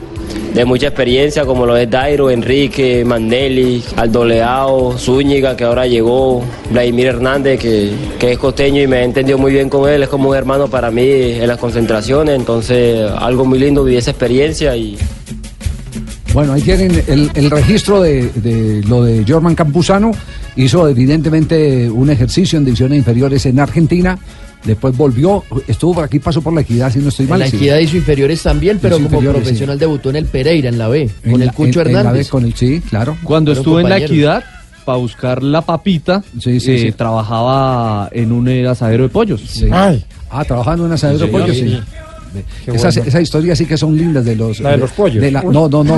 de 0.54 0.66
mucha 0.66 0.88
experiencia 0.88 1.46
como 1.46 1.66
lo 1.66 1.78
es 1.78 1.90
Dairo, 1.90 2.30
Enrique, 2.30 3.04
Mandelli, 3.06 3.84
Aldo 3.96 4.26
Leao, 4.26 4.98
Zúñiga 4.98 5.56
que 5.56 5.64
ahora 5.64 5.86
llegó, 5.88 6.44
Vladimir 6.72 7.08
Hernández 7.08 7.60
que, 7.60 7.92
que 8.20 8.32
es 8.32 8.38
costeño 8.38 8.82
y 8.82 8.88
me 8.88 9.02
he 9.02 9.04
entendido 9.04 9.38
muy 9.38 9.52
bien 9.52 9.70
con 9.70 9.90
él, 9.90 10.04
es 10.04 10.10
como 10.10 10.30
un 10.30 10.36
hermano 10.36 10.68
para 10.68 10.92
mí 10.92 11.08
en 11.10 11.48
las 11.48 11.58
concentraciones, 11.58 12.36
entonces 12.36 13.10
algo 13.18 13.46
muy 13.46 13.60
lindo 13.60 13.84
vivir 13.84 14.00
esa 14.00 14.12
experiencia 14.12 14.76
y 14.76 14.98
Bueno, 16.34 16.54
ahí 16.54 16.62
tienen 16.62 17.04
el, 17.08 17.32
el 17.34 17.50
registro 17.50 18.02
de, 18.02 18.30
de 18.36 18.84
lo 18.88 19.04
de 19.04 19.24
Jorman 19.28 19.56
Campuzano. 19.56 20.12
Hizo 20.56 20.88
evidentemente 20.88 21.90
un 21.90 22.10
ejercicio 22.10 22.58
en 22.58 22.66
divisiones 22.66 22.98
inferiores 23.00 23.46
en 23.46 23.60
Argentina. 23.60 24.18
Después 24.66 24.96
volvió, 24.98 25.44
estuvo 25.68 25.94
por 25.96 26.04
aquí, 26.04 26.20
pasó 26.20 26.42
por 26.42 26.52
la 26.54 26.62
equidad, 26.62 26.92
si 26.92 27.00
no 27.00 27.08
estoy 27.10 27.24
En 27.24 27.30
mal. 27.30 27.40
la 27.40 27.48
sí. 27.48 27.56
equidad 27.56 27.78
hizo 27.80 27.96
inferiores 27.96 28.44
también, 28.44 28.78
pero 28.82 28.98
Hizo 29.00 29.08
como 29.08 29.22
profesional 29.32 29.80
debutó 29.80 30.10
en 30.10 30.18
el 30.18 30.26
Pereira, 30.26 30.68
en 30.68 30.78
la 30.78 30.90
B, 30.90 31.10
En 31.24 31.32
con 31.32 31.40
la- 31.40 31.46
el 31.46 31.54
Cucho 31.54 31.80
en- 31.82 31.88
en 31.88 31.94
la 31.94 32.00
Hernández. 32.02 32.28
B 32.28 32.30
con 32.30 32.44
el, 32.46 32.54
sí, 32.56 32.82
claro. 32.90 33.18
Cuando 33.24 33.54
estuve 33.54 33.84
en 33.84 33.90
la 33.90 33.98
equidad, 34.00 34.44
para 34.84 34.98
buscar 34.98 35.44
la 35.44 35.62
papita, 35.62 36.24
sí, 36.40 36.58
eh, 36.58 36.60
sí. 36.60 36.92
trabajaba 36.92 38.10
en 38.12 38.32
un 38.34 38.50
asadero 38.68 39.04
de 39.04 39.10
pollos. 39.10 39.64
Ah, 39.72 40.44
trabajando 40.46 40.86
en 40.88 40.92
asadero 40.92 41.20
de 41.20 41.26
Sí, 41.26 41.32
señor. 41.32 41.42
pollo, 41.48 41.54
sí. 41.54 41.80
Esas, 42.68 42.96
bueno. 42.96 43.10
esas 43.10 43.22
historias 43.22 43.58
sí 43.58 43.66
que 43.66 43.78
son 43.78 43.96
lindas 43.98 44.26
de 44.26 44.36
los... 44.36 44.60
La 44.60 44.72
de 44.72 44.78
los 44.78 44.92
pollos. 44.92 45.22
de 45.22 45.32
la- 45.32 45.42
no, 45.44 45.68
no, 45.68 45.84
no. 45.84 45.98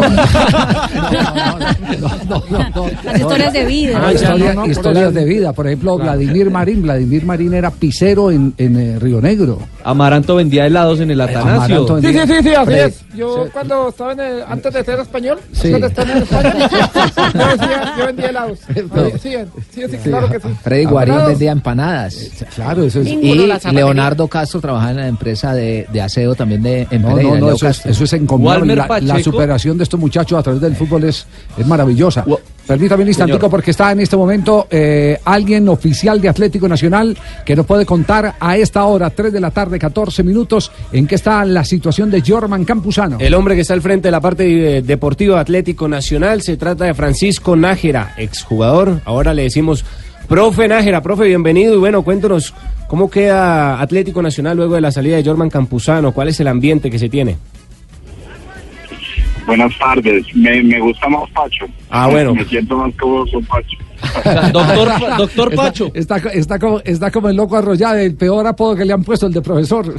Las 3.03 3.19
historias 3.19 3.53
de 3.53 3.65
vida. 3.65 4.01
Ah, 4.03 4.13
historia- 4.13 4.55
historias 4.67 5.13
de 5.13 5.25
vida. 5.25 5.53
Por 5.53 5.67
ejemplo, 5.67 5.97
Vladimir 5.97 6.49
Marín. 6.49 6.81
Vladimir 6.81 7.25
Marín 7.25 7.53
era 7.53 7.71
pisero 7.71 8.31
en, 8.31 8.53
en 8.57 8.79
eh, 8.79 8.99
Río 8.99 9.21
Negro. 9.21 9.59
Amaranto 9.83 10.35
vendía 10.35 10.65
helados 10.67 10.99
en 10.99 11.11
el 11.11 11.21
Atanasio. 11.21 11.77
Amaranto 11.85 12.01
Sí, 12.01 12.07
sí, 12.13 12.19
sí, 12.27 12.33
sí, 12.43 12.49
así 12.55 12.73
es. 12.73 13.01
Yo 13.15 13.47
cuando 13.51 13.89
estaba 13.89 14.13
en 14.13 14.19
el, 14.19 14.41
antes 14.47 14.73
de 14.73 14.83
ser 14.83 14.99
español, 14.99 15.39
Sí. 15.51 15.69
cuando 15.69 15.87
estaba 15.87 16.11
en 16.11 16.17
España, 16.23 16.69
yo, 17.97 18.05
vendía 18.05 18.27
helados. 18.29 18.59
Sí, 19.21 19.29
sí, 19.73 19.81
sí, 19.89 19.97
claro 20.03 20.29
que 20.29 20.39
sí. 20.39 20.47
Freddy 20.63 20.85
Guarín 20.85 21.15
vendía 21.27 21.51
empanadas. 21.51 22.15
Claro, 22.55 22.83
eso 22.83 22.99
es. 23.01 23.05
Ninguno 23.05 23.43
Y. 23.43 23.73
Leonardo 23.73 24.27
Castro 24.27 24.61
trabajaba 24.61 24.91
en 24.91 24.97
la 24.97 25.07
empresa 25.07 25.53
de, 25.53 25.87
de 25.91 26.01
también 26.35 26.63
de 26.63 26.87
en 26.89 27.01
No, 27.01 27.09
Pereira, 27.09 27.29
no, 27.31 27.39
no, 27.39 27.45
Leo 27.47 27.55
eso 27.55 27.67
es, 27.67 27.77
Castro. 27.77 27.91
eso 27.91 28.03
es 28.03 28.13
encomiable. 28.13 28.75
Walmer 28.75 29.03
La, 29.03 29.19
superación 29.19 29.77
de 29.77 29.83
estos 29.83 29.99
muchachos 29.99 30.39
a 30.39 30.43
través 30.43 30.61
del 30.61 30.75
fútbol 30.75 31.03
es, 31.03 31.25
es 31.57 31.67
maravillosa. 31.67 32.25
Permítame 32.67 33.03
un 33.03 33.09
instantico 33.09 33.37
Señor. 33.37 33.51
porque 33.51 33.71
está 33.71 33.91
en 33.91 33.99
este 33.99 34.15
momento 34.15 34.67
eh, 34.69 35.19
alguien 35.25 35.67
oficial 35.67 36.21
de 36.21 36.29
Atlético 36.29 36.67
Nacional 36.67 37.17
que 37.43 37.55
nos 37.55 37.65
puede 37.65 37.85
contar 37.85 38.35
a 38.39 38.57
esta 38.57 38.85
hora, 38.85 39.09
3 39.09 39.33
de 39.33 39.39
la 39.39 39.51
tarde, 39.51 39.79
14 39.79 40.23
minutos, 40.23 40.71
en 40.91 41.07
qué 41.07 41.15
está 41.15 41.43
la 41.43 41.65
situación 41.65 42.09
de 42.09 42.21
Jorman 42.25 42.63
Campuzano. 42.63 43.17
El 43.19 43.33
hombre 43.33 43.55
que 43.55 43.61
está 43.61 43.73
al 43.73 43.81
frente 43.81 44.07
de 44.07 44.11
la 44.11 44.21
parte 44.21 44.77
eh, 44.77 44.81
deportiva 44.81 45.35
de 45.35 45.41
Atlético 45.41 45.87
Nacional 45.87 46.41
se 46.41 46.55
trata 46.55 46.85
de 46.85 46.93
Francisco 46.93 47.55
Nájera, 47.55 48.13
exjugador. 48.17 49.01
Ahora 49.05 49.33
le 49.33 49.43
decimos, 49.43 49.83
profe 50.27 50.67
Nájera, 50.67 51.01
profe, 51.01 51.25
bienvenido. 51.25 51.73
Y 51.73 51.77
bueno, 51.77 52.03
cuéntanos 52.03 52.53
cómo 52.91 53.09
queda 53.09 53.79
Atlético 53.79 54.21
Nacional 54.21 54.57
luego 54.57 54.75
de 54.75 54.81
la 54.81 54.91
salida 54.91 55.15
de 55.15 55.23
Jorman 55.23 55.49
Campuzano. 55.49 56.11
¿Cuál 56.11 56.27
es 56.27 56.41
el 56.41 56.47
ambiente 56.49 56.91
que 56.91 56.99
se 56.99 57.07
tiene? 57.07 57.37
Buenas 59.47 59.71
tardes, 59.79 60.25
me, 60.35 60.61
me 60.61 60.77
gusta 60.77 61.07
más 61.07 61.29
Pacho. 61.29 61.67
Ah, 61.89 62.09
bueno. 62.09 62.35
Me 62.35 62.43
siento 62.43 62.75
más 62.75 62.93
cómodo 62.99 63.25
con 63.31 63.45
Pacho. 63.45 63.77
Doctor, 64.51 65.17
doctor 65.17 65.55
Pacho. 65.55 65.91
Está, 65.93 66.17
está, 66.17 66.31
está 66.31 66.59
como, 66.59 66.81
está 66.81 67.11
como 67.11 67.29
el 67.29 67.37
loco 67.37 67.55
arrollado, 67.55 67.95
el 67.95 68.15
peor 68.15 68.45
apodo 68.45 68.75
que 68.75 68.83
le 68.83 68.91
han 68.91 69.05
puesto, 69.05 69.27
el 69.27 69.31
de 69.31 69.41
profesor. 69.41 69.85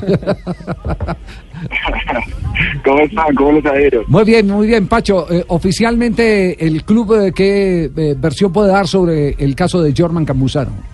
¿Cómo 2.85 2.99
están? 2.99 3.35
¿Cómo 3.35 3.53
les 3.53 3.65
ha 3.65 3.81
ido? 3.81 4.03
Muy 4.07 4.25
bien, 4.25 4.47
muy 4.49 4.67
bien, 4.67 4.87
Pacho. 4.87 5.33
Eh, 5.33 5.43
oficialmente, 5.49 6.63
¿el 6.63 6.85
club 6.85 7.15
eh, 7.15 7.33
qué 7.35 7.85
eh, 7.85 8.15
versión 8.19 8.53
puede 8.53 8.71
dar 8.71 8.87
sobre 8.87 9.31
el 9.39 9.55
caso 9.55 9.81
de 9.81 9.95
Jorman 9.97 10.27
Campuzano? 10.27 10.92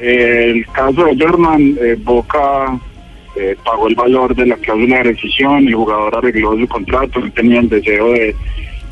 El 0.00 0.66
caso 0.66 1.04
de 1.04 1.16
German, 1.16 1.76
eh, 1.80 1.96
Boca 1.98 2.78
eh, 3.36 3.56
pagó 3.64 3.88
el 3.88 3.94
valor 3.94 4.34
de 4.34 4.46
la 4.46 4.56
cláusula 4.56 4.96
de 4.98 5.02
rescisión, 5.04 5.68
el 5.68 5.74
jugador 5.74 6.16
arregló 6.16 6.58
su 6.58 6.66
contrato, 6.66 7.20
no 7.20 7.30
tenía 7.32 7.60
el 7.60 7.68
deseo 7.68 8.12
de, 8.12 8.34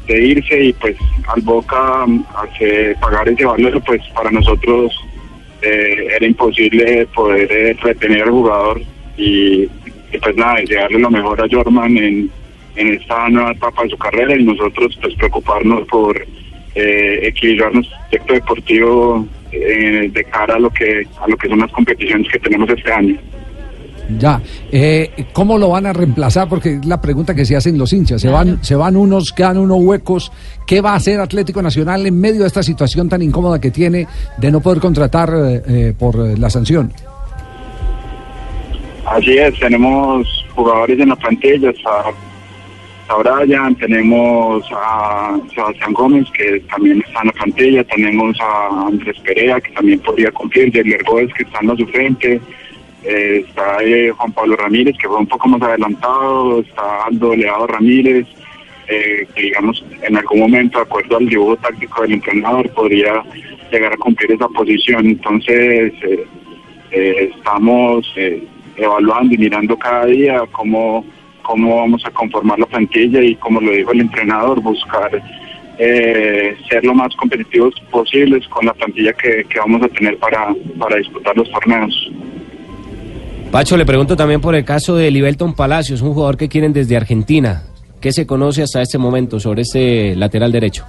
irse 0.09 0.67
y 0.67 0.73
pues 0.75 0.97
al 1.27 1.41
Boca 1.43 2.07
mm, 2.07 2.25
hace 2.37 2.95
pagar 3.01 3.29
ese 3.29 3.45
valor, 3.45 3.83
pues 3.85 4.01
para 4.15 4.31
nosotros 4.31 4.93
eh, 5.63 6.09
era 6.15 6.27
imposible 6.27 7.07
poder 7.15 7.51
eh, 7.51 7.77
retener 7.83 8.23
al 8.23 8.31
jugador 8.31 8.81
y, 9.17 9.67
pues 10.23 10.37
nada, 10.37 10.61
desearle 10.61 10.99
lo 11.01 11.11
mejor 11.11 11.41
a 11.41 11.49
Jorman 11.51 11.97
en, 11.97 12.31
esta 12.77 13.29
nueva 13.31 13.53
etapa 13.53 13.83
de 13.85 13.89
su 13.89 13.97
carrera 13.97 14.37
y 14.37 14.45
nosotros 14.45 14.99
pues 15.01 15.15
preocuparnos 15.15 15.89
por 15.89 16.25
eh, 16.75 17.21
equilibrar 17.23 17.75
nuestro 17.75 17.97
proyecto 18.11 18.35
deportivo 18.35 19.27
eh, 19.57 20.11
de 20.11 20.25
cara 20.25 20.57
a 20.57 20.59
lo 20.59 20.71
que 20.71 21.07
a 21.21 21.29
lo 21.29 21.37
que 21.37 21.49
son 21.49 21.59
las 21.61 21.73
competiciones 21.73 22.31
que 22.31 22.39
tenemos 22.39 22.69
este 22.71 22.93
año. 22.93 23.19
Ya, 24.09 24.41
eh, 24.71 25.27
¿cómo 25.33 25.59
lo 25.59 25.71
van 25.71 25.87
a 25.87 25.93
reemplazar? 25.93 26.49
Porque 26.49 26.75
es 26.75 26.87
la 26.87 27.01
pregunta 27.01 27.35
que 27.35 27.45
se 27.45 27.57
hacen 27.57 27.77
los 27.77 27.93
hinchas. 27.93 28.21
Se 28.21 28.29
van, 28.29 28.63
se 28.63 28.77
van 28.77 28.97
unos, 28.97 29.33
quedan 29.33 29.59
unos 29.59 29.79
huecos. 29.81 30.33
¿Qué 30.67 30.81
va 30.81 30.93
a 30.93 30.97
hacer 30.97 31.21
Atlético 31.21 31.61
Nacional 31.61 32.07
en 32.07 32.21
medio 32.21 32.43
de 32.43 32.47
esta 32.47 32.63
situación 32.63 33.09
tan 33.09 33.23
incómoda 33.23 33.61
que 33.61 33.71
tiene 33.71 34.07
de 34.39 34.51
no 34.51 34.61
poder 34.61 34.81
contratar 34.81 35.31
eh, 35.35 35.63
eh, 35.67 35.95
por 35.99 36.17
la 36.39 36.49
sanción? 36.51 36.93
Así 39.07 39.37
es, 39.39 39.59
tenemos 39.59 40.27
jugadores 40.55 40.99
en 40.99 41.09
la 41.09 41.17
plantilla, 41.17 41.71
está, 41.71 42.05
está 43.07 43.39
Brian, 43.39 43.75
tenemos 43.77 44.65
a 44.73 45.39
Sebastián 45.55 45.93
Gómez, 45.93 46.27
que 46.33 46.61
también 46.69 47.03
está 47.07 47.21
en 47.21 47.27
la 47.29 47.33
plantilla, 47.33 47.85
tenemos 47.85 48.37
a 48.41 48.87
Andrés 48.89 49.17
Perea, 49.21 49.61
que 49.61 49.71
también 49.73 50.01
podría 50.01 50.31
cumplir, 50.33 50.73
Jerry 50.73 50.97
Gómez, 51.07 51.33
que 51.35 51.45
está 51.45 51.61
en 51.61 51.69
la 51.69 51.77
suplente, 51.77 52.41
eh, 53.05 53.45
está 53.47 53.79
eh, 53.83 54.11
Juan 54.11 54.33
Pablo 54.33 54.57
Ramírez, 54.57 54.97
que 54.99 55.07
fue 55.07 55.19
un 55.19 55.27
poco 55.27 55.49
más 55.49 55.63
adelantado, 55.63 56.61
está 56.61 57.05
Aldo 57.05 57.37
Leado 57.37 57.69
Ramírez, 57.69 58.27
eh, 58.89 59.27
que 59.35 59.43
digamos 59.43 59.85
en 60.03 60.17
algún 60.17 60.41
momento, 60.41 60.79
de 60.79 60.85
acuerdo 60.85 61.17
al 61.17 61.29
dibujo 61.29 61.57
táctico 61.57 62.03
del 62.03 62.15
entrenador, 62.15 62.69
podría 62.71 63.23
llegar 63.71 63.93
a 63.93 63.97
cumplir 63.97 64.33
esa 64.33 64.49
posición. 64.49 65.07
Entonces, 65.07 65.93
eh, 66.03 66.27
eh, 66.91 67.33
estamos 67.37 68.13
evaluando 68.77 69.35
y 69.35 69.39
mirando 69.39 69.77
cada 69.79 70.07
día 70.07 70.43
cómo, 70.53 71.05
cómo 71.47 71.77
vamos 71.77 72.03
a 72.05 72.11
conformar 72.11 72.59
la 72.59 72.67
plantilla 72.67 73.23
y, 73.23 73.35
como 73.37 73.61
lo 73.61 73.71
dijo 73.71 73.93
el 73.93 74.01
entrenador, 74.01 74.61
buscar 74.61 75.11
eh, 75.79 76.57
ser 76.69 76.85
lo 76.85 76.95
más 76.95 77.15
competitivos 77.17 77.75
posibles 77.91 78.47
con 78.49 78.67
la 78.67 78.75
plantilla 78.75 79.13
que, 79.13 79.45
que 79.49 79.59
vamos 79.59 79.83
a 79.83 79.89
tener 79.89 80.17
para, 80.19 80.55
para 80.79 80.97
disputar 80.97 81.37
los 81.37 81.51
torneos. 81.51 82.11
Pacho, 83.51 83.77
le 83.77 83.87
pregunto 83.87 84.17
también 84.17 84.41
por 84.41 84.55
el 84.55 84.65
caso 84.65 84.97
de 84.97 85.11
Libelton 85.11 85.55
Palacios, 85.55 86.03
un 86.03 86.13
jugador 86.13 86.37
que 86.37 86.49
quieren 86.49 86.73
desde 86.73 86.97
Argentina. 86.97 87.63
¿Qué 88.01 88.13
se 88.13 88.27
conoce 88.27 88.63
hasta 88.63 88.83
este 88.83 88.99
momento 88.99 89.39
sobre 89.41 89.63
este 89.63 90.17
lateral 90.17 90.53
derecho? 90.53 90.85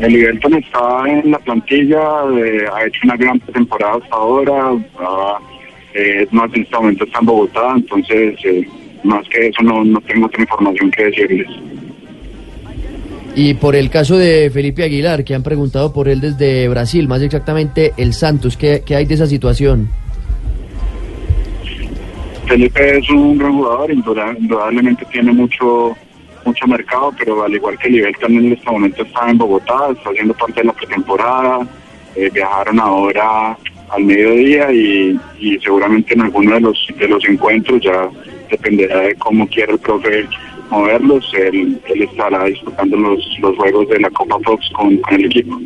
El 0.00 0.12
Liberton 0.12 0.54
está 0.54 1.04
en 1.06 1.30
la 1.30 1.38
plantilla, 1.38 2.00
eh, 2.36 2.64
ha 2.72 2.84
hecho 2.84 3.00
una 3.04 3.16
gran 3.16 3.38
temporada 3.40 3.94
hasta 4.02 4.16
ahora, 4.16 4.72
ah, 4.98 5.38
eh, 5.94 6.26
más, 6.30 6.52
en 6.54 6.62
este 6.62 6.76
momento 6.76 7.04
está 7.04 7.18
en 7.20 7.26
Bogotá, 7.26 7.72
entonces 7.76 8.34
eh, 8.44 8.68
más 9.04 9.26
que 9.28 9.48
eso 9.48 9.62
no, 9.62 9.84
no 9.84 10.00
tengo 10.02 10.26
otra 10.26 10.42
información 10.42 10.90
que 10.90 11.04
decirles. 11.04 11.48
Y 13.36 13.54
por 13.54 13.74
el 13.74 13.90
caso 13.90 14.16
de 14.16 14.48
Felipe 14.50 14.84
Aguilar, 14.84 15.24
que 15.24 15.34
han 15.34 15.42
preguntado 15.42 15.92
por 15.92 16.08
él 16.08 16.20
desde 16.20 16.68
Brasil, 16.68 17.08
más 17.08 17.20
exactamente 17.20 17.92
el 17.96 18.12
Santos, 18.12 18.56
¿qué, 18.56 18.82
qué 18.86 18.94
hay 18.96 19.06
de 19.06 19.14
esa 19.14 19.26
situación? 19.26 19.88
Felipe 22.46 22.98
es 22.98 23.10
un 23.10 23.38
gran 23.38 23.54
jugador, 23.54 23.90
indudab- 23.90 24.38
indudablemente 24.38 25.04
tiene 25.10 25.32
mucho 25.32 25.96
mucho 26.44 26.66
mercado, 26.66 27.10
pero 27.18 27.42
al 27.42 27.54
igual 27.54 27.78
que 27.78 27.88
Nivel 27.88 28.14
también 28.20 28.44
en 28.44 28.52
este 28.52 28.70
momento 28.70 29.02
está 29.02 29.30
en 29.30 29.38
Bogotá, 29.38 29.88
está 29.90 30.10
haciendo 30.10 30.34
parte 30.34 30.60
de 30.60 30.66
la 30.66 30.72
pretemporada, 30.74 31.66
eh, 32.14 32.28
viajaron 32.34 32.78
ahora 32.80 33.56
al 33.96 34.04
mediodía 34.04 34.72
y, 34.72 35.18
y 35.40 35.58
seguramente 35.60 36.14
en 36.14 36.22
alguno 36.22 36.54
de 36.54 36.60
los 36.60 36.86
de 36.98 37.08
los 37.08 37.24
encuentros 37.28 37.80
ya 37.82 38.08
dependerá 38.50 39.00
de 39.00 39.14
cómo 39.16 39.46
quiera 39.48 39.72
el 39.72 39.78
profe 39.78 40.26
moverlos, 40.70 41.24
él, 41.38 41.78
él 41.92 42.02
estará 42.02 42.44
disputando 42.44 42.96
los, 42.96 43.18
los 43.40 43.56
juegos 43.56 43.88
de 43.90 44.00
la 44.00 44.10
Copa 44.10 44.36
Fox 44.44 44.64
con, 44.74 44.96
con 44.98 45.14
el 45.14 45.26
equipo. 45.26 45.58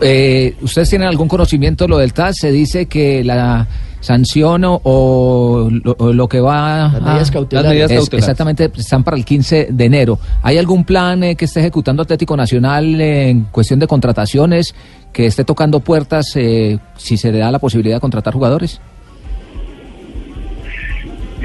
Eh, 0.00 0.54
¿Ustedes 0.60 0.90
tienen 0.90 1.08
algún 1.08 1.28
conocimiento 1.28 1.84
de 1.84 1.88
lo 1.88 1.98
del 1.98 2.12
TAS? 2.12 2.36
Se 2.38 2.52
dice 2.52 2.86
que 2.86 3.24
la 3.24 3.66
sanción 4.00 4.64
o, 4.64 4.80
o 4.84 5.70
lo, 5.70 5.96
o 5.98 6.12
lo 6.12 6.28
que 6.28 6.40
va 6.40 6.90
Las 6.92 7.02
medidas 7.02 7.30
a- 7.30 7.32
cautelares. 7.32 7.64
Las 7.64 7.72
medidas 7.72 7.90
es- 7.90 7.96
cautelares. 7.98 8.24
exactamente 8.28 8.70
están 8.76 9.02
para 9.02 9.16
el 9.16 9.24
15 9.24 9.68
de 9.70 9.84
enero. 9.84 10.18
¿Hay 10.42 10.58
algún 10.58 10.84
plan 10.84 11.24
eh, 11.24 11.36
que 11.36 11.46
esté 11.46 11.60
ejecutando 11.60 12.02
Atlético 12.02 12.36
Nacional 12.36 13.00
eh, 13.00 13.30
en 13.30 13.44
cuestión 13.44 13.80
de 13.80 13.86
contrataciones 13.86 14.74
que 15.14 15.26
esté 15.26 15.44
tocando 15.44 15.80
puertas 15.80 16.36
eh, 16.36 16.78
si 16.96 17.16
se 17.16 17.32
le 17.32 17.38
da 17.38 17.50
la 17.50 17.58
posibilidad 17.58 17.96
de 17.96 18.00
contratar 18.00 18.34
jugadores? 18.34 18.80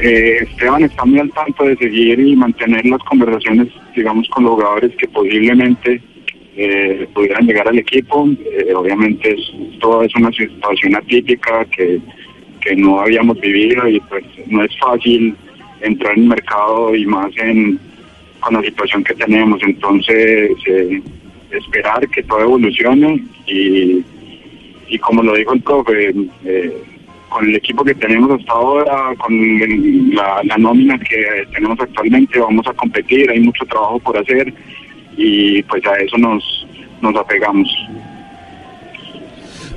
Eh, 0.01 0.39
Esteban 0.41 0.83
está 0.83 1.05
muy 1.05 1.19
al 1.19 1.31
tanto 1.31 1.65
de 1.65 1.75
seguir 1.77 2.19
y 2.19 2.35
mantener 2.35 2.85
las 2.85 3.01
conversaciones, 3.03 3.67
digamos, 3.95 4.27
con 4.29 4.45
los 4.45 4.53
jugadores 4.53 4.95
que 4.97 5.07
posiblemente 5.07 6.01
eh, 6.55 7.07
pudieran 7.13 7.45
llegar 7.45 7.67
al 7.67 7.77
equipo. 7.77 8.27
Eh, 8.51 8.73
obviamente 8.73 9.33
es, 9.33 9.79
todo 9.79 10.03
es 10.03 10.15
una 10.15 10.31
situación 10.31 10.95
atípica 10.95 11.65
que, 11.65 11.99
que 12.61 12.75
no 12.75 13.01
habíamos 13.01 13.39
vivido 13.39 13.87
y 13.87 13.99
pues 14.01 14.23
no 14.47 14.63
es 14.63 14.71
fácil 14.79 15.35
entrar 15.81 16.13
en 16.17 16.23
el 16.23 16.29
mercado 16.29 16.95
y 16.95 17.05
más 17.05 17.31
en 17.37 17.79
con 18.39 18.53
la 18.53 18.61
situación 18.61 19.03
que 19.03 19.13
tenemos. 19.15 19.61
Entonces, 19.63 20.51
eh, 20.65 21.01
esperar 21.51 22.07
que 22.09 22.23
todo 22.23 22.41
evolucione 22.41 23.23
y, 23.47 24.03
y 24.87 24.97
como 24.99 25.23
lo 25.23 25.35
dijo 25.35 25.53
el 25.53 25.61
profe, 25.61 26.13
eh, 26.45 26.83
con 27.29 27.47
el 27.47 27.55
equipo 27.55 27.83
que 27.83 27.93
tenemos 27.95 28.39
hasta 28.39 28.51
ahora, 28.51 29.13
con 29.17 30.15
la, 30.15 30.41
la 30.43 30.57
nómina 30.57 30.97
que 30.99 31.45
tenemos 31.53 31.79
actualmente, 31.79 32.39
vamos 32.39 32.65
a 32.67 32.73
competir, 32.73 33.29
hay 33.29 33.39
mucho 33.39 33.65
trabajo 33.65 33.99
por 33.99 34.17
hacer 34.17 34.53
y 35.15 35.61
pues 35.63 35.85
a 35.85 35.93
eso 35.99 36.17
nos, 36.17 36.67
nos 37.01 37.15
apegamos. 37.15 37.69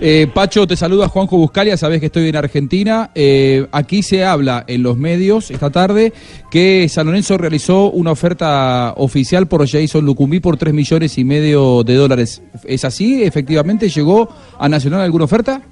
Eh, 0.04 0.26
Pacho, 0.26 0.66
te 0.66 0.74
saluda 0.74 1.06
Juanjo 1.06 1.36
Buscalia, 1.36 1.76
sabes 1.76 2.00
que 2.00 2.06
estoy 2.06 2.28
en 2.28 2.34
Argentina. 2.34 3.12
Eh, 3.14 3.68
aquí 3.70 4.02
se 4.02 4.24
habla 4.24 4.64
en 4.66 4.82
los 4.82 4.98
medios 4.98 5.52
esta 5.52 5.70
tarde 5.70 6.12
que 6.50 6.88
San 6.88 7.06
Lorenzo 7.06 7.38
realizó 7.38 7.88
una 7.88 8.10
oferta 8.10 8.94
oficial 8.96 9.46
por 9.46 9.64
Jason 9.64 10.04
Lucumí 10.04 10.40
por 10.40 10.56
3 10.56 10.74
millones 10.74 11.18
y 11.18 11.24
medio 11.24 11.84
de 11.84 11.94
dólares. 11.94 12.42
¿Es 12.64 12.84
así? 12.84 13.22
¿Efectivamente 13.22 13.88
llegó 13.88 14.28
a 14.58 14.68
Nacional 14.68 15.02
alguna 15.02 15.26
oferta? 15.26 15.62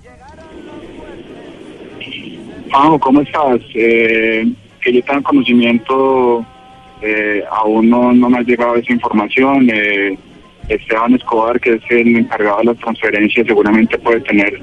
Juanjo, 2.70 3.00
¿cómo 3.00 3.22
estás? 3.22 3.60
Eh, 3.74 4.48
que 4.80 4.92
yo 4.92 5.00
conocimiento, 5.24 6.46
eh, 7.02 7.42
aún 7.50 7.90
no, 7.90 8.12
no 8.12 8.30
me 8.30 8.38
ha 8.38 8.42
llegado 8.42 8.76
esa 8.76 8.92
información. 8.92 9.68
Esteban 10.70 11.14
Escobar, 11.14 11.60
que 11.60 11.74
es 11.74 11.82
el 11.90 12.16
encargado 12.16 12.58
de 12.58 12.64
las 12.66 12.78
transferencias, 12.78 13.46
seguramente 13.46 13.98
puede 13.98 14.20
tener 14.20 14.60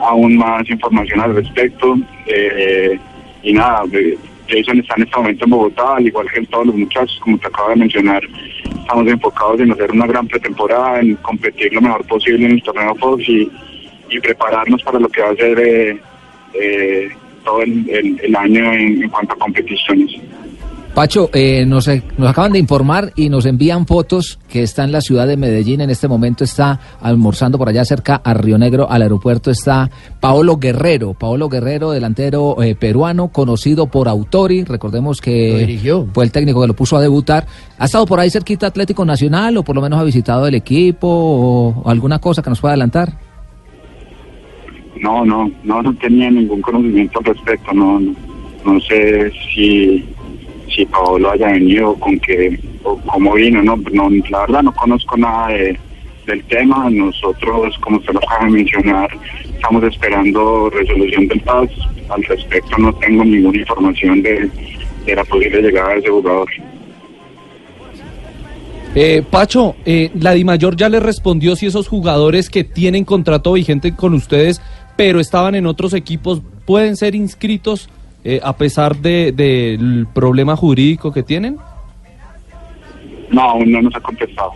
aún 0.00 0.36
más 0.36 0.68
información 0.68 1.20
al 1.20 1.34
respecto. 1.34 1.96
Eh, 2.26 2.98
y 3.42 3.52
nada, 3.54 3.84
eh, 3.92 4.16
Jason 4.48 4.78
está 4.80 4.94
en 4.96 5.02
este 5.02 5.16
momento 5.16 5.44
en 5.44 5.50
Bogotá, 5.50 5.96
al 5.96 6.06
igual 6.06 6.26
que 6.32 6.46
todos 6.46 6.66
los 6.66 6.76
muchachos, 6.76 7.18
como 7.22 7.38
te 7.38 7.46
acabo 7.46 7.70
de 7.70 7.76
mencionar, 7.76 8.22
estamos 8.64 9.06
enfocados 9.08 9.60
en 9.60 9.72
hacer 9.72 9.90
una 9.90 10.06
gran 10.06 10.28
pretemporada, 10.28 11.00
en 11.00 11.16
competir 11.16 11.72
lo 11.72 11.80
mejor 11.80 12.06
posible 12.06 12.46
en 12.46 12.52
el 12.52 12.62
torneo 12.62 12.94
Fox 12.96 13.28
y, 13.28 13.50
prepararnos 14.22 14.82
para 14.82 15.00
lo 15.00 15.08
que 15.08 15.20
va 15.20 15.30
a 15.30 15.34
ser 15.34 15.58
eh, 15.58 16.00
eh, 16.54 17.08
todo 17.44 17.60
el, 17.60 18.36
año 18.36 18.72
en 18.72 19.08
cuanto 19.10 19.34
a 19.34 19.38
competiciones. 19.38 20.12
Pacho, 20.96 21.28
eh, 21.34 21.66
nos, 21.66 21.90
nos 22.16 22.30
acaban 22.30 22.52
de 22.52 22.58
informar 22.58 23.12
y 23.16 23.28
nos 23.28 23.44
envían 23.44 23.86
fotos 23.86 24.38
que 24.48 24.62
está 24.62 24.82
en 24.82 24.92
la 24.92 25.02
ciudad 25.02 25.26
de 25.26 25.36
Medellín. 25.36 25.82
En 25.82 25.90
este 25.90 26.08
momento 26.08 26.42
está 26.42 26.80
almorzando 27.02 27.58
por 27.58 27.68
allá 27.68 27.84
cerca 27.84 28.22
a 28.24 28.32
Río 28.32 28.56
Negro, 28.56 28.90
al 28.90 29.02
aeropuerto, 29.02 29.50
está 29.50 29.90
Paolo 30.20 30.56
Guerrero. 30.56 31.12
Paolo 31.12 31.50
Guerrero, 31.50 31.90
delantero 31.90 32.62
eh, 32.62 32.74
peruano, 32.74 33.28
conocido 33.28 33.88
por 33.88 34.08
Autori. 34.08 34.64
Recordemos 34.64 35.20
que 35.20 35.78
fue 36.14 36.24
el 36.24 36.32
técnico 36.32 36.62
que 36.62 36.68
lo 36.68 36.74
puso 36.74 36.96
a 36.96 37.02
debutar. 37.02 37.46
¿Ha 37.78 37.84
estado 37.84 38.06
por 38.06 38.18
ahí 38.18 38.30
cerquita 38.30 38.66
Atlético 38.66 39.04
Nacional 39.04 39.58
o 39.58 39.62
por 39.62 39.76
lo 39.76 39.82
menos 39.82 40.00
ha 40.00 40.02
visitado 40.02 40.46
el 40.46 40.54
equipo 40.54 41.06
o, 41.08 41.82
o 41.82 41.90
alguna 41.90 42.20
cosa 42.20 42.42
que 42.42 42.48
nos 42.48 42.58
pueda 42.58 42.72
adelantar? 42.72 43.12
No, 44.98 45.26
no, 45.26 45.50
no, 45.62 45.82
no 45.82 45.94
tenía 45.96 46.30
ningún 46.30 46.62
conocimiento 46.62 47.18
al 47.18 47.26
respecto, 47.26 47.74
no, 47.74 48.00
no, 48.00 48.14
no 48.64 48.80
sé 48.80 49.30
si, 49.54 50.02
si 50.76 50.84
Paolo 50.86 51.30
haya 51.32 51.48
venido, 51.48 51.94
con 51.94 52.18
qué, 52.20 52.60
o 52.84 52.96
cómo 52.98 53.32
vino, 53.34 53.62
no, 53.62 53.76
no, 53.92 54.10
la 54.30 54.40
verdad 54.42 54.62
no 54.62 54.72
conozco 54.74 55.16
nada 55.16 55.48
de- 55.48 55.78
del 56.26 56.42
tema, 56.44 56.90
nosotros, 56.90 57.76
como 57.80 57.98
usted 57.98 58.12
lo 58.12 58.18
acaba 58.18 58.44
de 58.46 58.50
mencionar, 58.50 59.08
estamos 59.54 59.84
esperando 59.84 60.68
resolución 60.70 61.28
del 61.28 61.40
paz, 61.40 61.68
al 62.08 62.22
respecto 62.24 62.76
no 62.78 62.92
tengo 62.94 63.24
ninguna 63.24 63.58
información 63.58 64.22
de, 64.22 64.50
de 65.06 65.14
la 65.14 65.24
posible 65.24 65.62
llegada 65.62 65.94
de 65.94 65.98
ese 66.00 66.08
jugador. 66.10 66.48
Eh, 68.96 69.22
Pacho, 69.30 69.76
eh, 69.84 70.10
la 70.18 70.32
Dimayor 70.32 70.74
ya 70.76 70.88
le 70.88 71.00
respondió 71.00 71.54
si 71.54 71.66
esos 71.66 71.86
jugadores 71.86 72.48
que 72.50 72.64
tienen 72.64 73.04
contrato 73.04 73.52
vigente 73.52 73.94
con 73.94 74.14
ustedes, 74.14 74.60
pero 74.96 75.20
estaban 75.20 75.54
en 75.54 75.66
otros 75.66 75.92
equipos, 75.94 76.40
pueden 76.64 76.96
ser 76.96 77.14
inscritos 77.14 77.88
eh, 78.28 78.40
a 78.42 78.56
pesar 78.56 78.96
de- 78.96 79.30
del 79.30 80.06
problema 80.12 80.56
jurídico 80.56 81.12
que 81.12 81.22
tienen. 81.22 81.58
No, 83.30 83.58
no 83.64 83.82
nos 83.82 83.94
ha 83.94 84.00
contestado. 84.00 84.52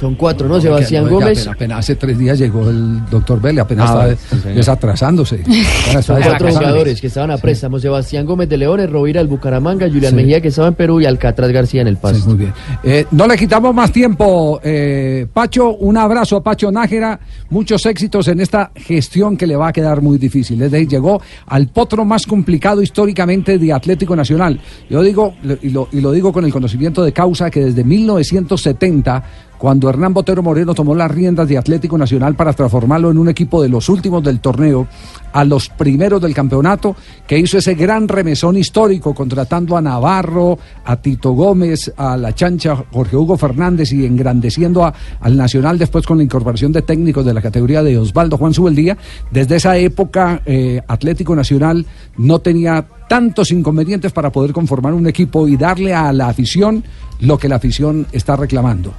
Son 0.00 0.14
cuatro, 0.14 0.48
¿no? 0.48 0.58
Sebastián 0.58 1.06
Gómez. 1.08 1.40
Apenas, 1.40 1.46
apenas 1.48 1.78
hace 1.80 1.96
tres 1.96 2.18
días 2.18 2.38
llegó 2.38 2.70
el 2.70 3.04
doctor 3.10 3.38
Vélez, 3.38 3.64
apenas 3.64 3.90
Ah, 3.90 4.08
está 4.08 4.36
sí, 4.36 4.48
desatrasándose. 4.54 5.34
Apenas 5.44 5.86
está 5.86 6.02
Son 6.02 6.22
cuatro 6.22 6.48
jugadores 6.48 7.00
que 7.02 7.06
estaban 7.08 7.30
a 7.30 7.36
préstamo. 7.36 7.78
Sebastián 7.78 8.24
Gómez 8.24 8.48
de 8.48 8.56
Leones, 8.56 8.88
Rovira 8.88 9.20
del 9.20 9.28
Bucaramanga, 9.28 9.86
Julián 9.88 10.10
Sí. 10.12 10.16
Mejía 10.16 10.40
que 10.40 10.48
estaba 10.48 10.68
en 10.68 10.74
Perú 10.74 11.00
y 11.02 11.04
Alcatraz 11.06 11.50
García 11.52 11.82
en 11.82 11.88
el 11.88 11.98
Pasto. 11.98 12.26
muy 12.28 12.38
bien. 12.38 12.52
Eh, 12.82 13.04
no 13.10 13.26
le 13.26 13.36
quitamos 13.36 13.74
más 13.74 13.92
tiempo, 13.92 14.58
eh, 14.64 15.26
Pacho. 15.32 15.74
Un 15.74 15.98
abrazo 15.98 16.36
a 16.36 16.42
Pacho 16.42 16.72
Nájera. 16.72 17.20
Muchos 17.50 17.84
éxitos 17.84 18.26
en 18.28 18.40
esta 18.40 18.70
gestión 18.74 19.36
que 19.36 19.46
le 19.46 19.56
va 19.56 19.68
a 19.68 19.72
quedar 19.72 20.00
muy 20.00 20.16
difícil. 20.16 20.62
Es 20.62 20.70
decir, 20.70 20.88
llegó 20.88 21.20
al 21.46 21.68
potro 21.68 22.06
más 22.06 22.24
complicado 22.26 22.80
históricamente 22.80 23.58
de 23.58 23.72
Atlético 23.72 24.16
Nacional. 24.16 24.58
Yo 24.88 25.02
digo, 25.02 25.34
y 25.60 25.68
lo, 25.68 25.88
y 25.92 26.00
lo 26.00 26.10
digo 26.12 26.32
con 26.32 26.44
el 26.46 26.52
conocimiento 26.52 27.04
de 27.04 27.12
causa, 27.12 27.50
que 27.50 27.60
desde 27.66 27.84
1970 27.84 29.22
cuando 29.60 29.90
Hernán 29.90 30.14
Botero 30.14 30.42
Moreno 30.42 30.74
tomó 30.74 30.94
las 30.94 31.10
riendas 31.10 31.46
de 31.46 31.58
Atlético 31.58 31.98
Nacional 31.98 32.34
para 32.34 32.54
transformarlo 32.54 33.10
en 33.10 33.18
un 33.18 33.28
equipo 33.28 33.62
de 33.62 33.68
los 33.68 33.90
últimos 33.90 34.24
del 34.24 34.40
torneo, 34.40 34.86
a 35.34 35.44
los 35.44 35.68
primeros 35.68 36.20
del 36.22 36.32
campeonato, 36.34 36.96
que 37.26 37.38
hizo 37.38 37.58
ese 37.58 37.74
gran 37.74 38.08
remesón 38.08 38.56
histórico 38.56 39.14
contratando 39.14 39.76
a 39.76 39.82
Navarro, 39.82 40.58
a 40.84 40.96
Tito 40.96 41.32
Gómez, 41.32 41.92
a 41.98 42.16
la 42.16 42.34
chancha 42.34 42.74
Jorge 42.90 43.16
Hugo 43.16 43.36
Fernández 43.36 43.92
y 43.92 44.06
engrandeciendo 44.06 44.82
a- 44.82 44.94
al 45.20 45.36
Nacional 45.36 45.78
después 45.78 46.06
con 46.06 46.16
la 46.16 46.24
incorporación 46.24 46.72
de 46.72 46.80
técnicos 46.80 47.26
de 47.26 47.34
la 47.34 47.42
categoría 47.42 47.82
de 47.82 47.98
Osvaldo 47.98 48.38
Juan 48.38 48.54
Subeldía. 48.54 48.96
Desde 49.30 49.56
esa 49.56 49.76
época 49.76 50.40
eh, 50.46 50.80
Atlético 50.88 51.36
Nacional 51.36 51.84
no 52.16 52.38
tenía 52.38 52.86
tantos 53.10 53.50
inconvenientes 53.52 54.10
para 54.10 54.32
poder 54.32 54.52
conformar 54.54 54.94
un 54.94 55.06
equipo 55.06 55.46
y 55.46 55.58
darle 55.58 55.92
a 55.92 56.12
la 56.14 56.28
afición 56.28 56.82
lo 57.20 57.36
que 57.36 57.48
la 57.50 57.56
afición 57.56 58.06
está 58.12 58.36
reclamando 58.36 58.94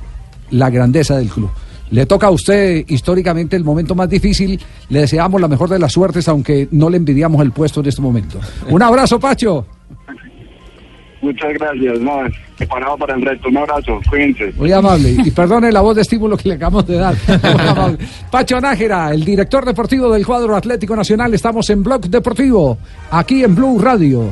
la 0.52 0.70
grandeza 0.70 1.18
del 1.18 1.30
club. 1.30 1.50
Le 1.92 2.06
toca 2.06 2.28
a 2.28 2.32
usted 2.32 2.86
históricamente 2.88 3.58
el 3.58 3.66
momento 3.66 3.96
más 3.96 4.10
difícil. 4.10 4.60
Le 4.90 5.02
deseamos 5.02 5.42
la 5.42 5.50
mejor 5.50 5.70
de 5.70 5.78
las 5.78 5.92
suertes, 5.92 6.28
aunque 6.30 6.70
no 6.72 6.90
le 6.90 6.98
envidiamos 6.98 7.42
el 7.42 7.52
puesto 7.52 7.82
en 7.82 7.88
este 7.88 8.02
momento. 8.02 8.40
Un 8.70 8.82
abrazo, 8.82 9.20
Pacho. 9.20 9.66
Muchas 11.22 11.54
gracias, 11.54 12.00
no, 12.00 12.14
preparado 12.58 12.98
para 12.98 13.14
el 13.14 13.22
reto, 13.22 13.48
un 13.48 13.58
abrazo, 13.58 14.00
cuídense. 14.10 14.52
Muy 14.58 14.72
amable. 14.72 15.18
Y 15.24 15.30
perdone 15.30 15.72
la 15.72 15.82
voz 15.82 15.96
de 15.96 16.02
estímulo 16.02 16.36
que 16.36 16.50
le 16.50 16.56
acabamos 16.56 16.88
de 16.88 16.96
dar. 16.96 17.16
Muy 17.28 17.68
amable. 17.68 17.98
Pacho 18.32 18.60
Nájera, 18.60 19.12
el 19.14 19.24
director 19.24 19.64
deportivo 19.64 20.12
del 20.12 20.26
cuadro 20.26 20.56
Atlético 20.56 20.96
Nacional. 20.96 21.32
Estamos 21.36 21.70
en 21.70 21.84
Blog 21.84 22.02
Deportivo, 22.08 22.80
aquí 23.12 23.44
en 23.44 23.54
Blue 23.54 23.80
Radio. 23.80 24.32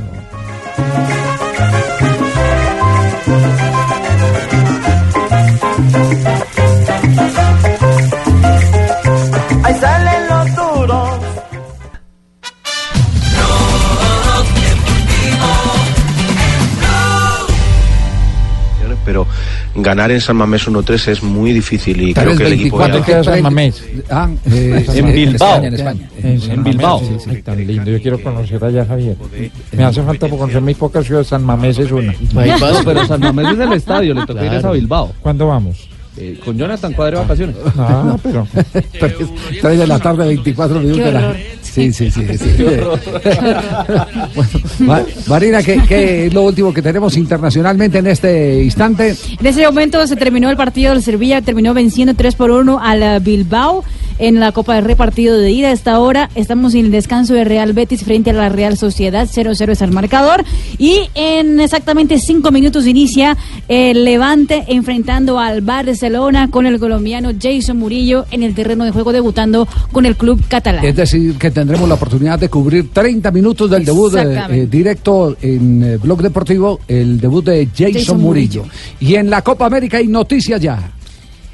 Pero 19.10 19.26
ganar 19.74 20.12
en 20.12 20.22
San 20.22 20.38
Mamés 20.38 20.68
1-3 20.68 21.08
es 21.08 21.24
muy 21.24 21.52
difícil 21.52 22.00
y 22.00 22.14
creo 22.14 22.38
que 22.38 22.46
el 22.46 22.54
equipo... 22.54 22.78
24 22.78 23.12
ya- 23.12 23.24
San 23.24 23.42
Mamés. 23.42 23.84
Ah, 24.08 24.30
eh, 24.52 24.86
En 24.90 25.08
en 25.08 25.16
Bilbao. 25.16 25.50
España, 25.56 25.68
en 25.68 25.74
España. 25.74 26.10
En, 26.22 26.64
Bilbao. 26.64 27.02
Ay, 27.28 27.42
tan 27.42 27.66
lindo. 27.66 27.90
Yo 27.90 28.00
quiero 28.04 28.22
conocer 28.22 28.64
allá, 28.64 28.86
Javier. 28.86 29.16
Me 29.72 29.84
hace 29.84 30.04
falta 30.04 30.30
conocer 30.30 30.62
muy 30.62 30.76
pocas 30.76 31.08
ciudades. 31.08 31.26
San 31.26 31.44
Mamés 31.44 31.80
es 31.80 31.92
una. 31.92 32.14
Pero 32.86 33.08
San 33.08 33.20
Mamés 33.20 33.48
es 33.54 33.60
el 33.60 33.74
estadio, 33.74 34.14
le 34.14 34.28
toca 34.28 34.46
ir 34.46 34.64
a 34.64 34.72
Bilbao. 34.72 35.12
¿Cuándo 35.22 35.48
vamos? 35.48 35.90
Eh, 36.18 36.38
con 36.46 36.56
Jonathan 36.56 36.94
Cuadre 36.94 37.16
de 37.16 37.22
vacaciones. 37.24 37.56
Ah, 37.78 38.16
pero. 38.22 38.46
Tres 38.52 39.16
tres 39.62 39.80
de 39.80 39.88
la 39.88 40.00
tarde, 40.00 40.28
24 40.28 40.80
minutos. 40.82 41.04
de 41.06 41.12
la-. 41.14 41.36
Sí, 41.72 41.94
sí, 41.94 42.12
sí. 42.12 42.22
Marina, 45.28 45.64
¿qué, 45.64 45.82
qué 45.88 46.28
es 46.28 46.34
lo 46.34 46.44
último 46.44 46.74
que 46.74 46.82
tenemos 46.82 47.18
internacionalmente 47.18 48.00
en 48.00 48.08
este 48.08 48.64
instante? 48.64 49.16
En 49.40 49.46
ese 49.46 49.66
momento 49.66 50.06
se 50.08 50.16
terminó 50.16 50.50
el 50.50 50.58
partido 50.58 50.94
del 50.94 51.04
Sevilla, 51.04 51.42
terminó 51.42 51.74
venciendo 51.74 52.14
3 52.14 52.36
por 52.36 52.52
1 52.52 52.80
al 52.82 53.04
eh, 53.04 53.20
Bilbao 53.20 53.84
en 54.20 54.40
la 54.40 54.52
Copa 54.52 54.76
del 54.76 54.86
Rey 54.86 54.96
partido 54.96 55.38
de 55.38 55.52
ida. 55.52 55.70
A 55.70 55.72
esta 55.72 56.00
hora 56.00 56.30
estamos 56.36 56.76
en 56.76 56.86
el 56.86 56.92
descanso 56.92 57.34
de 57.34 57.44
Real 57.44 57.74
Betis 57.74 58.04
frente 58.04 58.30
a 58.30 58.34
la 58.34 58.50
Real 58.50 58.78
Sociedad, 58.78 59.28
0-0 59.28 59.70
es 59.72 59.82
el 59.82 59.92
marcador. 59.92 60.44
Y 60.78 61.10
en 61.16 61.60
exactamente 61.60 62.20
5 62.20 62.52
minutos 62.52 62.86
inicia 62.86 63.38
el 63.68 64.06
Levante 64.06 64.66
enfrentando 64.68 65.40
al 65.40 65.62
Barcelona 65.62 66.50
con 66.50 66.66
el 66.66 66.80
colombiano 66.80 67.32
Jason 67.40 67.78
Murillo 67.78 68.26
en 68.32 68.44
el 68.44 68.54
terreno 68.54 68.86
de 68.86 68.92
juego 68.92 69.12
debutando 69.12 69.68
con 69.92 70.06
el 70.06 70.16
club 70.16 70.44
catalán. 70.48 70.86
Es 70.86 70.96
decir, 70.96 71.36
que 71.38 71.52
tendremos 71.52 71.88
la 71.88 71.96
oportunidad 71.96 72.40
de 72.40 72.50
cubrir 72.50 72.90
30 72.92 73.32
minutos 73.32 73.70
del 73.70 73.86
debut 73.86 74.14
eh, 74.16 74.42
eh, 74.50 74.68
directo 74.70 75.38
en 75.42 75.84
eh, 75.84 75.98
Blog 75.98 76.22
Deportivo, 76.22 76.82
el 76.88 77.20
debut 77.20 77.46
de 77.46 77.68
Jason, 77.68 77.94
Jason 77.94 78.22
Murillo. 78.22 78.66
Y 79.00 79.16
en 79.16 79.30
la 79.30 79.42
Copa 79.42 79.66
América 79.66 79.98
hay 79.98 80.08
noticias 80.08 80.60
ya. 80.62 80.94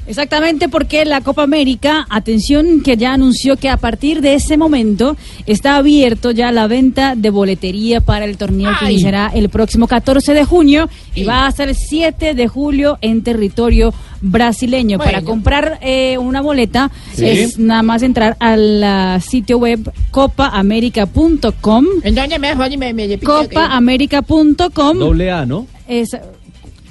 Exactamente 0.06 0.68
porque 0.68 1.04
la 1.04 1.20
Copa 1.20 1.42
América, 1.42 2.06
atención 2.10 2.80
que 2.82 2.96
ya 2.96 3.12
anunció 3.12 3.56
que 3.56 3.68
a 3.68 3.76
partir 3.76 4.20
de 4.20 4.34
ese 4.34 4.56
momento 4.56 5.16
está 5.46 5.76
abierto 5.76 6.30
ya 6.30 6.52
la 6.52 6.66
venta 6.66 7.14
de 7.16 7.30
boletería 7.30 8.00
para 8.00 8.24
el 8.24 8.36
torneo 8.36 8.70
que 8.78 8.84
iniciará 8.92 9.30
el 9.34 9.48
próximo 9.48 9.86
14 9.88 10.32
de 10.34 10.44
junio 10.44 10.88
y 11.14 11.24
va 11.24 11.46
a 11.46 11.52
ser 11.52 11.68
el 11.70 11.74
7 11.74 12.34
de 12.34 12.48
julio 12.48 12.98
en 13.00 13.22
territorio 13.22 13.92
brasileño. 14.20 14.98
Para 14.98 15.22
comprar 15.22 15.78
eh, 15.82 16.18
una 16.18 16.40
boleta 16.40 16.90
Sí. 17.14 17.24
es 17.26 17.58
nada 17.58 17.82
más 17.82 18.02
entrar 18.02 18.36
al 18.40 19.20
sitio 19.22 19.58
web 19.58 19.90
copaamerica.com. 20.10 21.84
¿En 22.02 22.14
dónde? 22.14 22.38
Me, 22.38 22.54
me, 22.54 22.92
me- 22.94 23.18
Copaamerica.com. 23.18 24.98
Doble 24.98 25.30
A, 25.30 25.46
¿no? 25.46 25.66
Es, 25.88 26.16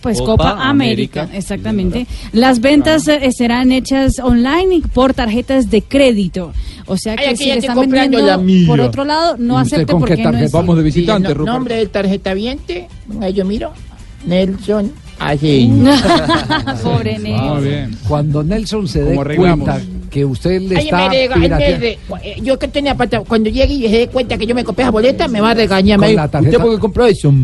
pues 0.06 0.20
Copa 0.20 0.52
Copa, 0.52 0.70
América, 0.70 1.22
América. 1.24 1.38
exactamente. 1.38 2.06
Las 2.32 2.60
ventas 2.60 3.08
eh, 3.08 3.32
serán 3.32 3.72
hechas 3.72 4.20
online 4.20 4.84
por 4.94 5.16
tarjetas 5.16 5.72
de 5.72 5.82
crédito. 5.82 6.54
O 6.86 6.96
sea 6.96 7.16
que 7.16 7.30
Ay, 7.30 7.36
si 7.38 7.46
le 7.46 7.58
están 7.58 7.80
vendiendo 7.80 8.20
la 8.20 8.38
mía. 8.38 8.68
por 8.68 8.80
otro 8.82 9.04
lado, 9.04 9.36
no 9.40 9.58
¿Y 9.60 9.64
usted 9.64 9.78
acepte 9.78 9.94
con 9.94 10.02
qué 10.04 10.08
porque 10.10 10.24
no 10.24 10.30
tarjeta? 10.30 10.46
es... 10.46 10.52
Vamos 10.52 10.78
de 10.78 10.84
visitante, 10.84 11.12
visitante, 11.22 11.34
Rupert. 11.34 11.54
Nombre 11.56 11.76
de 11.78 11.86
tarjeta 11.88 12.34
viente. 12.36 12.88
Ahí 13.20 13.34
yo 13.34 13.46
miro. 13.46 13.72
Nelson. 14.28 14.92
Así. 15.18 15.72
Pobre 16.84 17.18
Nelson. 17.18 17.98
Cuando 18.08 18.44
Nelson 18.44 18.88
se 18.88 19.04
dé 19.04 19.36
cuenta 19.36 19.82
que 20.16 20.24
usted 20.24 20.62
le 20.62 20.78
Ay, 20.78 20.86
está 20.86 21.10
me 21.10 21.28
rega- 21.28 21.60
eh, 22.24 22.38
yo 22.42 22.58
que 22.58 22.70
tenía 22.70 22.96
pata, 22.96 23.20
cuando 23.28 23.50
llegue 23.50 23.74
y 23.74 23.82
se 23.90 23.98
dé 23.98 24.08
cuenta 24.08 24.38
que 24.38 24.46
yo 24.48 24.56
me 24.56 24.64
copié 24.64 24.84
esa 24.84 24.92
boleta, 24.92 25.28
me 25.28 25.42
va 25.42 25.52
a 25.52 25.54
regañar. 25.56 26.00
me 26.00 26.08
Con 26.08 26.16
la 26.16 26.28
tarjeta- 26.30 26.52
¿Usted 26.56 26.64
por 26.66 26.74
qué 26.76 26.80
compró 26.80 27.06
eso? 27.06 27.34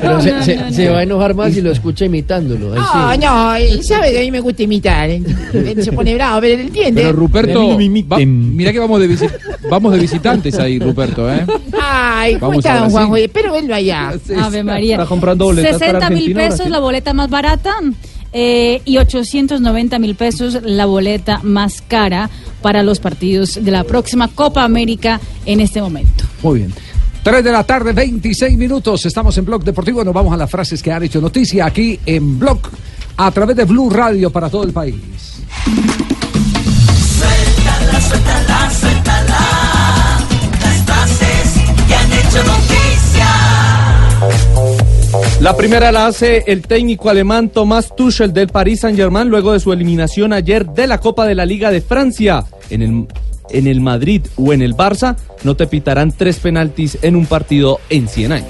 Pero 0.00 0.20
se, 0.22 0.42
se- 0.42 0.72
se 0.72 0.88
va 0.88 0.98
a 1.00 1.02
enojar 1.02 1.34
más 1.34 1.52
si 1.52 1.60
lo 1.60 1.70
escucha 1.70 2.04
imitándolo. 2.04 2.74
No, 2.74 2.82
sí. 2.82 3.18
no, 3.20 3.82
sabe 3.82 4.12
que 4.12 4.18
a 4.18 4.22
mí 4.22 4.30
me 4.30 4.40
gusta 4.40 4.62
imitar. 4.62 5.10
eh. 5.10 5.22
Él 5.52 5.82
se 5.84 5.92
pone 5.92 6.14
bravo, 6.14 6.40
pero 6.40 6.54
él 6.54 6.60
entiende. 6.60 7.02
Pero 7.02 7.12
Ruperto, 7.12 7.76
va- 7.76 8.18
mirá 8.24 8.72
que 8.72 8.78
vamos 8.78 9.00
de, 9.00 9.08
visi- 9.10 9.30
vamos 9.68 9.92
de 9.92 9.98
visitantes 9.98 10.58
ahí, 10.58 10.78
Ruperto, 10.78 11.30
¿eh? 11.30 11.44
Ay, 11.80 12.34
¿cómo 12.34 12.50
Vamos 12.52 12.64
está, 12.64 12.80
don. 12.80 12.90
Juanjo? 12.90 13.16
Espero 13.16 13.52
verlo 13.52 13.74
allá. 13.74 14.12
Ave 14.42 14.62
María. 14.64 14.94
Está 14.96 15.06
comprando 15.06 15.44
boletas 15.46 15.72
para 15.78 16.00
60 16.00 16.10
mil 16.10 16.34
pesos 16.34 16.68
la 16.70 16.78
boleta 16.80 17.09
más 17.14 17.30
barata 17.30 17.74
eh, 18.32 18.80
y 18.84 18.98
890 18.98 19.98
mil 19.98 20.14
pesos 20.14 20.58
la 20.62 20.86
boleta 20.86 21.40
más 21.42 21.82
cara 21.86 22.30
para 22.62 22.82
los 22.82 23.00
partidos 23.00 23.58
de 23.62 23.70
la 23.70 23.84
próxima 23.84 24.28
Copa 24.28 24.64
América 24.64 25.20
en 25.46 25.60
este 25.60 25.80
momento. 25.80 26.24
Muy 26.42 26.60
bien. 26.60 26.74
3 27.22 27.44
de 27.44 27.52
la 27.52 27.64
tarde, 27.64 27.92
26 27.92 28.56
minutos. 28.56 29.04
Estamos 29.04 29.36
en 29.36 29.44
Blog 29.44 29.62
Deportivo. 29.62 30.02
Nos 30.04 30.14
vamos 30.14 30.32
a 30.32 30.36
las 30.36 30.50
frases 30.50 30.82
que 30.82 30.90
han 30.90 31.02
hecho 31.02 31.20
noticia 31.20 31.66
aquí 31.66 31.98
en 32.06 32.38
Blog 32.38 32.60
a 33.16 33.30
través 33.30 33.56
de 33.56 33.64
Blue 33.64 33.90
Radio 33.90 34.30
para 34.30 34.48
todo 34.48 34.64
el 34.64 34.72
país. 34.72 34.94
Suéltala, 37.18 38.00
suéltala, 38.00 38.70
suéltala. 38.70 39.38
Las 40.62 40.78
frases 40.86 41.60
que 41.86 41.94
han 41.94 42.12
hecho 42.12 42.42
noticia. 42.44 43.00
La 45.40 45.56
primera 45.56 45.90
la 45.90 46.06
hace 46.06 46.44
el 46.48 46.60
técnico 46.60 47.08
alemán 47.08 47.48
Thomas 47.48 47.96
Tuchel 47.96 48.34
del 48.34 48.48
Paris 48.48 48.80
Saint-Germain 48.80 49.26
luego 49.26 49.54
de 49.54 49.60
su 49.60 49.72
eliminación 49.72 50.34
ayer 50.34 50.66
de 50.66 50.86
la 50.86 50.98
Copa 50.98 51.26
de 51.26 51.34
la 51.34 51.46
Liga 51.46 51.70
de 51.70 51.80
Francia. 51.80 52.44
En 52.68 52.82
el, 52.82 53.06
en 53.48 53.66
el 53.66 53.80
Madrid 53.80 54.26
o 54.36 54.52
en 54.52 54.60
el 54.60 54.76
Barça 54.76 55.16
no 55.42 55.56
te 55.56 55.66
pitarán 55.66 56.12
tres 56.12 56.38
penaltis 56.38 56.98
en 57.00 57.16
un 57.16 57.24
partido 57.24 57.80
en 57.88 58.06
100 58.06 58.32
años. 58.32 58.48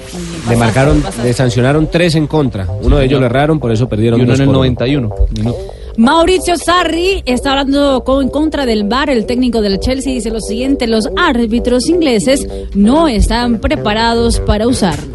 Le 0.49 0.57
marcaron, 0.57 1.01
le 1.23 1.31
sancionaron 1.31 1.89
tres 1.89 2.15
en 2.15 2.27
contra. 2.27 2.67
Uno 2.81 2.97
de 2.97 3.05
ellos 3.05 3.21
le 3.21 3.27
erraron, 3.27 3.57
por 3.57 3.71
eso 3.71 3.87
perdieron 3.87 4.19
Y 4.19 4.23
uno 4.23 4.33
dos 4.33 4.39
en 4.39 4.43
el 4.43 4.47
por 4.47 4.55
91 4.55 5.15
minuto. 5.33 5.57
Mauricio 5.97 6.57
Sarri 6.57 7.21
está 7.25 7.51
hablando 7.51 8.03
con- 8.03 8.23
en 8.23 8.29
contra 8.29 8.65
del 8.65 8.85
VAR. 8.85 9.09
El 9.09 9.25
técnico 9.25 9.61
del 9.61 9.79
Chelsea 9.79 10.13
dice 10.13 10.29
lo 10.31 10.39
siguiente: 10.39 10.87
los 10.87 11.09
árbitros 11.17 11.87
ingleses 11.89 12.47
no 12.73 13.07
están 13.07 13.59
preparados 13.59 14.39
para 14.39 14.67
usarlo. 14.67 15.11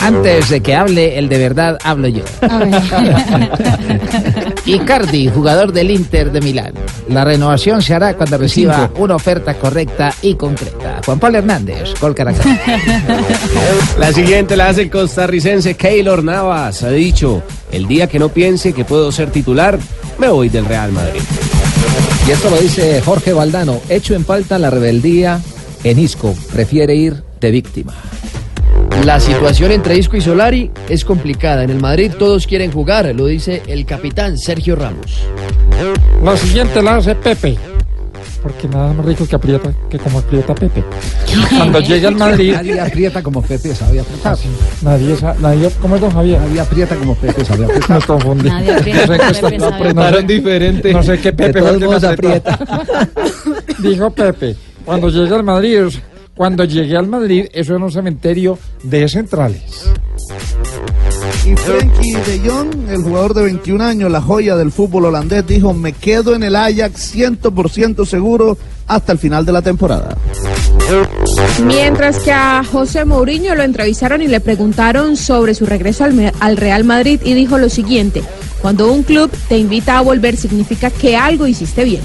Antes 0.00 0.50
de 0.50 0.60
que 0.60 0.74
hable 0.74 1.18
el 1.18 1.28
de 1.28 1.38
verdad, 1.38 1.78
hablo 1.84 2.08
yo. 2.08 2.24
Icardi, 4.66 5.28
jugador 5.28 5.72
del 5.72 5.90
Inter 5.90 6.30
de 6.32 6.40
Milán. 6.40 6.72
La 7.08 7.24
renovación 7.24 7.80
se 7.80 7.94
hará 7.94 8.14
cuando 8.16 8.38
reciba 8.38 8.90
una 8.98 9.14
oferta 9.16 9.54
correcta 9.54 10.12
y 10.20 10.34
concreta. 10.34 11.00
Juan 11.04 11.18
Pablo 11.18 11.38
Hernández, 11.38 11.94
Gol 12.00 12.14
Caracas. 12.14 12.44
La 13.98 14.12
siguiente 14.12 14.56
la 14.56 14.68
hace 14.68 14.82
el 14.82 14.90
costarricense 14.90 15.74
Keylor 15.74 16.22
Navas. 16.24 16.82
Ha 16.82 16.90
dicho, 16.90 17.42
el 17.72 17.88
día 17.88 18.06
que 18.06 18.18
no 18.18 18.28
piense 18.28 18.72
que 18.72 18.84
puedo 18.84 19.10
ser 19.10 19.30
titular, 19.30 19.78
me 20.18 20.28
voy 20.28 20.48
del 20.48 20.66
Real 20.66 20.92
Madrid. 20.92 21.22
Y 22.26 22.30
esto 22.30 22.50
lo 22.50 22.56
dice 22.58 23.00
Jorge 23.00 23.32
Valdano. 23.32 23.80
Hecho 23.88 24.14
en 24.14 24.24
falta 24.24 24.58
la 24.58 24.70
rebeldía 24.70 25.40
en 25.82 25.98
Isco. 25.98 26.34
Prefiere 26.52 26.94
ir 26.94 27.22
de 27.40 27.50
víctima. 27.50 27.94
La 29.04 29.18
situación 29.18 29.72
entre 29.72 29.98
Isco 29.98 30.16
y 30.16 30.20
Solari 30.20 30.70
es 30.88 31.04
complicada. 31.04 31.64
En 31.64 31.70
el 31.70 31.80
Madrid 31.80 32.12
todos 32.16 32.46
quieren 32.46 32.70
jugar, 32.70 33.12
lo 33.16 33.26
dice 33.26 33.62
el 33.66 33.84
capitán 33.84 34.38
Sergio 34.38 34.76
Ramos. 34.76 35.24
La 36.22 36.36
siguiente 36.36 36.80
la 36.82 36.96
hace 36.96 37.16
Pepe. 37.16 37.58
Porque 38.42 38.66
nada 38.68 38.92
más 38.92 39.06
rico 39.06 39.24
que 39.26 39.36
aprieta 39.36 39.70
que 39.88 39.98
como 39.98 40.18
aprieta 40.18 40.52
Pepe. 40.54 40.82
Cuando 41.56 41.78
llega 41.80 42.08
al 42.08 42.16
Madrid. 42.16 42.52
Nadie 42.54 42.80
aprieta 42.80 43.22
como 43.22 43.40
Pepe 43.40 43.72
sabe 43.74 44.00
apretar. 44.00 44.36
Nadie, 44.82 45.16
sa- 45.16 45.34
nadie, 45.40 45.70
¿cómo 45.80 45.94
es 45.94 46.00
don 46.00 46.10
Javier? 46.10 46.40
Nadie 46.40 46.60
aprieta 46.60 46.96
como 46.96 47.14
Pepe 47.14 47.44
sabe 47.44 47.64
apretar. 47.66 47.90
Nos 47.90 48.06
confundí. 48.06 48.48
Nadie 48.48 48.74
aprieta 48.74 49.06
No 49.06 49.06
sé 49.06 49.18
qué 49.18 49.30
está- 49.56 49.78
Pepe 49.78 49.94
sabe 49.94 50.22
diferente. 50.24 50.92
No 50.92 51.02
sé 51.04 51.18
qué 51.20 51.32
Pepe 51.32 51.60
fue 51.62 51.78
todos 51.78 52.02
el 52.02 52.16
que 52.16 52.26
apretó. 52.26 52.50
Dijo 53.82 54.10
Pepe, 54.10 54.56
cuando 54.84 55.08
llegue 55.08 55.34
al 55.34 55.44
Madrid, 55.44 55.82
cuando 56.34 56.64
llegué 56.64 56.96
al 56.96 57.06
Madrid, 57.06 57.46
eso 57.52 57.76
era 57.76 57.84
un 57.84 57.92
cementerio 57.92 58.58
de 58.82 59.08
centrales. 59.08 59.88
Y 61.52 61.56
Frenkie 61.56 62.14
de 62.14 62.48
Jong, 62.48 62.88
el 62.88 63.02
jugador 63.02 63.34
de 63.34 63.42
21 63.42 63.84
años, 63.84 64.10
la 64.10 64.22
joya 64.22 64.56
del 64.56 64.72
fútbol 64.72 65.04
holandés, 65.04 65.46
dijo, 65.46 65.74
me 65.74 65.92
quedo 65.92 66.34
en 66.34 66.44
el 66.44 66.56
Ajax 66.56 67.14
100% 67.14 68.06
seguro 68.06 68.56
hasta 68.86 69.12
el 69.12 69.18
final 69.18 69.44
de 69.44 69.52
la 69.52 69.60
temporada. 69.60 70.16
Mientras 71.66 72.20
que 72.20 72.32
a 72.32 72.64
José 72.64 73.04
Mourinho 73.04 73.54
lo 73.54 73.64
entrevistaron 73.64 74.22
y 74.22 74.28
le 74.28 74.40
preguntaron 74.40 75.14
sobre 75.18 75.54
su 75.54 75.66
regreso 75.66 76.04
al, 76.04 76.32
al 76.40 76.56
Real 76.56 76.84
Madrid 76.84 77.20
y 77.22 77.34
dijo 77.34 77.58
lo 77.58 77.68
siguiente, 77.68 78.22
cuando 78.62 78.90
un 78.90 79.02
club 79.02 79.30
te 79.48 79.58
invita 79.58 79.98
a 79.98 80.00
volver 80.00 80.38
significa 80.38 80.88
que 80.88 81.18
algo 81.18 81.46
hiciste 81.46 81.84
bien. 81.84 82.02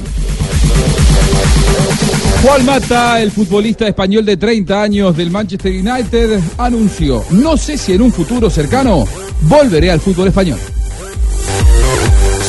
Juan 2.44 2.66
Mata, 2.66 3.22
el 3.22 3.32
futbolista 3.32 3.88
español 3.88 4.26
de 4.26 4.36
30 4.36 4.82
años 4.82 5.16
del 5.16 5.32
Manchester 5.32 5.72
United, 5.72 6.40
anunció, 6.58 7.24
no 7.32 7.56
sé 7.56 7.78
si 7.78 7.94
en 7.94 8.02
un 8.02 8.12
futuro 8.12 8.50
cercano 8.50 9.06
volveré 9.42 9.92
al 9.92 10.00
fútbol 10.00 10.28
español. 10.28 10.60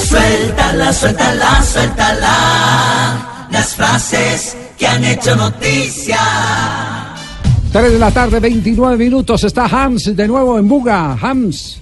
Suéltala, 0.08 0.92
suéltala, 0.92 1.62
suéltala. 1.62 3.46
Las 3.50 3.74
frases 3.74 4.56
que 4.78 4.86
han 4.86 5.04
hecho 5.04 5.36
noticia. 5.36 6.18
3 7.72 7.92
de 7.92 7.98
la 7.98 8.10
tarde, 8.10 8.40
29 8.40 8.96
minutos. 8.96 9.44
Está 9.44 9.66
Hans 9.66 10.16
de 10.16 10.28
nuevo 10.28 10.58
en 10.58 10.68
Buga. 10.68 11.18
Hans. 11.20 11.80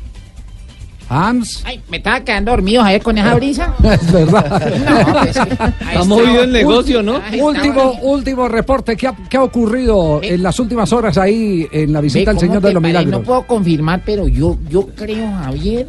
Hans. 1.08 1.62
Ay, 1.64 1.80
me 1.88 1.98
estaba 1.98 2.20
quedando 2.20 2.50
dormido 2.50 2.82
ayer 2.82 3.02
con 3.02 3.16
esa 3.18 3.34
brisa. 3.34 3.74
Es 3.84 4.12
verdad. 4.12 4.72
No, 4.78 5.12
pues, 5.12 5.36
Está 5.36 6.04
movido 6.04 6.42
el 6.42 6.52
negocio, 6.52 7.02
¿no? 7.02 7.20
Último, 7.40 7.92
último 8.02 8.48
reporte. 8.48 8.96
¿Qué 8.96 9.06
ha, 9.06 9.14
qué 9.28 9.36
ha 9.36 9.42
ocurrido 9.42 10.20
en 10.22 10.42
las 10.42 10.58
últimas 10.58 10.92
horas 10.92 11.18
ahí 11.18 11.66
en 11.70 11.92
la 11.92 12.00
visita 12.00 12.30
al 12.32 12.38
Señor 12.38 12.56
¿cómo 12.56 12.68
de 12.68 12.74
los? 12.74 12.82
Milagros? 12.82 13.10
No 13.12 13.22
puedo 13.22 13.46
confirmar, 13.46 14.02
pero 14.04 14.26
yo, 14.28 14.56
yo 14.68 14.86
creo, 14.88 15.30
Javier, 15.44 15.86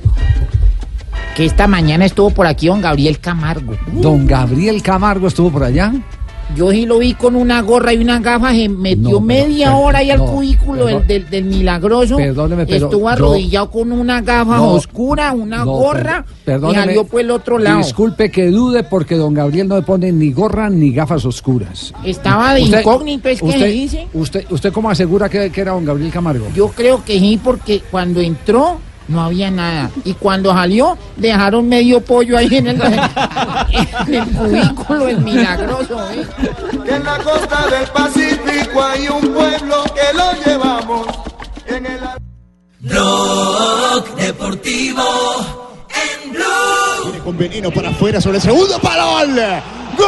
que 1.36 1.46
esta 1.46 1.68
mañana 1.68 2.06
estuvo 2.06 2.30
por 2.30 2.48
aquí 2.48 2.68
don 2.68 2.82
Gabriel 2.82 3.20
Camargo. 3.20 3.76
Don 3.94 4.26
Gabriel 4.28 4.82
Camargo 4.82 5.28
estuvo 5.28 5.52
por 5.52 5.64
allá. 5.64 5.94
Yo 6.56 6.72
sí 6.72 6.86
lo 6.86 7.00
vi 7.00 7.14
con 7.14 7.36
una 7.36 7.62
gorra 7.62 7.94
y 7.94 7.98
una 7.98 8.20
gafa, 8.20 8.52
se 8.54 8.70
metió 8.70 9.10
No, 9.10 9.20
media 9.20 9.68
pero- 9.68 9.80
hora 9.86 10.00
ahí 10.00 10.12
al 10.12 10.20
no, 10.20 10.26
cubículo 10.28 10.86
perdón. 10.86 11.08
del, 11.08 11.24
del, 11.24 11.30
del 11.30 11.44
milagroso. 11.46 12.16
Perdóneme, 12.18 12.66
pero 12.66 12.86
Estuvo 12.88 13.02
yo- 13.02 13.10
arrodillado 13.10 13.70
con 13.72 13.92
una 13.92 14.22
gafa 14.22 14.58
No, 14.58 14.70
oscura, 14.74 15.34
una 15.34 15.64
gorra, 15.64 16.26
y 16.46 16.74
salió 16.74 17.04
por 17.06 17.22
el 17.22 17.32
otro 17.32 17.58
lado. 17.60 17.78
Disculpe 17.80 18.32
que 18.32 18.48
dude 18.48 18.84
porque 18.84 19.16
don 19.16 19.34
Gabriel 19.34 19.68
no 19.68 19.76
le 19.76 19.82
pone 19.82 20.12
ni 20.12 20.32
gorra 20.32 20.70
ni 20.70 20.92
gafas 20.92 21.26
oscuras. 21.26 21.94
Estaba 22.06 22.54
de 22.54 22.64
Usted- 22.64 22.80
incógnito, 22.80 23.30
es 23.30 23.40
que 23.40 23.46
usted, 23.46 23.72
dice. 23.72 24.08
Usted, 24.14 24.46
¿Usted 24.50 24.72
cómo 24.72 24.90
asegura 24.90 25.30
que, 25.30 25.50
que 25.52 25.62
era 25.62 25.74
don 25.74 25.86
Gabriel 25.86 26.12
Camargo? 26.12 26.48
Yo 26.56 26.70
creo 26.70 27.04
que 27.04 27.20
sí, 27.20 27.40
porque 27.44 27.82
cuando 27.92 28.22
entró 28.22 28.80
no 29.08 29.22
había 29.22 29.50
nada. 29.50 29.90
Y 30.04 30.14
cuando 30.14 30.54
salió, 30.54 30.98
dejaron 31.16 31.68
medio 31.68 32.02
pollo 32.02 32.38
ahí 32.38 32.50
en 32.52 32.68
el, 32.68 32.82
en 32.82 34.14
el 34.14 34.32
cubículo, 34.32 35.08
el 35.08 35.22
milagroso. 35.22 36.12
¿eh? 36.12 36.28
En 36.88 37.04
la 37.04 37.18
costa 37.20 37.66
del 37.68 37.88
Pacífico 37.88 38.84
hay 38.84 39.08
un 39.08 39.34
pueblo 39.34 39.84
que 39.96 40.18
lo 40.18 40.34
llevamos 40.46 41.08
en 41.68 41.86
el... 41.86 42.00
Blog 42.80 44.16
Deportivo 44.16 45.02
en 45.90 46.32
Blue. 46.32 47.24
Con 47.24 47.36
veneno 47.38 47.72
para 47.72 47.90
afuera 47.90 48.22
sobre 48.22 48.38
el 48.38 48.44
segundo 48.44 48.80
balón. 48.80 49.36
¡Gol 49.98 50.08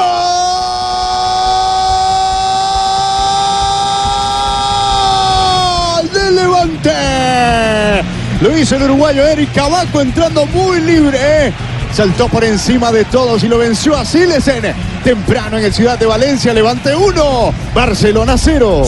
del 6.13 6.35
Levante! 6.35 8.18
Lo 8.41 8.57
hizo 8.57 8.77
el 8.77 8.83
uruguayo 8.83 9.27
Eric 9.27 9.53
Cabaco 9.53 9.99
entrando 9.99 10.45
muy 10.45 10.79
libre. 10.79 11.17
¿eh? 11.21 11.53
Saltó 11.91 12.29
por 12.29 12.45
encima 12.45 12.89
de 12.89 13.03
todos 13.05 13.43
y 13.43 13.49
lo 13.49 13.57
venció 13.57 13.97
a 13.97 14.05
Silesen. 14.05 14.63
Temprano 15.03 15.57
en 15.57 15.65
el 15.65 15.73
Ciudad 15.73 15.99
de 15.99 16.05
Valencia, 16.05 16.53
Levante 16.53 16.95
1, 16.95 17.53
Barcelona 17.73 18.37
0. 18.37 18.83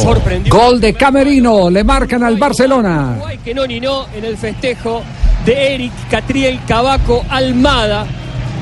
Gol 0.47 0.79
de 0.79 0.93
Camerino, 0.93 1.69
le 1.69 1.83
marcan 1.83 2.23
al 2.23 2.37
Barcelona. 2.37 3.17
que 3.43 3.53
no 3.53 3.67
ni 3.67 3.81
no 3.81 4.05
en 4.15 4.23
el 4.23 4.37
festejo 4.37 5.03
de 5.45 5.75
Eric 5.75 5.91
Catriel 6.09 6.61
Cabaco 6.65 7.25
Almada. 7.29 8.05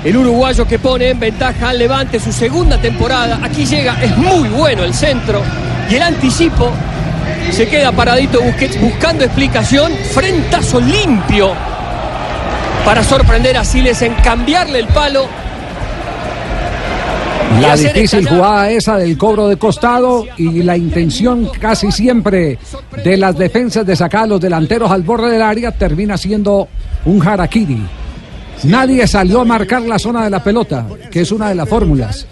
El 0.03 0.17
uruguayo 0.17 0.65
que 0.65 0.79
pone 0.79 1.09
en 1.09 1.19
ventaja 1.19 1.69
al 1.69 1.77
Levante 1.77 2.19
su 2.19 2.31
segunda 2.31 2.79
temporada. 2.79 3.39
Aquí 3.43 3.65
llega, 3.65 4.01
es 4.01 4.17
muy 4.17 4.49
bueno 4.49 4.83
el 4.83 4.95
centro. 4.95 5.43
Y 5.87 5.95
el 5.95 6.01
anticipo 6.01 6.71
se 7.51 7.67
queda 7.67 7.91
paradito 7.91 8.41
Busquets 8.41 8.79
buscando 8.79 9.23
explicación. 9.23 9.91
Frentazo 10.13 10.79
limpio 10.79 11.53
para 12.85 13.03
sorprender 13.03 13.57
a 13.57 13.63
Siles 13.63 14.01
en 14.01 14.13
cambiarle 14.15 14.79
el 14.79 14.87
palo. 14.87 15.27
La 17.61 17.75
difícil 17.75 18.27
jugada 18.27 18.69
esa 18.69 18.97
del 18.97 19.17
cobro 19.17 19.47
de 19.47 19.57
costado 19.57 20.25
y 20.37 20.63
la 20.63 20.77
intención 20.77 21.49
casi 21.59 21.91
siempre 21.91 22.57
de 23.03 23.17
las 23.17 23.37
defensas 23.37 23.85
de 23.85 23.95
sacar 23.95 24.23
a 24.23 24.27
los 24.27 24.41
delanteros 24.41 24.91
al 24.91 25.01
borde 25.03 25.31
del 25.31 25.41
área 25.41 25.71
termina 25.71 26.17
siendo 26.17 26.67
un 27.05 27.27
harakiri. 27.27 27.81
Nadie 28.63 29.07
salió 29.07 29.41
a 29.41 29.45
marcar 29.45 29.81
la 29.83 29.97
zona 29.97 30.23
de 30.23 30.29
la 30.29 30.43
pelota, 30.43 30.85
que 31.09 31.21
es 31.21 31.31
una 31.31 31.49
de 31.49 31.55
las 31.55 31.67
fórmulas. 31.67 32.27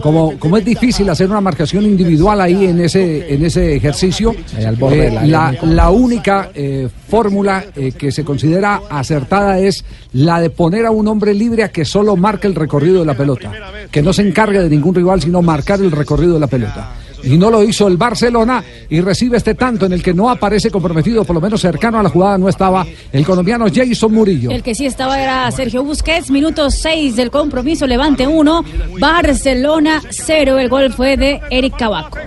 Como, 0.00 0.38
como 0.38 0.56
es 0.56 0.64
difícil 0.64 1.08
hacer 1.08 1.28
una 1.28 1.40
marcación 1.40 1.84
individual 1.84 2.40
ahí 2.40 2.66
en 2.66 2.80
ese, 2.80 3.32
en 3.32 3.44
ese 3.44 3.76
ejercicio, 3.76 4.34
eh, 4.58 5.18
la, 5.26 5.56
la 5.62 5.90
única 5.90 6.50
eh, 6.54 6.88
fórmula 7.08 7.64
eh, 7.74 7.92
que 7.92 8.12
se 8.12 8.24
considera 8.24 8.82
acertada 8.90 9.58
es 9.58 9.84
la 10.12 10.40
de 10.40 10.50
poner 10.50 10.86
a 10.86 10.90
un 10.90 11.08
hombre 11.08 11.34
libre 11.34 11.64
a 11.64 11.70
que 11.70 11.84
solo 11.84 12.16
marque 12.16 12.46
el 12.46 12.54
recorrido 12.54 13.00
de 13.00 13.06
la 13.06 13.14
pelota, 13.14 13.50
que 13.90 14.02
no 14.02 14.12
se 14.12 14.22
encargue 14.22 14.62
de 14.62 14.68
ningún 14.68 14.94
rival, 14.94 15.20
sino 15.20 15.42
marcar 15.42 15.80
el 15.80 15.90
recorrido 15.90 16.34
de 16.34 16.40
la 16.40 16.46
pelota. 16.46 16.92
Y 17.22 17.38
no 17.38 17.50
lo 17.50 17.62
hizo 17.62 17.88
el 17.88 17.96
Barcelona 17.96 18.62
y 18.88 19.00
recibe 19.00 19.36
este 19.36 19.54
tanto 19.54 19.86
en 19.86 19.92
el 19.92 20.02
que 20.02 20.12
no 20.12 20.28
aparece 20.28 20.70
comprometido, 20.70 21.24
por 21.24 21.34
lo 21.34 21.40
menos 21.40 21.60
cercano 21.60 21.98
a 21.98 22.02
la 22.02 22.08
jugada 22.08 22.38
no 22.38 22.48
estaba 22.48 22.86
el 23.12 23.24
colombiano 23.24 23.66
Jason 23.72 24.12
Murillo. 24.12 24.50
El 24.50 24.62
que 24.62 24.74
sí 24.74 24.86
estaba 24.86 25.20
era 25.20 25.50
Sergio 25.50 25.84
Busquets, 25.84 26.30
minuto 26.30 26.70
6 26.70 27.16
del 27.16 27.30
compromiso, 27.30 27.86
Levante 27.86 28.26
1, 28.26 28.64
Barcelona 28.98 30.02
0. 30.10 30.58
El 30.58 30.68
gol 30.68 30.92
fue 30.92 31.16
de 31.16 31.40
Eric 31.50 31.76
Cavaco. 31.76 32.18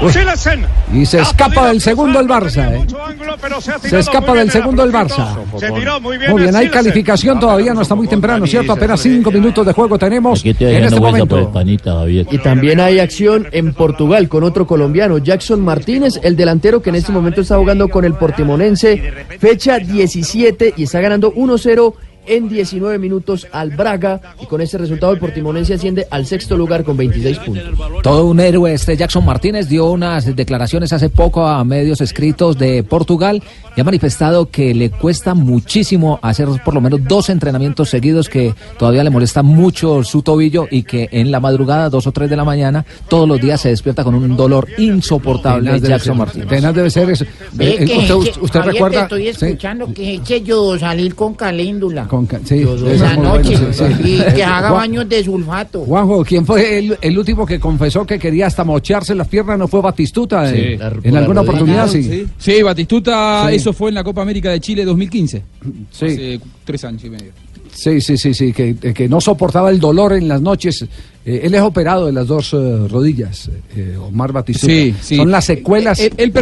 Uy. 0.00 0.12
Y 0.92 1.06
se 1.06 1.20
escapa 1.20 1.68
del 1.68 1.80
segundo 1.80 2.20
el 2.20 2.26
Barça. 2.26 2.74
¿eh? 2.74 2.86
Se 3.88 3.98
escapa 3.98 4.34
del 4.34 4.50
segundo 4.50 4.84
el 4.84 4.92
Barça. 4.92 5.36
Muy 6.28 6.42
bien, 6.42 6.54
hay 6.56 6.68
calificación 6.68 7.38
todavía, 7.40 7.74
no 7.74 7.82
está 7.82 7.94
muy 7.94 8.06
temprano, 8.06 8.46
¿cierto? 8.46 8.72
Apenas 8.72 9.00
cinco 9.00 9.30
minutos 9.30 9.66
de 9.66 9.72
juego 9.72 9.98
tenemos 9.98 10.44
en 10.44 10.84
este 10.84 11.00
momento. 11.00 11.52
Y 12.30 12.38
también 12.38 12.80
hay 12.80 13.00
acción 13.00 13.48
en 13.52 13.72
Portugal 13.74 14.28
con 14.28 14.44
otro 14.44 14.66
colombiano, 14.66 15.18
Jackson 15.18 15.60
Martínez, 15.60 16.20
el 16.22 16.36
delantero 16.36 16.82
que 16.82 16.90
en 16.90 16.96
este 16.96 17.12
momento 17.12 17.40
está 17.40 17.56
jugando 17.56 17.88
con 17.88 18.04
el 18.04 18.14
Portimonense, 18.14 19.12
fecha 19.38 19.78
17 19.78 20.74
y 20.76 20.84
está 20.84 21.00
ganando 21.00 21.32
1-0 21.32 21.94
en 22.28 22.48
19 22.48 22.98
minutos 22.98 23.46
al 23.52 23.70
Braga 23.70 24.20
y 24.40 24.46
con 24.46 24.60
ese 24.60 24.78
resultado 24.78 25.12
el 25.12 25.18
Portimonense 25.18 25.74
asciende 25.74 26.06
al 26.10 26.26
sexto 26.26 26.56
lugar 26.56 26.84
con 26.84 26.96
26 26.96 27.38
puntos. 27.40 27.64
Todo 28.02 28.26
un 28.26 28.40
héroe 28.40 28.72
este 28.74 28.96
Jackson 28.96 29.24
Martínez 29.24 29.68
dio 29.68 29.90
unas 29.90 30.34
declaraciones 30.36 30.92
hace 30.92 31.08
poco 31.08 31.46
a 31.46 31.64
medios 31.64 32.00
escritos 32.00 32.58
de 32.58 32.82
Portugal 32.84 33.42
y 33.76 33.80
ha 33.80 33.84
manifestado 33.84 34.46
que 34.50 34.74
le 34.74 34.90
cuesta 34.90 35.34
muchísimo 35.34 36.18
hacer 36.22 36.48
por 36.64 36.74
lo 36.74 36.80
menos 36.80 37.00
dos 37.04 37.28
entrenamientos 37.30 37.90
seguidos 37.90 38.28
que 38.28 38.54
todavía 38.78 39.04
le 39.04 39.10
molesta 39.10 39.42
mucho 39.42 40.02
su 40.04 40.22
tobillo 40.22 40.66
y 40.70 40.82
que 40.82 41.08
en 41.12 41.30
la 41.30 41.40
madrugada, 41.40 41.88
dos 41.90 42.06
o 42.06 42.12
tres 42.12 42.28
de 42.30 42.36
la 42.36 42.44
mañana, 42.44 42.84
todos 43.08 43.28
los 43.28 43.40
días 43.40 43.60
se 43.60 43.70
despierta 43.70 44.04
con 44.04 44.14
un 44.14 44.36
dolor 44.36 44.66
insoportable 44.78 45.80
Jackson 45.80 45.98
ser, 46.00 46.14
Martínez. 46.14 46.48
tenaz 46.48 46.74
debe 46.74 46.90
ser 46.90 47.10
eso. 47.10 47.24
Eh, 47.58 47.84
que- 47.86 47.96
usted, 47.98 48.32
que- 48.32 48.40
usted 48.40 48.60
Javier, 48.60 48.74
recuerda. 48.74 48.98
Te 48.98 49.02
estoy 49.04 49.22
Sí, 49.22 49.46
escuchando 49.46 49.92
que 49.94 50.20
yo 50.44 50.78
salir 50.78 51.14
con 51.14 51.34
caléndula. 51.34 52.06
con 52.08 52.17
ca- 52.26 52.40
sí, 52.44 52.60
Yo- 52.60 52.74
eso 52.76 52.86
en 52.88 52.94
es 52.94 53.00
la 53.00 53.14
muy 53.14 53.24
noche. 53.26 53.50
bueno, 53.56 53.72
sí, 53.72 53.84
sí. 54.02 54.10
Y 54.28 54.34
que 54.34 54.44
haga 54.44 54.68
Juan- 54.70 54.80
baños 54.80 55.08
de 55.08 55.24
sulfato. 55.24 55.80
Juanjo, 55.84 56.24
¿quién 56.24 56.44
fue 56.46 56.78
el, 56.78 56.98
el 57.00 57.18
último 57.18 57.44
que 57.46 57.58
confesó 57.60 58.06
que 58.06 58.18
quería 58.18 58.46
hasta 58.46 58.64
mocharse 58.64 59.14
las 59.14 59.28
piernas? 59.28 59.58
¿No 59.58 59.68
fue 59.68 59.80
Batistuta? 59.80 60.50
Sí. 60.50 60.56
eh, 60.58 60.78
en 61.02 61.16
alguna 61.16 61.40
oportunidad, 61.42 61.88
sí. 61.88 62.26
Sí, 62.38 62.62
Batistuta, 62.62 63.46
Sí. 63.48 63.56
eso 63.56 63.72
fue 63.72 63.88
en 63.90 63.94
la 63.96 64.04
Copa 64.04 64.22
América 64.22 64.50
de 64.50 64.60
Chile 64.60 64.84
2015. 64.84 65.42
Sí. 65.90 66.04
Hace 66.06 66.40
tres 66.64 66.84
años 66.84 67.04
y 67.04 67.10
medio. 67.10 67.32
Sí, 67.72 68.00
sí, 68.00 68.16
sí, 68.16 68.34
sí, 68.34 68.52
que, 68.52 68.74
que 68.76 69.08
no 69.08 69.20
soportaba 69.20 69.70
el 69.70 69.78
dolor 69.78 70.12
en 70.14 70.26
las 70.26 70.40
noches. 70.42 70.84
Eh, 71.24 71.40
él 71.44 71.54
es 71.54 71.60
operado 71.60 72.06
de 72.06 72.12
las 72.12 72.26
dos 72.26 72.52
eh, 72.54 72.88
rodillas, 72.88 73.50
eh, 73.76 73.96
Omar 74.00 74.32
Batistuta. 74.32 74.72
Sí, 74.72 74.94
sí. 75.00 75.16
Son 75.16 75.30
las 75.30 75.44
secuelas. 75.44 76.00
Él, 76.00 76.12
él 76.16 76.32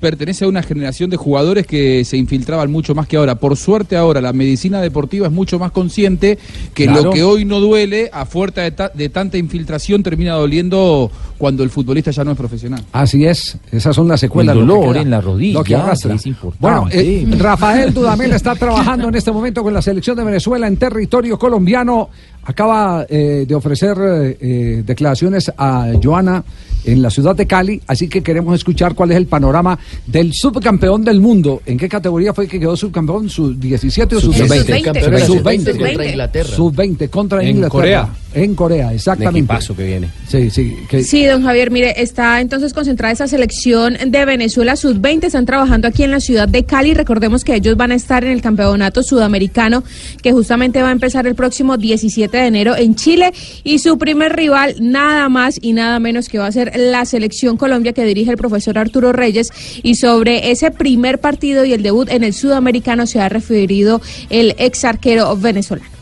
pertenece 0.00 0.44
a 0.44 0.48
una 0.48 0.62
generación 0.62 1.10
de 1.10 1.16
jugadores 1.16 1.66
que 1.66 2.04
se 2.04 2.16
infiltraban 2.16 2.70
mucho 2.72 2.94
más 2.94 3.06
que 3.06 3.16
ahora. 3.18 3.34
Por 3.34 3.56
suerte 3.56 3.96
ahora 3.96 4.20
la 4.20 4.32
medicina 4.32 4.80
deportiva 4.80 5.26
es 5.26 5.32
mucho 5.32 5.58
más 5.58 5.70
consciente 5.72 6.38
que 6.74 6.86
Claro. 6.86 7.02
lo 7.04 7.10
que 7.12 7.22
hoy 7.22 7.44
no 7.44 7.60
duele 7.60 8.08
a 8.12 8.24
fuerza 8.24 8.62
de, 8.62 8.70
ta- 8.70 8.90
de 8.92 9.08
tanta 9.10 9.36
infiltración 9.38 10.02
termina 10.02 10.32
doliendo 10.32 11.10
cuando 11.38 11.62
el 11.62 11.70
futbolista 11.70 12.10
ya 12.10 12.24
no 12.24 12.32
es 12.32 12.36
profesional. 12.38 12.82
Así 12.92 13.24
es, 13.24 13.56
esas 13.70 13.94
son 13.94 14.08
las 14.08 14.20
secuelas. 14.20 14.56
El 14.56 14.66
dolor 14.66 14.96
en 14.96 15.10
la 15.10 15.20
rodilla, 15.20 15.58
lo 15.58 15.64
que 15.64 15.74
arrastra. 15.76 16.14
es 16.14 16.26
importante. 16.26 16.60
Bueno, 16.60 16.88
eh, 16.90 17.26
Rafael 17.38 17.92
Dudamel 17.94 18.32
está 18.32 18.54
trabajando 18.54 19.08
en 19.08 19.14
este 19.14 19.30
momento 19.32 19.62
con 19.62 19.72
la 19.74 19.82
selección 19.82 20.16
de 20.16 20.24
Venezuela 20.24 20.66
en 20.66 20.76
territorio 20.76 21.38
colombiano. 21.38 22.08
Acaba 22.42 23.04
eh, 23.08 23.44
de 23.46 23.54
ofrecer 23.54 23.96
eh, 24.00 24.38
eh, 24.40 24.82
declaraciones 24.86 25.52
a 25.56 25.92
Joana 26.02 26.42
en 26.84 27.02
la 27.02 27.10
ciudad 27.10 27.34
de 27.36 27.46
Cali, 27.46 27.80
así 27.86 28.08
que 28.08 28.22
queremos 28.22 28.54
escuchar 28.54 28.94
cuál 28.94 29.10
es 29.12 29.16
el 29.16 29.26
panorama 29.26 29.78
del 30.06 30.32
subcampeón 30.34 31.04
del 31.04 31.20
mundo. 31.20 31.62
¿En 31.66 31.76
qué 31.78 31.88
categoría 31.88 32.32
fue 32.34 32.48
que 32.48 32.58
quedó 32.60 32.76
subcampeón? 32.76 33.28
¿Sub 33.28 33.58
17 33.58 34.16
o 34.16 34.20
sub 34.20 34.34
Sub- 34.34 34.48
20? 34.48 34.64
Sub-20. 34.72 34.82
Campeón 34.84 35.10
de 35.12 35.18
la 35.18 35.26
Sub-20 35.26 35.36
sub-20 35.72 35.78
contra 35.78 36.06
Inglaterra. 36.06 36.48
Sub 36.56 36.74
20 36.74 37.08
contra 37.08 37.42
En 37.42 37.48
Inglaterra. 37.48 37.70
Corea. 37.70 38.08
En 38.32 38.54
Corea, 38.54 38.92
exactamente. 38.94 39.40
equipazo 39.40 39.74
que 39.76 39.84
viene. 39.84 40.08
Sí, 40.28 40.50
sí. 40.50 40.76
que- 40.88 41.02
Sí, 41.02 41.24
don 41.26 41.42
Javier, 41.42 41.72
mire, 41.72 42.00
está 42.00 42.40
entonces 42.40 42.72
concentrada 42.72 43.12
esa 43.12 43.26
selección 43.26 43.96
de 44.06 44.24
Venezuela 44.24 44.76
Sub-20, 44.76 45.24
están 45.24 45.46
trabajando 45.46 45.88
aquí 45.88 46.04
en 46.04 46.12
la 46.12 46.20
ciudad 46.20 46.46
de 46.46 46.64
Cali. 46.64 46.94
Recordemos 46.94 47.42
que 47.42 47.56
ellos 47.56 47.76
van 47.76 47.90
a 47.90 47.96
estar 47.96 48.22
en 48.22 48.30
el 48.30 48.40
campeonato 48.40 49.02
sudamericano 49.02 49.82
que 50.22 50.30
justamente 50.32 50.80
va 50.80 50.90
a 50.90 50.92
empezar 50.92 51.26
el 51.26 51.34
próximo 51.34 51.76
17 51.76 52.36
de 52.36 52.46
enero 52.46 52.76
en 52.76 52.94
Chile 52.94 53.32
y 53.64 53.80
su 53.80 53.98
primer 53.98 54.36
rival 54.36 54.76
nada 54.80 55.28
más 55.28 55.58
y 55.60 55.72
nada 55.72 55.98
menos 55.98 56.28
que 56.28 56.38
va 56.38 56.46
a 56.46 56.52
ser 56.52 56.69
la 56.76 57.04
selección 57.04 57.56
Colombia 57.56 57.92
que 57.92 58.04
dirige 58.04 58.30
el 58.30 58.36
profesor 58.36 58.78
Arturo 58.78 59.12
Reyes 59.12 59.52
y 59.82 59.94
sobre 59.94 60.50
ese 60.50 60.70
primer 60.70 61.18
partido 61.18 61.64
y 61.64 61.72
el 61.72 61.82
debut 61.82 62.08
en 62.10 62.24
el 62.24 62.32
sudamericano 62.32 63.06
se 63.06 63.20
ha 63.20 63.28
referido 63.28 64.00
el 64.30 64.54
ex 64.58 64.84
arquero 64.84 65.36
venezolano. 65.36 65.99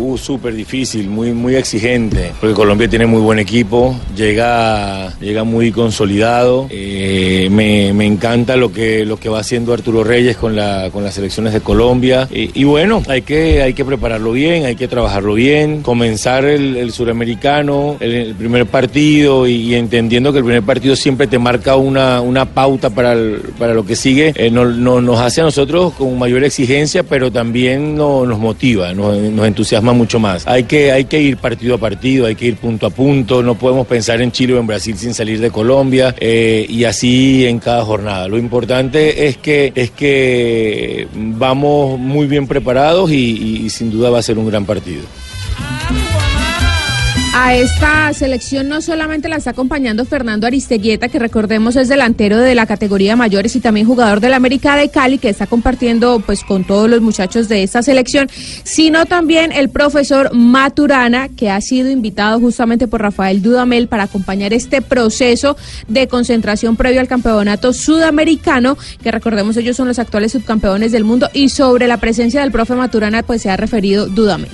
Uh, 0.00 0.16
súper 0.16 0.54
difícil, 0.54 1.08
muy, 1.08 1.32
muy 1.32 1.56
exigente, 1.56 2.30
porque 2.40 2.54
Colombia 2.54 2.86
tiene 2.88 3.04
muy 3.06 3.20
buen 3.20 3.40
equipo, 3.40 3.96
llega, 4.16 5.12
llega 5.20 5.42
muy 5.42 5.72
consolidado. 5.72 6.68
Eh, 6.70 7.48
me, 7.50 7.88
encanta 8.06 8.54
lo 8.56 8.72
que, 8.72 9.04
lo 9.04 9.18
que 9.18 9.28
va 9.28 9.40
haciendo 9.40 9.72
Arturo 9.72 10.04
Reyes 10.04 10.36
con, 10.36 10.54
la, 10.54 10.90
con 10.92 11.02
las 11.02 11.14
selecciones 11.14 11.52
de 11.52 11.60
Colombia. 11.60 12.28
Y, 12.30 12.62
bueno, 12.62 13.02
hay 13.08 13.22
que, 13.22 13.60
hay 13.60 13.74
que 13.74 13.84
prepararlo 13.84 14.30
bien, 14.30 14.66
hay 14.66 14.76
que 14.76 14.86
trabajarlo 14.86 15.34
bien, 15.34 15.82
comenzar 15.82 16.44
el, 16.44 16.76
el 16.76 16.92
suramericano, 16.92 17.96
el, 17.98 18.36
primer 18.36 18.66
partido 18.66 19.48
y, 19.48 19.74
entendiendo 19.74 20.30
que 20.32 20.38
el 20.38 20.44
primer 20.44 20.62
partido 20.62 20.94
siempre 20.94 21.26
te 21.26 21.40
marca 21.40 21.74
una, 21.74 22.20
una 22.20 22.44
pauta 22.44 22.90
para, 22.90 23.16
para 23.58 23.74
lo 23.74 23.84
que 23.84 23.96
sigue, 23.96 24.32
eh, 24.36 24.48
no- 24.50 24.64
no- 24.64 25.00
nos 25.00 25.18
hace 25.18 25.40
a 25.40 25.44
nosotros 25.44 25.92
con 25.94 26.16
mayor 26.18 26.44
exigencia, 26.44 27.02
pero 27.02 27.32
también 27.32 27.96
no- 27.96 28.24
nos 28.24 28.38
motiva, 28.38 28.94
nos 28.94 29.18
entusiasma 29.44 29.87
mucho 29.92 30.18
más. 30.18 30.46
Hay 30.46 30.64
que, 30.64 30.92
hay 30.92 31.04
que 31.04 31.20
ir 31.20 31.36
partido 31.36 31.74
a 31.74 31.78
partido, 31.78 32.26
hay 32.26 32.34
que 32.34 32.46
ir 32.46 32.56
punto 32.56 32.86
a 32.86 32.90
punto, 32.90 33.42
no 33.42 33.54
podemos 33.56 33.86
pensar 33.86 34.20
en 34.22 34.32
Chile 34.32 34.54
o 34.54 34.58
en 34.58 34.66
Brasil 34.66 34.96
sin 34.96 35.14
salir 35.14 35.40
de 35.40 35.50
Colombia 35.50 36.14
eh, 36.18 36.66
y 36.68 36.84
así 36.84 37.46
en 37.46 37.58
cada 37.58 37.84
jornada. 37.84 38.28
Lo 38.28 38.38
importante 38.38 39.26
es 39.28 39.36
que, 39.36 39.72
es 39.74 39.90
que 39.90 41.08
vamos 41.14 41.98
muy 41.98 42.26
bien 42.26 42.46
preparados 42.46 43.10
y- 43.10 43.68
sin 43.70 43.90
duda 43.90 44.10
va 44.10 44.18
a 44.18 44.22
ser 44.22 44.38
un 44.38 44.46
gran 44.48 44.64
partido. 44.64 45.02
A 47.40 47.54
esta 47.54 48.12
selección 48.14 48.68
no 48.68 48.82
solamente 48.82 49.28
la 49.28 49.36
está 49.36 49.50
acompañando 49.50 50.04
Fernando 50.04 50.48
Aristeguieta, 50.48 51.08
que 51.08 51.20
recordemos 51.20 51.76
es 51.76 51.86
delantero 51.86 52.36
de 52.38 52.56
la 52.56 52.66
categoría 52.66 53.14
mayores 53.14 53.54
y 53.54 53.60
también 53.60 53.86
jugador 53.86 54.18
del 54.18 54.34
América 54.34 54.74
de 54.74 54.90
Cali, 54.90 55.18
que 55.18 55.28
está 55.28 55.46
compartiendo 55.46 56.20
pues 56.26 56.42
con 56.42 56.64
todos 56.64 56.90
los 56.90 57.00
muchachos 57.00 57.48
de 57.48 57.62
esta 57.62 57.80
selección, 57.84 58.28
sino 58.64 59.06
también 59.06 59.52
el 59.52 59.68
profesor 59.70 60.34
Maturana, 60.34 61.28
que 61.28 61.48
ha 61.48 61.60
sido 61.60 61.88
invitado 61.90 62.40
justamente 62.40 62.88
por 62.88 63.02
Rafael 63.02 63.40
Dudamel 63.40 63.86
para 63.86 64.02
acompañar 64.02 64.52
este 64.52 64.82
proceso 64.82 65.56
de 65.86 66.08
concentración 66.08 66.74
previo 66.74 67.00
al 67.00 67.08
campeonato 67.08 67.72
sudamericano, 67.72 68.76
que 69.00 69.12
recordemos 69.12 69.56
ellos 69.56 69.76
son 69.76 69.86
los 69.86 70.00
actuales 70.00 70.32
subcampeones 70.32 70.90
del 70.90 71.04
mundo, 71.04 71.30
y 71.32 71.50
sobre 71.50 71.86
la 71.86 71.98
presencia 71.98 72.40
del 72.40 72.50
profe 72.50 72.74
Maturana 72.74 73.22
pues 73.22 73.42
se 73.42 73.48
ha 73.48 73.56
referido 73.56 74.08
Dudamel. 74.08 74.50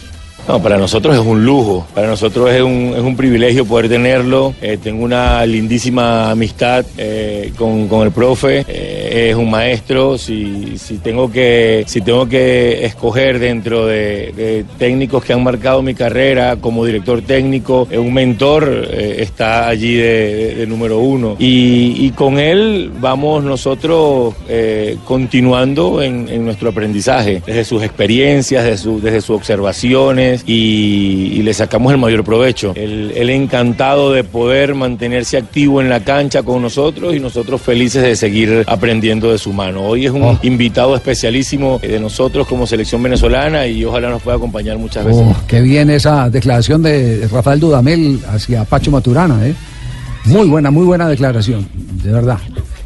No, 0.47 0.63
para 0.63 0.77
nosotros 0.77 1.15
es 1.17 1.23
un 1.25 1.43
lujo, 1.47 1.87
para 1.95 2.07
nosotros 2.07 2.51
es 2.53 2.61
un, 2.61 2.93
es 2.95 3.01
un 3.03 3.17
privilegio 3.17 3.65
poder 3.65 3.89
tenerlo. 3.89 4.55
Eh, 4.61 4.77
tengo 4.83 5.03
una 5.03 5.47
lindísima 5.47 6.31
amistad 6.31 6.85
eh, 6.99 7.51
con, 7.57 7.89
con 7.89 8.03
el 8.07 8.13
profe, 8.13 8.63
eh, 8.69 9.29
es 9.31 9.37
un 9.37 9.49
maestro. 9.49 10.19
Si, 10.19 10.77
si, 10.77 10.99
tengo 10.99 11.33
que, 11.33 11.85
si 11.87 12.03
tengo 12.03 12.29
que 12.29 12.85
escoger 12.85 13.39
dentro 13.39 13.87
de, 13.87 14.33
de 14.37 14.65
técnicos 14.79 15.25
que 15.25 15.33
han 15.33 15.43
marcado 15.43 15.81
mi 15.81 15.95
carrera 15.95 16.57
como 16.57 16.85
director 16.85 17.23
técnico, 17.23 17.89
un 17.97 18.13
mentor 18.13 18.87
está 18.93 19.67
allí 19.69 19.95
de, 19.95 20.55
de- 20.57 20.67
número 20.67 20.99
uno. 20.99 21.37
Y, 21.39 22.05
y 22.05 22.11
con 22.11 22.39
él 22.39 22.91
vamos 23.01 23.45
nosotros 23.45 24.35
continuando 25.07 26.03
en, 26.03 26.29
en 26.29 26.45
nuestro 26.45 26.69
aprendizaje, 26.71 27.43
desde 27.47 27.65
sus 27.65 27.83
experiencias, 27.83 28.65
desde, 28.65 29.01
desde 29.01 29.21
sus 29.23 29.37
observaciones 29.37 30.34
y, 30.47 31.33
y 31.35 31.43
le 31.43 31.55
sacamos 31.55 31.93
el 31.93 31.99
mayor 31.99 32.25
provecho. 32.25 32.73
Él, 32.75 33.13
él 33.15 33.31
encantado 33.31 34.13
de 34.13 34.25
poder 34.25 34.75
mantenerse 34.75 35.37
activo 35.37 35.81
en 35.81 35.89
la 35.89 36.01
cancha 36.01 36.43
con 36.43 36.63
nosotros 36.63 37.15
y 37.15 37.21
nosotros 37.21 37.61
felices 37.61 38.03
de 38.03 38.17
seguir 38.17 38.65
aprendiendo 38.67 39.31
de 39.31 39.39
su 39.39 39.53
mano. 39.53 39.83
Hoy 39.83 40.07
es 40.07 40.13
un 40.13 40.39
invitado 40.43 40.95
especialísimo 40.97 41.79
de 41.81 42.01
nosotros 42.01 42.47
como 42.47 42.67
selección 42.67 43.03
venezolana 43.03 43.67
y 43.67 43.85
ojalá 43.85 44.11
nos 44.11 44.23
pueda 44.23 44.37
acompañar 44.37 44.79
muchas 44.79 45.05
veces. 45.05 45.23
Oh, 45.25 45.37
qué 45.47 45.61
bien 45.61 45.91
esa 45.91 46.29
declaración 46.31 46.83
de 46.83 47.29
Rafael 47.31 47.61
Dudamel 47.61 48.21
hacia 48.29 48.65
Pacho 48.65 48.91
Maturana, 48.91 49.47
¿eh? 49.47 49.55
Muy 50.27 50.49
buena, 50.49 50.71
muy 50.71 50.87
buena 50.87 51.07
declaración, 51.09 51.69
de 52.03 52.11
verdad. 52.11 52.39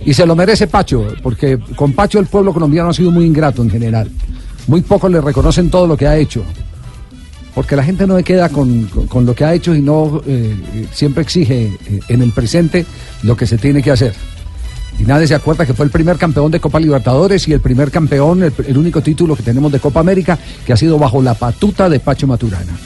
Y 0.05 0.12
se 0.12 0.27
lo 0.27 0.35
merece 0.35 0.66
Pacho, 0.66 1.07
porque 1.23 1.59
con 1.77 1.93
Pacho 1.93 2.19
el 2.19 2.27
pueblo 2.27 2.53
colombiano 2.53 2.89
ha 2.89 2.95
sido 2.95 3.11
muy 3.11 3.25
ingrato 3.27 3.62
en 3.62 3.70
general. 3.70 4.11
Muy 4.66 4.83
pocos 4.83 5.11
le 5.11 5.20
reconocen 5.20 5.70
todo 5.70 5.87
lo 5.87 5.97
que 5.97 6.07
ha 6.07 6.16
hecho. 6.16 6.43
Porque 7.59 7.75
la 7.75 7.83
gente 7.83 8.07
no 8.07 8.17
se 8.17 8.23
queda 8.23 8.51
con, 8.51 8.85
con- 9.09 9.27
lo 9.27 9.35
que 9.35 9.45
ha 9.45 9.53
hecho 9.53 9.75
y 9.75 9.83
no 9.83 10.23
eh, 10.29 10.55
siempre 10.93 11.25
exige 11.25 11.65
eh, 11.65 12.01
en 12.09 12.23
el 12.23 12.31
presente 12.31 12.87
lo 13.25 13.37
que 13.37 13.49
se 13.49 13.59
tiene 13.59 13.83
que 13.83 13.91
hacer. 13.91 14.15
Y 14.97 15.03
nadie 15.03 15.27
se 15.27 15.35
acuerda 15.35 15.67
que 15.67 15.75
fue 15.75 15.85
el 15.85 15.91
primer 15.91 16.19
campeón 16.19 16.53
de 16.53 16.61
Copa 16.61 16.79
Libertadores 16.79 17.49
y 17.49 17.53
el 17.53 17.59
primer 17.61 17.91
campeón, 17.91 18.45
el, 18.45 18.53
el 18.65 18.79
único 18.79 19.03
título 19.03 19.35
que 19.35 19.43
tenemos 19.43 19.73
de 19.73 19.81
Copa 19.81 19.99
América, 19.99 20.39
que 20.65 20.73
ha 20.73 20.77
sido 20.77 21.01
bajo 21.01 21.21
la 21.21 21.35
patuta 21.35 21.89
de 21.89 21.99
Pacho 21.99 22.29
Maturana. 22.29 22.79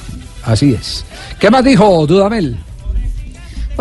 Así 0.44 0.72
es. 0.72 1.04
¿Qué 1.38 1.50
más 1.50 1.62
dijo 1.62 2.06
Dudamel? 2.06 2.56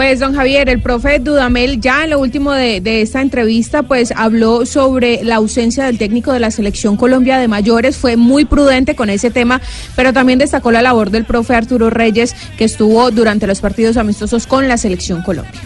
Pues 0.01 0.19
don 0.19 0.33
Javier, 0.33 0.67
el 0.67 0.81
profe 0.81 1.19
Dudamel 1.19 1.79
ya 1.79 2.05
en 2.05 2.09
lo 2.09 2.19
último 2.19 2.53
de, 2.53 2.81
de 2.81 3.03
esta 3.03 3.21
entrevista 3.21 3.83
pues 3.83 4.11
habló 4.15 4.65
sobre 4.65 5.23
la 5.23 5.35
ausencia 5.35 5.85
del 5.85 5.99
técnico 5.99 6.33
de 6.33 6.39
la 6.39 6.49
selección 6.49 6.97
Colombia 6.97 7.37
de 7.37 7.47
mayores, 7.47 7.97
fue 7.97 8.17
muy 8.17 8.45
prudente 8.45 8.95
con 8.95 9.11
ese 9.11 9.29
tema, 9.29 9.61
pero 9.95 10.11
también 10.11 10.39
destacó 10.39 10.71
la 10.71 10.81
labor 10.81 11.11
del 11.11 11.25
profe 11.25 11.53
Arturo 11.53 11.91
Reyes 11.91 12.35
que 12.57 12.63
estuvo 12.63 13.11
durante 13.11 13.45
los 13.45 13.61
partidos 13.61 13.95
amistosos 13.95 14.47
con 14.47 14.67
la 14.67 14.79
selección 14.79 15.21
Colombia. 15.21 15.61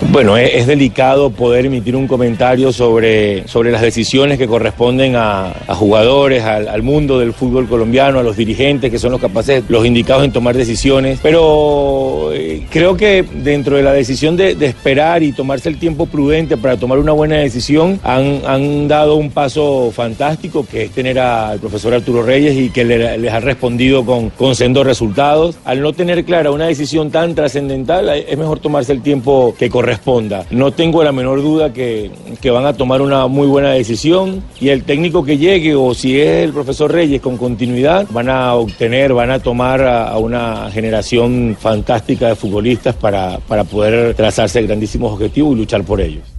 Bueno, 0.00 0.36
es, 0.36 0.66
delicado 0.66 1.30
poder 1.30 1.66
emitir 1.66 1.96
un 1.96 2.06
comentario 2.06 2.72
sobre, 2.72 3.46
sobre 3.48 3.72
las 3.72 3.82
decisiones 3.82 4.38
que 4.38 4.46
corresponden 4.46 5.14
a, 5.16 5.52
jugadores, 5.68 6.44
al, 6.44 6.82
mundo 6.82 7.18
del 7.18 7.32
fútbol 7.32 7.68
colombiano, 7.68 8.18
a 8.20 8.22
los 8.22 8.36
dirigentes 8.36 8.90
que 8.90 8.98
son 8.98 9.12
los 9.12 9.20
capaces, 9.20 9.64
los 9.68 9.84
indicados 9.84 10.24
en 10.24 10.32
tomar 10.32 10.56
decisiones. 10.56 11.18
Pero 11.22 12.30
eh, 12.32 12.64
creo 12.70 12.96
que 12.96 13.22
dentro 13.22 13.76
de 13.76 13.82
la 13.82 13.92
decisión 13.92 14.36
de, 14.36 14.52
esperar 14.60 15.22
y 15.22 15.32
tomarse 15.32 15.68
el 15.68 15.78
tiempo 15.78 16.06
prudente 16.06 16.56
para 16.56 16.76
tomar 16.76 16.98
una 16.98 17.12
buena 17.12 17.36
decisión, 17.36 18.00
han, 18.02 18.40
han 18.46 18.88
dado 18.88 19.16
un 19.16 19.30
paso 19.30 19.90
fantástico, 19.94 20.64
que 20.70 20.84
es 20.84 20.90
tener 20.92 21.18
al 21.18 21.58
profesor 21.58 21.92
Arturo 21.92 22.22
Reyes 22.22 22.56
y 22.56 22.70
que 22.70 22.84
le- 22.84 23.18
les 23.18 23.32
ha 23.32 23.40
respondido 23.40 24.06
con, 24.06 24.30
con 24.30 24.54
sendos 24.54 24.86
resultados. 24.86 25.56
Al 25.64 25.82
no 25.82 25.92
tener 25.92 26.24
clara 26.24 26.50
una 26.50 26.66
decisión 26.66 27.10
tan 27.10 27.34
trascendental, 27.34 28.08
es 28.10 28.38
mejor 28.38 28.60
tomarse 28.60 28.92
el 28.92 29.02
tiempo 29.02 29.54
que 29.58 29.68
corresponda. 29.88 30.44
No 30.50 30.70
tengo 30.70 31.02
la 31.02 31.12
menor 31.12 31.40
duda 31.40 31.72
que, 31.72 32.10
que 32.42 32.50
van 32.50 32.66
a 32.66 32.74
tomar 32.74 33.00
una 33.00 33.26
muy 33.26 33.46
buena 33.46 33.70
decisión 33.70 34.42
y 34.60 34.68
el 34.68 34.84
técnico 34.84 35.24
que 35.24 35.38
llegue 35.38 35.74
o 35.74 35.94
si 35.94 36.20
es 36.20 36.44
el 36.44 36.52
profesor 36.52 36.92
Reyes 36.92 37.22
con 37.22 37.38
continuidad, 37.38 38.06
van 38.10 38.28
a 38.28 38.54
obtener, 38.54 39.14
van 39.14 39.30
a 39.30 39.38
tomar 39.38 39.80
a, 39.82 40.08
a 40.08 40.18
una 40.18 40.70
generación 40.70 41.56
fantástica 41.58 42.28
de 42.28 42.36
futbolistas 42.36 42.94
para, 42.96 43.38
para 43.48 43.64
poder 43.64 44.14
trazarse 44.14 44.60
grandísimos 44.62 45.12
objetivos 45.14 45.54
y 45.54 45.60
luchar 45.60 45.82
por 45.84 46.02
ellos. 46.02 46.37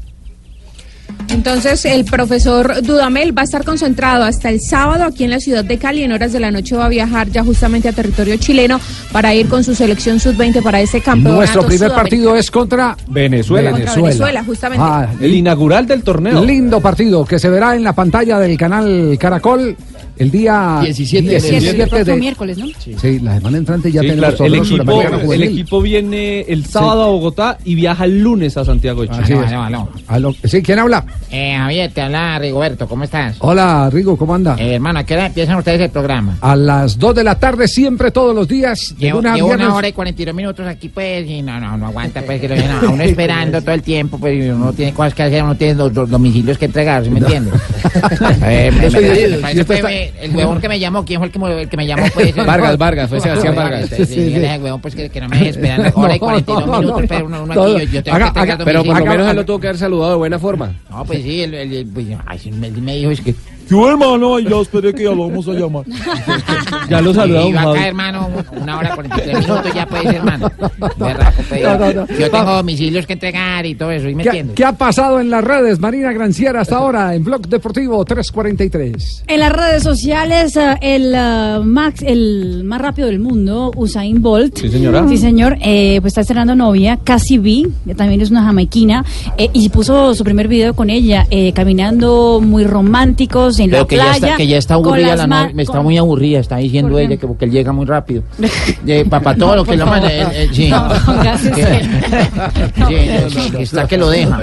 Entonces, 1.32 1.86
el 1.86 2.06
profesor 2.06 2.82
Dudamel 2.82 3.38
va 3.38 3.42
a 3.42 3.46
estar 3.46 3.64
concentrado 3.64 4.24
hasta 4.24 4.50
el 4.50 4.60
sábado 4.62 5.04
aquí 5.06 5.24
en 5.24 5.30
la 5.30 5.40
ciudad 5.40 5.64
de 5.64 5.78
Cali. 5.78 6.04
En 6.04 6.12
horas 6.12 6.34
de 6.34 6.40
la 6.40 6.52
noche 6.52 6.76
va 6.76 6.86
a 6.86 6.90
viajar 6.90 7.30
ya 7.30 7.44
justamente 7.44 7.88
a 7.88 7.94
territorio 7.94 8.36
chileno 8.38 8.80
para 9.12 9.34
ir 9.34 9.48
con 9.48 9.64
su 9.64 9.76
selección 9.76 10.20
sub-20 10.20 10.62
para 10.64 10.82
ese 10.82 11.02
campeonato. 11.02 11.38
Nuestro 11.38 11.66
primer 11.66 11.92
partido 11.92 12.36
es 12.36 12.50
contra 12.50 12.98
Venezuela. 13.08 13.72
Contra 13.72 13.96
Venezuela, 13.96 14.44
justamente. 14.44 14.84
Ah, 14.86 15.08
El 15.20 15.34
inaugural 15.36 15.86
del 15.86 16.04
torneo. 16.04 16.44
Lindo 16.44 16.82
partido 16.82 17.24
que 17.26 17.40
se 17.40 17.50
verá 17.50 17.76
en 17.76 17.84
la 17.84 17.94
pantalla 17.94 18.40
del 18.40 18.58
canal 18.58 19.18
Caracol 19.20 19.76
el 20.20 20.30
día 20.32 20.80
17 20.84 21.24
de 21.28 21.40
17 21.40 21.70
enero. 21.82 21.98
El 21.98 22.06
de- 22.06 22.16
miércoles, 22.18 22.58
¿no? 22.58 22.68
Sí, 23.00 23.20
la 23.20 23.36
semana 23.36 23.58
entrante 23.58 23.92
ya 23.92 24.02
Sí, 24.02 24.08
tenemos 24.10 24.36
claro, 24.36 24.46
el, 24.54 24.56
equipo, 24.60 25.34
el 25.34 25.44
equipo 25.44 25.82
viene 25.82 26.42
el 26.42 26.66
sábado 26.66 27.04
a 27.04 27.08
Bogotá 27.08 27.58
y 27.66 27.74
viaja 27.76 28.06
el 28.06 28.20
lunes 28.20 28.56
a 28.58 28.64
Santiago 28.66 29.02
de 29.04 29.10
Chile. 29.10 29.46
Sí, 30.44 30.62
¿quién 30.62 30.80
habla? 30.80 31.06
Eh, 31.32 31.56
Javier, 31.58 31.92
te 31.92 32.02
habla 32.02 32.38
Rigoberto, 32.40 32.88
¿cómo 32.88 33.04
estás? 33.06 33.38
Hola, 33.40 33.90
Rigo, 33.92 34.18
¿cómo 34.18 34.36
anda? 34.36 34.56
Eh, 34.60 34.76
hermano, 34.76 35.00
¿a 35.00 35.04
qué 35.04 35.14
hora 35.16 35.28
empiezan 35.28 35.58
ustedes 35.58 35.80
el 35.82 35.90
programa? 35.90 36.38
A 36.42 36.56
las 36.56 36.98
2 37.00 37.16
de 37.16 37.24
la 37.24 37.36
tarde, 37.40 37.68
siempre, 37.68 38.12
todos 38.12 38.36
los 38.36 38.48
días. 38.48 38.94
de 38.98 39.06
Llevo, 39.08 39.20
lunes 39.20 39.32
a 39.32 39.36
llevo 39.36 39.50
una 39.54 39.74
hora 39.76 39.88
y 39.88 39.94
42 39.94 40.36
minutos 40.36 40.68
aquí, 40.68 40.90
pues, 40.90 41.28
y 41.30 41.42
no, 41.42 41.60
no, 41.60 41.78
no 41.78 41.88
aguanta, 41.88 42.22
pues, 42.24 42.42
que 42.42 42.50
lo 42.50 42.56
dejen 42.56 42.72
a 42.72 42.90
uno 42.90 43.04
esperando 43.04 43.62
todo 43.62 43.74
el 43.74 43.82
tiempo, 43.84 44.18
pues, 44.20 44.44
y 44.44 44.50
uno 44.50 44.74
tiene 44.74 44.94
cosas 44.94 45.14
que 45.14 45.24
hacer, 45.24 45.44
uno 45.44 45.56
tiene 45.56 45.76
los, 45.76 45.94
los 45.94 46.10
domicilios 46.10 46.58
que 46.58 46.66
entregar, 46.66 47.04
¿sí 47.06 47.10
me 47.10 47.20
entiendes? 47.20 47.54
Eh, 48.44 48.72
me- 48.72 48.90
me- 48.90 49.00
de- 49.02 49.38
me 49.38 49.66
parece, 49.66 50.09
el 50.22 50.36
huevón 50.36 50.60
que 50.62 50.68
me 50.70 50.80
llamó, 50.80 51.06
¿quién 51.06 51.20
fue 51.20 51.28
el 51.28 51.32
que, 51.34 51.40
me- 51.40 51.62
el 51.62 51.70
que 51.70 51.78
me 51.78 51.86
llamó? 51.88 52.04
Pues, 52.14 52.36
Vargas, 52.46 52.78
Vargas, 52.78 53.10
fue 53.10 53.20
Sebastián 53.20 53.56
Vargas. 53.56 53.90
Sí, 53.90 54.06
sí, 54.06 54.46
al 54.46 54.62
huevón, 54.62 54.82
pues, 54.82 54.96
que, 54.96 55.10
que 55.10 55.22
no 55.22 55.30
me 55.30 55.38
deje 55.38 55.50
esperando 55.50 55.92
hora 55.96 56.16
y 56.16 56.20
42 56.20 56.66
no, 56.66 56.72
no, 56.74 56.80
minutos, 56.82 57.04
pero 57.08 57.26
uno, 57.26 57.44
uno 57.44 57.54
no, 57.56 57.62
aquí, 57.64 57.72
yo, 57.74 57.80
yo 57.92 58.04
tengo 58.04 58.16
haga- 58.18 58.34
que 58.34 58.40
haga- 58.40 58.58
pero 58.66 58.84
por 58.84 59.00
lo 59.00 59.06
menos 59.06 59.30
él 59.30 59.36
lo 59.36 59.46
tuvo 59.46 59.60
que 59.60 59.68
haber 59.68 59.78
saludado 59.80 60.12
de 60.12 60.18
buena 60.18 60.40
forma. 60.40 60.74
No, 60.90 61.06
pues 61.06 61.22
sí, 61.24 61.46
pues, 61.94 62.06
ay, 62.26 62.52
me, 62.52 62.72
me 62.72 62.96
dijo, 62.96 63.12
es 63.12 63.22
que... 63.22 63.36
Yo, 63.70 63.90
hermano, 63.90 64.40
ya 64.40 64.58
esperé 64.62 64.94
que 64.94 65.04
ya 65.04 65.12
lo 65.12 65.28
vamos 65.28 65.48
a 65.48 65.52
llamar. 65.54 65.84
Ya 66.90 67.02
lo 67.02 67.14
saludamos, 67.14 67.50
Y 67.50 67.54
va 67.54 67.62
acá, 67.62 67.74
Javi. 67.74 67.88
hermano, 67.88 68.30
una 68.62 68.78
hora 68.80 68.96
43 68.96 69.40
minutos 69.40 69.74
ya 69.76 69.86
puede 69.86 70.04
ser, 70.04 70.16
hermano. 70.16 70.52
No, 70.98 71.78
no, 71.78 71.94
no. 71.94 72.08
Yo 72.20 72.32
tengo 72.32 72.52
domicilios 72.56 73.06
que 73.06 73.14
entregar 73.14 73.66
y 73.66 73.76
todo 73.76 73.92
eso, 73.92 74.10
¿y 74.10 74.16
me 74.16 74.24
¿Qué, 74.24 74.46
qué 74.56 74.66
ha 74.66 74.74
pasado 74.74 75.20
en 75.20 75.30
las 75.30 75.44
redes, 75.44 75.80
Marina 75.80 76.12
Granciera, 76.14 76.62
hasta 76.62 76.78
ahora 76.78 77.14
en 77.16 77.24
Blog 77.24 77.48
Deportivo 77.48 78.04
343? 78.06 79.24
En 79.28 79.40
las 79.40 79.52
redes 79.52 79.84
sociales, 79.84 80.56
eh, 80.58 80.76
el, 80.82 81.14
eh, 81.16 81.60
max, 81.64 82.02
el 82.06 82.64
más 82.64 82.82
rápido 82.82 83.08
del 83.08 83.20
mundo, 83.20 83.72
Usain 83.76 84.22
Bolt. 84.22 84.58
Sí, 84.58 84.70
señora. 84.70 85.06
Sí, 85.08 85.18
señor. 85.18 85.58
eh, 85.62 85.98
pues 86.02 86.12
está 86.12 86.22
estrenando 86.22 86.56
novia, 86.56 86.98
Cassie 87.04 87.38
B, 87.40 87.68
que 87.86 87.96
también 87.96 88.22
es 88.22 88.32
una 88.32 88.44
jamaiquina, 88.44 89.06
eh, 89.38 89.50
y 89.54 89.70
puso 89.70 90.14
su 90.16 90.24
primer 90.24 90.48
video 90.48 90.74
con 90.74 90.90
ella, 90.90 91.28
eh, 91.30 91.52
caminando 91.54 92.42
muy 92.44 92.64
románticos 92.66 93.59
en 93.60 93.70
Pero 93.72 93.84
la 93.84 93.88
que 93.88 93.96
ya, 93.98 94.12
está, 94.12 94.36
que 94.38 94.48
ya 94.48 94.58
está 94.58 94.74
aburrida, 94.76 95.16
la 95.16 95.28
novia, 95.28 95.52
me 95.54 95.64
está 95.64 95.82
muy 95.82 95.98
aburrida, 95.98 96.40
está 96.40 96.58
diciendo 96.58 96.98
ella 97.00 97.18
que 97.18 97.28
porque 97.28 97.46
él 97.46 97.52
llega 97.52 97.72
muy 97.72 97.86
rápido. 97.86 98.24
De, 98.84 99.06
para 99.06 99.36
todo 99.36 99.56
lo 99.56 99.66
que 99.66 99.78
lo 99.78 99.86
manda, 99.86 100.12
él- 100.12 100.28
él- 100.34 100.50
sí. 100.54 100.70
No. 100.70 100.90
Sí, 102.90 102.96
está 103.60 103.88
que 103.88 103.98
lo 103.98 104.10
deja. 104.10 104.40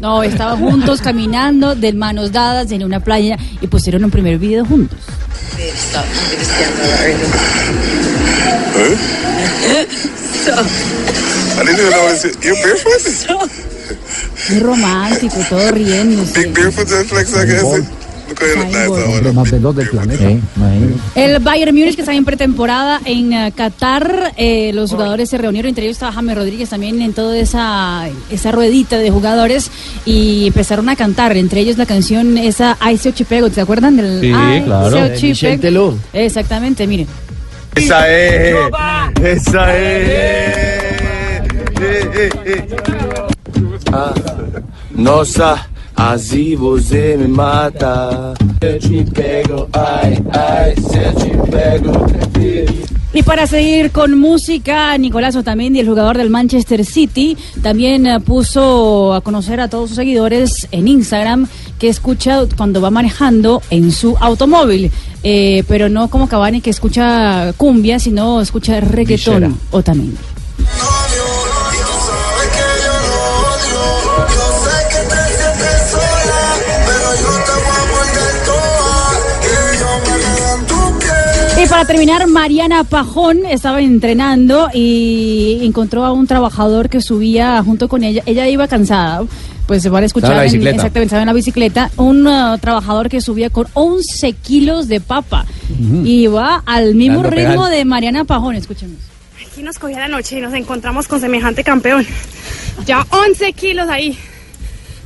No, 0.00 0.22
estaban 0.22 0.58
juntos 0.60 1.00
caminando, 1.00 1.74
de 1.74 1.92
manos 1.92 2.32
dadas 2.32 2.70
en 2.70 2.84
una 2.84 3.00
playa 3.00 3.36
y 3.60 3.66
pusieron 3.66 4.04
un 4.04 4.10
primer 4.10 4.38
video 4.38 4.64
juntos. 4.64 4.98
I 11.58 11.62
Muy 14.50 14.60
romántico, 14.60 15.36
todo 15.48 15.70
riéndose. 15.72 16.46
Big 16.48 16.72
flex 16.72 17.32
más 19.34 19.50
veloz 19.50 19.76
del 19.76 19.88
planeta. 19.88 20.24
El 21.14 21.38
Bayern 21.40 21.74
Múnich 21.74 21.94
que 21.94 22.02
está 22.02 22.14
en 22.14 22.24
pretemporada 22.24 23.00
en 23.04 23.32
eh, 23.32 23.52
Qatar, 23.54 24.32
eh, 24.36 24.72
los 24.74 24.90
jugadores 24.90 25.30
se 25.30 25.38
reunieron, 25.38 25.68
entre 25.68 25.84
ellos 25.84 25.96
estaba 25.96 26.12
James 26.12 26.36
Rodríguez 26.36 26.68
también 26.70 27.00
en 27.02 27.12
toda 27.12 27.36
esa, 27.36 28.08
esa 28.30 28.52
ruedita 28.52 28.98
de 28.98 29.10
jugadores 29.10 29.70
y 30.04 30.48
empezaron 30.48 30.88
a 30.88 30.96
cantar, 30.96 31.36
entre 31.36 31.60
ellos 31.60 31.78
la 31.78 31.86
canción 31.86 32.36
esa 32.36 32.76
Ice 32.92 33.12
Chipego, 33.12 33.48
¿se 33.50 33.60
acuerdan 33.60 33.96
del 33.96 34.20
Sí, 34.20 34.32
Ay, 34.34 34.62
claro. 34.62 34.96
Exactamente, 36.12 36.86
miren. 36.86 37.06
Esa 37.74 38.10
es. 38.10 38.56
Esa 39.22 39.76
es. 39.76 40.56
Eh, 41.78 42.30
eh. 42.46 42.66
Ah, 42.88 42.95
nossa, 44.94 45.66
Así 45.96 46.54
você 46.54 47.16
me 47.16 47.26
mata. 47.26 48.34
Eu 48.60 48.78
te 48.78 49.02
pego, 49.12 49.66
ai, 49.72 50.22
ai, 50.30 50.74
se 50.76 50.98
eu 50.98 51.14
te 51.14 51.50
pego. 51.50 52.06
Y 53.14 53.22
para 53.22 53.46
seguir 53.46 53.92
con 53.92 54.18
música, 54.18 54.96
Nicolás 54.98 55.36
Otamendi, 55.36 55.80
el 55.80 55.88
jugador 55.88 56.18
del 56.18 56.28
Manchester 56.28 56.84
City, 56.84 57.34
también 57.62 58.06
eh, 58.06 58.20
puso 58.20 59.14
a 59.14 59.22
conocer 59.22 59.58
a 59.58 59.68
todos 59.68 59.88
sus 59.88 59.96
seguidores 59.96 60.68
en 60.70 60.86
Instagram 60.86 61.48
que 61.78 61.88
escucha 61.88 62.42
cuando 62.58 62.82
va 62.82 62.90
manejando 62.90 63.62
en 63.70 63.90
su 63.90 64.18
automóvil. 64.20 64.92
Eh, 65.22 65.64
pero 65.66 65.88
no 65.88 66.08
como 66.08 66.28
Cavani 66.28 66.60
que 66.60 66.68
escucha 66.68 67.54
cumbia, 67.56 67.98
sino 67.98 68.42
escucha 68.42 68.80
reggaetón 68.80 69.34
Villera. 69.34 69.54
Otamendi. 69.70 70.35
Para 81.76 81.88
terminar, 81.88 82.26
Mariana 82.26 82.84
Pajón 82.84 83.44
estaba 83.44 83.82
entrenando 83.82 84.70
y 84.72 85.58
encontró 85.62 86.06
a 86.06 86.12
un 86.12 86.26
trabajador 86.26 86.88
que 86.88 87.02
subía 87.02 87.62
junto 87.62 87.86
con 87.88 88.02
ella. 88.02 88.22
Ella 88.24 88.48
iba 88.48 88.66
cansada. 88.66 89.24
Pues 89.66 89.82
se 89.82 89.90
van 89.90 90.02
a 90.04 90.06
escuchar 90.06 90.30
Estaba 90.30 90.44
en 90.44 90.46
la 90.46 90.52
en- 90.52 90.52
bicicleta. 90.60 90.76
exactamente, 90.76 91.06
estaba 91.06 91.22
en 91.22 91.26
la 91.26 91.32
bicicleta, 91.34 91.90
un 91.98 92.26
uh, 92.26 92.56
trabajador 92.58 93.10
que 93.10 93.20
subía 93.20 93.50
con 93.50 93.66
11 93.74 94.32
kilos 94.34 94.88
de 94.88 95.00
papa 95.00 95.44
y 96.04 96.28
va 96.28 96.62
al 96.64 96.94
mismo 96.94 97.20
Dando 97.22 97.30
ritmo 97.36 97.64
pedal. 97.64 97.70
de 97.72 97.84
Mariana 97.84 98.24
Pajón, 98.24 98.54
escuchemos. 98.54 98.96
Aquí 99.52 99.62
nos 99.62 99.78
cogió 99.78 99.98
la 99.98 100.08
noche 100.08 100.38
y 100.38 100.40
nos 100.40 100.54
encontramos 100.54 101.08
con 101.08 101.20
semejante 101.20 101.62
campeón. 101.62 102.06
Ya 102.86 103.04
11 103.10 103.52
kilos 103.52 103.88
ahí. 103.90 104.16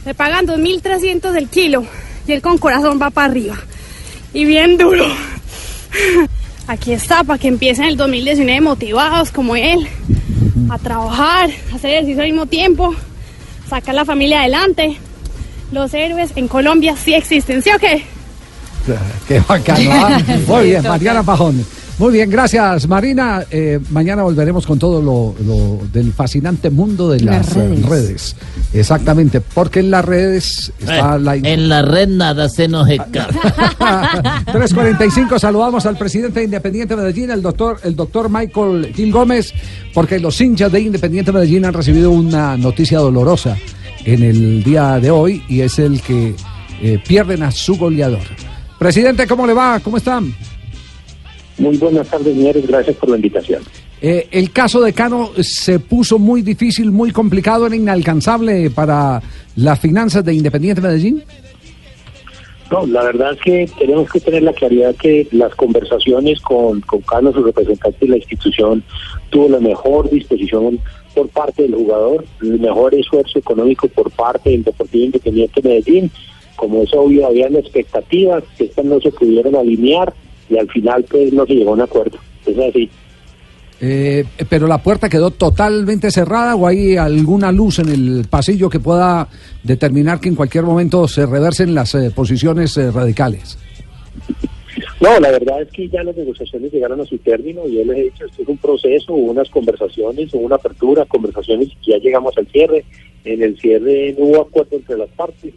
Le 0.06 0.14
pagan 0.14 0.46
2.300 0.46 1.32
del 1.32 1.48
kilo. 1.48 1.84
Y 2.28 2.32
él 2.32 2.42
con 2.42 2.58
corazón 2.58 2.98
va 3.02 3.10
para 3.10 3.28
arriba. 3.30 3.56
Y 4.34 4.44
bien 4.44 4.76
duro. 4.76 5.06
Aquí 6.70 6.92
está, 6.92 7.24
para 7.24 7.36
que 7.36 7.48
empiecen 7.48 7.86
el 7.86 7.96
2019 7.96 8.60
motivados 8.60 9.32
como 9.32 9.56
él. 9.56 9.88
A 10.70 10.78
trabajar, 10.78 11.50
a 11.72 11.74
hacer 11.74 11.90
ejercicio 11.90 12.22
al 12.22 12.28
mismo 12.28 12.46
tiempo. 12.46 12.94
Sacar 13.68 13.92
la 13.92 14.04
familia 14.04 14.38
adelante. 14.42 14.96
Los 15.72 15.92
héroes 15.94 16.30
en 16.36 16.46
Colombia 16.46 16.94
sí 16.96 17.12
existen, 17.12 17.60
¿sí 17.60 17.70
o 17.74 17.78
qué? 17.80 18.04
Qué 19.26 19.40
bacano. 19.40 19.90
¿ah? 19.92 20.20
Muy 20.46 20.66
bien, 20.66 20.84
Mariana 20.84 21.24
Pajón. 21.24 21.66
Muy 22.00 22.14
bien, 22.14 22.30
gracias 22.30 22.88
Marina. 22.88 23.44
Eh, 23.50 23.78
mañana 23.90 24.22
volveremos 24.22 24.66
con 24.66 24.78
todo 24.78 25.02
lo, 25.02 25.34
lo 25.44 25.86
del 25.92 26.14
fascinante 26.14 26.70
mundo 26.70 27.10
de 27.10 27.20
las, 27.20 27.48
Las 27.48 27.54
redes. 27.56 27.86
redes. 27.86 28.36
Exactamente, 28.72 29.42
porque 29.42 29.80
en 29.80 29.90
las 29.90 30.02
redes 30.02 30.72
está 30.80 31.18
la... 31.18 31.36
Eh, 31.36 31.40
En 31.44 31.68
la 31.68 31.82
red 31.82 32.08
nada 32.08 32.48
se 32.48 32.68
nos 32.68 32.88
escapa. 32.88 34.42
345, 34.46 35.38
saludamos 35.38 35.84
al 35.84 35.98
presidente 35.98 36.38
de 36.40 36.46
Independiente 36.46 36.96
Medellín, 36.96 37.30
el 37.32 37.42
doctor, 37.42 37.78
el 37.84 37.94
doctor 37.94 38.30
Michael 38.30 38.94
Gil 38.94 39.12
Gómez, 39.12 39.52
porque 39.92 40.18
los 40.18 40.40
hinchas 40.40 40.72
de 40.72 40.80
Independiente 40.80 41.32
Medellín 41.32 41.66
han 41.66 41.74
recibido 41.74 42.10
una 42.12 42.56
noticia 42.56 42.98
dolorosa 42.98 43.58
en 44.06 44.22
el 44.22 44.64
día 44.64 44.98
de 45.00 45.10
hoy 45.10 45.42
y 45.50 45.60
es 45.60 45.78
el 45.78 46.00
que 46.00 46.34
eh, 46.80 46.98
pierden 47.06 47.42
a 47.42 47.50
su 47.50 47.76
goleador. 47.76 48.20
Presidente, 48.78 49.26
¿cómo 49.26 49.46
le 49.46 49.52
va? 49.52 49.78
¿Cómo 49.80 49.98
están? 49.98 50.34
Muy 51.60 51.76
buenas 51.76 52.08
tardes, 52.08 52.34
señores. 52.34 52.66
Gracias 52.66 52.96
por 52.96 53.10
la 53.10 53.16
invitación. 53.16 53.62
Eh, 54.00 54.28
el 54.30 54.50
caso 54.50 54.80
de 54.80 54.94
Cano 54.94 55.30
se 55.42 55.78
puso 55.78 56.18
muy 56.18 56.40
difícil, 56.40 56.90
muy 56.90 57.10
complicado, 57.10 57.66
era 57.66 57.76
inalcanzable 57.76 58.70
para 58.70 59.22
las 59.56 59.78
finanzas 59.78 60.24
de 60.24 60.32
Independiente 60.32 60.80
Medellín. 60.80 61.22
No, 62.70 62.86
la 62.86 63.02
verdad 63.02 63.32
es 63.32 63.40
que 63.40 63.70
tenemos 63.78 64.10
que 64.10 64.20
tener 64.20 64.42
la 64.42 64.54
claridad 64.54 64.94
que 64.94 65.28
las 65.32 65.54
conversaciones 65.54 66.40
con, 66.40 66.80
con 66.80 67.02
Cano, 67.02 67.30
su 67.32 67.42
representante 67.42 67.98
de 68.00 68.08
la 68.08 68.16
institución, 68.16 68.82
tuvo 69.28 69.50
la 69.50 69.60
mejor 69.60 70.08
disposición 70.08 70.78
por 71.14 71.28
parte 71.28 71.62
del 71.62 71.74
jugador, 71.74 72.24
el 72.40 72.58
mejor 72.58 72.94
esfuerzo 72.94 73.38
económico 73.38 73.86
por 73.88 74.10
parte 74.12 74.48
del 74.50 74.64
Deportivo 74.64 75.04
Independiente 75.04 75.60
Medellín. 75.62 76.10
Como 76.56 76.84
es 76.84 76.94
obvio, 76.94 77.26
habían 77.26 77.56
expectativas 77.56 78.44
que 78.56 78.64
estas 78.64 78.84
no 78.84 78.98
se 79.00 79.10
pudieron 79.10 79.56
alinear 79.56 80.14
y 80.50 80.58
al 80.58 80.68
final 80.68 81.04
pues 81.08 81.32
no 81.32 81.46
se 81.46 81.54
llegó 81.54 81.70
a 81.70 81.74
un 81.74 81.80
acuerdo. 81.80 82.18
Es 82.44 82.58
así. 82.58 82.90
Eh, 83.82 84.24
pero 84.48 84.66
la 84.66 84.82
puerta 84.82 85.08
quedó 85.08 85.30
totalmente 85.30 86.10
cerrada 86.10 86.54
o 86.54 86.66
hay 86.66 86.96
alguna 86.98 87.50
luz 87.50 87.78
en 87.78 87.88
el 87.88 88.26
pasillo 88.28 88.68
que 88.68 88.78
pueda 88.78 89.26
determinar 89.62 90.20
que 90.20 90.28
en 90.28 90.34
cualquier 90.34 90.64
momento 90.64 91.08
se 91.08 91.24
reversen 91.24 91.74
las 91.74 91.94
eh, 91.94 92.10
posiciones 92.14 92.76
eh, 92.76 92.90
radicales. 92.90 93.58
No, 95.00 95.18
la 95.18 95.30
verdad 95.30 95.62
es 95.62 95.70
que 95.70 95.88
ya 95.88 96.02
las 96.02 96.14
negociaciones 96.14 96.72
llegaron 96.72 97.00
a 97.00 97.06
su 97.06 97.16
término 97.18 97.66
y 97.66 97.76
yo 97.76 97.84
les 97.86 97.96
he 97.96 98.02
dicho, 98.02 98.26
esto 98.26 98.42
es 98.42 98.48
un 98.48 98.58
proceso, 98.58 99.14
hubo 99.14 99.30
unas 99.30 99.48
conversaciones, 99.48 100.32
hubo 100.34 100.42
una 100.42 100.56
apertura, 100.56 101.06
conversaciones 101.06 101.68
y 101.68 101.90
ya 101.90 101.98
llegamos 101.98 102.36
al 102.36 102.46
cierre. 102.48 102.84
En 103.24 103.42
el 103.42 103.58
cierre 103.58 104.14
no 104.18 104.26
hubo 104.26 104.42
acuerdo 104.42 104.76
entre 104.76 104.98
las 104.98 105.08
partes, 105.10 105.54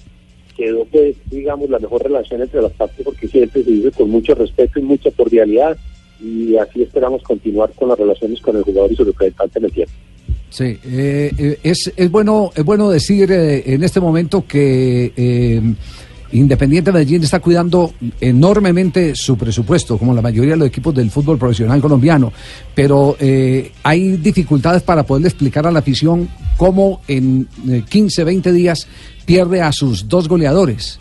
quedó 0.55 0.85
pues, 0.85 1.15
digamos, 1.29 1.69
la 1.69 1.79
mejor 1.79 2.03
relación 2.03 2.41
entre 2.41 2.61
las 2.61 2.71
partes 2.73 3.03
porque 3.03 3.27
siempre 3.27 3.63
se 3.63 3.71
vive 3.71 3.91
con 3.91 4.09
mucho 4.09 4.35
respeto 4.35 4.79
y 4.79 4.83
mucha 4.83 5.11
cordialidad 5.11 5.77
y 6.21 6.55
así 6.57 6.83
esperamos 6.83 7.21
continuar 7.23 7.71
con 7.73 7.89
las 7.89 7.99
relaciones 7.99 8.39
con 8.41 8.55
el 8.55 8.63
jugador 8.63 8.91
y 8.91 8.95
su 8.95 9.03
representante 9.03 9.59
en 9.59 9.65
el 9.65 9.71
tiempo. 9.71 9.93
Sí, 10.49 10.77
eh, 10.85 11.31
eh, 11.37 11.59
es, 11.63 11.91
es 11.95 12.11
bueno 12.11 12.51
es 12.55 12.63
bueno 12.63 12.89
decir 12.89 13.31
eh, 13.31 13.63
en 13.73 13.83
este 13.83 13.99
momento 13.99 14.45
que 14.47 15.11
eh, 15.15 15.61
Independiente 16.33 16.91
Medellín 16.91 17.23
está 17.23 17.39
cuidando 17.39 17.93
enormemente 18.19 19.15
su 19.15 19.37
presupuesto, 19.37 19.99
como 19.99 20.15
la 20.15 20.21
mayoría 20.21 20.51
de 20.51 20.57
los 20.57 20.67
equipos 20.67 20.93
del 20.95 21.11
fútbol 21.11 21.37
profesional 21.37 21.79
colombiano, 21.79 22.33
pero 22.73 23.15
eh, 23.19 23.71
hay 23.83 24.17
dificultades 24.17 24.81
para 24.81 25.03
poderle 25.03 25.27
explicar 25.27 25.67
a 25.67 25.71
la 25.71 25.79
afición 25.79 26.27
cómo 26.57 27.01
en 27.07 27.47
eh, 27.69 27.83
15, 27.87 28.23
20 28.23 28.51
días 28.51 28.87
pierde 29.25 29.61
a 29.61 29.71
sus 29.71 30.07
dos 30.07 30.27
goleadores, 30.27 30.99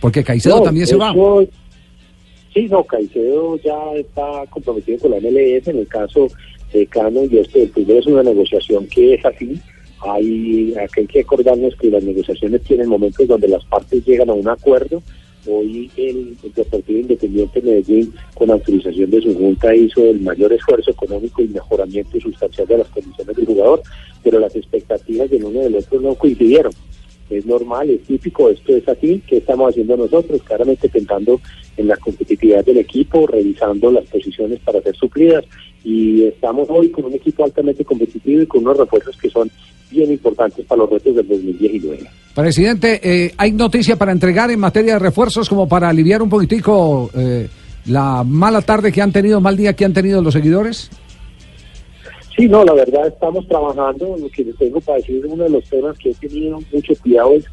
porque 0.00 0.24
Caicedo 0.24 0.56
No, 0.56 0.62
también 0.62 0.86
se 0.86 0.96
va. 0.96 1.14
Sí, 2.52 2.66
no, 2.68 2.84
Caicedo 2.84 3.56
ya 3.58 3.94
está 3.96 4.44
comprometido 4.50 4.98
con 4.98 5.12
la 5.12 5.20
MLS. 5.20 5.68
En 5.68 5.78
el 5.78 5.88
caso 5.88 6.28
de 6.72 6.86
Cano 6.86 7.24
y 7.24 7.38
este, 7.38 7.62
el 7.62 7.68
primero 7.70 8.00
es 8.00 8.06
una 8.06 8.22
negociación 8.22 8.86
que 8.88 9.14
es 9.14 9.24
así. 9.24 9.58
Hay, 10.00 10.74
hay 10.74 11.06
que 11.06 11.20
acordarnos 11.20 11.74
que 11.76 11.90
las 11.90 12.02
negociaciones 12.02 12.62
tienen 12.62 12.88
momentos 12.88 13.26
donde 13.28 13.48
las 13.48 13.64
partes 13.64 14.04
llegan 14.04 14.30
a 14.30 14.34
un 14.34 14.48
acuerdo. 14.48 15.02
Hoy 15.46 15.90
el, 15.96 16.36
el 16.42 16.52
Deportivo 16.52 17.00
Independiente 17.00 17.62
Medellín, 17.62 18.12
con 18.34 18.50
autorización 18.50 19.10
de 19.10 19.22
su 19.22 19.34
junta, 19.34 19.74
hizo 19.74 20.04
el 20.04 20.20
mayor 20.20 20.52
esfuerzo 20.52 20.90
económico 20.90 21.42
y 21.42 21.48
mejoramiento 21.48 22.20
sustancial 22.20 22.66
de 22.66 22.78
las 22.78 22.88
condiciones 22.88 23.36
del 23.36 23.46
jugador, 23.46 23.82
pero 24.22 24.38
las 24.38 24.54
expectativas 24.54 25.30
del 25.30 25.44
uno 25.44 25.60
y 25.60 25.64
del 25.64 25.76
otro 25.76 26.00
no 26.00 26.14
coincidieron 26.14 26.72
es 27.30 27.46
normal, 27.46 27.90
es 27.90 28.02
típico, 28.02 28.50
esto 28.50 28.76
es 28.76 28.88
así, 28.88 29.22
¿qué 29.26 29.38
estamos 29.38 29.70
haciendo 29.70 29.96
nosotros? 29.96 30.42
Claramente 30.42 30.88
pensando 30.88 31.40
en 31.76 31.88
la 31.88 31.96
competitividad 31.96 32.64
del 32.64 32.78
equipo, 32.78 33.26
revisando 33.26 33.90
las 33.90 34.04
posiciones 34.04 34.60
para 34.60 34.80
ser 34.82 34.94
suplidas 34.96 35.44
y 35.84 36.24
estamos 36.24 36.68
hoy 36.70 36.90
con 36.90 37.06
un 37.06 37.14
equipo 37.14 37.44
altamente 37.44 37.84
competitivo 37.84 38.42
y 38.42 38.46
con 38.46 38.62
unos 38.62 38.76
refuerzos 38.76 39.16
que 39.16 39.30
son 39.30 39.50
bien 39.90 40.10
importantes 40.10 40.64
para 40.66 40.80
los 40.82 40.90
retos 40.90 41.14
del 41.16 41.28
2019. 41.28 42.08
Presidente, 42.34 43.00
eh, 43.02 43.34
¿hay 43.36 43.52
noticia 43.52 43.96
para 43.96 44.12
entregar 44.12 44.50
en 44.50 44.60
materia 44.60 44.94
de 44.94 44.98
refuerzos 44.98 45.48
como 45.48 45.68
para 45.68 45.88
aliviar 45.88 46.22
un 46.22 46.30
poquitico 46.30 47.10
eh, 47.14 47.48
la 47.86 48.24
mala 48.24 48.62
tarde 48.62 48.90
que 48.90 49.02
han 49.02 49.12
tenido, 49.12 49.40
mal 49.40 49.56
día 49.56 49.74
que 49.74 49.84
han 49.84 49.92
tenido 49.92 50.22
los 50.22 50.32
seguidores? 50.32 50.90
Sí, 52.36 52.48
no, 52.48 52.64
la 52.64 52.72
verdad 52.72 53.08
estamos 53.08 53.46
trabajando. 53.46 54.16
Lo 54.16 54.28
que 54.30 54.44
les 54.44 54.56
tengo 54.56 54.80
para 54.80 54.98
decir, 54.98 55.24
uno 55.26 55.44
de 55.44 55.50
los 55.50 55.64
temas 55.68 55.98
que 55.98 56.10
he 56.10 56.14
tenido 56.14 56.60
mucho 56.72 56.94
cuidado 57.02 57.32
es, 57.34 57.44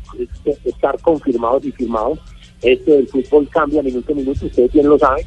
es 0.46 0.66
estar 0.66 1.00
confirmados 1.02 1.66
y 1.66 1.72
firmados. 1.72 2.20
Esto 2.62 2.92
del 2.92 3.08
fútbol 3.08 3.48
cambia 3.50 3.82
minuto 3.82 4.12
a 4.12 4.16
minuto, 4.16 4.46
ustedes 4.46 4.74
bien 4.74 4.88
lo 4.88 5.00
saben. 5.00 5.26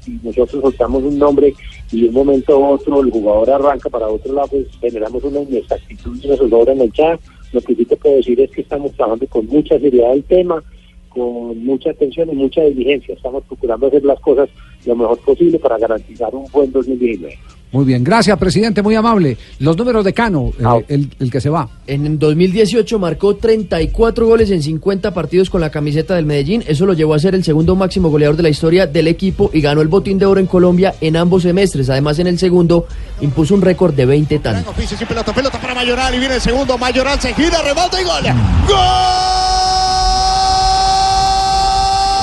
Si, 0.00 0.18
nosotros 0.22 0.62
soltamos 0.62 1.02
un 1.02 1.18
nombre 1.18 1.52
y 1.92 2.02
de 2.02 2.08
un 2.08 2.14
momento 2.14 2.54
a 2.54 2.70
otro 2.70 3.02
el 3.02 3.10
jugador 3.10 3.50
arranca 3.50 3.90
para 3.90 4.08
otro 4.08 4.32
lado, 4.32 4.48
pues 4.48 4.66
generamos 4.80 5.22
una 5.24 5.40
inexactitud 5.40 6.16
y 6.22 6.28
zozobra 6.28 6.72
en 6.72 6.80
el 6.80 6.92
chat. 6.92 7.20
Lo 7.52 7.60
que 7.60 7.74
sí 7.74 7.84
te 7.84 7.96
puedo 7.96 8.16
decir 8.16 8.40
es 8.40 8.50
que 8.50 8.62
estamos 8.62 8.92
trabajando 8.92 9.26
con 9.26 9.46
mucha 9.46 9.78
seriedad 9.78 10.12
el 10.12 10.24
tema, 10.24 10.62
con 11.10 11.62
mucha 11.64 11.90
atención 11.90 12.30
y 12.30 12.36
mucha 12.36 12.62
diligencia. 12.62 13.14
Estamos 13.14 13.44
procurando 13.44 13.88
hacer 13.88 14.04
las 14.04 14.20
cosas 14.20 14.48
lo 14.86 14.96
mejor 14.96 15.18
posible 15.18 15.58
para 15.58 15.76
garantizar 15.76 16.34
un 16.34 16.46
buen 16.50 16.72
2019. 16.72 17.38
Muy 17.72 17.84
bien, 17.84 18.02
gracias, 18.02 18.36
presidente, 18.36 18.82
muy 18.82 18.96
amable. 18.96 19.38
Los 19.60 19.76
números 19.76 20.04
de 20.04 20.12
Cano, 20.12 20.52
eh, 20.58 20.84
el, 20.88 21.08
el 21.20 21.30
que 21.30 21.40
se 21.40 21.48
va. 21.48 21.68
En 21.86 22.18
2018 22.18 22.98
marcó 22.98 23.36
34 23.36 24.26
goles 24.26 24.50
en 24.50 24.60
50 24.60 25.14
partidos 25.14 25.50
con 25.50 25.60
la 25.60 25.70
camiseta 25.70 26.16
del 26.16 26.26
Medellín. 26.26 26.64
Eso 26.66 26.84
lo 26.84 26.94
llevó 26.94 27.14
a 27.14 27.20
ser 27.20 27.36
el 27.36 27.44
segundo 27.44 27.76
máximo 27.76 28.08
goleador 28.10 28.36
de 28.36 28.42
la 28.42 28.48
historia 28.48 28.88
del 28.88 29.06
equipo 29.06 29.50
y 29.52 29.60
ganó 29.60 29.82
el 29.82 29.88
botín 29.88 30.18
de 30.18 30.26
oro 30.26 30.40
en 30.40 30.46
Colombia 30.46 30.94
en 31.00 31.16
ambos 31.16 31.44
semestres. 31.44 31.88
Además, 31.90 32.18
en 32.18 32.26
el 32.26 32.38
segundo 32.40 32.86
impuso 33.20 33.54
un 33.54 33.62
récord 33.62 33.94
de 33.94 34.04
20 34.06 34.38
tantos. 34.40 34.74
Pelota, 35.06 35.32
pelota 35.32 35.60
para 35.60 35.74
Mayoral 35.74 36.14
y 36.14 36.18
viene 36.18 36.34
el 36.34 36.40
segundo. 36.40 36.76
Mayoral 36.76 37.20
se 37.20 37.32
gira, 37.34 37.62
remata 37.62 38.00
y 38.00 38.04
gol. 38.04 38.22
¡Gol! 38.68 38.76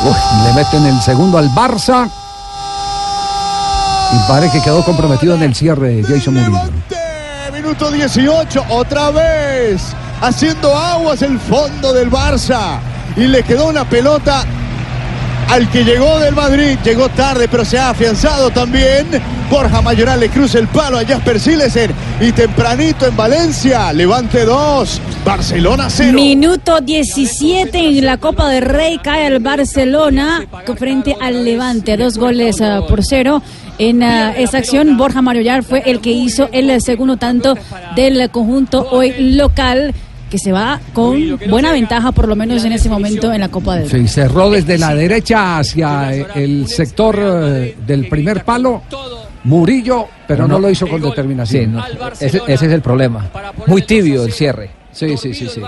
Uy, 0.05 0.47
le 0.47 0.53
meten 0.53 0.85
el 0.85 1.01
segundo 1.01 1.37
al 1.37 1.49
Barça. 1.49 2.09
Y 4.13 4.27
parece 4.27 4.57
que 4.57 4.63
quedó 4.63 4.83
comprometido 4.83 5.35
en 5.35 5.43
el 5.43 5.55
cierre 5.55 6.03
Jason 6.03 6.33
Murillo. 6.33 6.71
Minuto 7.53 7.91
18, 7.91 8.65
otra 8.69 9.11
vez 9.11 9.81
haciendo 10.21 10.75
aguas 10.75 11.21
el 11.21 11.39
fondo 11.39 11.93
del 11.93 12.09
Barça. 12.09 12.79
Y 13.15 13.27
le 13.27 13.43
quedó 13.43 13.67
una 13.67 13.89
pelota 13.89 14.45
al 15.49 15.69
que 15.69 15.83
llegó 15.83 16.19
del 16.19 16.35
Madrid. 16.35 16.77
Llegó 16.83 17.09
tarde, 17.09 17.47
pero 17.47 17.65
se 17.65 17.79
ha 17.79 17.89
afianzado 17.89 18.51
también. 18.51 19.07
Borja 19.49 19.81
Mayoral 19.81 20.19
le 20.19 20.29
cruza 20.29 20.59
el 20.59 20.67
palo 20.67 20.97
a 20.99 21.05
Jasper 21.05 21.39
Silesen. 21.39 21.91
Y 22.19 22.31
tempranito 22.31 23.07
en 23.07 23.15
Valencia, 23.15 23.91
levante 23.93 24.45
2, 24.45 25.01
Barcelona 25.25 25.87
0. 25.89 26.13
Minuto 26.13 26.81
17 26.81 27.77
en 27.77 28.05
la 28.05 28.17
Copa 28.17 28.49
del 28.49 28.63
Rey 28.63 28.99
cae 28.99 29.27
el 29.27 29.39
Barcelona 29.39 30.45
frente 30.77 31.15
al 31.19 31.45
Levante, 31.45 31.97
dos 31.97 32.17
goles 32.17 32.61
ah, 32.61 32.81
por 32.87 33.03
cero. 33.03 33.41
En 33.79 34.01
ah, 34.03 34.33
esa 34.35 34.57
acción, 34.57 34.97
Borja 34.97 35.21
Mayoral 35.21 35.63
fue 35.63 35.83
el 35.85 35.99
que 35.99 36.11
hizo 36.11 36.49
el 36.51 36.81
segundo 36.81 37.17
tanto 37.17 37.55
del 37.95 38.29
conjunto 38.31 38.87
hoy 38.91 39.13
local, 39.35 39.93
que 40.29 40.39
se 40.39 40.51
va 40.51 40.79
con 40.93 41.39
buena 41.49 41.71
ventaja, 41.71 42.11
por 42.11 42.27
lo 42.27 42.35
menos 42.35 42.63
en 42.65 42.73
ese 42.73 42.89
momento, 42.89 43.31
en 43.31 43.41
la 43.41 43.49
Copa 43.49 43.75
del 43.75 43.89
Rey. 43.89 44.07
Se 44.07 44.21
cerró 44.21 44.49
desde 44.49 44.77
la 44.77 44.93
derecha 44.93 45.59
hacia 45.59 46.13
eh, 46.13 46.25
el 46.35 46.67
sector 46.67 47.17
eh, 47.19 47.75
del 47.85 48.07
primer 48.07 48.43
palo. 48.43 48.83
Murillo, 49.43 50.07
pero 50.27 50.45
no, 50.45 50.59
lo 50.59 50.69
hizo 50.69 50.87
con 50.87 51.01
determinación. 51.01 51.65
Sí, 51.65 51.69
no, 51.71 52.09
ese, 52.19 52.41
ese 52.47 52.65
es 52.65 52.71
el 52.71 52.81
problema. 52.81 53.29
Muy 53.67 53.83
tibio 53.83 54.25
el 54.25 54.33
cierre. 54.33 54.71
Sí, 54.97 55.15
sí, 55.17 55.33
sí, 55.33 55.47
sí. 55.47 55.61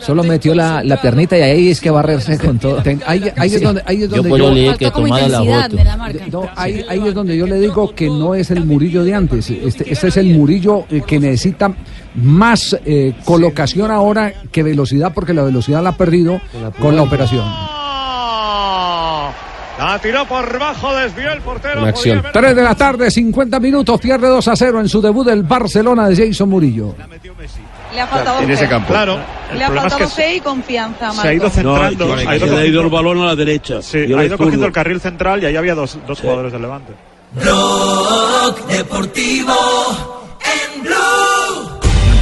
Solo 0.00 0.22
metió 0.22 0.54
la, 0.54 0.84
la 0.84 1.00
piernita 1.00 1.36
y 1.36 1.42
ahí 1.42 1.68
es 1.70 1.80
que 1.80 1.90
barrerse 1.90 2.38
con 2.38 2.58
todo. 2.58 2.82
Ten- 2.82 3.02
ahí, 3.06 3.30
ahí 3.36 3.52
es 3.54 3.60
donde, 3.60 3.82
ahí 3.84 4.02
es 4.04 4.08
donde 4.10 4.28
dije 4.54 4.76
que 4.78 4.90
tomara 4.92 5.28
la 5.28 5.38
foto. 5.38 5.76
No, 6.30 6.48
ahí, 6.54 6.84
ahí 6.88 7.02
es 7.08 7.14
donde 7.14 7.36
yo 7.36 7.46
le 7.46 7.58
digo 7.58 7.92
que 7.94 8.06
no 8.08 8.34
es 8.34 8.50
el 8.52 8.64
Murillo 8.64 9.02
de 9.04 9.14
antes. 9.14 9.50
Este, 9.50 9.92
este 9.92 10.08
es 10.08 10.16
el 10.16 10.26
Murillo 10.36 10.84
eh, 10.88 11.02
que 11.06 11.18
necesita 11.18 11.72
más 12.14 12.76
eh, 12.86 13.14
colocación 13.24 13.90
ahora 13.90 14.32
que 14.52 14.62
velocidad, 14.62 15.12
porque 15.12 15.34
la 15.34 15.42
velocidad 15.42 15.82
la 15.82 15.90
ha 15.90 15.96
perdido 15.96 16.40
con 16.80 16.94
la 16.94 17.02
operación. 17.02 17.44
La 19.78 19.98
tiró 20.02 20.24
por 20.26 20.58
bajo, 20.58 20.94
desvió 20.94 21.32
el 21.32 21.40
portero. 21.42 21.80
Una 21.80 21.90
acción. 21.90 22.22
3 22.32 22.56
de 22.56 22.62
la 22.62 22.74
tarde, 22.74 23.10
50 23.10 23.60
minutos, 23.60 24.00
pierde 24.00 24.26
2 24.28 24.48
a 24.48 24.56
0 24.56 24.80
en 24.80 24.88
su 24.88 25.02
debut 25.02 25.26
del 25.26 25.42
Barcelona 25.42 26.08
de 26.08 26.16
Jason 26.28 26.48
Murillo. 26.48 26.94
Le 27.96 28.02
ha 28.02 28.06
faltado 28.06 28.40
en 28.42 28.50
ese 28.50 28.68
campo. 28.68 28.88
Claro. 28.92 29.18
Le 29.54 29.64
ha 29.64 29.70
faltado 29.70 30.08
fe 30.10 30.34
y 30.36 30.40
confianza, 30.40 31.12
Se 31.12 31.28
ha 31.28 31.32
ido 31.32 31.44
Marco. 31.44 31.54
centrando. 31.56 32.14
ha 32.14 32.36
ido, 32.36 32.56
ha 32.58 32.66
ido 32.66 32.80
el 32.82 32.88
balón 32.90 33.22
a 33.22 33.24
la 33.24 33.34
derecha. 33.34 33.80
Sí, 33.80 34.12
ha 34.12 34.22
ido 34.24 34.36
cogiendo 34.36 34.66
el 34.66 34.72
carril 34.72 35.00
central 35.00 35.42
y 35.42 35.46
ahí 35.46 35.56
había 35.56 35.74
dos, 35.74 35.98
dos 36.06 36.20
jugadores 36.20 36.52
del 36.52 36.60
Levante. 36.60 36.92
Blog 37.32 38.66
Deportivo 38.66 39.54
en 40.44 40.82
Blue. 40.82 41.25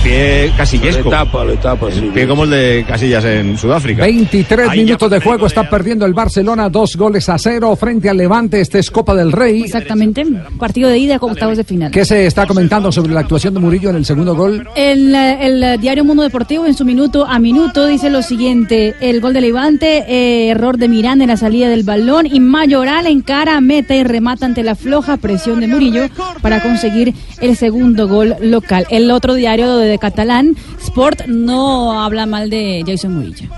Pie 0.05 0.53
casillesco. 0.55 1.05
Le 1.05 1.17
tapa, 1.17 1.45
le 1.47 1.57
tapa, 1.57 1.91
sí. 1.91 2.11
Pie 2.13 2.29
como 2.29 2.45
el 2.45 2.51
de 2.51 2.85
Casillas 2.87 3.25
en 3.25 3.57
Sudáfrica. 3.57 4.03
23 4.03 4.73
minutos 4.73 5.11
de 5.11 5.19
juego, 5.19 5.47
está 5.47 5.71
perdiendo 5.71 6.05
el 6.05 6.13
Barcelona, 6.13 6.69
dos 6.69 6.95
goles 6.97 7.27
a 7.31 7.39
cero 7.39 7.75
frente 7.75 8.11
al 8.11 8.19
Levante. 8.19 8.61
Este 8.61 8.81
es 8.81 8.91
Copa 8.91 9.15
del 9.15 9.33
Rey. 9.33 9.63
Exactamente, 9.63 10.27
partido 10.59 10.91
de 10.91 10.99
ida 10.99 11.19
con 11.19 11.31
octavos 11.31 11.57
de 11.57 11.65
final. 11.65 11.91
¿Qué 11.91 12.05
se 12.05 12.27
está 12.27 12.47
comentando 12.47 12.93
sobre 12.93 13.15
la 13.15 13.21
actuación 13.21 13.55
de 13.55 13.61
Murillo 13.61 13.89
en 13.89 13.97
el 13.97 14.05
segundo 14.05 14.37
gol? 14.37 14.69
El, 14.77 15.15
el, 15.15 15.81
diario 15.81 16.05
Mundo 16.05 16.23
Deportivo 16.23 16.67
en 16.67 16.75
su 16.75 16.85
minuto 16.85 17.25
a 17.27 17.39
minuto 17.39 17.87
dice 17.87 18.11
lo 18.11 18.21
siguiente, 18.21 18.95
el 19.01 19.23
gol 19.23 19.33
de 19.33 19.41
Levante, 19.41 20.05
eh, 20.07 20.51
error 20.51 20.77
de 20.77 20.89
Miranda 20.89 21.25
en 21.25 21.31
la 21.31 21.39
salida 21.39 21.71
del 21.71 21.83
balón 21.83 22.27
y 22.31 22.41
Mayoral 22.41 23.07
encara, 23.07 23.59
meta 23.63 23.95
y 23.95 24.05
remata 24.05 24.45
ante 24.45 24.63
la 24.63 24.75
floja 24.75 25.17
presión 25.17 25.61
de 25.61 25.67
Murillo 25.67 26.09
para 26.43 26.63
conseguir 26.63 27.15
el 27.41 27.57
segundo 27.57 28.07
gol 28.07 28.37
local. 28.43 28.87
El 28.91 29.11
otro 29.11 29.33
diario 29.33 29.79
de 29.79 29.94
catalán, 29.99 30.57
Sport, 30.83 31.27
no 31.27 32.03
habla 32.03 32.27
mal 32.27 32.51
de 32.51 32.83
Jason 32.87 33.15
Murillo. 33.15 33.49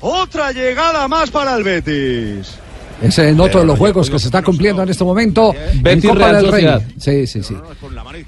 Otra 0.00 0.52
llegada 0.52 1.06
más 1.08 1.30
para 1.30 1.56
el 1.56 1.64
Betis. 1.64 2.58
Es 3.02 3.18
en 3.18 3.40
otro 3.40 3.60
de 3.60 3.66
los 3.66 3.78
juegos 3.78 4.10
que 4.10 4.18
se 4.18 4.26
está 4.26 4.42
cumpliendo 4.42 4.82
en 4.82 4.88
este 4.88 5.04
momento 5.04 5.54
en 5.84 6.00
Copa 6.00 6.14
Real 6.14 6.34
del 6.42 6.52
Rey. 6.52 6.62
Sociedad. 6.64 6.82
Sí, 6.98 7.26
sí, 7.26 7.42
sí. 7.42 7.54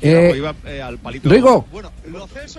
Eh, 0.00 0.42
Rigo. 1.24 1.66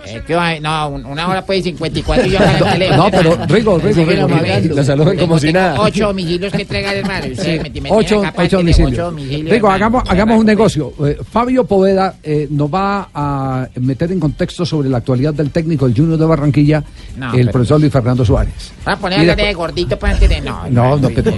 Eh, 0.06 0.22
¿qué 0.26 0.34
va? 0.34 0.58
No, 0.60 0.88
un- 0.88 1.04
una 1.06 1.28
hora 1.28 1.44
pues 1.44 1.64
54 1.64 2.26
y 2.26 2.30
yo. 2.30 2.38
No, 2.96 3.10
pero 3.10 3.36
Rigo, 3.46 3.78
Rigo, 3.78 4.04
Rigo, 4.04 4.28
la 4.74 4.84
saludan 4.84 5.16
como 5.18 5.38
si 5.38 5.52
nada. 5.52 5.80
Ocho 5.80 6.06
domicilios 6.08 6.52
que 6.52 6.66
hermano. 6.70 7.26
Ocho 7.90 8.22
el 8.24 8.48
domicilios. 8.50 8.92
ocho 8.92 9.04
domicilios, 9.04 9.50
Rigo, 9.50 9.66
hermano. 9.68 9.74
hagamos, 9.74 10.02
hagamos 10.08 10.38
un 10.40 10.46
negocio. 10.46 10.92
Eh, 11.06 11.18
Fabio 11.30 11.64
Poveda 11.64 12.14
eh, 12.22 12.46
nos 12.50 12.72
va 12.72 13.08
a 13.14 13.68
meter 13.80 14.12
en 14.12 14.20
contexto 14.20 14.64
sobre 14.64 14.88
la 14.88 14.98
actualidad 14.98 15.34
del 15.34 15.50
técnico 15.50 15.86
del 15.86 15.96
Junior 15.96 16.18
de 16.18 16.26
Barranquilla, 16.26 16.82
No, 17.16 17.32
el 17.34 17.50
profesor 17.50 17.80
Luis 17.80 17.92
Fernando 17.92 18.24
Suárez. 18.24 18.72
Va 18.86 18.92
a 18.92 18.96
poner 18.98 19.18
Y 19.18 19.20
a 19.20 19.22
hablar 19.22 19.36
después- 19.36 19.48
de 19.48 19.54
gordito 19.54 19.98
para 19.98 20.12
antes 20.14 20.28
de... 20.28 20.40
No, 20.40 20.68
No, 20.70 20.96
no, 20.96 21.08
pero 21.10 21.30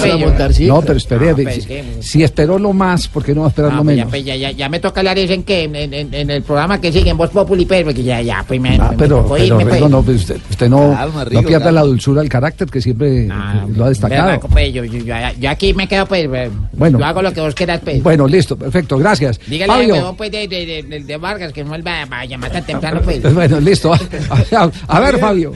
me 0.00 0.30
pues, 0.32 0.58
yo- 0.58 0.68
No, 0.74 0.80
pero 0.82 0.96
espere. 0.98 1.30
No, 1.30 1.36
pues, 1.36 1.54
si, 1.54 1.60
es 1.60 1.66
que- 1.66 1.84
si 2.00 2.22
esperó 2.22 2.58
lo 2.58 2.72
más, 2.72 3.08
¿por 3.08 3.24
qué 3.24 3.34
no 3.34 3.42
va 3.42 3.46
a 3.46 3.50
esperar 3.50 3.70
No, 3.72 3.78
lo 3.78 3.84
pues 3.84 3.96
menos? 3.96 4.10
pues 4.10 4.24
ya, 4.24 4.36
ya, 4.36 4.50
ya 4.50 4.68
me 4.68 4.80
toca 4.80 5.00
hablar 5.00 5.18
eso 5.18 5.32
en 5.32 5.42
que 5.42 5.64
en, 5.64 5.74
en- 5.76 6.14
en 6.14 6.30
el 6.30 6.42
programa 6.42 6.80
que 6.80 6.92
sigue 6.92 7.10
en 7.10 7.16
Voz 7.16 7.30
Populi, 7.30 7.64
pues, 7.66 7.84
porque 7.84 8.02
ya, 8.02 8.20
ya, 8.22 8.44
pues 8.46 8.60
me, 8.60 8.70
Ah, 8.76 8.84
me- 8.84 8.90
me 8.90 8.96
pero, 8.96 9.16
tocó 9.22 9.34
pero 9.34 9.44
irme, 9.44 9.64
Rigo, 9.64 9.78
pues. 9.78 9.90
no, 9.90 10.02
pues 10.02 10.16
usted, 10.18 10.36
usted 10.50 10.68
no, 10.68 10.92
Calma, 10.94 11.24
no 11.24 11.30
Rigo, 11.30 11.42
pierda 11.42 11.64
calma. 11.66 11.80
la 11.80 11.86
dulzura 11.86 12.20
del 12.22 12.30
carácter 12.30 12.68
que 12.68 12.80
siempre 12.80 13.24
eh, 13.26 13.28
lo 13.74 13.84
ha 13.84 13.88
destacado. 13.88 14.28
Marco, 14.30 14.48
pues, 14.48 14.72
yo, 14.72 14.84
yo, 14.84 14.98
yo- 14.98 15.14
yo 15.38 15.50
aquí 15.50 15.74
me 15.74 15.86
quedo, 15.88 16.06
pues, 16.06 16.28
eh, 16.32 16.50
Bueno. 16.72 16.98
yo 16.98 17.04
hago 17.04 17.22
lo 17.22 17.32
que 17.32 17.40
vos 17.40 17.54
quieras, 17.54 17.80
pues. 17.84 18.02
Bueno, 18.02 18.26
listo, 18.26 18.56
perfecto, 18.56 18.98
gracias. 18.98 19.40
Dígale 19.46 19.72
al 19.72 19.78
Fabio, 19.88 20.14
pues, 20.16 20.30
de, 20.30 20.48
de, 20.48 20.82
de, 20.82 21.00
de- 21.00 21.16
Vargas 21.18 21.52
que 21.52 21.64
no 21.64 21.74
él 21.74 21.84
va, 21.86 22.04
va 22.04 22.20
a 22.20 22.24
llamar 22.24 22.50
tan 22.52 22.64
temprano, 22.64 23.00
pues. 23.02 23.20
bueno, 23.34 23.58
listo. 23.60 23.92
A, 24.52 24.70
a 24.86 25.00
ver, 25.00 25.18
Fabio. 25.18 25.52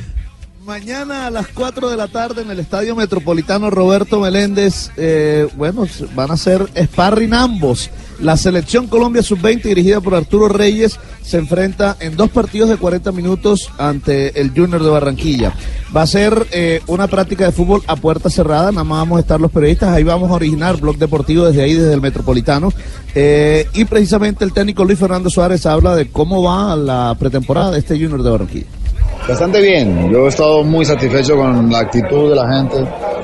Mañana 0.64 1.26
a 1.26 1.30
las 1.30 1.48
4 1.48 1.90
de 1.90 1.96
la 1.96 2.06
tarde 2.06 2.42
en 2.42 2.50
el 2.50 2.60
Estadio 2.60 2.94
Metropolitano 2.94 3.68
Roberto 3.68 4.20
Meléndez, 4.20 4.92
eh, 4.96 5.48
bueno, 5.56 5.88
van 6.14 6.30
a 6.30 6.36
ser 6.36 6.68
sparring 6.76 7.34
ambos. 7.34 7.90
La 8.20 8.36
selección 8.36 8.86
Colombia 8.86 9.24
Sub-20 9.24 9.62
dirigida 9.62 10.00
por 10.00 10.14
Arturo 10.14 10.48
Reyes 10.48 11.00
se 11.20 11.38
enfrenta 11.38 11.96
en 11.98 12.16
dos 12.16 12.30
partidos 12.30 12.68
de 12.68 12.76
40 12.76 13.10
minutos 13.10 13.70
ante 13.76 14.40
el 14.40 14.50
Junior 14.50 14.84
de 14.84 14.90
Barranquilla. 14.90 15.52
Va 15.94 16.02
a 16.02 16.06
ser 16.06 16.46
eh, 16.52 16.80
una 16.86 17.08
práctica 17.08 17.44
de 17.44 17.50
fútbol 17.50 17.82
a 17.88 17.96
puerta 17.96 18.30
cerrada, 18.30 18.70
nada 18.70 18.84
más 18.84 18.98
vamos 18.98 19.16
a 19.16 19.20
estar 19.22 19.40
los 19.40 19.50
periodistas, 19.50 19.88
ahí 19.88 20.04
vamos 20.04 20.30
a 20.30 20.34
originar 20.34 20.80
Blog 20.80 20.96
Deportivo 20.96 21.44
desde 21.44 21.62
ahí, 21.62 21.74
desde 21.74 21.94
el 21.94 22.00
Metropolitano. 22.00 22.72
Eh, 23.16 23.66
y 23.74 23.84
precisamente 23.84 24.44
el 24.44 24.52
técnico 24.52 24.84
Luis 24.84 24.98
Fernando 25.00 25.28
Suárez 25.28 25.66
habla 25.66 25.96
de 25.96 26.08
cómo 26.08 26.40
va 26.44 26.76
la 26.76 27.16
pretemporada 27.18 27.72
de 27.72 27.80
este 27.80 27.94
Junior 27.94 28.22
de 28.22 28.30
Barranquilla. 28.30 28.81
Bastante 29.28 29.60
bien, 29.60 30.10
yo 30.10 30.26
he 30.26 30.28
estado 30.28 30.64
muy 30.64 30.84
satisfecho 30.84 31.36
con 31.36 31.70
la 31.70 31.78
actitud 31.78 32.30
de 32.30 32.36
la 32.36 32.56
gente, 32.56 32.76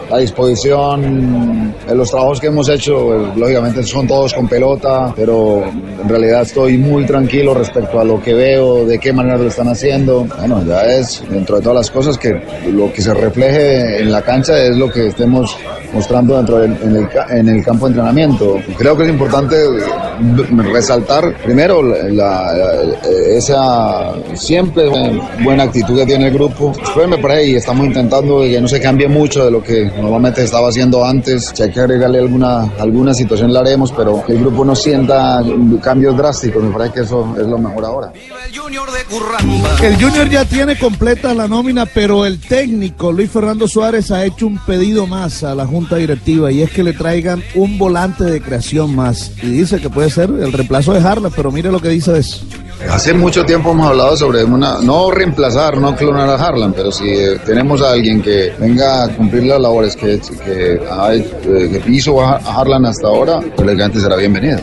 la 0.08 0.18
disposición, 0.18 1.74
eh, 1.88 1.94
los 1.94 2.10
trabajos 2.10 2.40
que 2.40 2.46
hemos 2.46 2.68
hecho, 2.68 3.14
eh, 3.14 3.32
lógicamente 3.36 3.82
son 3.82 4.06
todos 4.06 4.32
con 4.32 4.48
pelota, 4.48 5.12
pero 5.16 5.64
en 5.64 6.08
realidad 6.08 6.42
estoy 6.42 6.78
muy 6.78 7.04
tranquilo 7.04 7.52
respecto 7.52 7.98
a 7.98 8.04
lo 8.04 8.22
que 8.22 8.32
veo, 8.32 8.86
de 8.86 8.98
qué 8.98 9.12
manera 9.12 9.36
lo 9.38 9.48
están 9.48 9.68
haciendo. 9.68 10.24
Bueno, 10.38 10.64
ya 10.64 10.82
es 10.84 11.22
dentro 11.28 11.56
de 11.56 11.62
todas 11.62 11.76
las 11.76 11.90
cosas 11.90 12.16
que 12.16 12.32
lo 12.72 12.92
que 12.92 13.02
se 13.02 13.12
refleje 13.12 14.00
en 14.00 14.12
la 14.12 14.22
cancha 14.22 14.56
es 14.56 14.76
lo 14.76 14.88
que 14.88 15.08
estemos 15.08 15.56
mostrando 15.92 16.36
dentro 16.36 16.58
del 16.58 16.76
en 16.82 16.96
el, 16.96 17.08
ca- 17.08 17.26
en 17.30 17.48
el 17.48 17.64
campo 17.64 17.86
de 17.86 17.92
entrenamiento. 17.92 18.56
Creo 18.76 18.96
que 18.96 19.04
es 19.04 19.08
importante 19.10 19.56
eh, 19.56 20.62
resaltar 20.72 21.36
primero 21.44 21.82
la, 21.82 22.52
la- 22.52 22.82
esa 23.36 24.12
siempre 24.34 24.88
buena 25.42 25.64
actitud 25.64 25.96
que 25.96 26.06
tiene 26.06 26.28
el 26.28 26.34
grupo. 26.34 26.72
Después 26.78 27.08
me 27.08 27.18
parece 27.18 27.46
y 27.50 27.54
estamos 27.56 27.86
intentando 27.86 28.40
que 28.40 28.60
no 28.60 28.68
se 28.68 28.80
cambie 28.80 29.08
mucho 29.08 29.44
de 29.44 29.50
lo 29.50 29.62
que 29.62 29.84
normalmente 30.00 30.42
estaba 30.44 30.68
haciendo 30.68 31.04
antes. 31.04 31.52
Si 31.54 31.62
hay 31.62 31.70
que 31.70 31.80
agregarle 31.80 32.18
alguna, 32.18 32.62
alguna 32.78 33.14
situación 33.14 33.52
la 33.52 33.60
haremos, 33.60 33.92
pero 33.92 34.22
que 34.24 34.32
el 34.32 34.40
grupo 34.40 34.64
no 34.64 34.74
sienta 34.74 35.42
cambios 35.82 36.16
drásticos. 36.16 36.62
Me 36.62 36.70
parece 36.72 36.94
que 36.94 37.00
eso 37.00 37.34
es 37.40 37.46
lo 37.46 37.58
mejor 37.58 37.84
ahora. 37.84 38.12
El 39.82 39.94
Junior 40.02 40.28
ya 40.28 40.44
tiene 40.44 40.76
completa 40.78 41.32
la 41.34 41.48
nómina, 41.48 41.86
pero 41.86 42.26
el 42.26 42.40
técnico 42.40 43.12
Luis 43.12 43.30
Fernando 43.30 43.66
Suárez 43.68 44.10
ha 44.10 44.24
hecho 44.24 44.46
un 44.46 44.58
pedido 44.58 45.06
más 45.06 45.42
a 45.44 45.54
la 45.54 45.64
junta 45.66 45.77
directiva 45.86 46.50
y 46.50 46.62
es 46.62 46.70
que 46.70 46.82
le 46.82 46.92
traigan 46.92 47.42
un 47.54 47.78
volante 47.78 48.24
de 48.24 48.40
creación 48.40 48.94
más. 48.94 49.32
Y 49.42 49.46
dice 49.50 49.80
que 49.80 49.88
puede 49.90 50.10
ser 50.10 50.30
el 50.30 50.52
reemplazo 50.52 50.92
de 50.92 51.00
Harlan, 51.00 51.32
pero 51.34 51.50
mire 51.52 51.70
lo 51.70 51.80
que 51.80 51.88
dice 51.88 52.12
de 52.12 52.20
eso. 52.20 52.44
Hace 52.90 53.12
mucho 53.12 53.44
tiempo 53.44 53.72
hemos 53.72 53.88
hablado 53.88 54.16
sobre 54.16 54.44
una, 54.44 54.78
no 54.80 55.10
reemplazar, 55.10 55.76
no 55.78 55.96
clonar 55.96 56.28
a 56.30 56.34
Harlan, 56.34 56.72
pero 56.72 56.92
si 56.92 57.08
eh, 57.08 57.36
tenemos 57.44 57.82
a 57.82 57.90
alguien 57.90 58.22
que 58.22 58.52
venga 58.58 59.02
a 59.02 59.08
cumplir 59.08 59.42
las 59.44 59.60
labores 59.60 59.96
que, 59.96 60.20
que, 60.44 60.80
ha 60.88 61.12
hecho- 61.12 61.36
eh, 61.56 61.82
que 61.84 61.90
hizo 61.90 62.20
a 62.24 62.36
Harlan 62.36 62.86
hasta 62.86 63.08
ahora, 63.08 63.40
pues 63.56 63.66
lógicamente 63.66 64.00
será 64.00 64.14
bienvenido. 64.14 64.60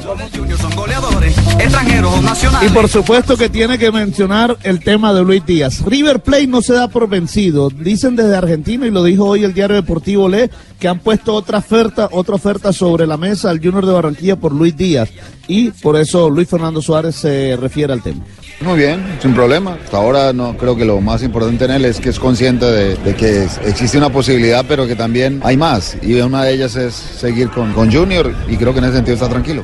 Extranjeros 1.59 2.13
o 2.13 2.21
nacionales. 2.21 2.69
Y 2.69 2.73
por 2.73 2.87
supuesto 2.89 3.37
que 3.37 3.49
tiene 3.49 3.77
que 3.77 3.91
mencionar 3.91 4.57
el 4.63 4.79
tema 4.81 5.13
de 5.13 5.23
Luis 5.23 5.45
Díaz. 5.45 5.81
River 5.85 6.19
Plate 6.21 6.47
no 6.47 6.61
se 6.61 6.73
da 6.73 6.87
por 6.87 7.07
vencido. 7.09 7.69
Dicen 7.69 8.15
desde 8.15 8.35
Argentina, 8.35 8.85
y 8.85 8.91
lo 8.91 9.03
dijo 9.03 9.25
hoy 9.25 9.43
el 9.43 9.53
diario 9.53 9.75
deportivo 9.75 10.27
Le, 10.29 10.49
que 10.79 10.87
han 10.87 10.99
puesto 10.99 11.33
otra 11.33 11.59
oferta, 11.59 12.09
otra 12.11 12.35
oferta 12.35 12.71
sobre 12.73 13.07
la 13.07 13.17
mesa 13.17 13.49
al 13.49 13.57
Junior 13.59 13.85
de 13.85 13.93
Barranquilla 13.93 14.35
por 14.35 14.51
Luis 14.53 14.75
Díaz. 14.75 15.09
Y 15.47 15.71
por 15.71 15.95
eso 15.95 16.29
Luis 16.29 16.47
Fernando 16.49 16.81
Suárez 16.81 17.15
se 17.15 17.55
refiere 17.59 17.93
al 17.93 18.01
tema. 18.01 18.21
Muy 18.61 18.77
bien, 18.77 19.03
sin 19.21 19.33
problema. 19.33 19.77
Hasta 19.83 19.97
ahora 19.97 20.33
no 20.33 20.55
creo 20.57 20.75
que 20.75 20.85
lo 20.85 21.01
más 21.01 21.21
importante 21.23 21.65
en 21.65 21.71
él 21.71 21.85
es 21.85 21.99
que 21.99 22.09
es 22.09 22.19
consciente 22.19 22.65
de, 22.65 22.95
de 22.95 23.15
que 23.15 23.43
es- 23.45 23.59
existe 23.65 23.97
una 23.97 24.09
posibilidad, 24.09 24.65
pero 24.67 24.87
que 24.87 24.95
también 24.95 25.41
hay 25.43 25.57
más. 25.57 25.97
Y 26.01 26.15
una 26.21 26.43
de 26.43 26.53
ellas 26.53 26.75
es 26.75 26.93
seguir 26.93 27.49
con, 27.49 27.73
con 27.73 27.91
Junior 27.91 28.33
y 28.47 28.55
creo 28.57 28.71
que 28.73 28.79
en 28.79 28.85
ese 28.85 28.95
sentido 28.95 29.15
está 29.15 29.29
tranquilo. 29.29 29.63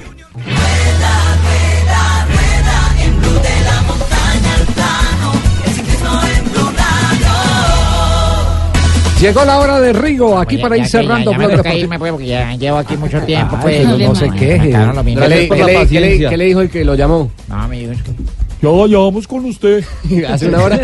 Llegó 9.22 9.46
la 9.46 9.60
hora 9.60 9.80
de 9.80 9.94
Rigo, 9.94 10.38
aquí 10.40 10.58
para 10.58 10.76
ir 10.78 10.82
Ya 10.84 10.86
que 10.88 10.92
ya- 10.92 11.00
cerrando 11.02 11.32
ya 11.32 11.38
me 11.38 11.44
toca 11.44 11.56
Deportivo. 11.58 11.78
irme, 11.84 12.00
pues, 12.00 12.12
porque 12.12 12.28
ya 12.28 12.56
llevo 12.56 12.78
aquí 12.78 12.98
mucho 12.98 13.22
tiempo. 13.22 13.58
Pues, 13.62 13.88
no 13.88 14.16
se 14.16 14.30
queje. 14.32 14.72
Sacaron 14.72 14.96
lo 14.96 15.04
mismo. 15.04 15.22
¿Qué 15.22 15.30
le, 15.30 15.36
qué 15.36 15.42
le- 15.42 15.50
qué 15.50 15.66
le- 15.66 15.74
paciencia. 15.80 16.30
qué 16.30 16.38
le 16.38 16.46
dijo 16.46 16.62
el 16.62 16.70
que 16.70 16.84
lo 16.84 16.96
llamó? 16.96 17.32
No, 17.48 17.72
es 17.72 18.02
que- 18.02 18.12
Ya, 18.62 18.70
ya 18.88 18.98
vamos 18.98 19.28
con 19.28 19.46
usted. 19.46 19.84
Hace 20.28 20.48
una 20.48 20.62
hora. 20.64 20.80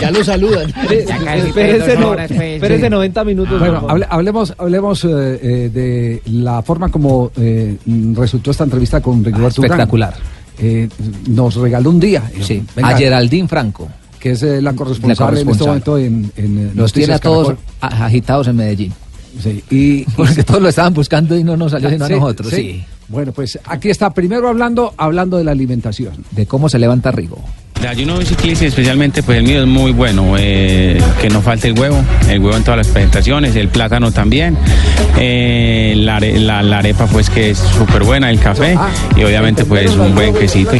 Ya 0.00 0.10
lo 0.10 0.24
saludan. 0.24 0.70
Espérese, 0.70 1.96
no- 1.96 2.12
pues. 2.14 2.30
espérese 2.30 2.90
90 2.90 3.24
minutos. 3.24 3.58
Bueno, 3.60 3.86
hable- 3.88 4.06
hablemos, 4.10 4.54
hablemos 4.58 5.04
eh, 5.04 5.08
eh, 5.10 5.70
de 5.72 6.22
la 6.32 6.62
forma 6.62 6.88
como 6.90 7.30
eh, 7.36 7.76
resultó 8.14 8.50
esta 8.50 8.64
entrevista 8.64 9.00
con 9.00 9.24
Rigoberto 9.24 9.60
Urán. 9.60 9.70
espectacular. 9.72 10.14
Eh, 10.58 10.88
nos 11.28 11.54
regaló 11.56 11.90
un 11.90 12.00
día. 12.00 12.22
Sí, 12.40 12.62
venga, 12.76 12.88
a 12.90 12.96
Geraldine 12.96 13.46
Franco. 13.48 13.88
Que 14.22 14.30
es 14.30 14.42
eh, 14.44 14.62
la 14.62 14.72
corresponsal, 14.74 15.36
en 15.36 15.48
este 15.48 15.64
momento 15.64 15.98
en, 15.98 16.30
en, 16.36 16.58
eh, 16.68 16.70
Los 16.76 16.92
tiene 16.92 17.14
a 17.14 17.18
todos 17.18 17.56
Caracol. 17.80 18.04
agitados 18.06 18.46
en 18.46 18.56
Medellín. 18.56 18.92
Sí, 19.42 19.64
y, 19.70 20.04
Porque 20.16 20.44
todos 20.44 20.62
lo 20.62 20.68
estaban 20.68 20.94
buscando 20.94 21.36
y 21.36 21.42
no 21.42 21.56
nos 21.56 21.72
salió 21.72 21.90
sino 21.90 22.04
a 22.04 22.08
nosotros. 22.08 22.50
sí. 22.50 22.56
Sí. 22.56 22.84
Bueno, 23.08 23.32
pues 23.32 23.58
aquí 23.66 23.90
está, 23.90 24.08
primero 24.14 24.48
hablando, 24.48 24.94
hablando 24.96 25.36
de 25.36 25.44
la 25.44 25.50
alimentación. 25.50 26.12
De 26.30 26.46
cómo 26.46 26.70
se 26.70 26.78
levanta 26.78 27.10
Rigo. 27.10 27.36
El 27.80 27.88
ayuno 27.88 28.18
ciclista, 28.22 28.64
especialmente, 28.64 29.22
pues 29.22 29.36
el 29.38 29.44
mío 29.44 29.60
es 29.60 29.66
muy 29.68 29.92
bueno. 29.92 30.36
eh, 30.38 30.98
que 31.20 31.28
no 31.28 31.42
falte 31.42 31.68
el 31.68 31.78
huevo, 31.78 31.98
el 32.30 32.38
huevo 32.38 32.56
en 32.56 32.62
todas 32.62 32.78
las 32.78 32.86
presentaciones, 32.88 33.54
el 33.56 33.68
plátano 33.68 34.12
también, 34.12 34.56
eh, 35.18 35.92
la, 35.96 36.20
la- 36.20 36.62
la 36.62 36.78
arepa, 36.78 37.06
pues 37.06 37.28
que 37.28 37.50
es 37.50 37.58
súper 37.58 38.02
buena, 38.04 38.30
el 38.30 38.38
café 38.38 38.78
y 39.16 39.24
obviamente, 39.24 39.64
pues 39.66 39.94
un 39.94 40.14
buen 40.14 40.32
quesito. 40.34 40.70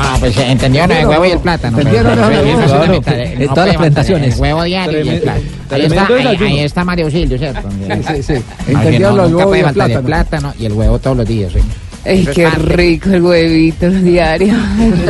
Ah, 0.00 0.16
pues 0.20 0.36
eh, 0.36 0.50
entendieron 0.52 0.92
el 0.92 1.06
huevo 1.06 1.26
y 1.26 1.30
el 1.30 1.38
plátano. 1.40 1.76
pues, 1.76 1.86
¿Entendieron? 1.86 2.32
Eh, 2.32 3.36
En 3.40 3.48
todas 3.48 3.66
las 3.68 3.76
presentaciones. 3.76 4.34
El 4.36 4.40
huevo 4.40 4.62
diario 4.62 5.04
y 5.04 5.08
el 5.08 5.20
plátano. 5.20 5.44
Ahí 5.70 5.82
está, 5.82 6.80
ahí, 6.80 6.86
Mario 6.86 7.04
Auxilio, 7.06 7.36
¿cierto? 7.38 7.68
Sí, 7.70 8.22
sí. 8.22 8.32
Ay, 8.34 8.74
Entendieron 8.74 9.16
nunca 9.32 9.46
huevos 9.46 9.56
y 9.56 9.58
el 9.58 9.64
faltar 9.66 9.90
el 9.90 10.02
plátano. 10.02 10.06
plátano 10.06 10.54
y 10.58 10.66
el 10.66 10.72
huevo 10.72 10.98
todos 10.98 11.16
los 11.16 11.26
días. 11.26 11.52
sí. 11.52 11.58
Ay, 12.04 12.26
qué 12.32 12.48
rico 12.48 13.10
el 13.10 13.22
huevito 13.22 13.90
diario. 13.90 14.54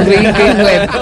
Rico 0.07 0.43
el 0.47 0.65
huevo. 0.65 0.93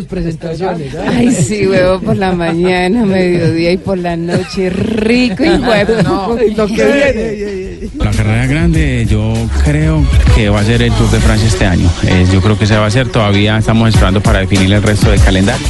Sus 0.00 0.08
presentaciones. 0.08 0.94
¿ah? 0.94 1.04
Ay, 1.14 1.30
sí, 1.30 1.66
huevo 1.66 2.00
por 2.00 2.16
la 2.16 2.32
mañana, 2.32 3.04
mediodía 3.04 3.72
y 3.72 3.76
por 3.76 3.98
la 3.98 4.16
noche. 4.16 4.70
Rico 4.70 5.44
y 5.44 5.50
huevo. 5.50 6.02
No. 6.02 6.38
Lo 6.56 6.66
que 6.66 6.72
viene. 6.74 7.90
La 7.98 8.10
carrera 8.10 8.46
grande 8.46 9.06
yo 9.06 9.34
creo 9.62 10.02
que 10.34 10.48
va 10.48 10.60
a 10.60 10.64
ser 10.64 10.80
el 10.80 10.92
Tour 10.92 11.10
de 11.10 11.20
Francia 11.20 11.48
este 11.48 11.66
año. 11.66 11.86
Eh, 12.06 12.24
yo 12.32 12.40
creo 12.40 12.58
que 12.58 12.66
se 12.66 12.78
va 12.78 12.84
a 12.84 12.86
hacer, 12.86 13.10
todavía 13.10 13.58
estamos 13.58 13.90
esperando 13.90 14.22
para 14.22 14.38
definir 14.38 14.72
el 14.72 14.82
resto 14.82 15.10
del 15.10 15.20
calendario. 15.20 15.66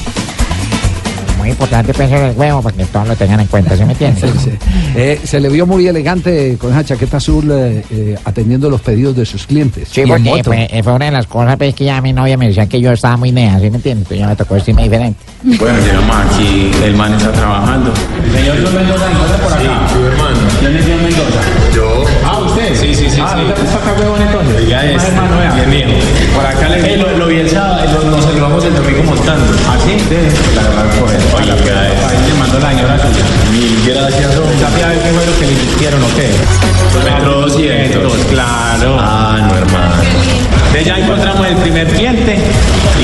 Muy 1.41 1.49
importante 1.49 1.95
pensar 1.95 2.23
el 2.23 2.37
huevo 2.37 2.61
para 2.61 2.77
que 2.77 2.85
todos 2.85 3.09
lo 3.09 3.17
tengan 3.17 3.41
en 3.41 3.47
cuenta, 3.47 3.75
¿sí 3.75 3.83
me 3.87 3.93
entiendes? 3.93 4.31
Eh, 4.95 5.19
se 5.25 5.41
le 5.41 5.49
vio 5.49 5.67
muy 5.67 5.87
elegante 5.87 6.59
con 6.59 6.73
esa 6.73 6.85
chaqueta 6.85 7.17
azul 7.17 7.51
eh, 7.51 7.83
eh, 7.91 8.17
atendiendo 8.25 8.69
los 8.69 8.83
pedidos 8.83 9.17
de 9.17 9.25
sus 9.25 9.47
clientes. 9.47 9.89
Sí, 9.91 10.03
en 10.03 10.09
porque 10.09 10.29
moto. 10.29 10.45
fue, 10.45 10.69
fue 10.83 10.93
una 10.93 11.07
de 11.07 11.11
las 11.13 11.27
cosas 11.27 11.57
pues, 11.57 11.75
que 11.75 11.87
ya 11.87 12.03
mi 12.03 12.13
novia 12.13 12.37
me 12.37 12.49
decía 12.49 12.67
que 12.67 12.79
yo 12.79 12.93
estaba 12.93 13.17
muy 13.17 13.33
nea, 13.33 13.59
¿sí 13.59 13.71
me 13.71 13.77
entiendes? 13.77 14.03
Entonces 14.03 14.19
ya 14.19 14.27
me 14.27 14.37
tocó 14.37 14.55
decirme 14.57 14.83
diferente. 14.83 15.19
Bueno, 15.43 15.79
llegamos 15.79 16.17
aquí, 16.17 16.71
el 16.85 16.95
man 16.95 17.15
está 17.15 17.33
trabajando. 17.33 17.93
Señor 18.35 18.57
Mendoza, 18.57 19.37
por 19.43 19.53
acá. 19.53 19.89
Sí, 19.89 19.99
hermano. 20.05 20.39
¿Quién 20.61 20.77
es 20.77 20.85
señor 20.85 21.03
Mendoza? 21.03 21.40
Sí, 22.75 22.95
sí, 22.95 23.11
sí. 23.11 23.21
Ah, 23.23 23.37
¿usted 23.49 23.65
está 23.65 23.79
acá 23.79 23.93
huevón 23.99 24.21
entonces? 24.23 24.69
Ya 24.69 24.85
es. 24.85 25.03
mío. 25.69 25.87
Por 26.35 26.47
acá 26.47 26.69
le 26.69 26.97
lo, 26.97 27.17
lo 27.19 27.27
vi 27.27 27.41
el 27.41 27.51
sábado, 27.51 27.83
nos 28.11 28.25
saludamos 28.25 28.65
el 28.65 28.75
domingo 28.75 29.03
montando. 29.05 29.45
¿Ah, 29.69 29.77
sí? 29.85 29.97
Sí. 29.99 30.17
La 30.55 30.63
verdad, 30.63 30.85
él. 30.95 31.23
Oye, 31.37 31.53
ahí 31.53 32.29
le 32.29 32.35
mandó 32.39 32.59
la 32.59 32.71
señora. 32.71 32.97
Mil 33.53 33.83
gracias, 33.87 34.37
hombre. 34.37 34.59
¿Sabía 34.59 34.87
ver 34.89 34.99
qué 35.03 35.09
fue 35.11 35.27
lo 35.27 35.39
que 35.39 35.47
le 35.47 35.53
hicieron 35.53 36.03
o 36.03 36.09
qué? 36.17 36.31
Metro 37.05 37.41
200, 37.43 38.13
claro. 38.31 38.97
Ah, 38.99 39.39
no, 39.41 39.57
hermano. 39.57 40.60
Entonces 40.73 40.87
ya 40.87 40.99
encontramos 41.05 41.47
el 41.49 41.57
primer 41.57 41.87
cliente 41.89 42.37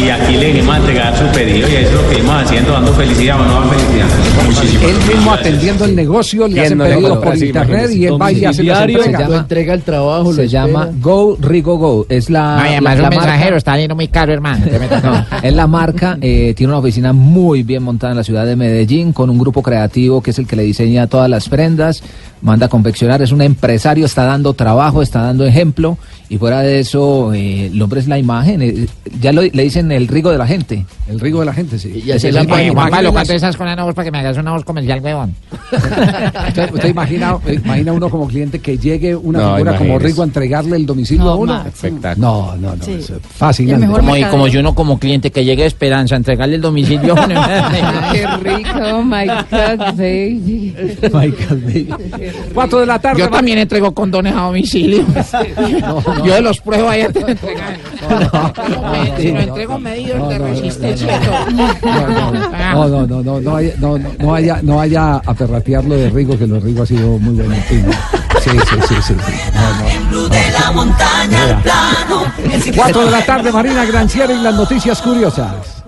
y 0.00 0.08
aquí 0.08 0.36
le 0.36 0.52
dijimos 0.52 0.74
a 0.74 0.78
entregar 0.78 1.16
su 1.18 1.24
pedido 1.36 1.68
y 1.68 1.74
eso 1.74 1.88
es 1.88 1.92
lo 1.94 2.08
que 2.10 2.18
íbamos 2.20 2.42
haciendo, 2.44 2.72
dando 2.72 2.92
felicidad 2.94 3.40
o 3.40 3.44
no 3.44 3.54
dando 3.54 3.70
felicidad. 3.70 4.06
Muchísimas 4.46 4.84
Él 4.84 4.96
mismo 5.16 5.32
atendiendo 5.32 5.84
el 5.84 5.96
negocio, 5.96 6.46
le 6.48 6.60
hacen 6.60 6.78
pedidos 6.78 7.18
por 7.18 7.28
así, 7.28 7.46
internet 7.46 7.90
y 7.92 8.06
él 8.06 8.22
va 8.22 8.30
y 8.32 8.44
hace 8.44 8.62
las 8.62 8.78
Domiciliario. 8.78 8.98
entregas. 8.98 9.28
Lo 9.28 9.36
entrega 9.36 9.74
el 9.74 9.82
trabajo, 9.82 10.22
lo 10.30 10.32
Se 10.32 10.48
llama. 10.48 10.88
Go 11.00 11.36
Rigo 11.40 11.76
Go. 11.76 12.06
Es 12.08 12.30
la, 12.30 12.56
Ay, 12.62 12.70
la- 12.70 12.76
además 12.76 12.98
la 12.98 13.02
un 13.08 13.14
marca- 13.16 13.20
mensajero 13.26 13.56
está 13.56 13.76
yendo 13.78 13.96
muy 13.96 14.08
caro, 14.08 14.32
hermano. 14.32 14.64
No, 15.02 15.24
es 15.42 15.52
la 15.54 15.66
marca, 15.66 16.18
eh, 16.20 16.54
tiene 16.56 16.72
una 16.72 16.78
oficina 16.80 17.12
muy 17.12 17.62
bien 17.64 17.82
montada 17.82 18.12
en 18.12 18.16
la 18.18 18.24
ciudad 18.24 18.46
de 18.46 18.54
Medellín, 18.56 19.12
con 19.12 19.28
un 19.28 19.38
grupo 19.38 19.62
creativo 19.62 20.22
que 20.22 20.30
es 20.30 20.38
el 20.38 20.46
que 20.46 20.54
le 20.56 20.62
diseña 20.62 21.06
todas 21.08 21.28
las 21.28 21.48
prendas, 21.48 22.02
manda 22.42 22.66
a 22.66 22.68
confeccionar, 22.68 23.22
es 23.22 23.32
un 23.32 23.42
empresario, 23.42 24.06
está 24.06 24.24
dando 24.24 24.54
trabajo, 24.54 25.02
está 25.02 25.22
dando 25.22 25.44
ejemplo, 25.44 25.98
y 26.28 26.38
fuera 26.38 26.60
de 26.62 26.80
eso, 26.80 27.32
eh, 27.32 27.66
el 27.66 27.80
hombre 27.80 28.00
es 28.00 28.08
la 28.08 28.18
imagen, 28.18 28.62
eh, 28.62 28.86
ya 29.20 29.32
lo- 29.32 29.42
le 29.42 29.62
dicen 29.62 29.92
el 29.92 30.08
rigo 30.08 30.30
de 30.30 30.38
la 30.38 30.46
gente. 30.46 30.84
El 31.08 31.20
rigo 31.20 31.40
de 31.40 31.46
la 31.46 31.52
gente, 31.52 31.78
sí. 31.78 32.02
Y 32.04 32.10
así 32.10 32.26
Es 32.28 32.34
la 32.34 32.40
el- 32.40 32.46
Oye, 32.46 32.66
imagen. 32.66 32.72
Juan 32.74 32.90
Pablo, 32.90 33.08
Imagínate 33.08 33.12
¿cuánto 33.12 33.32
las- 33.32 33.42
estás 33.42 33.56
con 33.56 33.68
una 33.68 33.84
voz 33.84 33.94
para 33.94 34.04
que 34.06 34.10
me 34.10 34.18
hagas 34.18 34.36
una 34.38 34.52
voz 34.52 34.64
comercial, 34.64 35.00
huevón? 35.00 35.34
Usted, 36.48 36.74
usted 36.74 36.88
imagina, 36.88 37.36
eh, 37.46 37.60
imagina 37.64 37.92
uno 37.92 38.10
como 38.10 38.26
cliente 38.26 38.58
que 38.60 38.76
llegue 38.78 39.14
una 39.14 39.38
No, 39.40 39.52
figura 39.54 39.76
como. 39.78 39.98
Rigo 39.98 40.22
a 40.22 40.24
entregarle 40.26 40.76
el 40.76 40.86
domicilio 40.86 41.24
No, 41.24 41.30
a 41.30 41.36
uno. 41.36 41.64
Espectáculo. 41.66 42.26
No, 42.26 42.56
no, 42.56 42.76
no. 42.76 42.84
Sí. 42.84 42.92
es 42.92 43.12
fascinante. 43.36 43.86
Como, 43.86 44.16
y 44.16 44.24
como 44.24 44.48
yo 44.48 44.60
uno 44.60 44.74
como 44.74 44.98
cliente 44.98 45.30
que 45.30 45.44
llegue 45.44 45.62
a 45.64 45.66
Esperanza 45.66 46.14
a 46.14 46.18
entregarle 46.18 46.56
el 46.56 46.60
domicilio. 46.62 47.14
Qué 48.12 48.26
rico, 48.42 48.78
oh 48.94 49.02
my 49.02 49.26
God, 49.26 49.96
baby. 49.96 50.74
Michael 51.12 51.62
Bay. 51.66 51.88
Cuatro 52.54 52.80
de 52.80 52.86
la 52.86 52.98
tarde. 52.98 53.20
Yo 53.20 53.28
también 53.30 53.58
entrego 53.58 53.92
condones 53.92 54.34
a 54.34 54.42
domicilio. 54.42 55.04
Yo 56.24 56.34
de 56.34 56.40
los 56.40 56.60
pruebo 56.60 56.88
ahí 56.88 57.02
antes 57.02 57.24
de 57.24 57.32
entregar. 57.32 57.78
Si 59.18 59.32
lo 59.32 59.40
entrego 59.40 59.78
medidos 59.78 60.28
de 60.28 60.38
resistencia. 60.38 61.20
No, 62.72 62.88
no, 62.88 63.06
no, 63.06 63.22
no, 63.22 63.40
no, 63.40 63.56
haya, 63.56 63.74
no, 63.78 63.98
no, 63.98 64.10
no 64.18 64.34
haya, 64.34 64.60
no 64.62 64.80
haya 64.80 65.16
a 65.16 65.34
de 65.34 66.10
Rigo, 66.10 66.38
que 66.38 66.46
lo 66.46 66.54
de 66.54 66.60
Rigo 66.60 66.82
ha 66.82 66.86
sido 66.86 67.18
muy 67.18 67.34
bueno. 67.34 67.54
Sí, 67.68 68.50
sí, 68.50 68.58
sí, 68.66 68.76
sí. 68.88 69.02
sí. 69.02 69.14
No, 69.54 69.72
no, 70.10 70.28
no. 70.28 72.24
Cuatro 72.76 73.04
de 73.04 73.10
la 73.10 73.24
tarde, 73.24 73.52
Marina 73.52 73.84
Granciera 73.84 74.32
y 74.32 74.40
las 74.40 74.54
noticias 74.54 75.00
curiosas. 75.02 75.85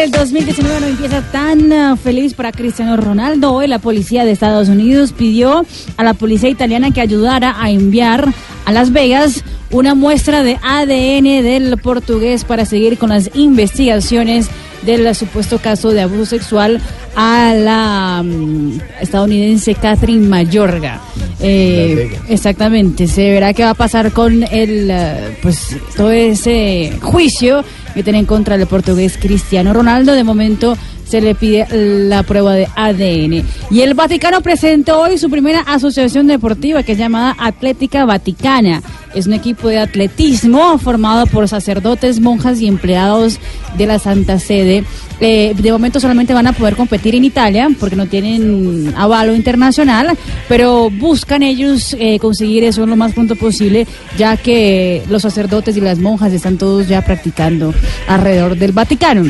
El 0.00 0.10
2019 0.10 0.80
no 0.80 0.86
empieza 0.86 1.20
tan 1.30 1.72
ah, 1.72 1.96
feliz 1.96 2.34
para 2.34 2.50
Cristiano 2.50 2.96
Ronaldo. 2.96 3.52
Hoy 3.52 3.68
la 3.68 3.78
policía 3.78 4.24
de 4.24 4.32
Estados 4.32 4.68
Unidos 4.68 5.12
pidió 5.12 5.64
a 5.96 6.02
la 6.02 6.14
policía 6.14 6.48
italiana 6.48 6.90
que 6.90 7.00
ayudara 7.00 7.56
a 7.62 7.70
enviar 7.70 8.32
a 8.64 8.72
Las 8.72 8.92
Vegas 8.92 9.44
una 9.70 9.94
muestra 9.94 10.42
de 10.42 10.58
ADN 10.62 11.42
del 11.42 11.76
portugués 11.78 12.44
para 12.44 12.64
seguir 12.64 12.98
con 12.98 13.10
las 13.10 13.30
investigaciones 13.34 14.48
del 14.84 15.14
supuesto 15.14 15.58
caso 15.58 15.90
de 15.90 16.02
abuso 16.02 16.26
sexual 16.26 16.80
a 17.14 17.54
la 17.54 18.22
mm, 18.24 18.80
estadounidense 19.00 19.74
Catherine 19.74 20.26
Mayorga. 20.26 21.00
Eh, 21.40 22.18
exactamente, 22.28 23.06
se 23.06 23.30
verá 23.30 23.52
qué 23.52 23.64
va 23.64 23.70
a 23.70 23.74
pasar 23.74 24.12
con 24.12 24.42
el, 24.42 24.90
eh, 24.90 25.36
pues, 25.42 25.76
todo 25.96 26.10
ese 26.10 26.92
juicio 27.00 27.64
que 27.92 28.02
tiene 28.02 28.18
en 28.18 28.26
contra 28.26 28.58
del 28.58 28.66
portugués 28.66 29.18
Cristiano 29.20 29.72
Ronaldo. 29.72 30.12
De 30.12 30.24
momento 30.24 30.76
se 31.04 31.20
le 31.20 31.34
pide 31.34 31.66
la 31.70 32.22
prueba 32.22 32.54
de 32.54 32.68
ADN. 32.74 33.44
Y 33.70 33.80
el 33.80 33.94
Vaticano 33.94 34.40
presentó 34.40 35.00
hoy 35.00 35.18
su 35.18 35.30
primera 35.30 35.60
asociación 35.60 36.26
deportiva 36.26 36.82
que 36.82 36.92
es 36.92 36.98
llamada 36.98 37.36
Atlética 37.38 38.04
Vaticana. 38.04 38.82
Es 39.14 39.26
un 39.26 39.34
equipo 39.34 39.68
de 39.68 39.78
atletismo 39.78 40.78
formado 40.78 41.26
por 41.26 41.46
sacerdotes, 41.46 42.18
monjas 42.18 42.60
y 42.60 42.66
empleados 42.66 43.38
de 43.76 43.86
la 43.86 43.98
Santa 43.98 44.38
Sede. 44.38 44.84
Eh, 45.20 45.54
de 45.56 45.72
momento 45.72 46.00
solamente 46.00 46.32
van 46.32 46.46
a 46.46 46.52
poder 46.52 46.76
competir 46.76 47.14
en 47.14 47.24
Italia 47.24 47.68
porque 47.78 47.94
no 47.94 48.06
tienen 48.06 48.92
avalo 48.96 49.34
internacional, 49.34 50.16
pero 50.48 50.90
buscan 50.90 51.42
ellos 51.42 51.94
eh, 51.98 52.18
conseguir 52.18 52.64
eso 52.64 52.86
lo 52.86 52.96
más 52.96 53.12
pronto 53.12 53.36
posible, 53.36 53.86
ya 54.16 54.36
que 54.36 55.02
los 55.08 55.22
sacerdotes 55.22 55.76
y 55.76 55.80
las 55.80 55.98
monjas 55.98 56.32
están 56.32 56.56
todos 56.56 56.88
ya 56.88 57.02
practicando 57.02 57.74
alrededor 58.08 58.56
del 58.56 58.72
Vaticano. 58.72 59.24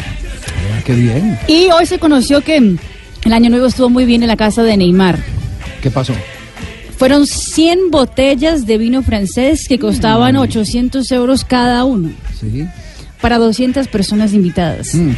Ah, 0.46 0.80
Qué 0.84 0.94
bien. 0.94 1.38
Y 1.48 1.68
hoy 1.70 1.86
se 1.86 1.98
conoció 1.98 2.40
que 2.42 2.56
el 2.56 3.32
año 3.32 3.50
nuevo 3.50 3.66
estuvo 3.66 3.88
muy 3.88 4.04
bien 4.04 4.22
en 4.22 4.28
la 4.28 4.36
casa 4.36 4.62
de 4.62 4.76
Neymar. 4.76 5.18
¿Qué 5.82 5.90
pasó? 5.90 6.12
Fueron 6.96 7.26
100 7.26 7.90
botellas 7.90 8.66
de 8.66 8.78
vino 8.78 9.02
francés 9.02 9.66
que 9.68 9.78
costaban 9.78 10.36
800 10.36 11.10
euros 11.12 11.44
cada 11.44 11.84
uno 11.84 12.10
Sí. 12.38 12.64
para 13.20 13.38
200 13.38 13.88
personas 13.88 14.32
invitadas. 14.32 14.94
Mm. 14.94 15.10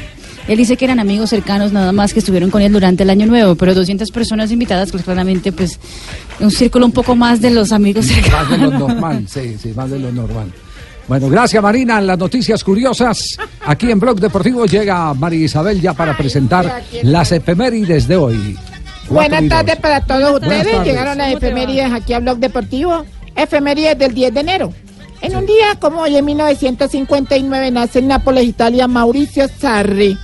Él 0.46 0.59
dice 0.59 0.76
que 0.76 0.84
eran 0.84 1.01
amigos 1.01 1.30
cercanos 1.30 1.72
nada 1.72 1.92
más 1.92 2.12
que 2.12 2.18
estuvieron 2.18 2.51
con 2.51 2.60
él 2.60 2.70
durante 2.72 3.02
el 3.02 3.09
año 3.10 3.24
nuevo, 3.26 3.55
pero 3.55 3.74
200 3.74 4.10
personas 4.10 4.51
invitadas, 4.52 4.90
pues 4.90 5.02
claramente 5.02 5.52
pues 5.52 5.78
un 6.40 6.51
círculo 6.51 6.84
un 6.84 6.92
poco 6.92 7.16
más 7.16 7.40
de 7.40 7.51
los 7.51 7.72
amigos 7.72 8.06
Más 8.06 8.16
de 8.16 8.22
cercanos. 8.22 8.72
lo 8.72 8.78
normal, 8.88 9.24
sí, 9.26 9.56
sí, 9.62 9.72
más 9.74 9.90
de 9.90 9.98
lo 9.98 10.12
normal. 10.12 10.52
Bueno, 11.06 11.28
gracias 11.28 11.62
Marina. 11.62 11.98
En 11.98 12.06
las 12.06 12.18
noticias 12.18 12.64
curiosas, 12.64 13.36
aquí 13.64 13.90
en 13.90 14.01
Blog 14.01 14.20
Deportivo 14.20 14.64
llega 14.66 15.12
María 15.14 15.44
Isabel 15.44 15.81
ya 15.81 15.93
para 15.93 16.16
presentar 16.16 16.82
las 17.02 17.32
efemérides 17.32 18.09
de 18.09 18.16
hoy. 18.16 18.59
Buenas 19.09 19.48
tardes 19.48 19.76
para 19.76 20.01
todos 20.01 20.40
ustedes. 20.40 20.82
Llegaron 20.85 21.18
las 21.18 21.32
efemérides 21.32 21.93
aquí 21.93 22.14
a 22.14 22.20
Blog 22.20 22.39
Deportivo. 22.39 23.05
Efemérides 23.36 23.98
del 23.98 24.14
10 24.14 24.35
de 24.35 24.40
enero. 24.40 24.72
En 25.20 25.36
un 25.36 25.47
día 25.47 25.76
como 25.81 26.02
hoy, 26.02 26.16
en 26.16 26.24
1959, 26.24 27.70
nace 27.70 28.01
en 28.01 28.09
Nápoles, 28.09 28.44
Italia, 28.44 28.86
Mauricio 28.86 29.48
Sarri. 29.48 30.18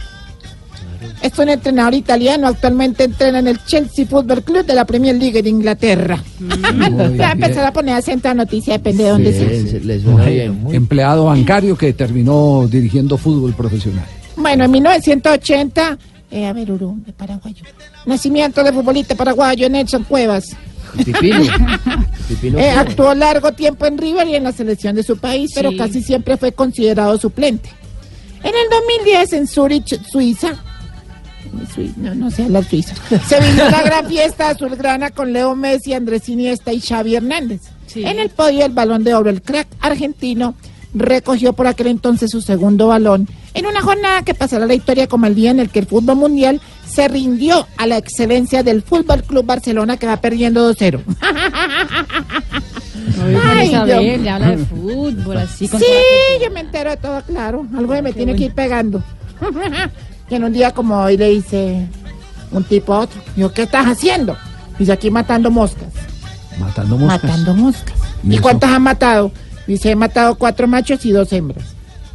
Es 1.23 1.39
un 1.39 1.51
entrenador 1.51 1.93
italiano, 1.95 2.47
actualmente 2.49 3.05
entrena 3.05 3.41
en 3.41 3.49
el 3.49 3.63
Chelsea 3.67 4.07
Football 4.07 4.43
Club 4.43 4.65
de 4.65 4.75
la 4.75 4.87
Premier 4.87 5.15
League 5.17 5.43
de 5.43 5.49
Inglaterra. 5.51 6.23
Muy 6.39 6.57
Ya 7.19 7.33
empezar 7.33 7.67
a 7.67 7.73
poner 7.73 7.95
acento 7.95 8.29
a 8.31 8.35
noticia, 8.35 8.75
depende 8.75 9.05
de 9.05 9.11
dónde 9.11 9.33
sea. 9.33 10.09
Muy 10.53 10.77
Empleado 10.77 11.27
bancario 11.27 11.77
que 11.77 11.93
terminó 11.93 12.67
dirigiendo 12.71 13.19
fútbol 13.19 13.53
profesional. 13.53 14.07
Bueno, 14.37 14.65
en 14.65 14.71
1980, 14.71 15.99
eh, 16.31 16.47
a 16.47 16.53
ver, 16.55 16.71
Uru, 16.73 16.97
de 17.05 17.13
paraguayo. 17.13 17.65
Nacimiento 18.07 18.65
de 18.65 18.73
futbolista 18.73 19.15
paraguayo 19.15 19.69
Nelson 19.69 20.05
Cuevas. 20.05 20.57
Pipino. 21.05 21.45
Pipino 22.29 22.59
Eh, 22.59 22.63
Cuevas. 22.63 22.79
actuó 22.79 23.15
largo 23.15 23.53
tiempo 23.53 23.85
en 23.85 23.99
River 23.99 24.27
y 24.29 24.37
en 24.37 24.45
la 24.45 24.53
selección 24.53 24.97
de 24.97 25.03
su 25.03 25.19
país, 25.19 25.51
pero 25.55 25.71
casi 25.77 26.03
siempre 26.03 26.39
fue 26.39 26.53
considerado 26.53 27.19
suplente. 27.19 27.69
En 28.43 28.49
el 28.55 28.71
2010, 28.71 29.33
en 29.35 29.47
Zurich, 29.47 30.01
Suiza, 30.11 30.49
Sui- 30.49 30.70
no, 31.97 32.15
no 32.15 32.31
sé 32.31 32.45
hablar 32.45 32.65
suizo, 32.65 32.95
se 33.29 33.41
vivió 33.41 33.69
la 33.71 33.83
gran 33.83 34.07
fiesta 34.07 34.51
azulgrana 34.51 35.11
con 35.11 35.33
Leo 35.33 35.57
Messi, 35.57 35.95
Andrés 35.95 36.29
Iniesta 36.29 36.73
y 36.73 36.81
Xavi 36.81 37.17
Hernández. 37.17 37.63
En 37.95 38.21
el 38.21 38.31
podio, 38.31 38.65
el 38.65 38.73
balón 38.73 39.03
de 39.03 39.15
oro, 39.15 39.31
el 39.31 39.43
crack 39.43 39.67
argentino 39.81 40.55
recogió 40.95 41.53
por 41.53 41.67
aquel 41.67 41.89
entonces 41.89 42.31
su 42.31 42.41
segundo 42.41 42.89
balón 42.89 43.29
en 43.55 43.67
una 43.67 43.81
jornada 43.81 44.23
que 44.23 44.35
pasará 44.35 44.67
la 44.67 44.75
historia 44.75 45.07
como 45.07 45.27
el 45.27 45.35
día 45.35 45.51
en 45.51 45.61
el 45.61 45.71
que 45.71 45.81
el 45.81 45.87
fútbol 45.87 46.17
mundial 46.17 46.61
se 46.87 47.09
rindió 47.09 47.67
a 47.77 47.87
la 47.87 47.97
excelencia 47.97 48.63
del 48.63 48.83
Fútbol 48.83 49.23
Club 49.23 49.45
Barcelona 49.45 49.97
que 49.97 50.07
va 50.07 50.17
perdiendo 50.19 50.73
2-0. 50.73 51.01
Ay, 53.45 53.69
Isabel, 53.69 54.05
Dios. 54.05 54.21
le 54.21 54.31
habla 54.31 54.51
de 54.57 54.65
fútbol, 54.65 55.37
así 55.39 55.69
con 55.69 55.81
Sí, 55.81 55.87
yo 56.43 56.51
me 56.51 56.61
entero 56.61 56.91
de 56.91 56.97
todo, 56.97 57.23
claro. 57.23 57.67
Algo 57.77 57.93
que 57.93 58.03
me 58.03 58.13
tiene 58.13 58.35
que 58.35 58.45
ir 58.45 58.55
pegando. 58.55 59.03
Y 60.31 60.37
en 60.37 60.45
un 60.45 60.53
día 60.53 60.73
como 60.73 61.03
hoy 61.03 61.17
le 61.17 61.31
dice 61.31 61.89
un 62.53 62.65
tipo 62.65 62.95
a 62.95 63.01
otro, 63.01 63.21
yo, 63.37 63.53
¿qué 63.53 63.63
estás 63.63 63.87
haciendo? 63.87 64.37
Dice, 64.79 64.93
aquí 64.93 65.11
matando 65.11 65.51
moscas. 65.51 65.89
Matando 66.59 66.97
moscas. 66.97 67.25
Matando 67.25 67.55
moscas. 67.55 67.97
¿Y 68.23 68.39
cuántas 68.39 68.71
han 68.71 68.83
matado? 68.83 69.33
Dice, 69.67 69.91
he 69.91 69.97
matado 69.97 70.37
cuatro 70.37 70.67
machos 70.67 71.05
y 71.05 71.11
dos 71.11 71.33
hembras. 71.33 71.65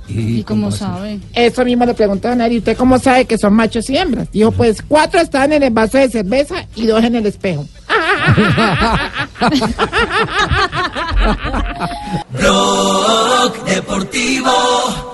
¿Y, 0.08 0.44
cómo 0.44 0.72
sabe? 0.72 1.20
Eso 1.34 1.66
mismo 1.66 1.84
le 1.86 1.96
preguntaron 1.96 2.40
a 2.40 2.46
él, 2.46 2.54
¿y 2.54 2.60
usted 2.60 2.78
cómo 2.78 3.00
sabe 3.00 3.26
que 3.26 3.38
son 3.38 3.54
machos 3.54 3.90
y 3.90 3.98
hembras? 3.98 4.32
Dijo, 4.32 4.52
pues 4.52 4.82
cuatro 4.88 5.20
están 5.20 5.52
en 5.52 5.64
el 5.64 5.74
vaso 5.74 5.98
de 5.98 6.10
cerveza 6.10 6.66
y 6.76 6.86
dos 6.86 7.04
en 7.04 7.16
el 7.16 7.26
espejo. 7.26 7.68
Blog 12.32 13.66
Deportivo 13.66 15.06